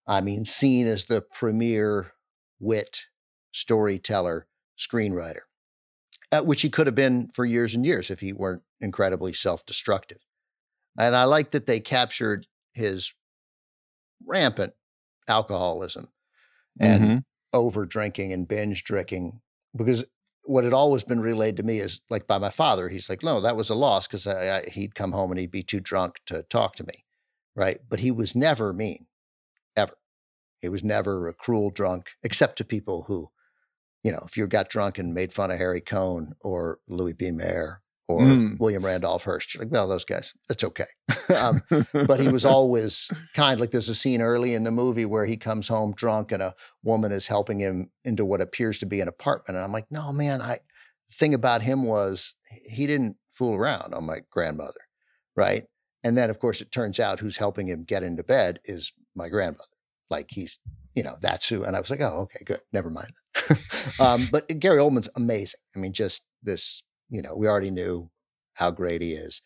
I 0.07 0.22
mean, 0.22 0.45
seen 0.45 0.88
as 0.88 1.05
the 1.05 1.22
premier 1.22 2.14
wit, 2.59 3.07
storyteller, 3.53 4.47
screenwriter, 4.77 5.41
uh, 6.31 6.43
which 6.43 6.61
he 6.61 6.69
could 6.69 6.88
have 6.88 6.95
been 6.95 7.30
for 7.30 7.45
years 7.45 7.76
and 7.76 7.85
years 7.85 8.11
if 8.11 8.19
he 8.19 8.34
weren't 8.34 8.64
incredibly 8.81 9.34
self 9.34 9.65
destructive. 9.65 10.19
And 10.99 11.15
I 11.15 11.26
like 11.26 11.51
that 11.51 11.68
they 11.68 11.80
captured 11.80 12.47
his 12.73 13.14
rampant 14.26 14.73
alcoholism 15.27 16.07
and 16.80 17.11
Mhm. 17.11 17.23
over 17.53 17.85
drinking 17.85 18.34
and 18.34 18.47
binge 18.47 18.84
drinking 18.85 19.41
because 19.76 20.05
what 20.48 20.64
had 20.64 20.74
always 20.74 21.03
been 21.03 21.19
relayed 21.19 21.57
to 21.57 21.64
me 21.64 21.80
is 21.80 22.02
like 22.10 22.26
by 22.26 22.38
my 22.38 22.49
father 22.49 22.90
he's 22.90 23.10
like 23.10 23.22
no 23.22 23.41
that 23.41 23.56
was 23.56 23.69
a 23.69 23.76
loss 23.76 24.07
because 24.07 24.28
he'd 24.72 24.95
come 24.95 25.11
home 25.11 25.32
and 25.32 25.40
he'd 25.40 25.52
be 25.52 25.64
too 25.64 25.80
drunk 25.80 26.19
to 26.26 26.44
talk 26.44 26.76
to 26.76 26.86
me 26.86 27.03
right? 27.57 27.80
But 27.90 27.99
he 27.99 28.11
was 28.11 28.36
never 28.36 28.72
mean 28.72 29.07
ever. 29.76 29.98
He 30.61 30.69
was 30.69 30.84
never 30.84 31.28
a 31.28 31.34
cruel 31.34 31.72
drunk 31.72 32.11
except 32.24 32.57
to 32.60 32.64
people 32.64 33.03
who 33.07 33.30
you 34.03 34.11
know 34.11 34.24
if 34.26 34.38
you 34.38 34.48
got 34.48 34.69
drunk 34.69 34.98
and 34.98 35.14
made 35.14 35.34
fun 35.34 35.52
of 35.52 35.57
harry 35.57 35.82
cohn 35.82 36.34
or 36.41 36.80
louis 36.88 37.14
b. 37.14 37.32
Mayer 37.32 37.82
or 38.08 38.22
Mm. 38.22 38.60
william 38.60 38.86
randolph 38.86 39.24
hearst 39.26 39.54
you're 39.54 39.64
like 39.64 39.72
well 39.72 39.88
those 39.88 40.06
guys 40.06 40.34
that's 40.48 40.64
okay 40.64 40.86
um, 41.36 41.62
but 42.08 42.20
he 42.20 42.30
was 42.30 42.46
always 42.56 43.12
kind. 43.34 43.60
Like 43.60 43.72
there's 43.72 43.90
a 43.90 43.96
scene 43.96 44.22
early 44.22 44.54
in 44.54 44.64
the 44.64 44.72
movie 44.72 45.06
where 45.06 45.26
he 45.26 45.36
comes 45.38 45.68
home 45.68 45.94
drunk 45.94 46.32
and 46.32 46.42
a 46.42 46.54
woman 46.84 47.12
is 47.12 47.28
helping 47.28 47.60
him 47.60 47.92
into 48.06 48.26
what 48.26 48.42
appears 48.42 48.78
to 48.80 48.86
be 48.86 49.02
an 49.02 49.08
apartment. 49.08 49.58
And 49.58 49.66
I'm 49.66 49.72
like, 49.72 49.88
no, 49.92 50.14
man, 50.14 50.42
I 50.42 50.60
the 51.08 51.14
thing 51.14 51.34
about 51.34 51.62
him 51.62 51.84
was 51.84 52.36
he 52.66 52.88
didn't 52.88 53.18
fool 53.32 53.56
around 53.56 53.94
on 53.94 54.06
my 54.06 54.20
grandmother. 54.30 54.82
Right. 55.36 55.66
And 56.04 56.18
then 56.18 56.30
of 56.30 56.40
course 56.40 56.62
it 56.62 56.72
turns 56.72 57.00
out 57.00 57.20
who's 57.20 57.38
helping 57.38 57.68
him 57.68 57.84
get 57.84 58.04
into 58.04 58.24
bed 58.24 58.60
is 58.66 58.94
my 59.16 59.30
grandmother. 59.30 59.64
Like 60.10 60.30
he's, 60.32 60.60
you 60.96 61.04
know, 61.04 61.16
that's 61.22 61.50
who. 61.50 61.64
And 61.64 61.76
I 61.76 61.80
was 61.80 61.90
like, 61.90 62.02
oh, 62.02 62.22
okay, 62.24 62.44
good. 62.46 62.60
Never 62.72 62.90
mind. 62.90 63.12
um, 64.00 64.28
but 64.32 64.48
Gary 64.60 64.80
Oldman's 64.80 65.10
amazing. 65.16 65.60
I 65.76 65.80
mean, 65.80 65.94
just 65.94 66.24
this, 66.42 66.84
you 67.10 67.22
know, 67.22 67.36
we 67.36 67.48
already 67.48 67.72
knew 67.72 68.10
how 68.56 68.72
great 68.72 69.02
he 69.02 69.14
is 69.14 69.42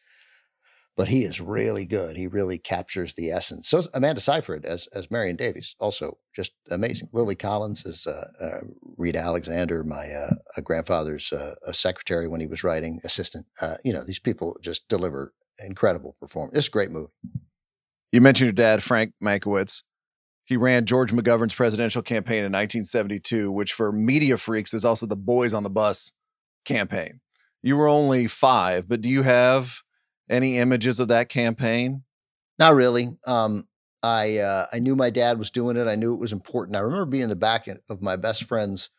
but 0.98 1.08
he 1.08 1.24
is 1.24 1.40
really 1.40 1.86
good. 1.86 2.18
He 2.18 2.28
really 2.28 2.58
captures 2.58 3.14
the 3.14 3.32
essence. 3.32 3.70
So 3.70 3.82
Amanda 3.94 4.22
Seyfried 4.22 4.66
as 4.66 4.88
as 4.94 5.10
Marion 5.10 5.36
Davies, 5.36 5.76
also 5.80 6.18
just 6.36 6.54
amazing. 6.70 7.10
Lily 7.14 7.36
Collins 7.36 7.86
is 7.86 8.06
uh, 8.06 8.28
uh, 8.40 8.60
Rita 8.98 9.20
Alexander, 9.20 9.84
my 9.84 10.06
uh, 10.08 10.62
grandfather's 10.62 11.32
uh, 11.32 11.56
a 11.66 11.74
secretary 11.74 12.28
when 12.28 12.42
he 12.42 12.48
was 12.48 12.64
writing, 12.64 13.00
assistant. 13.04 13.46
Uh, 13.62 13.78
you 13.84 13.94
know, 13.94 14.04
these 14.04 14.20
people 14.20 14.58
just 14.62 14.88
deliver 14.90 15.34
incredible 15.66 16.16
performance. 16.20 16.58
It's 16.58 16.68
a 16.68 16.72
great 16.72 16.92
movie. 16.92 17.12
You 18.12 18.22
mentioned 18.22 18.48
your 18.48 18.54
dad, 18.54 18.84
Frank 18.84 19.14
Mankiewicz. 19.24 19.84
He 20.44 20.58
ran 20.58 20.86
George 20.86 21.14
McGovern's 21.14 21.54
presidential 21.56 22.02
campaign 22.02 22.44
in 22.44 22.52
1972, 22.52 23.50
which 23.52 23.72
for 23.72 23.92
media 23.94 24.38
freaks 24.38 24.74
is 24.74 24.84
also 24.84 25.06
the 25.06 25.16
Boys 25.16 25.54
on 25.54 25.64
the 25.64 25.70
Bus 25.70 26.12
campaign. 26.66 27.22
You 27.62 27.78
were 27.78 27.88
only 27.88 28.28
five, 28.28 28.88
but 28.88 29.02
do 29.02 29.10
you 29.10 29.22
have 29.24 29.82
any 30.30 30.58
images 30.58 31.00
of 31.00 31.08
that 31.10 31.30
campaign? 31.30 32.04
Not 32.58 32.76
really. 32.76 33.18
Um, 33.26 33.68
I 34.04 34.38
uh, 34.38 34.66
I 34.74 34.80
knew 34.80 34.96
my 34.96 35.10
dad 35.10 35.38
was 35.38 35.52
doing 35.52 35.78
it. 35.78 35.88
I 35.88 35.96
knew 35.96 36.14
it 36.14 36.20
was 36.20 36.34
important. 36.34 36.76
I 36.76 36.80
remember 36.80 37.06
being 37.06 37.24
in 37.24 37.30
the 37.30 37.36
back 37.36 37.68
of 37.68 38.02
my 38.02 38.16
best 38.16 38.44
friend's 38.46 38.90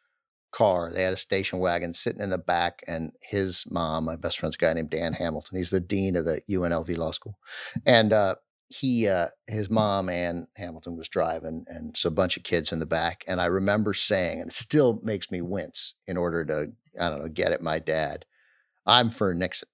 car. 0.52 0.92
They 0.92 1.02
had 1.02 1.12
a 1.12 1.16
station 1.16 1.58
wagon 1.58 1.94
sitting 1.94 2.22
in 2.22 2.30
the 2.30 2.38
back, 2.38 2.82
and 2.86 3.12
his 3.22 3.64
mom, 3.70 4.04
my 4.04 4.16
best 4.16 4.38
friend's 4.38 4.56
guy 4.56 4.72
named 4.72 4.90
Dan 4.90 5.14
Hamilton. 5.14 5.58
He's 5.58 5.70
the 5.70 5.80
dean 5.80 6.14
of 6.14 6.24
the 6.24 6.40
UNLV 6.48 6.96
Law 6.96 7.10
School, 7.10 7.36
and 7.84 8.12
uh, 8.12 8.36
he 8.68 9.08
uh, 9.08 9.28
his 9.48 9.68
mom 9.68 10.08
Ann 10.08 10.46
Hamilton 10.56 10.96
was 10.96 11.08
driving, 11.08 11.64
and 11.66 11.96
so 11.96 12.08
a 12.08 12.12
bunch 12.12 12.36
of 12.36 12.44
kids 12.44 12.70
in 12.70 12.78
the 12.78 12.86
back. 12.86 13.24
And 13.26 13.40
I 13.40 13.46
remember 13.46 13.94
saying, 13.94 14.40
and 14.40 14.50
it 14.50 14.54
still 14.54 15.00
makes 15.02 15.30
me 15.30 15.40
wince 15.40 15.94
in 16.06 16.16
order 16.16 16.44
to 16.44 16.72
I 17.00 17.08
don't 17.08 17.22
know 17.22 17.28
get 17.28 17.52
at 17.52 17.62
my 17.62 17.78
dad. 17.78 18.24
I'm 18.86 19.10
for 19.10 19.34
Nixon. 19.34 19.68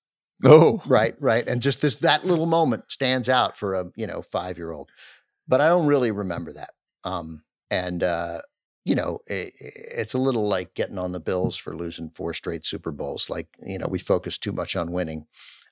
Oh, 0.45 0.81
right, 0.87 1.15
right, 1.19 1.47
and 1.49 1.61
just 1.61 1.81
this 1.83 1.97
that 1.97 2.25
little 2.25 2.47
moment 2.47 2.93
stands 2.93 3.29
out 3.29 3.57
for 3.57 3.75
a 3.75 3.87
you 3.97 4.07
know 4.07 4.23
five 4.23 4.57
year 4.57 4.71
old, 4.71 4.91
but 5.49 5.61
I 5.61 5.69
don't 5.69 5.87
really 5.87 6.13
remember 6.13 6.53
that. 6.53 6.71
Um, 7.05 7.43
and 7.71 8.05
uh, 8.05 8.39
you 8.85 8.95
know, 8.95 9.19
it, 9.27 9.53
it's 9.61 10.15
a 10.15 10.19
little 10.19 10.47
like 10.47 10.75
getting 10.75 10.99
on 10.99 11.13
the 11.13 11.21
Bills 11.21 11.57
for 11.57 11.77
losing 11.77 12.11
four 12.11 12.35
straight 12.35 12.65
Super 12.65 12.93
Bowls. 12.93 13.29
Like 13.29 13.49
you 13.61 13.79
know, 13.79 13.89
we 13.91 13.99
focus 13.99 14.39
too 14.39 14.53
much 14.53 14.77
on 14.77 14.93
winning. 14.93 15.27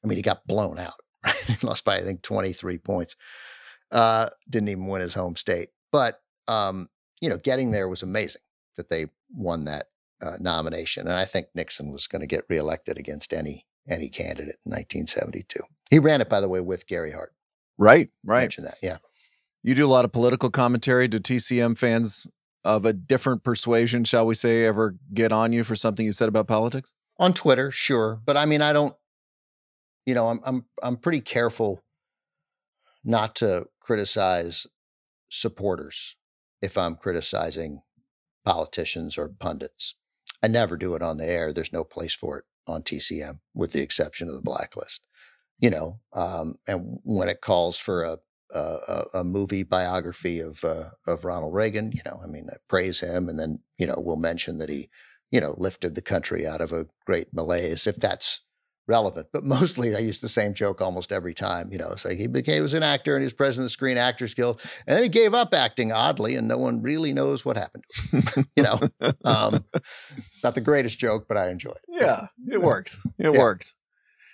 I 0.05 0.09
mean, 0.09 0.17
he 0.17 0.23
got 0.23 0.47
blown 0.47 0.79
out. 0.79 0.95
Right? 1.25 1.63
lost 1.65 1.85
by 1.85 1.97
I 1.97 2.03
think 2.03 2.23
twenty 2.23 2.53
three 2.53 2.79
points. 2.79 3.17
Uh, 3.93 4.29
didn't 4.51 4.69
even 4.69 4.89
win 4.89 5.01
his 5.01 5.15
home 5.15 5.37
state, 5.37 5.69
but 5.93 6.21
um, 6.49 6.89
you 7.21 7.29
know, 7.29 7.39
getting 7.39 7.71
there 7.71 7.89
was 7.89 8.03
amazing 8.03 8.43
that 8.77 8.89
they 8.89 9.07
won 9.33 9.65
that 9.65 9.87
uh, 10.23 10.37
nomination, 10.41 11.07
and 11.07 11.17
I 11.17 11.25
think 11.25 11.49
Nixon 11.55 11.93
was 11.93 12.07
going 12.07 12.21
to 12.21 12.27
get 12.27 12.45
reelected 12.49 12.99
against 12.99 13.33
any 13.33 13.67
any 13.89 14.09
candidate 14.09 14.57
in 14.65 14.73
1972. 14.73 15.61
He 15.91 15.99
ran 15.99 16.21
it, 16.21 16.29
by 16.29 16.41
the 16.41 16.49
way, 16.49 16.61
with 16.61 16.87
Gary 16.89 17.13
Hart. 17.13 17.33
Right, 17.79 18.11
right. 18.25 18.41
Mention 18.41 18.65
that, 18.65 18.79
yeah. 18.83 18.99
You 19.63 19.75
do 19.75 19.87
a 19.87 19.89
lot 19.89 20.05
of 20.05 20.13
political 20.13 20.51
commentary. 20.51 21.09
Do 21.09 21.19
TCM 21.19 21.79
fans 21.79 22.27
of 22.65 22.85
a 22.85 22.93
different 22.93 23.45
persuasion, 23.45 24.05
shall 24.05 24.27
we 24.27 24.35
say, 24.35 24.65
ever 24.65 24.97
get 25.15 25.31
on 25.31 25.53
you 25.53 25.63
for 25.63 25.77
something 25.77 26.05
you 26.05 26.13
said 26.13 26.29
about 26.29 26.49
politics? 26.49 26.95
On 27.19 27.33
Twitter, 27.33 27.71
sure, 27.71 28.21
but 28.25 28.37
I 28.37 28.45
mean, 28.47 28.63
I 28.63 28.73
don't. 28.73 28.95
You 30.05 30.15
know, 30.15 30.29
I'm 30.29 30.41
I'm 30.45 30.65
I'm 30.83 30.97
pretty 30.97 31.21
careful 31.21 31.83
not 33.05 33.35
to 33.37 33.67
criticize 33.81 34.67
supporters 35.29 36.17
if 36.61 36.77
I'm 36.77 36.97
criticizing 36.97 37.83
politicians 38.45 39.19
or 39.19 39.29
pundits. 39.29 39.95
I 40.47 40.48
never 40.48 40.77
do 40.77 40.94
it 40.94 41.02
on 41.02 41.16
the 41.16 41.28
air. 41.28 41.52
There's 41.52 41.73
no 41.73 41.82
place 41.82 42.14
for 42.14 42.39
it 42.39 42.44
on 42.68 42.82
TCM, 42.82 43.40
with 43.52 43.73
the 43.73 43.82
exception 43.82 44.28
of 44.28 44.36
the 44.36 44.43
blacklist. 44.43 45.05
You 45.59 45.70
know, 45.70 45.98
um, 46.12 46.55
and 46.68 47.01
when 47.02 47.28
it 47.28 47.40
calls 47.40 47.77
for 47.78 48.05
a 48.05 48.18
a, 48.55 49.02
a 49.14 49.24
movie 49.24 49.64
biography 49.64 50.39
of 50.39 50.62
uh, 50.62 50.90
of 51.05 51.24
Ronald 51.24 51.52
Reagan, 51.52 51.90
you 51.90 52.02
know, 52.06 52.20
I 52.23 52.28
mean, 52.28 52.47
I 52.48 52.59
praise 52.68 53.01
him, 53.01 53.28
and 53.28 53.40
then 53.40 53.59
you 53.77 53.89
know 53.89 53.97
we'll 53.98 54.18
mention 54.18 54.59
that 54.59 54.68
he, 54.68 54.89
you 55.32 55.40
know, 55.40 55.56
lifted 55.59 55.97
the 55.97 56.01
country 56.01 56.47
out 56.47 56.60
of 56.60 56.73
a 56.73 56.86
great 57.05 57.35
malaise, 57.35 57.89
if 57.89 57.97
that's 57.97 58.43
relevant. 58.87 59.29
But 59.33 59.45
mostly, 59.45 59.95
I 59.95 59.99
use 59.99 60.21
the 60.21 60.29
same 60.29 60.55
joke 60.55 60.81
almost 60.81 61.13
every 61.13 61.35
time. 61.35 61.71
You 61.71 61.79
know, 61.79 61.91
it's 61.91 62.05
like 62.05 62.19
he 62.19 62.27
became 62.27 62.57
he 62.57 62.61
was 62.61 62.75
an 62.75 62.83
actor 62.83 63.15
and 63.15 63.23
he 63.23 63.27
was 63.27 63.33
president 63.33 63.65
of 63.65 63.67
the 63.67 63.71
Screen 63.71 63.97
Actors 63.97 64.35
Guild, 64.35 64.61
and 64.87 64.97
then 64.97 65.03
he 65.03 65.09
gave 65.09 65.35
up 65.35 65.55
acting 65.55 65.93
oddly, 65.93 66.37
and 66.37 66.49
no 66.49 66.59
one 66.59 66.83
really 66.83 67.13
knows 67.13 67.45
what 67.45 67.57
happened 67.57 67.85
to 67.93 68.17
him. 68.17 68.47
you 68.57 68.63
know, 68.63 68.79
um, 69.25 69.65
it's 70.35 70.45
not 70.45 70.55
the 70.55 70.61
greatest 70.61 70.99
joke, 70.99 71.27
but 71.29 71.37
I 71.37 71.51
enjoy 71.51 71.71
it. 71.71 71.85
Yeah, 71.89 72.29
it 72.51 72.61
works. 72.61 73.01
It 73.19 73.35
yeah. 73.35 73.41
works. 73.41 73.75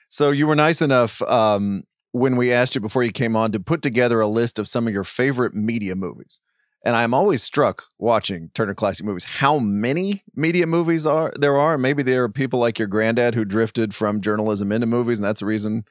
So 0.08 0.30
you 0.30 0.46
were 0.46 0.56
nice 0.56 0.82
enough 0.82 1.22
um, 1.22 1.84
when 2.12 2.36
we 2.36 2.52
asked 2.52 2.74
you 2.74 2.80
before 2.80 3.02
you 3.02 3.12
came 3.12 3.34
on 3.34 3.52
to 3.52 3.60
put 3.60 3.80
together 3.80 4.20
a 4.20 4.26
list 4.26 4.58
of 4.58 4.68
some 4.68 4.86
of 4.86 4.92
your 4.92 5.04
favorite 5.04 5.54
media 5.54 5.96
movies. 5.96 6.40
And 6.84 6.96
I'm 6.96 7.14
always 7.14 7.42
struck 7.42 7.84
watching 7.98 8.50
Turner 8.54 8.74
Classic 8.74 9.06
Movies 9.06 9.24
how 9.24 9.58
many 9.58 10.22
media 10.34 10.66
movies 10.66 11.06
are 11.06 11.32
there 11.38 11.56
are. 11.56 11.78
Maybe 11.78 12.02
there 12.02 12.24
are 12.24 12.28
people 12.28 12.58
like 12.58 12.78
your 12.78 12.88
granddad 12.88 13.34
who 13.34 13.44
drifted 13.44 13.94
from 13.94 14.20
journalism 14.20 14.72
into 14.72 14.86
movies, 14.86 15.18
and 15.18 15.24
that's 15.24 15.40
the 15.40 15.46
reason 15.46 15.84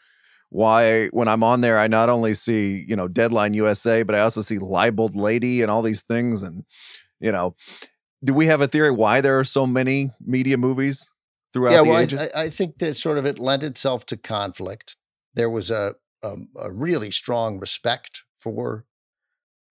why 0.50 1.08
when 1.08 1.30
I'm 1.30 1.44
on 1.44 1.62
there, 1.62 1.80
I 1.80 1.88
not 1.88 2.10
only 2.10 2.34
see 2.34 2.84
you 2.88 2.96
know 2.96 3.08
Deadline 3.08 3.54
USA, 3.54 4.04
but 4.04 4.16
I 4.16 4.20
also 4.20 4.42
see 4.42 4.60
Libeled 4.60 5.16
Lady 5.16 5.62
and 5.62 5.72
all 5.72 5.82
these 5.82 6.04
things. 6.04 6.44
And 6.44 6.66
you 7.22 7.32
know, 7.32 7.56
do 8.24 8.34
we 8.34 8.48
have 8.48 8.60
a 8.60 8.68
theory 8.68 8.92
why 8.92 9.22
there 9.22 9.40
are 9.40 9.46
so 9.46 9.66
many 9.66 10.12
media 10.20 10.58
movies 10.58 11.10
throughout 11.54 11.72
yeah, 11.72 11.84
the 11.84 12.18
well? 12.18 12.30
I, 12.36 12.44
I 12.44 12.50
think 12.50 12.80
that 12.80 12.98
sort 12.98 13.18
of 13.18 13.26
it 13.26 13.40
lent 13.40 13.64
itself 13.64 14.06
to 14.08 14.18
conflict. 14.18 14.98
There 15.34 15.50
was 15.50 15.72
a 15.72 15.94
a, 16.22 16.36
a 16.62 16.72
really 16.72 17.12
strong 17.12 17.60
respect 17.60 18.24
for 18.38 18.86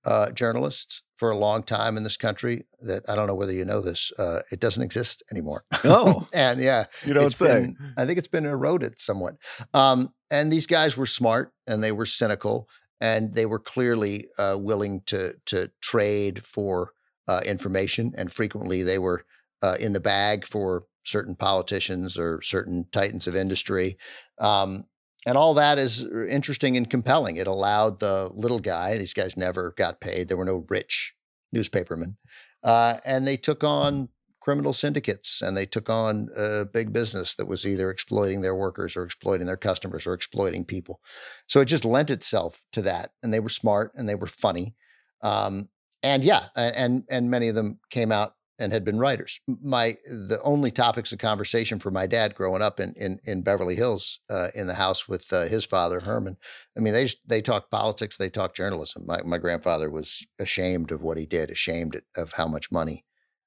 uh, 0.04 0.30
journalists 0.32 1.02
for 1.16 1.30
a 1.30 1.36
long 1.36 1.62
time 1.62 1.96
in 1.96 2.02
this 2.02 2.16
country 2.16 2.64
that 2.80 3.02
I 3.08 3.14
don't 3.14 3.26
know 3.26 3.34
whether 3.34 3.52
you 3.52 3.64
know 3.64 3.80
this. 3.80 4.10
Uh, 4.18 4.40
it 4.50 4.60
doesn't 4.60 4.82
exist 4.82 5.22
anymore. 5.30 5.64
Oh, 5.84 6.26
and 6.34 6.60
yeah, 6.60 6.84
you 7.04 7.12
don't 7.12 7.30
say. 7.30 7.60
Been, 7.60 7.76
I 7.96 8.06
think 8.06 8.18
it's 8.18 8.28
been 8.28 8.46
eroded 8.46 9.00
somewhat. 9.00 9.36
Um, 9.74 10.14
and 10.30 10.52
these 10.52 10.66
guys 10.66 10.96
were 10.96 11.06
smart 11.06 11.52
and 11.66 11.84
they 11.84 11.92
were 11.92 12.06
cynical 12.06 12.68
and 13.00 13.34
they 13.34 13.46
were 13.46 13.58
clearly 13.58 14.26
uh, 14.38 14.56
willing 14.58 15.02
to 15.06 15.34
to 15.46 15.70
trade 15.82 16.44
for 16.44 16.92
uh, 17.28 17.40
information. 17.44 18.12
And 18.16 18.32
frequently 18.32 18.82
they 18.82 18.98
were 18.98 19.24
uh, 19.62 19.76
in 19.78 19.92
the 19.92 20.00
bag 20.00 20.46
for 20.46 20.84
certain 21.04 21.34
politicians 21.34 22.16
or 22.16 22.40
certain 22.42 22.86
titans 22.92 23.26
of 23.26 23.36
industry. 23.36 23.96
Um, 24.38 24.84
and 25.26 25.36
all 25.36 25.54
that 25.54 25.78
is 25.78 26.06
interesting 26.28 26.76
and 26.76 26.88
compelling. 26.88 27.36
It 27.36 27.46
allowed 27.46 28.00
the 28.00 28.30
little 28.34 28.58
guy, 28.58 28.96
these 28.96 29.14
guys 29.14 29.36
never 29.36 29.74
got 29.76 30.00
paid, 30.00 30.28
there 30.28 30.36
were 30.36 30.44
no 30.44 30.64
rich 30.68 31.14
newspapermen, 31.52 32.16
uh, 32.62 32.94
and 33.04 33.26
they 33.26 33.36
took 33.36 33.64
on 33.64 34.08
criminal 34.40 34.72
syndicates 34.72 35.42
and 35.42 35.56
they 35.56 35.66
took 35.66 35.90
on 35.90 36.28
a 36.36 36.64
big 36.64 36.92
business 36.92 37.34
that 37.36 37.46
was 37.46 37.66
either 37.66 37.90
exploiting 37.90 38.40
their 38.40 38.54
workers 38.54 38.96
or 38.96 39.02
exploiting 39.02 39.46
their 39.46 39.56
customers 39.56 40.06
or 40.06 40.14
exploiting 40.14 40.64
people. 40.64 41.00
So 41.46 41.60
it 41.60 41.66
just 41.66 41.84
lent 41.84 42.10
itself 42.10 42.64
to 42.72 42.82
that. 42.82 43.10
And 43.22 43.32
they 43.32 43.40
were 43.40 43.50
smart 43.50 43.92
and 43.94 44.08
they 44.08 44.14
were 44.14 44.26
funny. 44.26 44.74
Um, 45.22 45.68
and 46.02 46.24
yeah, 46.24 46.44
and 46.56 47.04
and 47.10 47.30
many 47.30 47.48
of 47.48 47.54
them 47.54 47.78
came 47.90 48.10
out 48.10 48.34
and 48.60 48.72
had 48.72 48.84
been 48.84 48.98
writers. 48.98 49.40
My 49.48 49.96
the 50.04 50.40
only 50.44 50.70
topics 50.70 51.12
of 51.12 51.18
conversation 51.18 51.78
for 51.78 51.90
my 51.90 52.06
dad 52.06 52.34
growing 52.34 52.62
up 52.62 52.78
in 52.78 52.92
in, 52.94 53.18
in 53.24 53.42
Beverly 53.42 53.74
Hills 53.74 54.20
uh, 54.30 54.48
in 54.54 54.66
the 54.66 54.74
house 54.74 55.08
with 55.08 55.32
uh, 55.32 55.46
his 55.46 55.64
father 55.64 56.00
Herman. 56.00 56.36
I 56.76 56.80
mean, 56.80 56.92
they 56.92 57.04
just, 57.04 57.26
they 57.26 57.40
talked 57.40 57.70
politics, 57.70 58.16
they 58.16 58.28
talked 58.28 58.56
journalism. 58.56 59.06
My 59.06 59.22
my 59.24 59.38
grandfather 59.38 59.90
was 59.90 60.24
ashamed 60.38 60.92
of 60.92 61.02
what 61.02 61.18
he 61.18 61.26
did, 61.26 61.50
ashamed 61.50 62.00
of 62.16 62.32
how 62.32 62.46
much 62.46 62.70
money 62.70 63.04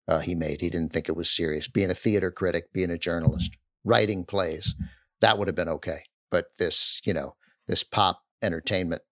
uh, 0.08 0.20
he 0.20 0.36
made. 0.36 0.62
He 0.62 0.70
didn't 0.70 0.92
think 0.92 1.08
it 1.08 1.16
was 1.16 1.30
serious. 1.30 1.68
Being 1.68 1.92
a 1.92 1.96
theater 1.96 2.32
critic, 2.32 2.74
being 2.74 2.90
a 2.90 2.98
journalist, 2.98 3.56
writing 3.84 4.26
plays, 4.26 4.76
that 5.22 5.38
would 5.38 5.48
have 5.48 5.56
been 5.56 5.70
okay. 5.70 6.00
But 6.32 6.48
this, 6.58 7.00
you 7.06 7.14
know, 7.14 7.36
this 7.68 7.84
pop 7.84 8.24
entertainment 8.42 9.04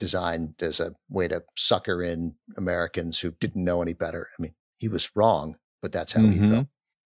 designed 0.00 0.54
as 0.60 0.80
a 0.80 0.94
way 1.08 1.28
to 1.28 1.44
sucker 1.56 2.02
in 2.02 2.34
Americans 2.56 3.20
who 3.20 3.30
didn't 3.38 3.64
know 3.64 3.82
any 3.82 3.94
better. 3.94 4.26
I 4.36 4.42
mean, 4.42 4.54
he 4.82 4.88
was 4.88 5.14
wrong, 5.14 5.54
but 5.80 5.92
that's 5.92 6.12
how 6.12 6.22
mm-hmm. 6.22 6.44
he 6.44 6.50
felt. 6.50 6.66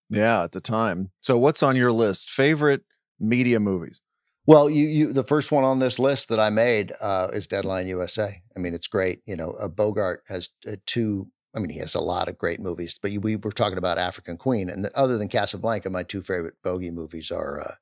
Yeah, 0.09 0.45
at 0.45 0.53
the 0.53 0.61
time. 0.61 1.11
So 1.21 1.37
what's 1.37 1.61
on 1.61 1.75
your 1.75 1.91
list? 1.91 2.31
Favorite 2.31 2.83
media 3.19 3.59
movies? 3.59 4.01
Well, 4.47 4.71
you, 4.71 4.87
you 4.87 5.13
the 5.13 5.25
first 5.25 5.51
one 5.51 5.65
on 5.65 5.81
this 5.81 5.99
list 5.99 6.29
that 6.29 6.39
I 6.39 6.51
made 6.51 6.93
uh, 7.01 7.29
is 7.33 7.49
Deadline 7.49 7.89
USA. 7.89 8.43
I 8.57 8.61
mean, 8.61 8.75
it's 8.75 8.87
great. 8.87 9.23
You 9.27 9.35
know, 9.35 9.57
uh, 9.61 9.69
Bogart 9.69 10.23
has 10.29 10.51
uh, 10.69 10.77
two. 10.87 11.27
I 11.53 11.59
mean, 11.59 11.71
he 11.71 11.81
has 11.81 11.97
a 11.97 12.01
lot 12.01 12.29
of 12.29 12.39
great 12.39 12.61
movies, 12.61 12.97
but 13.01 13.11
you, 13.11 13.21
we 13.21 13.35
were 13.35 13.51
talking 13.51 13.79
about 13.79 13.99
African 13.99 14.37
Queen, 14.37 14.69
and 14.69 14.85
the, 14.85 14.97
other 14.97 15.19
than 15.19 15.29
Casablanca, 15.29 15.91
my 15.91 16.05
two 16.05 16.23
favorite 16.23 16.55
bogey 16.63 16.93
movies 16.93 17.33
are 17.33 17.61
uh, 17.61 17.75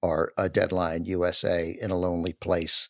are 0.00 0.32
a 0.38 0.48
Deadline 0.48 1.06
USA 1.06 1.76
in 1.80 1.90
a 1.90 1.96
Lonely 1.96 2.34
Place 2.34 2.88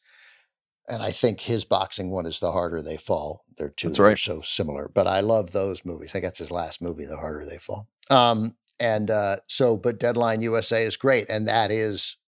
and 0.89 1.03
I 1.03 1.11
think 1.11 1.41
his 1.41 1.65
boxing 1.65 2.11
one 2.11 2.27
is 2.27 2.41
The 2.41 2.53
Harder 2.53 2.83
They 2.83 2.97
Fall. 2.97 3.45
They're 3.57 3.71
two 3.71 3.89
That's 3.89 3.99
right. 3.99 4.19
so 4.19 4.41
similar. 4.43 4.91
But 4.93 5.07
I 5.07 5.21
love 5.21 5.53
those 5.53 5.85
movies. 5.85 6.11
I 6.11 6.13
think 6.15 6.25
that's 6.25 6.39
his 6.39 6.51
last 6.51 6.83
movie, 6.83 7.07
The 7.07 7.17
Harder 7.17 7.47
They 7.47 7.59
Fall. 7.59 7.89
Um, 8.11 8.57
and 8.79 9.11
uh, 9.11 9.37
so, 9.47 9.77
but 9.77 9.99
Deadline 9.99 10.43
USA 10.43 10.83
is 10.83 10.97
great. 10.97 11.27
And 11.31 11.49
that 11.49 11.71
is 11.71 12.19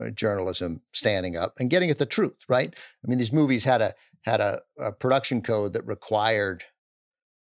uh, 0.00 0.10
journalism 0.10 0.82
standing 0.92 1.36
up 1.36 1.54
and 1.60 1.70
getting 1.70 1.90
at 1.90 1.98
the 1.98 2.06
truth, 2.06 2.38
right? 2.48 2.74
I 2.74 3.08
mean, 3.08 3.18
these 3.18 3.32
movies 3.32 3.64
had 3.64 3.80
a 3.80 3.94
had 4.22 4.40
a, 4.40 4.60
a 4.78 4.92
production 4.92 5.40
code 5.40 5.72
that 5.72 5.86
required 5.86 6.64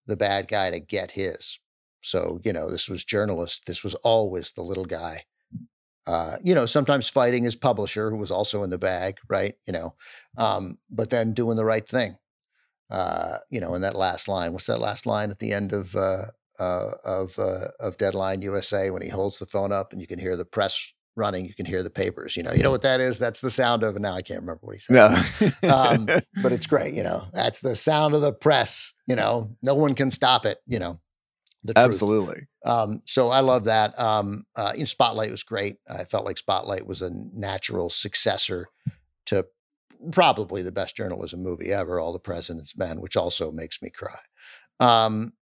the 0.05 0.17
bad 0.17 0.47
guy 0.47 0.69
to 0.69 0.79
get 0.79 1.11
his. 1.11 1.59
So, 2.01 2.39
you 2.43 2.53
know, 2.53 2.69
this 2.69 2.87
was 2.87 3.03
journalist. 3.03 3.63
This 3.65 3.83
was 3.83 3.95
always 3.95 4.51
the 4.51 4.61
little 4.61 4.85
guy 4.85 5.23
uh, 6.09 6.37
you 6.43 6.55
know, 6.55 6.65
sometimes 6.65 7.07
fighting 7.07 7.43
his 7.43 7.55
publisher, 7.55 8.09
who 8.09 8.17
was 8.17 8.31
also 8.31 8.63
in 8.63 8.71
the 8.71 8.79
bag, 8.79 9.19
right? 9.29 9.53
You 9.67 9.73
know, 9.73 9.95
um, 10.39 10.79
but 10.89 11.11
then 11.11 11.33
doing 11.33 11.55
the 11.55 11.65
right 11.65 11.87
thing. 11.87 12.15
Uh, 12.89 13.37
you 13.51 13.59
know, 13.59 13.75
in 13.75 13.83
that 13.83 13.93
last 13.93 14.27
line, 14.27 14.51
what's 14.51 14.65
that 14.65 14.79
last 14.79 15.05
line 15.05 15.29
at 15.29 15.37
the 15.37 15.53
end 15.53 15.71
of 15.71 15.95
uh, 15.95 16.25
uh 16.57 16.91
of 17.05 17.37
uh, 17.37 17.67
of 17.79 17.97
Deadline 17.97 18.41
USA 18.41 18.89
when 18.89 19.03
he 19.03 19.09
holds 19.09 19.37
the 19.37 19.45
phone 19.45 19.71
up 19.71 19.93
and 19.93 20.01
you 20.01 20.07
can 20.07 20.17
hear 20.17 20.35
the 20.35 20.45
press 20.45 20.91
running, 21.15 21.45
you 21.45 21.53
can 21.53 21.67
hear 21.67 21.83
the 21.83 21.91
papers. 21.91 22.35
You 22.35 22.41
know, 22.41 22.53
you 22.53 22.63
know 22.63 22.71
what 22.71 22.81
that 22.81 22.99
is? 22.99 23.19
That's 23.19 23.41
the 23.41 23.51
sound 23.51 23.83
of. 23.83 23.99
Now 23.99 24.15
I 24.15 24.23
can't 24.23 24.39
remember 24.39 24.61
what 24.63 24.77
he 24.77 24.79
said. 24.79 24.95
No. 24.95 25.71
um, 25.71 26.07
but 26.41 26.51
it's 26.51 26.65
great. 26.73 26.95
You 26.95 27.03
know, 27.03 27.25
that's 27.33 27.61
the 27.61 27.75
sound 27.75 28.15
of 28.15 28.21
the 28.21 28.33
press. 28.33 28.95
You 29.05 29.15
know, 29.15 29.55
no 29.61 29.75
one 29.75 29.93
can 29.93 30.09
stop 30.09 30.47
it. 30.47 30.57
You 30.65 30.79
know, 30.79 30.99
the 31.63 31.73
truth. 31.73 31.85
Absolutely. 31.85 32.47
Um, 32.65 33.01
so 33.05 33.29
I 33.29 33.41
love 33.41 33.65
that. 33.65 33.99
Um, 33.99 34.45
uh, 34.55 34.73
in 34.75 34.85
Spotlight 34.85 35.31
was 35.31 35.43
great. 35.43 35.77
I 35.89 36.03
felt 36.05 36.25
like 36.25 36.37
Spotlight 36.37 36.87
was 36.87 37.01
a 37.01 37.09
natural 37.11 37.89
successor 37.89 38.67
to 39.25 39.45
probably 40.11 40.61
the 40.61 40.71
best 40.71 40.95
journalism 40.95 41.41
movie 41.43 41.71
ever, 41.71 41.99
All 41.99 42.13
the 42.13 42.19
President's 42.19 42.77
Men, 42.77 43.01
which 43.01 43.17
also 43.17 43.51
makes 43.51 43.81
me 43.81 43.89
cry. 43.89 44.19
Um, 44.79 45.33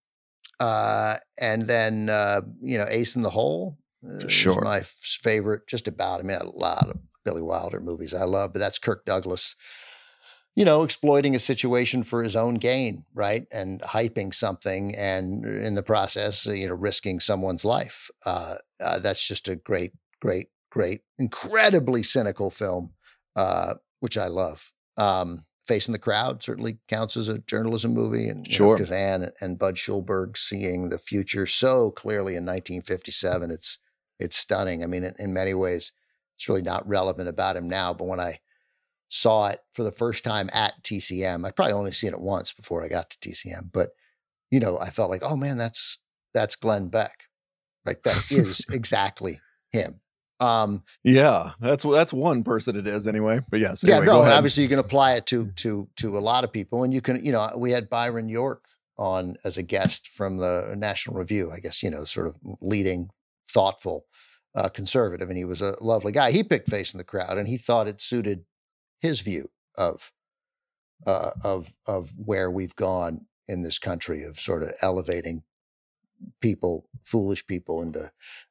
uh, 0.58 1.16
and 1.38 1.66
then 1.68 2.08
uh, 2.10 2.40
you 2.62 2.78
know, 2.78 2.86
Ace 2.88 3.16
in 3.16 3.22
the 3.22 3.30
Hole. 3.30 3.76
Uh, 4.08 4.28
Sure. 4.28 4.60
my 4.62 4.78
f- 4.78 4.96
favorite. 5.00 5.66
Just 5.66 5.88
about. 5.88 6.20
I 6.20 6.22
mean, 6.22 6.38
a 6.38 6.48
lot 6.48 6.88
of 6.88 6.98
Billy 7.24 7.42
Wilder 7.42 7.80
movies 7.80 8.14
I 8.14 8.24
love, 8.24 8.52
but 8.52 8.60
that's 8.60 8.78
Kirk 8.78 9.04
Douglas. 9.04 9.56
You 10.56 10.64
know, 10.64 10.82
exploiting 10.82 11.36
a 11.36 11.38
situation 11.38 12.02
for 12.02 12.22
his 12.24 12.34
own 12.34 12.54
gain, 12.54 13.04
right, 13.14 13.46
and 13.52 13.80
hyping 13.82 14.32
something, 14.32 14.94
and 14.96 15.44
in 15.44 15.74
the 15.74 15.82
process, 15.82 16.46
uh, 16.46 16.52
you 16.52 16.66
know, 16.66 16.74
risking 16.74 17.20
someone's 17.20 17.64
life. 17.64 18.10
Uh, 18.24 18.56
uh, 18.80 18.98
that's 18.98 19.28
just 19.28 19.48
a 19.48 19.56
great, 19.56 19.92
great, 20.20 20.48
great, 20.70 21.02
incredibly 21.18 22.02
cynical 22.02 22.50
film, 22.50 22.94
uh, 23.36 23.74
which 24.00 24.16
I 24.16 24.28
love. 24.28 24.72
Um, 24.96 25.44
Face 25.66 25.88
in 25.88 25.92
the 25.92 25.98
Crowd 25.98 26.42
certainly 26.42 26.78
counts 26.88 27.16
as 27.16 27.28
a 27.28 27.38
journalism 27.40 27.92
movie, 27.92 28.28
and 28.28 28.46
you 28.46 28.52
know, 28.52 28.56
Sure. 28.56 28.78
Kazan 28.78 29.24
and, 29.24 29.32
and 29.40 29.58
Budd 29.58 29.74
Schulberg 29.74 30.38
seeing 30.38 30.88
the 30.88 30.98
future 30.98 31.44
so 31.44 31.90
clearly 31.90 32.34
in 32.34 32.46
1957. 32.46 33.50
It's 33.50 33.78
it's 34.18 34.36
stunning. 34.38 34.82
I 34.82 34.86
mean, 34.86 35.04
in, 35.04 35.12
in 35.18 35.34
many 35.34 35.52
ways, 35.52 35.92
it's 36.36 36.48
really 36.48 36.62
not 36.62 36.88
relevant 36.88 37.28
about 37.28 37.56
him 37.56 37.68
now. 37.68 37.92
But 37.92 38.06
when 38.06 38.20
I 38.20 38.38
saw 39.08 39.48
it 39.48 39.60
for 39.72 39.82
the 39.82 39.92
first 39.92 40.24
time 40.24 40.50
at 40.52 40.82
TCM, 40.82 41.46
I'd 41.46 41.56
probably 41.56 41.74
only 41.74 41.92
seen 41.92 42.12
it 42.12 42.20
once 42.20 42.52
before 42.52 42.84
I 42.84 42.88
got 42.88 43.10
to 43.10 43.18
TCM. 43.18 43.70
But 43.72 43.90
you 44.50 44.60
know, 44.60 44.78
I 44.78 44.90
felt 44.90 45.10
like, 45.10 45.22
oh 45.24 45.36
man, 45.36 45.58
that's 45.58 45.98
that's 46.34 46.56
Glenn 46.56 46.88
Beck, 46.88 47.24
Like 47.84 48.02
That 48.02 48.30
is 48.30 48.64
exactly 48.72 49.40
him. 49.70 50.00
Um, 50.38 50.82
Yeah, 51.02 51.52
that's 51.60 51.84
that's 51.84 52.12
one 52.12 52.44
person 52.44 52.76
it 52.76 52.86
is 52.86 53.06
anyway. 53.06 53.40
But 53.50 53.60
yes, 53.60 53.82
yeah, 53.84 54.00
no, 54.00 54.04
go 54.04 54.12
and 54.18 54.26
ahead. 54.26 54.36
obviously 54.36 54.62
you 54.62 54.68
can 54.68 54.78
apply 54.78 55.14
it 55.14 55.26
to 55.26 55.50
to 55.52 55.88
to 55.96 56.18
a 56.18 56.20
lot 56.20 56.44
of 56.44 56.52
people, 56.52 56.84
and 56.84 56.92
you 56.92 57.00
can, 57.00 57.24
you 57.24 57.32
know, 57.32 57.50
we 57.56 57.70
had 57.70 57.88
Byron 57.88 58.28
York 58.28 58.66
on 58.98 59.36
as 59.44 59.56
a 59.56 59.62
guest 59.62 60.08
from 60.08 60.38
the 60.38 60.74
National 60.76 61.16
Review. 61.16 61.50
I 61.50 61.60
guess 61.60 61.82
you 61.82 61.90
know, 61.90 62.04
sort 62.04 62.26
of 62.26 62.36
leading, 62.60 63.08
thoughtful, 63.48 64.04
uh, 64.54 64.68
conservative, 64.68 65.28
and 65.28 65.38
he 65.38 65.44
was 65.44 65.62
a 65.62 65.74
lovely 65.80 66.12
guy. 66.12 66.32
He 66.32 66.42
picked 66.44 66.68
Face 66.68 66.92
in 66.92 66.98
the 66.98 67.04
Crowd, 67.04 67.38
and 67.38 67.48
he 67.48 67.56
thought 67.56 67.88
it 67.88 68.00
suited 68.00 68.44
his 69.00 69.20
view 69.20 69.50
of 69.76 70.12
uh, 71.06 71.30
of 71.44 71.76
of 71.86 72.10
where 72.16 72.50
we've 72.50 72.76
gone 72.76 73.26
in 73.48 73.62
this 73.62 73.78
country 73.78 74.22
of 74.24 74.38
sort 74.38 74.62
of 74.62 74.70
elevating 74.82 75.42
people, 76.40 76.88
foolish 77.04 77.46
people, 77.46 77.82
into 77.82 78.10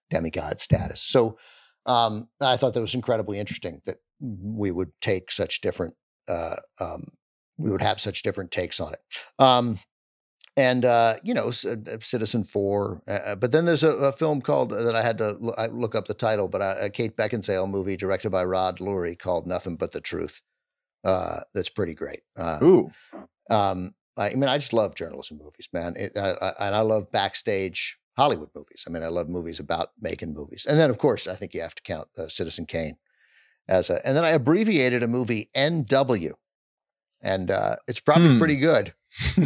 demigod 0.09 0.59
status. 0.59 1.01
So 1.01 1.37
um, 1.85 2.29
I 2.41 2.57
thought 2.57 2.73
that 2.73 2.81
was 2.81 2.95
incredibly 2.95 3.39
interesting 3.39 3.81
that 3.85 3.97
we 4.19 4.71
would 4.71 4.91
take 5.01 5.31
such 5.31 5.61
different, 5.61 5.95
uh, 6.27 6.55
um, 6.79 7.03
we 7.57 7.71
would 7.71 7.81
have 7.81 7.99
such 7.99 8.21
different 8.21 8.51
takes 8.51 8.79
on 8.79 8.93
it. 8.93 8.99
Um, 9.39 9.79
and 10.57 10.85
uh, 10.85 11.15
you 11.23 11.33
know, 11.33 11.47
uh, 11.47 11.97
Citizenfour. 11.99 13.01
Uh, 13.07 13.35
but 13.35 13.51
then 13.51 13.65
there's 13.65 13.83
a, 13.83 13.89
a 13.91 14.11
film 14.11 14.41
called 14.41 14.69
that 14.71 14.95
I 14.95 15.01
had 15.01 15.17
to 15.19 15.35
lo- 15.39 15.53
I 15.57 15.67
look 15.67 15.95
up 15.95 16.05
the 16.07 16.13
title, 16.13 16.47
but 16.47 16.61
uh, 16.61 16.75
a 16.81 16.89
Kate 16.89 17.15
Beckinsale 17.17 17.69
movie 17.69 17.97
directed 17.97 18.29
by 18.31 18.43
Rod 18.43 18.79
Lurie 18.79 19.17
called 19.17 19.47
Nothing 19.47 19.75
But 19.75 19.91
the 19.91 20.01
Truth. 20.01 20.41
Uh, 21.03 21.41
that's 21.53 21.69
pretty 21.69 21.93
great. 21.93 22.21
Uh, 22.37 22.57
Ooh, 22.63 22.91
um, 23.51 23.93
I, 24.17 24.31
I 24.31 24.33
mean, 24.35 24.49
I 24.49 24.57
just 24.57 24.73
love 24.73 24.95
journalism 24.95 25.37
movies, 25.37 25.69
man. 25.73 25.93
It, 25.97 26.13
I, 26.17 26.31
I, 26.41 26.67
and 26.67 26.75
I 26.75 26.81
love 26.81 27.11
backstage 27.11 27.99
Hollywood 28.17 28.49
movies. 28.55 28.85
I 28.87 28.91
mean, 28.91 29.03
I 29.03 29.07
love 29.09 29.27
movies 29.29 29.59
about 29.59 29.91
making 30.01 30.33
movies. 30.33 30.65
And 30.67 30.79
then, 30.79 30.89
of 30.89 30.97
course, 30.97 31.27
I 31.27 31.35
think 31.35 31.53
you 31.53 31.61
have 31.61 31.75
to 31.75 31.83
count 31.83 32.07
uh, 32.17 32.27
Citizen 32.27 32.65
Kane 32.65 32.95
as 33.67 33.89
a. 33.89 33.99
And 34.07 34.15
then 34.17 34.23
I 34.23 34.29
abbreviated 34.31 35.03
a 35.03 35.07
movie 35.07 35.49
NW, 35.55 36.31
and 37.21 37.51
uh, 37.51 37.75
it's 37.87 37.99
probably 37.99 38.29
Hmm. 38.33 38.37
pretty 38.39 38.57
good. 38.57 38.93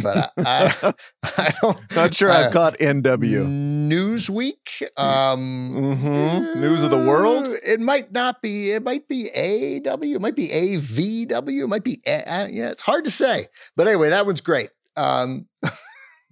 But 0.02 0.32
I, 0.36 0.74
I, 0.82 0.92
I 1.22 1.52
don't. 1.62 1.78
not 1.96 2.14
sure 2.14 2.28
uh, 2.30 2.46
I've 2.46 2.52
caught 2.52 2.78
NW. 2.78 3.46
Newsweek. 3.88 4.82
Um, 4.96 5.74
Mhm. 5.76 6.56
News 6.60 6.82
of 6.82 6.90
the 6.90 6.96
world? 7.08 7.44
uh, 7.46 7.54
It 7.66 7.80
might 7.80 8.12
not 8.12 8.42
be. 8.42 8.72
It 8.72 8.82
might 8.82 9.08
be 9.08 9.28
AW. 9.30 9.98
It 10.02 10.20
might 10.20 10.36
be 10.36 10.48
AVW. 10.48 11.64
It 11.64 11.68
might 11.68 11.84
be. 11.84 12.00
A, 12.06 12.32
uh, 12.32 12.48
yeah, 12.50 12.70
it's 12.70 12.82
hard 12.82 13.04
to 13.04 13.10
say. 13.10 13.46
But 13.76 13.86
anyway, 13.86 14.10
that 14.10 14.26
one's 14.26 14.40
great. 14.40 14.70
Um, 14.96 15.46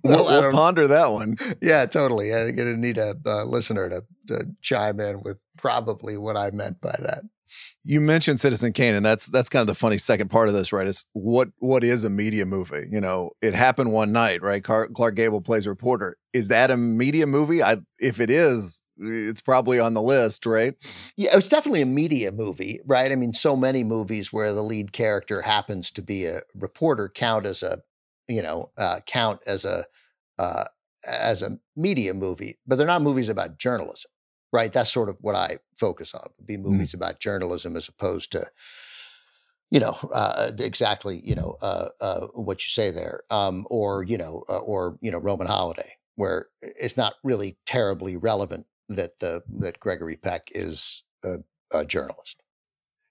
We'll, 0.05 0.25
we'll 0.25 0.53
ponder 0.53 0.87
that 0.87 1.11
one. 1.11 1.37
yeah, 1.61 1.85
totally. 1.85 2.33
I'm 2.33 2.55
gonna 2.55 2.77
need 2.77 2.99
a, 2.99 3.15
uh 3.27 3.45
listener 3.45 3.89
to, 3.91 4.03
to 4.29 4.45
chime 4.63 5.01
in 5.01 5.23
with 5.25 5.41
probably 5.59 6.17
what 6.17 6.37
I 6.37 6.51
meant 6.53 6.81
by 6.81 6.95
that. 7.01 7.25
You 7.85 8.01
mentioned 8.01 8.41
Citizen 8.41 8.73
Kane, 8.73 8.95
and 8.95 9.05
that's 9.05 9.27
that's 9.27 9.49
kind 9.49 9.61
of 9.61 9.67
the 9.67 9.75
funny 9.75 9.99
second 9.99 10.29
part 10.29 10.49
of 10.49 10.55
this, 10.55 10.73
right? 10.73 10.87
Is 10.87 11.07
what 11.13 11.49
what 11.59 11.85
is 11.85 12.05
a 12.05 12.11
media 12.11 12.47
movie? 12.47 12.87
You 12.91 13.01
know, 13.01 13.31
it 13.41 13.55
happened 13.55 13.93
one 13.93 14.13
night, 14.13 14.43
right? 14.43 14.63
Clark 14.63 15.15
Gable 15.15 15.41
plays 15.41 15.67
a 15.67 15.71
reporter. 15.71 16.17
Is 16.33 16.49
that 16.49 16.71
a 16.71 16.77
media 16.77 17.27
movie? 17.27 17.63
I 17.63 17.79
if 17.99 18.21
it 18.21 18.31
is, 18.31 18.83
it's 18.99 19.41
probably 19.41 19.79
on 19.79 19.95
the 19.95 20.03
list, 20.03 20.47
right? 20.47 20.75
Yeah, 21.17 21.31
it's 21.35 21.49
definitely 21.49 21.83
a 21.83 21.87
media 21.87 22.33
movie, 22.33 22.81
right? 22.85 23.11
I 23.11 23.15
mean, 23.15 23.33
so 23.33 23.57
many 23.57 23.85
movies 23.85 24.33
where 24.33 24.53
the 24.53 24.63
lead 24.63 24.93
character 24.93 25.43
happens 25.43 25.91
to 25.93 26.03
be 26.03 26.27
a 26.27 26.41
reporter 26.55 27.09
count 27.09 27.47
as 27.47 27.63
a, 27.63 27.81
you 28.29 28.43
know, 28.43 28.71
uh, 28.77 29.01
count 29.07 29.41
as 29.47 29.65
a 29.65 29.85
uh, 30.39 30.65
as 31.07 31.43
a 31.43 31.59
media 31.77 32.15
movie, 32.15 32.59
but 32.67 32.77
they're 32.77 32.87
not 32.87 33.03
movies 33.03 33.29
about 33.29 33.59
journalism, 33.59 34.11
right? 34.53 34.73
That's 34.73 34.93
sort 34.93 35.09
of 35.09 35.17
what 35.21 35.35
I 35.35 35.59
focus 35.75 36.15
on. 36.15 36.29
Would 36.37 36.47
be 36.47 36.57
movies 36.57 36.95
about 36.95 37.21
journalism 37.21 37.77
as 37.77 37.89
opposed 37.89 38.33
to, 38.33 38.47
you 39.71 39.81
know, 39.81 39.97
uh, 40.13 40.51
exactly, 40.59 41.21
you 41.25 41.35
know, 41.35 41.57
uh, 41.61 41.89
uh, 42.01 42.21
what 42.35 42.65
you 42.65 42.71
say 42.71 42.91
there, 42.91 43.23
um, 43.31 43.67
or 43.71 44.05
you 44.05 44.19
know, 44.19 44.45
uh, 44.49 44.59
or 44.59 44.99
you 45.01 45.11
know, 45.11 45.19
Roman 45.19 45.47
Holiday, 45.47 45.93
where 46.17 46.47
it's 46.61 46.97
not 46.97 47.15
really 47.23 47.57
terribly 47.67 48.17
relevant 48.17 48.67
that 48.89 49.19
the 49.19 49.43
that 49.59 49.81
Gregory 49.81 50.17
Peck 50.17 50.49
is 50.53 51.05
a, 51.25 51.37
a 51.73 51.85
journalist. 51.85 52.43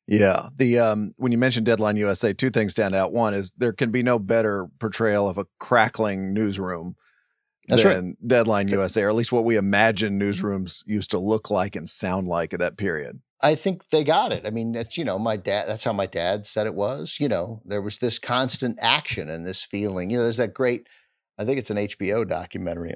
Yeah. 0.08 0.50
The 0.56 0.80
um 0.80 1.12
when 1.18 1.32
you 1.32 1.38
mentioned 1.38 1.66
Deadline 1.66 1.98
USA, 1.98 2.34
two 2.34 2.50
things 2.50 2.72
stand 2.72 2.96
out. 2.96 3.12
One 3.12 3.34
is 3.34 3.52
there 3.58 3.74
can 3.74 3.92
be 3.92 4.04
no 4.04 4.18
better 4.18 4.68
portrayal 4.80 5.28
of 5.28 5.38
a 5.38 5.46
crackling 5.60 6.34
newsroom 6.34 6.96
That's 7.68 7.84
right. 7.84 7.96
than 7.96 8.18
Deadline 8.26 8.70
USA, 8.70 9.04
or 9.04 9.10
at 9.10 9.16
least 9.16 9.32
what 9.32 9.44
we 9.44 9.58
imagine 9.58 10.20
newsrooms 10.20 10.84
used 10.88 11.12
to 11.12 11.20
look 11.20 11.52
like 11.52 11.76
and 11.76 11.90
sound 11.90 12.28
like 12.28 12.54
at 12.54 12.60
that 12.60 12.78
period. 12.78 13.20
I 13.44 13.56
think 13.56 13.90
they 13.90 14.04
got 14.04 14.32
it. 14.32 14.48
I 14.48 14.50
mean, 14.50 14.72
that's 14.72 14.98
you 14.98 15.06
know, 15.06 15.20
my 15.20 15.36
dad. 15.38 15.68
That's 15.68 15.84
how 15.84 15.94
my 15.94 16.06
dad 16.06 16.46
said 16.46 16.66
it 16.66 16.74
was. 16.74 17.18
You 17.20 17.28
know, 17.28 17.62
there 17.66 17.82
was 17.82 18.00
this 18.00 18.20
constant 18.20 18.80
action 18.82 19.30
and 19.30 19.46
this 19.46 19.64
feeling. 19.64 20.10
You 20.10 20.18
know, 20.18 20.24
there's 20.24 20.38
that 20.38 20.54
great. 20.54 20.88
I 21.38 21.46
think 21.46 21.60
it's 21.60 21.70
an 21.70 21.78
HBO 21.78 22.28
documentary. 22.28 22.94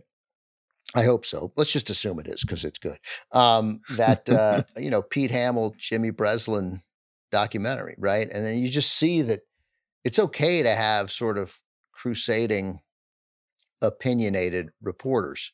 I 0.96 1.04
hope 1.04 1.26
so. 1.26 1.54
Let's 1.56 1.72
just 1.72 1.90
assume 1.90 2.20
it 2.20 2.28
is 2.28 2.42
because 2.42 2.66
it's 2.66 2.80
good. 2.80 2.98
Um, 3.32 3.82
that 3.98 4.30
uh, 4.30 4.64
you 4.78 4.90
know, 4.90 5.02
Pete 5.02 5.32
Hamill, 5.32 5.76
Jimmy 5.78 6.10
Breslin 6.10 6.82
documentary, 7.32 7.96
right? 7.98 8.30
And 8.30 8.46
then 8.46 8.58
you 8.58 8.70
just 8.70 8.94
see 8.94 9.22
that 9.24 9.42
it's 10.04 10.20
okay 10.20 10.64
to 10.64 10.74
have 10.74 11.12
sort 11.12 11.38
of 11.38 11.60
crusading, 11.92 12.82
opinionated 13.82 14.70
reporters 14.82 15.54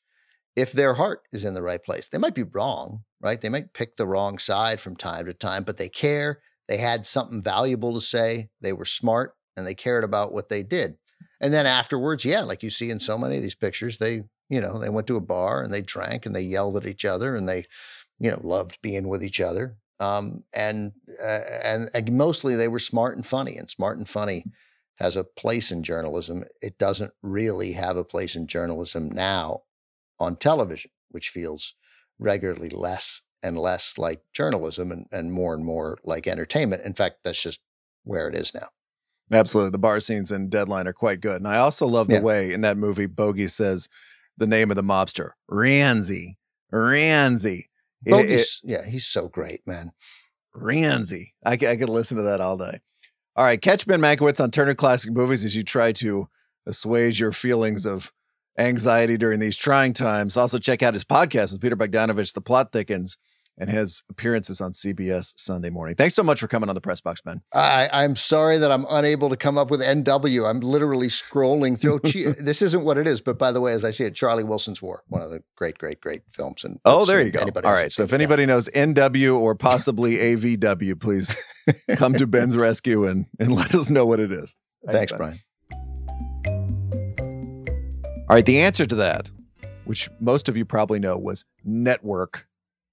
if 0.56 0.72
their 0.72 0.96
heart 0.96 1.22
is 1.32 1.44
in 1.44 1.54
the 1.54 1.62
right 1.62 1.84
place. 1.84 2.10
They 2.10 2.18
might 2.18 2.36
be 2.36 2.44
wrong, 2.44 3.04
right? 3.22 3.40
They 3.40 3.50
might 3.50 3.74
pick 3.74 3.96
the 3.96 4.08
wrong 4.08 4.40
side 4.40 4.82
from 4.82 4.96
time 4.96 5.28
to 5.28 5.34
time, 5.34 5.64
but 5.64 5.78
they 5.78 5.88
care. 5.88 6.42
They 6.68 6.78
had 6.78 7.06
something 7.06 7.44
valuable 7.44 7.94
to 7.94 8.02
say. 8.02 8.50
They 8.60 8.74
were 8.74 8.86
smart 8.86 9.36
and 9.56 9.66
they 9.66 9.76
cared 9.76 10.04
about 10.04 10.34
what 10.34 10.50
they 10.50 10.64
did. 10.64 10.98
And 11.40 11.54
then 11.54 11.66
afterwards, 11.66 12.26
yeah, 12.26 12.42
like 12.42 12.64
you 12.64 12.70
see 12.70 12.90
in 12.90 13.00
so 13.00 13.18
many 13.18 13.38
of 13.38 13.44
these 13.44 13.56
pictures, 13.56 14.00
they, 14.00 14.24
you 14.50 14.60
know, 14.60 14.80
they 14.80 14.90
went 14.90 15.06
to 15.08 15.16
a 15.16 15.22
bar 15.22 15.62
and 15.62 15.72
they 15.72 15.82
drank 15.82 16.26
and 16.26 16.36
they 16.36 16.42
yelled 16.42 16.76
at 16.78 16.88
each 16.88 17.06
other 17.06 17.36
and 17.36 17.48
they, 17.48 17.66
you 18.20 18.32
know, 18.32 18.40
loved 18.44 18.80
being 18.82 19.08
with 19.08 19.24
each 19.24 19.40
other. 19.40 19.78
Um, 20.00 20.44
and, 20.56 20.92
uh, 21.24 21.40
and 21.64 21.90
and 21.94 22.12
mostly 22.18 22.56
they 22.56 22.68
were 22.68 22.80
smart 22.80 23.16
and 23.16 23.26
funny. 23.26 23.58
And 23.58 23.70
smart 23.70 23.98
and 23.98 24.10
funny 24.10 24.46
has 25.00 25.16
a 25.16 25.24
place 25.24 25.72
in 25.72 25.84
journalism. 25.84 26.44
It 26.62 26.78
doesn't 26.78 27.14
really 27.22 27.74
have 27.74 27.98
a 27.98 28.04
place 28.04 28.36
in 28.36 28.48
journalism 28.48 29.10
now 29.10 29.62
on 30.20 30.36
television, 30.36 30.92
which 31.10 31.30
feels 31.30 31.76
regularly 32.20 32.70
less 32.70 33.22
and 33.44 33.58
less 33.58 33.98
like 33.98 34.22
journalism 34.34 34.92
and, 34.92 35.06
and 35.12 35.32
more 35.32 35.54
and 35.54 35.64
more 35.64 35.98
like 36.04 36.28
entertainment. 36.28 36.84
In 36.84 36.94
fact, 36.94 37.18
that's 37.24 37.42
just 37.42 37.60
where 38.04 38.28
it 38.28 38.36
is 38.36 38.54
now. 38.54 38.70
Absolutely. 39.32 39.72
The 39.72 39.78
bar 39.78 40.00
scenes 40.00 40.32
in 40.32 40.50
Deadline 40.50 40.88
are 40.88 40.94
quite 40.94 41.22
good. 41.22 41.36
And 41.38 41.48
I 41.48 41.58
also 41.58 41.86
love 41.86 42.08
the 42.08 42.16
Yeah. 42.16 42.22
way 42.24 42.54
in 42.54 42.62
that 42.62 42.78
movie 42.78 43.06
Bogey 43.06 43.48
says 43.50 43.88
the 44.38 44.48
name 44.48 44.72
of 44.72 44.76
the 44.78 44.84
mobster, 44.84 45.32
Ranzi. 45.52 46.38
Ranzi. 46.74 47.66
It- 48.06 48.12
Bogey's, 48.12 48.62
yeah, 48.64 48.86
he's 48.86 49.06
so 49.06 49.28
great, 49.28 49.62
man. 49.68 49.92
Ranzi. 50.56 51.34
I 51.46 51.58
could 51.58 51.90
listen 51.90 52.18
to 52.18 52.24
that 52.24 52.42
all 52.42 52.58
day. 52.58 52.80
All 53.38 53.46
right. 53.46 53.62
Catch 53.62 53.86
Ben 53.86 54.02
Mankiewicz 54.02 54.44
on 54.44 54.50
Turner 54.50 54.74
Classic 54.74 55.12
Movies 55.14 55.46
as 55.46 55.56
you 55.56 55.62
try 55.62 55.92
to 55.94 56.28
assuage 56.66 57.20
your 57.20 57.32
feelings 57.32 57.86
of 57.86 58.12
anxiety 58.58 59.16
during 59.16 59.40
these 59.40 59.56
trying 59.56 59.94
times. 59.94 60.36
Also, 60.36 60.58
check 60.58 60.82
out 60.82 60.96
his 60.96 61.04
podcast 61.04 61.52
with 61.52 61.62
Peter 61.62 61.76
Bogdanovich, 61.76 62.34
The 62.34 62.42
Plot 62.42 62.72
Thickens. 62.72 63.18
And 63.60 63.72
his 63.72 64.04
appearances 64.08 64.62
on 64.62 64.74
CBS 64.74 65.34
Sunday 65.36 65.72
morning. 65.72 65.96
Thanks 65.96 66.14
so 66.14 66.22
much 66.22 66.40
for 66.40 66.48
coming 66.48 66.70
on 66.70 66.76
the 66.76 66.82
press 66.82 67.02
box, 67.02 67.22
Ben. 67.22 67.42
I, 67.54 67.90
I'm 67.92 68.16
sorry 68.16 68.60
that 68.60 68.72
I'm 68.72 68.86
unable 68.92 69.30
to 69.30 69.36
come 69.36 69.58
up 69.58 69.72
with 69.72 69.82
NW. 69.82 70.48
I'm 70.48 70.60
literally 70.60 71.08
scrolling 71.08 71.80
through. 71.80 72.00
this 72.44 72.62
isn't 72.62 72.84
what 72.84 73.00
it 73.00 73.08
is, 73.08 73.20
but 73.20 73.40
by 73.40 73.52
the 73.52 73.60
way, 73.60 73.74
as 73.74 73.84
I 73.84 73.90
see 73.90 74.04
it, 74.04 74.14
Charlie 74.14 74.44
Wilson's 74.44 74.82
War, 74.82 75.04
one 75.08 75.24
of 75.24 75.32
the 75.32 75.42
great, 75.56 75.80
great, 75.80 76.02
great 76.02 76.22
films. 76.30 76.64
And 76.64 76.80
oh, 76.86 77.06
there 77.06 77.22
you 77.22 77.32
go. 77.32 77.46
All 77.64 77.74
right. 77.74 77.92
So 77.92 78.04
if 78.04 78.14
anybody 78.14 78.44
yeah. 78.44 78.48
knows 78.48 78.70
NW 78.70 79.40
or 79.40 79.56
possibly 79.56 80.16
AVW, 80.18 81.00
please 81.00 81.36
come 81.96 82.14
to 82.14 82.28
Ben's 82.28 82.56
rescue 82.56 83.08
and, 83.08 83.26
and 83.40 83.52
let 83.52 83.74
us 83.74 83.90
know 83.90 84.06
what 84.06 84.20
it 84.20 84.32
is. 84.32 84.56
Thanks, 84.88 85.12
Thanks 85.12 85.14
Bryan. 85.14 85.40
All 88.30 88.36
right. 88.36 88.46
The 88.46 88.60
answer 88.60 88.86
to 88.86 88.96
that, 88.96 89.32
which 89.86 90.10
most 90.20 90.48
of 90.48 90.58
you 90.58 90.66
probably 90.66 91.00
know, 91.00 91.18
was 91.18 91.46
network 91.64 92.47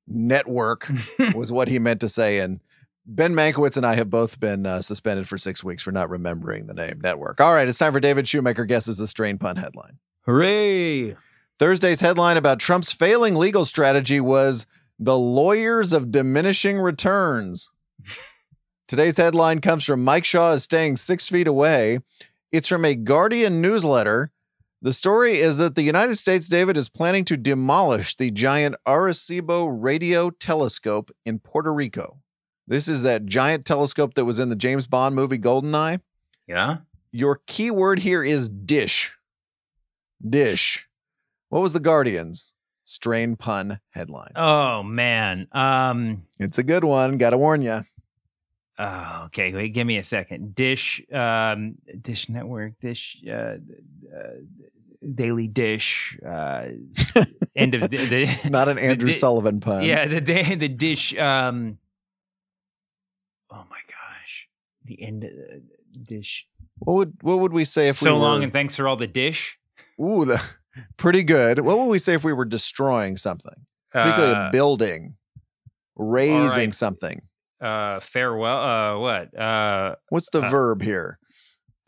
network 0.06 0.90
was 1.35 1.52
what 1.52 1.68
he 1.68 1.78
meant 1.78 2.01
to 2.01 2.09
say. 2.09 2.39
And 2.39 2.60
Ben 3.06 3.35
Mankiewicz 3.35 3.76
and 3.76 3.86
I 3.86 3.94
have 3.94 4.10
both 4.10 4.40
been 4.40 4.66
uh, 4.66 4.81
suspended 4.81 5.28
for 5.28 5.36
six 5.36 5.62
weeks 5.62 5.82
for 5.82 5.93
not 5.93 6.09
remembering 6.09 6.66
the 6.66 6.74
name 6.74 7.01
network. 7.02 7.40
All 7.40 7.52
right, 7.52 7.68
it's 7.68 7.78
time 7.78 7.93
for 7.93 8.01
David 8.01 8.26
Shoemaker 8.26 8.64
guesses 8.64 8.98
the 8.98 9.06
strain 9.06 9.39
pun 9.39 9.56
headline. 9.56 9.98
Hooray! 10.22 11.16
Thursday's 11.59 12.01
headline 12.01 12.36
about 12.36 12.59
Trump's 12.59 12.93
failing 12.93 13.35
legal 13.36 13.64
strategy 13.64 14.20
was 14.20 14.66
the 14.98 15.18
lawyers 15.18 15.93
of 15.93 16.10
diminishing 16.10 16.78
returns. 16.78 17.70
Today's 18.89 19.16
headline 19.16 19.60
comes 19.60 19.85
from 19.85 20.05
Mike 20.05 20.24
Shaw 20.24 20.52
is 20.52 20.64
staying 20.64 20.97
six 20.97 21.28
feet 21.28 21.47
away. 21.47 22.01
It's 22.52 22.68
from 22.68 22.85
a 22.85 22.94
Guardian 22.94 23.60
newsletter 23.60 24.31
the 24.85 24.93
story 24.93 25.39
is 25.39 25.56
that 25.56 25.77
the 25.77 25.82
United 25.82 26.16
States, 26.16 26.47
David, 26.47 26.77
is 26.77 26.90
planning 26.90 27.24
to 27.24 27.39
demolish 27.39 28.16
the 28.16 28.31
giant 28.31 28.77
Arecibo 28.86 29.66
radio 29.66 30.28
telescope 30.28 31.11
in 31.24 31.39
Puerto 31.39 31.73
Rico. 31.73 32.19
This 32.66 32.86
is 32.86 33.01
that 33.01 33.24
giant 33.24 33.65
telescope 33.65 34.12
that 34.12 34.27
was 34.27 34.39
in 34.39 34.51
the 34.51 34.56
James 34.56 34.86
Bond 34.86 35.15
movie 35.15 35.39
Goldeneye. 35.39 36.02
Yeah. 36.47 36.77
Your 37.12 37.40
key 37.47 37.70
word 37.70 38.01
here 38.01 38.23
is 38.23 38.51
dish. 38.51 39.15
Dish. 40.23 40.86
What 41.48 41.62
was 41.62 41.73
the 41.73 41.81
Guardian's 41.81 42.52
strain 42.85 43.36
pun 43.36 43.81
headline? 43.89 44.32
Oh 44.36 44.82
man. 44.82 45.48
Um 45.52 46.24
It's 46.39 46.59
a 46.59 46.62
good 46.62 46.85
one, 46.85 47.16
got 47.16 47.31
to 47.31 47.39
warn 47.39 47.62
you. 47.62 47.85
Oh, 48.78 49.23
okay. 49.27 49.52
Wait, 49.52 49.73
give 49.73 49.86
me 49.86 49.98
a 49.98 50.02
second. 50.02 50.55
Dish, 50.55 51.01
um, 51.12 51.77
Dish 52.01 52.28
Network, 52.28 52.81
Dish, 52.81 53.23
uh, 53.27 53.31
uh, 53.31 53.59
Daily 55.12 55.48
Dish, 55.48 56.18
uh, 56.26 56.68
end 57.56 57.74
of 57.74 57.90
the, 57.90 57.97
the 57.97 58.40
not 58.51 58.68
an 58.68 58.78
Andrew 58.90 59.09
the, 59.09 59.12
Sullivan 59.12 59.60
pun. 59.60 59.85
Yeah, 59.85 60.06
the 60.06 60.20
day 60.20 60.55
the 60.55 60.68
Dish. 60.68 61.16
Um, 61.18 61.78
oh 63.51 63.64
my 63.70 63.78
gosh, 63.89 64.48
the 64.85 65.02
end 65.02 65.24
of 65.24 65.31
the 65.31 65.98
Dish. 65.98 66.47
What 66.78 66.94
would 66.94 67.16
what 67.20 67.39
would 67.40 67.52
we 67.52 67.64
say 67.64 67.89
if 67.89 67.97
so 67.97 68.14
we 68.14 68.20
long 68.20 68.43
and 68.43 68.52
thanks 68.52 68.76
for 68.76 68.89
all 68.89 68.97
the 68.97 69.06
dish? 69.06 69.59
Ooh, 70.01 70.24
the, 70.24 70.43
pretty 70.97 71.22
good. 71.22 71.60
What 71.60 71.78
would 71.78 71.86
we 71.86 71.98
say 71.98 72.14
if 72.14 72.24
we 72.24 72.32
were 72.32 72.44
destroying 72.44 73.16
something, 73.16 73.55
particularly 73.93 74.35
uh, 74.35 74.48
a 74.48 74.51
building, 74.51 75.14
raising 75.97 76.48
right. 76.48 76.74
something? 76.74 77.22
uh 77.60 78.01
farewell 78.01 78.59
uh 78.59 78.98
what 78.98 79.39
uh 79.39 79.94
what's 80.09 80.28
the 80.31 80.43
uh, 80.43 80.51
verb 80.51 80.82
here 80.82 81.18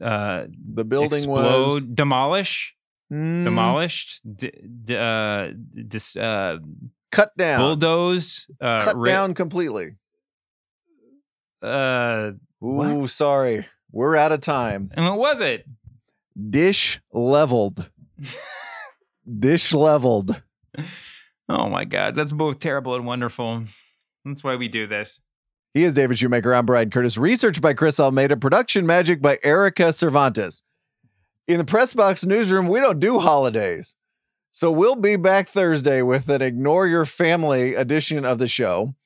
uh 0.00 0.44
the 0.74 0.84
building 0.84 1.18
explode, 1.18 1.64
was 1.64 1.80
demolish 1.80 2.75
mm. 3.12 3.44
demolished 3.44 4.20
d- 4.36 4.52
d- 4.84 4.96
uh 4.96 5.48
dis, 5.88 6.16
uh 6.16 6.58
cut 7.12 7.36
down 7.36 7.60
bulldozed, 7.60 8.46
uh 8.60 8.80
cut 8.80 8.96
ra- 8.96 9.04
down 9.04 9.34
completely 9.34 9.96
uh 11.62 12.30
ooh 12.62 13.00
what? 13.00 13.10
sorry 13.10 13.66
we're 13.92 14.16
out 14.16 14.32
of 14.32 14.40
time 14.40 14.90
and 14.94 15.04
what 15.04 15.18
was 15.18 15.40
it 15.40 15.66
dish 16.50 17.00
leveled 17.12 17.90
dish 19.38 19.72
leveled 19.72 20.42
oh 21.48 21.68
my 21.68 21.84
god 21.84 22.14
that's 22.14 22.32
both 22.32 22.58
terrible 22.58 22.94
and 22.94 23.06
wonderful 23.06 23.64
that's 24.24 24.44
why 24.44 24.56
we 24.56 24.68
do 24.68 24.86
this 24.86 25.20
he 25.76 25.84
is 25.84 25.92
David 25.92 26.16
Shoemaker. 26.16 26.54
I'm 26.54 26.64
Bryan 26.64 26.88
Curtis. 26.88 27.18
Research 27.18 27.60
by 27.60 27.74
Chris 27.74 28.00
Almeida. 28.00 28.34
Production 28.38 28.86
magic 28.86 29.20
by 29.20 29.38
Erica 29.42 29.92
Cervantes. 29.92 30.62
In 31.48 31.58
the 31.58 31.64
press 31.64 31.92
box 31.92 32.24
newsroom, 32.24 32.66
we 32.66 32.80
don't 32.80 32.98
do 32.98 33.20
holidays. 33.20 33.94
So 34.50 34.72
we'll 34.72 34.96
be 34.96 35.14
back 35.14 35.46
Thursday 35.46 36.02
with 36.02 36.28
an 36.28 36.42
Ignore 36.42 36.88
Your 36.88 37.04
Family 37.04 37.74
edition 37.74 38.24
of 38.24 38.38
the 38.38 38.48
show. 38.48 38.96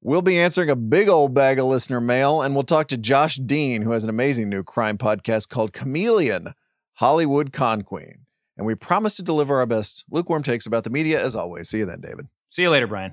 We'll 0.00 0.22
be 0.22 0.38
answering 0.38 0.70
a 0.70 0.76
big 0.76 1.10
old 1.10 1.34
bag 1.34 1.58
of 1.58 1.66
listener 1.66 2.00
mail, 2.00 2.40
and 2.40 2.54
we'll 2.54 2.64
talk 2.64 2.88
to 2.88 2.96
Josh 2.96 3.36
Dean, 3.36 3.82
who 3.82 3.90
has 3.90 4.02
an 4.02 4.08
amazing 4.08 4.48
new 4.48 4.62
crime 4.62 4.96
podcast 4.96 5.50
called 5.50 5.74
Chameleon 5.74 6.54
Hollywood 6.94 7.52
Con 7.52 7.82
Queen. 7.82 8.20
And 8.56 8.66
we 8.66 8.74
promise 8.74 9.16
to 9.16 9.22
deliver 9.22 9.58
our 9.58 9.66
best 9.66 10.06
lukewarm 10.10 10.42
takes 10.42 10.64
about 10.64 10.84
the 10.84 10.90
media 10.90 11.22
as 11.22 11.36
always. 11.36 11.68
See 11.68 11.78
you 11.78 11.86
then, 11.86 12.00
David. 12.00 12.28
See 12.48 12.62
you 12.62 12.70
later, 12.70 12.86
Bryan. 12.86 13.12